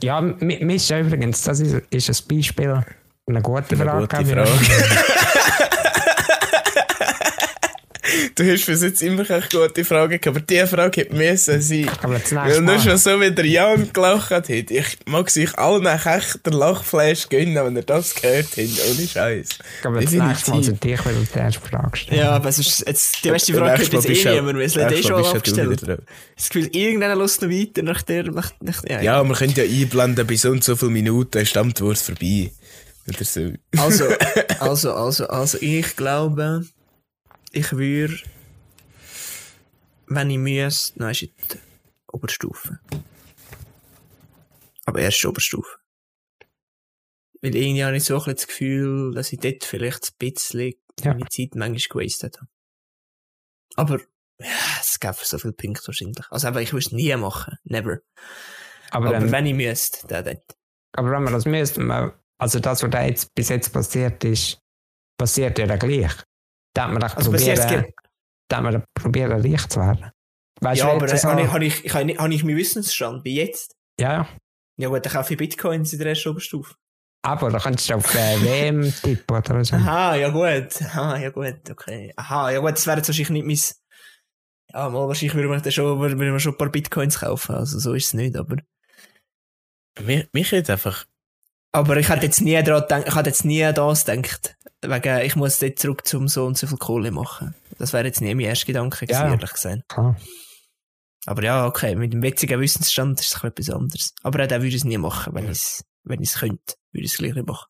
Ja, 0.02 0.22
mi- 0.22 0.64
mir 0.64 0.76
ist 0.76 0.90
übrigens, 0.90 1.44
das 1.44 1.60
ist, 1.60 1.74
ist 1.92 2.10
ein 2.10 2.28
Beispiel, 2.38 2.82
eine 3.28 3.42
gute 3.42 3.76
Eine 3.76 3.84
Frage. 3.84 4.08
gute. 4.08 4.26
Frage. 4.26 4.50
du 8.36 8.52
hast 8.52 8.66
bis 8.66 8.82
jetzt 8.82 9.02
immer 9.02 9.24
keine 9.26 9.44
gute 9.52 9.86
Frage 9.86 10.20
gehabt, 10.20 10.28
aber 10.38 10.40
diese 10.42 10.68
Frage 10.68 11.02
hätte 11.02 11.16
müssen 11.16 11.62
sein. 11.62 11.90
Aber 12.02 12.20
das 12.20 12.34
Weil 12.34 12.44
nächste 12.46 12.62
nur 12.64 12.76
Mal. 12.76 12.82
schon 12.82 12.98
so 12.98 13.22
wie 13.22 13.32
der 13.32 13.46
Jan 13.46 13.90
gelacht 13.94 14.32
hat. 14.32 14.50
Ich 14.50 14.98
mag 15.06 15.30
sich 15.30 15.58
allen 15.58 15.86
echt 15.86 16.46
den 16.46 16.54
Lachflash 16.54 17.30
gönnen, 17.30 17.56
wenn 17.56 17.76
ihr 17.76 17.84
das 17.84 18.16
gehört 18.16 18.48
habt. 18.58 18.58
Ohne 18.98 19.08
Scheiß. 19.08 19.50
Aber 19.84 20.02
das 20.02 20.12
nächste 20.12 20.52
Mal 20.52 20.64
sollte 20.64 20.88
ich 20.90 21.00
wieder 21.06 21.14
die 21.34 21.40
erste 21.40 21.62
Frage 21.62 21.98
stellen. 21.98 22.20
Ja, 22.20 22.32
aber 22.32 22.50
es 22.50 22.60
ist 22.60 22.84
jetzt, 22.88 23.24
die 23.24 23.30
erste 23.30 23.54
Frage 23.54 23.82
kommt 23.90 23.94
jetzt 24.06 24.10
eh 24.10 24.24
du- 24.24 24.36
niemand, 24.36 24.58
weil 24.58 24.66
es 24.66 24.76
hat 24.76 24.92
eh 24.92 25.02
schon 25.04 25.22
du 25.22 25.28
abgestellt. 25.28 25.82
Das 26.36 26.50
Gefühl, 26.50 26.70
irgendeiner 26.76 27.16
lässt 27.16 27.42
noch 27.42 27.50
weiter 27.50 27.84
nach 27.84 28.02
der, 28.02 28.24
nach, 28.32 28.52
nach, 28.62 28.84
ja. 28.90 29.02
Ja, 29.02 29.24
wir 29.24 29.36
können 29.36 29.54
ja 29.56 29.64
einblenden, 29.64 30.26
bei 30.26 30.36
so 30.36 30.50
und 30.50 30.64
so 30.64 30.76
vielen 30.76 30.94
Minuten 30.94 31.38
ist 31.38 31.54
die 31.56 31.60
Antwort 31.60 31.98
vorbei. 31.98 32.52
So. 33.22 33.52
Also, 33.78 34.06
also, 34.60 34.94
also, 34.94 35.28
also, 35.28 35.58
ich 35.60 35.96
glaube, 35.96 36.66
ich 37.52 37.72
würde, 37.74 38.18
wenn 40.08 40.30
ich 40.30 40.38
müsste, 40.38 41.00
nein, 41.00 41.12
ist 41.12 41.22
in 41.24 41.32
der 41.52 41.60
Oberstufe. 42.12 42.80
Aber 44.86 45.00
erst 45.00 45.24
Oberstufe. 45.26 45.70
Weil 47.42 47.56
irgendwie 47.56 47.84
habe 47.84 47.98
ich 47.98 48.04
so 48.04 48.22
ein 48.22 48.36
das 48.36 48.48
Gefühl, 48.48 49.14
dass 49.14 49.32
ich 49.34 49.40
dort 49.40 49.64
vielleicht 49.64 50.12
ein 50.12 50.16
bisschen 50.18 50.74
Ja. 51.02 51.14
meine 51.14 51.28
Zeit 51.30 51.56
manchmal 51.56 52.04
gewastet 52.04 52.38
habe. 52.38 52.50
Aber, 53.76 54.00
ja, 54.40 54.48
es 54.80 55.00
gäbe 55.00 55.16
so 55.22 55.38
viele 55.38 55.54
Punkte 55.54 55.88
wahrscheinlich. 55.88 56.26
Also, 56.30 56.48
aber 56.48 56.62
ich 56.62 56.74
würde 56.74 56.86
es 56.86 56.92
nie 56.92 57.16
machen. 57.16 57.58
Never. 57.64 58.00
Aber, 58.92 59.08
Aber 59.08 59.12
dann, 59.20 59.32
wenn 59.32 59.46
ich 59.46 59.54
müsste, 59.56 60.06
dann 60.08 60.26
dort. 60.26 60.58
aber 60.94 61.12
wenn 61.12 61.24
wir 61.24 61.32
das 61.32 61.46
müssten, 61.46 61.86
wir- 61.88 62.20
also 62.38 62.60
das, 62.60 62.84
was 62.84 62.90
da 62.90 63.04
jetzt 63.06 63.34
bis 63.34 63.50
jetzt 63.50 63.72
passiert 63.72 64.24
ist, 64.24 64.60
passiert 65.18 65.58
ja 65.58 65.66
dann 65.68 65.80
gleich. 65.80 66.12
Da 66.74 66.84
hat 66.86 66.92
man 66.92 67.02
doch 67.02 67.16
Also, 67.16 67.32
jetzt 67.34 67.62
probieren, 67.68 67.86
da 68.50 68.58
hat 68.58 68.64
man 68.64 68.84
probieren, 68.94 69.32
reich 69.32 69.68
zu 69.68 69.80
werden. 69.80 70.12
Weißt 70.62 70.80
Ja, 70.80 70.86
du, 70.88 70.92
aber 70.94 71.08
jetzt 71.08 71.14
äh, 71.16 71.18
so- 71.18 71.30
habe 71.30 71.42
ich, 71.42 71.52
habe 71.52 71.66
ich, 71.66 71.94
habe 71.94 72.12
ich, 72.34 72.36
ich 72.40 72.44
meinen 72.44 72.58
Wissensstand 72.58 73.24
bei 73.24 73.32
jetzt? 73.32 73.76
ja, 74.00 74.14
ja. 74.14 74.28
Ja 74.78 74.88
gut, 74.90 75.06
dann 75.06 75.14
kaufe 75.14 75.34
ich 75.34 75.38
Bitcoins 75.38 75.92
in 75.94 76.00
der 76.00 76.08
ersten 76.10 76.30
Oberstufe. 76.30 76.74
Aber 77.24 77.52
da 77.52 77.60
kannst 77.60 77.88
du 77.90 77.94
auf 77.96 78.16
äh, 78.16 78.42
WM 78.42 78.92
tippen 79.04 79.38
oder 79.38 79.64
so. 79.64 79.76
Aha, 79.76 80.16
ja 80.16 80.30
gut. 80.30 80.82
Aha, 80.82 81.18
ja 81.18 81.30
gut, 81.30 81.70
okay. 81.70 82.12
Aha, 82.16 82.50
ja 82.52 82.60
gut, 82.60 82.72
das 82.72 82.88
wäre 82.88 82.98
jetzt 82.98 83.10
wahrscheinlich 83.10 83.46
nicht 83.46 83.76
mein... 84.74 84.82
Ja, 84.82 84.90
mal 84.90 85.08
wahrscheinlich 85.08 85.36
würde 85.36 85.50
man 85.50 85.72
schon, 85.72 86.00
würde 86.00 86.16
man 86.16 86.40
schon 86.40 86.54
ein 86.54 86.58
paar 86.58 86.70
Bitcoins 86.70 87.20
kaufen, 87.20 87.54
also 87.56 87.78
so 87.78 87.94
ist 87.94 88.06
es 88.08 88.14
nicht, 88.14 88.36
aber... 88.38 88.56
Mich, 90.00 90.28
mich 90.34 90.52
hat 90.52 90.70
einfach. 90.70 91.06
Aber 91.74 91.98
ich 91.98 92.10
hätte 92.10 92.26
jetzt 92.26 92.42
nie 92.42 92.62
daran 92.62 92.82
gedacht, 92.82 93.04
ich 93.08 93.16
hätte 93.16 93.30
jetzt 93.30 93.46
nie 93.46 93.64
an 93.64 93.76
das 93.76 94.06
gedacht. 94.06 94.56
Wegen, 94.82 95.20
ich 95.26 95.36
muss 95.36 95.60
dort 95.60 95.80
zurück 95.80 96.06
zum 96.08 96.28
so 96.28 96.46
und 96.46 96.58
so 96.58 96.68
viel 96.68 96.78
Kohle 96.78 97.12
machen. 97.12 97.54
Das 97.78 97.94
wäre 97.94 98.06
jetzt 98.06 98.20
nie 98.22 98.34
mein 98.36 98.46
erster 98.48 98.66
Gedanke 98.68 99.06
gewesen, 99.06 99.22
Ja. 99.22 99.32
ehrlich 99.32 99.54
gesagt. 99.54 99.88
Klar. 99.88 100.18
Aber 101.28 101.44
ja, 101.44 101.68
okay, 101.68 101.96
mit 101.96 102.14
dem 102.14 102.24
jetzigen 102.24 102.60
Wissensstand 102.60 103.22
ist 103.22 103.36
es 103.36 103.44
etwas 103.44 103.70
anderes. 103.70 104.14
Aber 104.24 104.44
auch 104.44 104.50
würde 104.50 104.68
ich 104.68 104.76
es 104.76 104.84
nie 104.84 104.98
machen, 104.98 105.34
wenn 105.36 105.46
ich 105.46 105.52
es, 105.52 105.86
wenn 106.04 106.22
ich 106.22 106.30
es 106.30 106.40
könnte, 106.40 106.76
würde 106.92 107.06
ich 107.06 107.12
es 107.14 107.18
gleich 107.18 107.36
nicht 107.36 107.48
machen. 107.48 107.68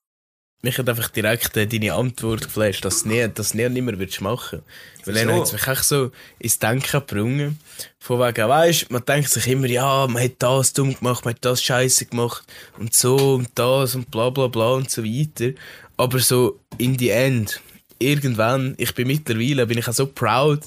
Mich 0.63 0.77
hat 0.77 0.87
einfach 0.89 1.09
direkt 1.09 1.57
äh, 1.57 1.65
deine 1.65 1.93
Antwort 1.93 2.43
geflasht, 2.43 2.85
dass 2.85 3.03
du 3.03 3.09
nie, 3.09 3.27
du 3.27 3.43
nie 3.53 3.69
nimmer 3.69 3.97
würdest 3.97 4.21
machen. 4.21 4.61
Weil 5.05 5.15
dann 5.15 5.33
hat 5.33 5.43
es 5.43 5.53
mich 5.53 5.67
echt 5.67 5.83
so 5.83 6.11
ins 6.37 6.59
Denken 6.59 6.99
gebrungen. 6.99 7.59
Von 7.99 8.19
wegen, 8.19 8.47
weisst, 8.47 8.91
man 8.91 9.03
denkt 9.03 9.29
sich 9.29 9.47
immer, 9.47 9.65
ja, 9.65 10.05
man 10.07 10.23
hat 10.23 10.33
das 10.37 10.73
dumm 10.73 10.95
gemacht, 10.95 11.25
man 11.25 11.33
hat 11.33 11.43
das 11.43 11.63
scheiße 11.63 12.05
gemacht 12.05 12.43
und 12.77 12.93
so 12.93 13.35
und 13.35 13.49
das 13.55 13.95
und 13.95 14.11
bla 14.11 14.29
bla 14.29 14.47
bla 14.47 14.73
und 14.73 14.91
so 14.91 15.03
weiter. 15.03 15.57
Aber 15.97 16.19
so, 16.19 16.59
in 16.77 16.97
the 16.99 17.09
end, 17.09 17.59
irgendwann, 17.97 18.75
ich 18.77 18.93
bin 18.93 19.07
mittlerweile, 19.07 19.65
bin 19.65 19.79
ich 19.79 19.87
auch 19.87 19.93
so 19.93 20.05
proud, 20.05 20.61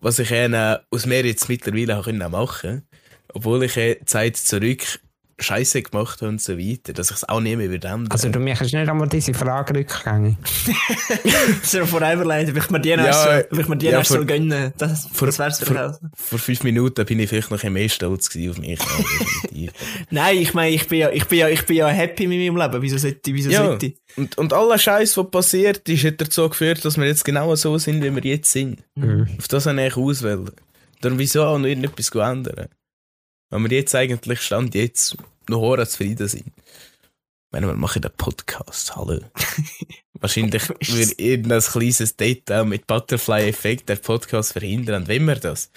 was 0.00 0.18
ich 0.18 0.30
äh, 0.30 0.76
aus 0.90 1.06
mir 1.06 1.24
jetzt 1.24 1.48
mittlerweile 1.48 2.28
machen 2.28 2.82
Obwohl 3.32 3.64
ich 3.64 3.76
äh, 3.78 3.98
Zeit 4.04 4.36
zurück 4.36 5.00
Scheiße 5.38 5.82
gemacht 5.82 6.22
und 6.22 6.40
so 6.40 6.56
weiter, 6.58 6.94
dass 6.94 7.10
ich 7.10 7.16
es 7.16 7.28
auch 7.28 7.40
nie 7.40 7.56
mehr 7.56 7.68
würde 7.70 7.88
ändern. 7.88 8.10
Also 8.10 8.30
du 8.30 8.38
machst 8.38 8.62
nicht 8.62 8.74
einmal 8.74 9.06
diese 9.08 9.34
Frage 9.34 9.74
rückgängig. 9.78 10.36
Das 11.48 11.62
ist 11.62 11.74
ja 11.74 11.84
vor 11.86 12.00
leid, 12.00 12.48
ob 12.48 12.56
ich 12.56 12.70
mir 12.70 12.80
die 12.80 12.88
Ja, 12.90 13.04
erst, 13.04 13.26
äh, 13.26 13.46
so, 13.50 13.56
ob 13.56 13.60
ich 13.62 13.68
mir 13.68 13.76
die 13.76 13.86
ja, 13.86 13.92
erst 13.98 14.08
vor- 14.08 14.16
soll 14.18 14.26
gönnen. 14.26 14.72
Das, 14.78 15.06
vor- 15.12 15.26
das 15.26 15.38
wär's 15.38 15.60
vor-. 15.62 15.98
Vor 16.14 16.38
fünf 16.38 16.62
Minuten 16.62 17.04
bin 17.04 17.18
ich 17.20 17.28
vielleicht 17.28 17.50
noch 17.50 17.62
ein 17.62 17.72
mehr 17.72 17.88
stolz 17.88 18.30
gewesen 18.30 18.50
auf 18.50 18.58
mich. 18.58 19.70
Nein, 20.10 20.38
ich 20.38 20.54
meine, 20.54 20.74
ich 20.74 20.88
bin 20.88 20.98
ja, 21.00 21.10
ich 21.10 21.26
bin 21.26 21.38
ja, 21.38 21.48
ich 21.48 21.66
bin 21.66 21.76
ja 21.76 21.88
happy 21.88 22.26
mit 22.26 22.38
meinem 22.38 22.56
Leben. 22.56 22.82
Wieso 22.82 22.96
sollte 22.98 23.30
ich, 23.30 23.34
wieso 23.36 23.50
ja, 23.50 23.64
sollte 23.64 23.86
ich? 23.86 23.96
und, 24.16 24.38
und 24.38 24.52
aller 24.52 24.78
Scheiß, 24.78 25.16
was 25.16 25.30
passiert 25.30 25.86
ist, 25.88 26.04
hat 26.04 26.20
dazu 26.20 26.48
geführt, 26.48 26.84
dass 26.84 26.96
wir 26.96 27.06
jetzt 27.06 27.24
genau 27.24 27.54
so 27.56 27.76
sind, 27.78 28.02
wie 28.02 28.14
wir 28.14 28.22
jetzt 28.24 28.50
sind. 28.52 28.82
Mhm. 28.94 29.28
Auf 29.38 29.48
das 29.48 29.66
habe 29.66 29.84
ich 29.86 29.96
auswählen. 29.96 30.50
Darum 31.02 31.18
wieso 31.18 31.44
auch 31.44 31.58
noch 31.58 31.66
irgendetwas 31.66 32.08
ändern? 32.10 32.68
Wenn 33.56 33.70
wir 33.70 33.78
jetzt 33.78 33.94
eigentlich 33.94 34.40
Stand 34.42 34.74
jetzt 34.74 35.16
noch 35.48 35.60
hoher 35.60 35.86
zufrieden 35.88 36.28
sind. 36.28 36.46
Ich 36.48 37.52
meine, 37.52 37.66
wir 37.68 37.74
machen 37.74 38.02
den 38.02 38.10
Podcast, 38.16 38.94
hallo. 38.96 39.20
Wahrscheinlich 40.20 40.68
wird 40.80 41.18
irgendein 41.18 41.60
kleines 41.60 42.16
Detail 42.16 42.64
mit 42.64 42.86
Butterfly-Effekt 42.86 43.88
der 43.88 43.96
Podcast 43.96 44.52
verhindern. 44.52 45.02
Und 45.02 45.08
wenn 45.08 45.24
wir 45.24 45.36
das? 45.36 45.70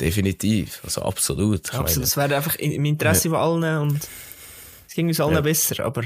Definitiv. 0.00 0.80
Also 0.84 1.02
absolut. 1.02 1.68
Ich 1.68 1.72
Absolut, 1.74 2.04
das 2.04 2.16
wäre 2.16 2.36
einfach 2.36 2.56
in- 2.56 2.72
im 2.72 2.84
Interesse 2.84 3.30
von 3.30 3.38
allen 3.38 3.78
und 3.78 4.00
es 4.88 4.94
ging 4.94 5.06
uns 5.08 5.20
allen 5.20 5.34
Ja. 5.34 5.40
besser, 5.40 5.84
aber 5.84 6.02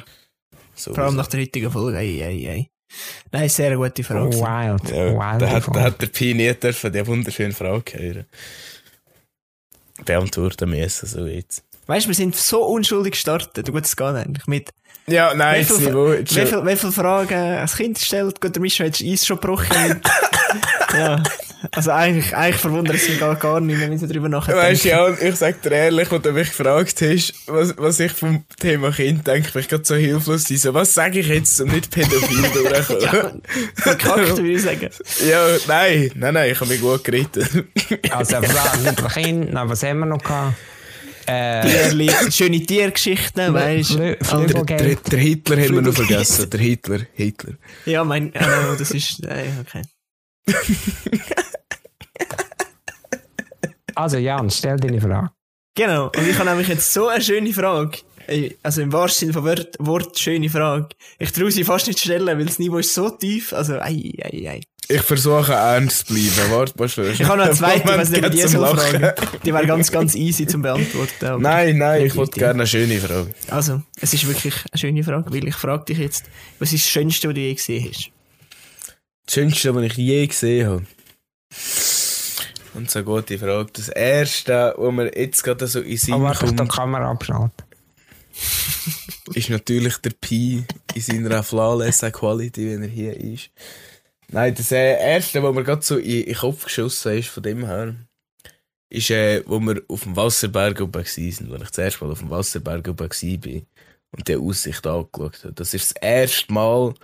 so 0.75 0.95
vor 0.95 1.05
allem 1.05 1.17
nach 1.17 1.27
der 1.27 1.41
heutigen 1.41 1.71
Folge, 1.73 1.99
ei, 1.99 2.23
ei, 2.23 2.49
ei. 2.51 2.71
Nein, 3.33 3.49
sehr 3.49 3.77
gute 3.77 4.05
Frage. 4.05 4.31
gewesen. 4.31 4.45
Wild. 4.45 4.91
Ja, 4.91 5.13
Wild. 5.15 5.43
da 5.43 5.51
hat, 5.51 5.67
da 5.75 5.81
hat 5.83 6.01
der 6.03 6.07
Pi 6.07 6.33
nie 6.35 6.53
dürfen 6.55 6.93
die 6.93 7.07
wunderschöne 7.07 7.53
Frage 7.53 7.99
hören. 7.99 8.27
Beantworten 10.05 10.71
müssen, 10.71 11.07
so 11.07 11.27
jetzt. 11.27 11.63
Weißt 11.87 12.07
du, 12.07 12.09
wir 12.11 12.15
sind 12.15 12.37
so 12.37 12.65
unschuldig 12.65 13.13
gestartet. 13.13 13.71
Gut, 13.71 13.85
es 13.85 13.97
geht 13.97 14.07
eigentlich 14.07 14.47
mit. 14.47 14.71
Ja, 15.07 15.33
nein, 15.35 15.65
Wie 15.65 15.69
das 15.69 15.79
viel- 15.79 15.87
Niveau. 15.89 16.13
jetzt 16.13 16.35
Wie 16.37 16.41
schon- 16.41 16.49
viele 16.49 16.67
wie 16.67 16.77
viel 16.77 16.93
Fragen 16.93 17.35
ein 17.35 17.67
Kind 17.67 17.99
stellt, 17.99 18.41
gut, 18.41 18.55
der 18.55 18.61
Mischa 18.61 18.85
hat 18.85 19.01
Eis 19.03 19.27
schon 19.27 19.41
gebrochen. 19.41 19.89
mit- 19.89 20.07
ja. 20.93 21.23
Also 21.73 21.91
eigentlich, 21.91 22.37
eigentlich 22.37 22.61
verwundert 22.61 22.97
es 22.97 23.09
mich 23.09 23.19
gar, 23.19 23.35
gar 23.35 23.61
nicht 23.61 23.81
wenn 23.81 23.93
ich 23.93 24.01
so 24.01 24.07
drüber 24.07 24.29
nachdenke. 24.29 24.61
Weißt 24.61 24.85
du, 24.85 24.89
ja, 24.91 25.09
ich 25.11 25.35
sag 25.35 25.61
dir 25.63 25.73
ehrlich, 25.73 26.11
als 26.11 26.23
du 26.23 26.33
mich 26.33 26.49
gefragt 26.49 27.03
hast, 27.03 27.35
was, 27.47 27.75
was 27.77 27.99
ich 27.99 28.13
vom 28.13 28.45
Thema 28.61 28.93
Kind 28.93 29.27
denke, 29.27 29.51
bin 29.51 29.63
ich 29.63 29.69
gerade 29.69 29.85
so 29.85 29.97
hilflos 29.97 30.45
sein. 30.45 30.57
So, 30.57 30.73
was 30.75 30.95
sage 30.95 31.19
ich 31.19 31.27
jetzt, 31.27 31.61
um 31.61 31.69
nicht 31.69 31.91
pädophil 31.91 32.43
durchzukommen? 32.53 33.43
Verkackt, 33.75 34.37
würde 34.37 34.53
ich 34.53 34.63
sagen. 34.63 34.89
ja, 35.29 35.57
nein, 35.67 36.13
nein, 36.15 36.35
nein, 36.35 36.53
ich 36.53 36.61
habe 36.61 36.71
mich 36.71 36.81
gut 36.81 37.03
gerettet. 37.03 37.49
Also 38.11 38.41
dem 38.41 39.09
Kind, 39.09 39.49
na, 39.53 39.69
was 39.69 39.83
haben 39.83 39.99
wir 40.01 40.07
noch 40.07 40.23
gehabt? 40.23 40.55
Äh, 41.27 41.61
Tierli, 41.61 42.11
schöne 42.31 42.65
Tiergeschichten, 42.65 43.53
weißt 43.53 43.91
du. 43.91 43.99
der, 43.99 44.65
der, 44.65 44.95
der 44.95 45.19
Hitler 45.19 45.57
haben 45.57 45.75
wir 45.75 45.83
noch 45.83 45.93
vergessen. 45.93 46.49
Der 46.49 46.61
Hitler, 46.61 47.01
Hitler. 47.13 47.55
Ja, 47.85 48.03
mein, 48.03 48.33
äh, 48.33 48.41
das 48.79 48.93
ist, 48.93 49.25
äh, 49.27 49.45
okay. 49.61 49.83
Also 53.95 54.19
Jan, 54.19 54.51
stell 54.51 54.77
deine 54.79 55.01
Frage. 55.01 55.31
Genau, 55.75 56.07
und 56.07 56.29
ich 56.29 56.37
habe 56.39 56.49
nämlich 56.51 56.69
jetzt 56.69 56.93
so 56.93 57.09
eine 57.09 57.23
schöne 57.23 57.53
Frage. 57.53 57.99
Also 58.63 58.83
im 58.83 58.93
wahrsten 58.93 59.21
Sinne 59.21 59.33
von 59.33 59.45
Wort, 59.45 59.77
Wort 59.79 60.19
schöne 60.19 60.51
Frage. 60.51 60.89
Ich 61.19 61.33
traue 61.33 61.51
sie 61.51 61.65
fast 61.65 61.87
nicht 61.87 61.99
zu 61.99 62.07
stellen, 62.07 62.27
weil 62.27 62.45
das 62.45 62.59
Niveau 62.59 62.79
ist 62.79 62.93
so 62.93 63.09
tief. 63.11 63.53
Also, 63.55 63.75
ei, 63.81 64.13
ei, 64.23 64.49
ei. 64.51 64.61
Ich 64.91 65.03
versuche 65.03 65.53
ernst 65.53 66.09
zu 66.09 66.15
bleiben. 66.15 66.51
Warte 66.51 66.75
mal 66.79 66.89
schnell. 66.89 67.13
Ich 67.13 67.23
habe 67.25 67.39
noch 67.39 67.45
eine 67.47 67.55
zweite, 67.55 67.97
nicht, 68.11 68.25
ob 68.25 68.35
ich 68.35 68.45
die 68.45 68.57
Moment, 68.57 68.77
Lachen. 68.77 69.01
fragen. 69.01 69.39
Die 69.45 69.55
wäre 69.55 69.67
ganz, 69.67 69.91
ganz 69.93 70.15
easy 70.15 70.47
zum 70.47 70.63
Beantworten. 70.63 71.41
Nein, 71.43 71.79
nein, 71.79 72.07
ich 72.07 72.17
wollte 72.17 72.39
gerne 72.39 72.55
eine 72.55 72.67
schöne 72.67 72.99
Frage. 73.01 73.33
Also, 73.51 73.83
es 74.01 74.13
ist 74.13 74.27
wirklich 74.27 74.55
eine 74.73 74.79
schöne 74.79 75.05
Frage, 75.05 75.33
weil 75.33 75.47
ich 75.47 75.55
frage 75.55 75.85
dich 75.87 75.99
jetzt, 75.99 76.25
was 76.59 76.73
ist 76.73 76.85
das 76.85 76.91
Schönste, 76.91 77.29
was 77.29 77.35
du 77.35 77.41
je 77.41 77.55
gesehen 77.55 77.89
hast? 77.89 78.11
Das 79.27 79.35
Schönste, 79.35 79.75
was 79.75 79.83
ich 79.85 79.97
je 79.97 80.27
gesehen 80.27 80.69
habe. 80.69 80.87
Und 82.75 82.91
so 82.91 82.99
eine 82.99 83.07
gute 83.07 83.39
Frage. 83.39 83.71
Das 83.73 83.89
erste, 83.89 84.75
was 84.77 84.93
mir 84.93 85.11
jetzt 85.17 85.43
gerade 85.43 85.67
so 85.67 85.81
in 85.81 85.97
Sinn 85.97 86.15
Aber 86.15 86.25
warte, 86.25 86.47
ich 86.47 86.57
kommt, 86.57 86.61
die 86.61 86.77
Kamera 86.77 87.11
abschalten. 87.11 87.53
ist 89.35 89.51
natürlich 89.51 89.97
der 89.99 90.11
Pi 90.11 90.65
in 90.95 91.01
seiner 91.01 91.43
flawless 91.43 92.01
Quality, 92.01 92.71
wenn 92.71 92.83
er 92.83 92.89
hier 92.89 93.17
ist. 93.17 93.51
Nein, 94.31 94.55
das 94.55 94.73
äh, 94.73 94.99
erste, 94.99 95.43
was 95.43 95.55
mir 95.55 95.65
gerade 95.65 95.83
so 95.83 95.97
in, 95.97 96.21
in 96.21 96.27
den 96.27 96.35
Kopf 96.35 96.65
geschossen 96.65 97.19
ist, 97.19 97.29
von 97.29 97.43
dem 97.43 97.65
her, 97.65 97.95
ist, 98.91 99.11
äh, 99.11 99.43
wo 99.47 99.59
wir 99.61 99.83
auf 99.89 100.03
dem 100.03 100.17
Wasserberg 100.17 100.81
oben 100.81 100.95
waren, 100.95 101.51
wo 101.51 101.55
ich 101.57 101.71
das 101.71 101.79
erste 101.79 102.05
Mal 102.05 102.13
auf 102.13 102.19
dem 102.19 102.31
Wasserberg 102.31 102.87
oben 102.89 102.99
war 102.99 103.63
und 104.11 104.29
die 104.29 104.37
Aussicht 104.37 104.87
angeschaut 104.87 105.45
habe. 105.45 105.55
Das 105.55 105.75
ist 105.75 105.91
das 105.91 106.03
erste 106.03 106.53
Mal, 106.53 106.95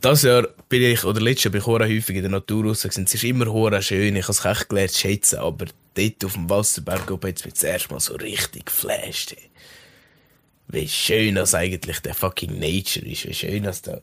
das 0.00 0.22
Jahr 0.22 0.48
bin 0.68 0.82
ich, 0.82 1.04
oder 1.04 1.20
letztes 1.20 1.44
Jahr 1.44 1.52
bin 1.52 1.60
ich 1.60 1.96
häufig 1.96 2.16
in 2.16 2.22
der 2.22 2.30
Natur 2.30 2.66
raus 2.66 2.82
gewesen. 2.82 3.04
Es 3.04 3.14
ist 3.14 3.24
immer 3.24 3.46
hure 3.46 3.82
schön, 3.82 4.16
ich 4.16 4.24
habe 4.24 4.32
es 4.32 4.44
echt 4.44 4.68
gelernt 4.68 4.92
zu 4.92 5.00
schätzen, 5.00 5.38
aber 5.38 5.66
dort 5.94 6.24
auf 6.24 6.32
dem 6.34 6.48
Wasserberg 6.48 7.10
oben 7.10 7.28
jetzt 7.28 7.42
bin 7.42 7.52
ich 7.52 7.60
das 7.60 7.90
Mal 7.90 8.00
so 8.00 8.14
richtig 8.14 8.66
geflasht. 8.66 9.32
ey. 9.32 9.50
Wie 10.68 10.88
schön 10.88 11.34
das 11.34 11.54
eigentlich 11.54 12.00
der 12.00 12.14
fucking 12.14 12.58
Nature 12.58 13.06
ist, 13.06 13.26
wie 13.26 13.34
schön 13.34 13.62
das 13.64 13.82
da 13.82 14.00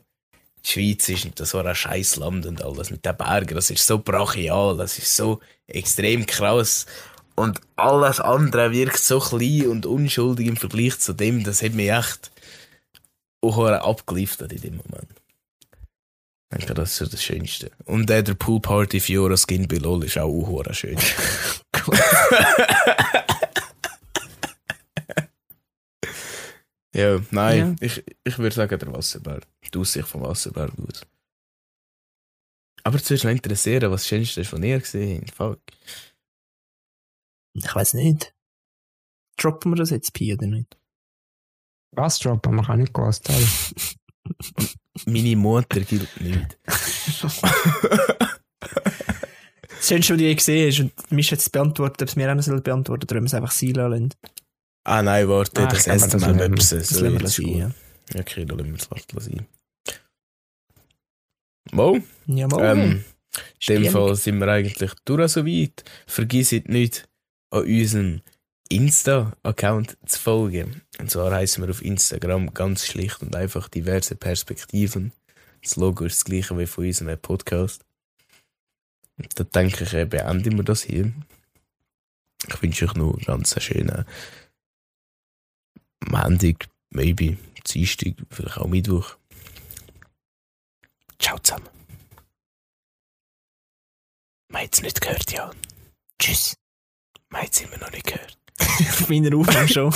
die 0.64 0.68
Schweiz 0.68 1.08
ist 1.08 1.24
und 1.24 1.38
das 1.38 1.54
war 1.54 1.64
ein 1.64 1.74
scheiß 1.74 2.16
Land 2.16 2.44
und 2.44 2.62
alles 2.62 2.90
mit 2.90 3.04
den 3.04 3.16
Bergen, 3.16 3.54
das 3.54 3.70
ist 3.70 3.86
so 3.86 4.00
brachial, 4.00 4.76
das 4.76 4.98
ist 4.98 5.14
so 5.14 5.40
extrem 5.68 6.26
krass. 6.26 6.86
Und 7.36 7.60
alles 7.76 8.18
andere 8.18 8.72
wirkt 8.72 8.98
so 8.98 9.20
klein 9.20 9.68
und 9.68 9.86
unschuldig 9.86 10.48
im 10.48 10.56
Vergleich 10.56 10.98
zu 10.98 11.12
dem, 11.12 11.44
das 11.44 11.62
hat 11.62 11.74
mich 11.74 11.90
echt 11.90 12.32
auch 13.42 13.58
abgeliefert 13.58 14.52
in 14.52 14.60
dem 14.60 14.76
Moment. 14.78 15.25
Ich 16.52 16.58
denke, 16.58 16.74
das 16.74 17.00
ist 17.00 17.12
das 17.12 17.22
Schönste. 17.22 17.72
Und 17.86 18.08
äh, 18.10 18.22
der 18.22 18.34
Poolparty 18.34 19.00
Fiora 19.00 19.36
Skin 19.36 19.66
Below 19.66 20.00
ist 20.02 20.16
auch 20.18 20.28
hure 20.30 20.72
schön. 20.74 20.96
ja, 26.92 27.20
nein, 27.30 27.76
Ja. 27.80 27.86
ich, 27.86 28.04
ich 28.24 28.38
würde 28.38 28.54
sagen, 28.54 28.78
der 28.78 28.92
Wasserberg. 28.92 29.46
Die 29.72 29.78
Aussicht 29.78 30.08
vom 30.08 30.22
Wasserberg 30.22 30.72
aus. 30.88 31.02
Aber 32.84 33.02
zuerst 33.02 33.24
noch 33.24 33.30
interessieren, 33.32 33.90
was 33.90 34.02
das 34.02 34.08
Schönste 34.08 34.40
ist 34.40 34.48
von 34.50 34.62
ihr 34.62 34.78
gesehen. 34.78 35.26
Fuck. 35.26 35.60
Ich 37.54 37.74
weiß 37.74 37.94
nicht. 37.94 38.32
Droppen 39.36 39.72
wir 39.72 39.76
das 39.76 39.90
jetzt, 39.90 40.12
Pi, 40.12 40.32
oder 40.32 40.46
nicht? 40.46 40.78
Was 41.90 42.18
droppen? 42.18 42.54
Man 42.54 42.64
kann 42.64 42.78
nicht 42.80 42.94
gehört 42.94 43.28
haben. 43.28 43.48
Meine 45.04 45.36
Mutter 45.36 45.80
gilt 45.80 46.20
nicht. 46.20 46.58
Das 49.68 49.88
Schönste, 49.88 50.14
was 50.14 50.20
je 50.20 50.34
gesehen 50.34 50.90
und 50.98 51.12
mich 51.12 51.30
jetzt 51.30 51.52
beantwortet, 51.52 52.02
ob 52.02 52.08
es 52.08 52.16
mir 52.16 52.30
auch 52.30 52.34
noch 52.34 52.42
soll 52.42 52.60
beantworten 52.60 53.04
oder 53.04 53.16
ob 53.16 53.22
wir 53.22 53.26
es 53.26 53.34
einfach 53.34 53.50
sein 53.50 53.70
lassen. 53.72 54.08
Ah 54.84 55.02
nein, 55.02 55.28
warte, 55.28 55.60
Ah, 55.62 55.64
ich 55.66 55.74
das 55.74 55.86
erste 55.86 56.18
Mal, 56.18 56.38
wenn 56.38 56.52
wir- 56.52 56.58
es 56.58 56.70
Das 56.70 56.90
lassen 56.92 57.20
wir 57.20 57.28
sein, 57.28 57.48
ja. 57.56 57.70
Ja, 58.14 58.20
okay, 58.20 58.44
dann 58.44 58.58
lassen 58.58 58.70
wir 58.72 58.78
es 58.78 58.86
fast 58.86 59.12
sein. 59.20 59.46
Mo, 61.72 61.98
Ja, 62.26 62.46
mal. 62.48 62.64
ähm, 62.78 63.04
in 63.68 63.82
dem. 63.82 63.92
Fall 63.92 64.14
sind 64.16 64.38
wir 64.38 64.48
eigentlich 64.48 64.94
durch 65.04 65.28
so 65.32 65.44
weit. 65.44 65.84
Vergisst 66.06 66.68
nicht, 66.68 67.08
an 67.50 67.64
unserem 67.64 68.22
Insta-Account 68.68 69.96
zu 70.06 70.18
folgen. 70.20 70.82
Und 70.98 71.10
zwar 71.10 71.32
heißen 71.32 71.62
wir 71.62 71.70
auf 71.70 71.82
Instagram 71.82 72.54
ganz 72.54 72.86
schlicht 72.86 73.22
und 73.22 73.36
einfach 73.36 73.68
diverse 73.68 74.16
Perspektiven. 74.16 75.12
Das 75.62 75.76
Logo 75.76 76.04
ist 76.04 76.18
das 76.18 76.24
gleiche 76.24 76.58
wie 76.58 76.66
von 76.66 76.84
unserem 76.84 77.18
Podcast. 77.18 77.84
Und 79.18 79.38
da 79.38 79.44
denke 79.44 79.84
ich, 79.84 79.94
äh, 79.94 80.04
beenden 80.04 80.56
wir 80.56 80.64
das 80.64 80.82
hier. 80.82 81.12
Ich 82.48 82.62
wünsche 82.62 82.84
euch 82.84 82.94
noch 82.94 83.14
einen 83.14 83.24
ganz 83.24 83.60
schönen 83.62 84.04
Montag, 86.04 86.68
maybe 86.90 87.36
Dienstag, 87.66 88.14
vielleicht 88.30 88.58
auch 88.58 88.68
Mittwoch. 88.68 89.16
Ciao 91.18 91.38
zusammen. 91.38 91.68
Man 94.48 94.62
hat 94.62 94.74
es 94.74 94.82
nicht 94.82 95.00
gehört, 95.00 95.32
ja. 95.32 95.50
Tschüss. 96.20 96.56
Man 97.30 97.42
hat 97.42 97.52
es 97.52 97.62
immer 97.62 97.78
noch 97.78 97.90
nicht 97.90 98.06
gehört. 98.06 98.38
Auf 98.58 99.08
meiner 99.08 99.36
Aufnahme 99.36 99.68
schon. 99.68 99.94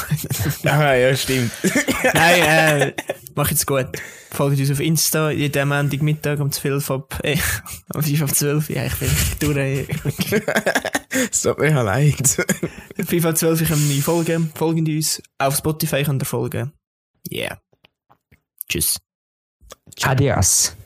Ah, 0.65 0.95
ja, 0.95 1.17
stimmt. 1.17 1.51
Nein, 2.15 2.43
äh, 2.43 2.93
mach 3.35 3.51
jetzt 3.51 3.67
gut. 3.67 3.89
Folgt 4.31 4.61
uns 4.61 4.71
auf 4.71 4.81
Insta 4.81 5.31
jeden 5.31 5.69
Montagmittag 5.69 6.39
um 6.41 6.53
12 6.53 6.91
ab, 6.91 7.21
äh, 7.23 7.37
um 7.95 8.03
5 8.03 8.23
ab 8.23 8.35
12. 8.35 8.71
Ja, 8.71 8.85
ich 8.87 8.95
bin 8.95 9.11
durch. 9.41 9.89
Es 11.31 11.43
tut 11.43 11.59
mir 11.59 11.83
leid. 11.83 12.47
5 13.05 13.25
ab 13.25 13.37
12 13.37 13.69
können 13.69 13.89
wir 13.89 14.03
folgen. 14.03 14.53
Folgen 14.55 14.87
uns. 14.87 15.23
Auf 15.39 15.57
Spotify 15.57 16.05
könnt 16.05 16.23
ihr 16.23 16.27
folgen. 16.27 16.73
Yeah. 17.31 17.59
Tschüss. 18.69 18.99
Adios. 20.03 20.77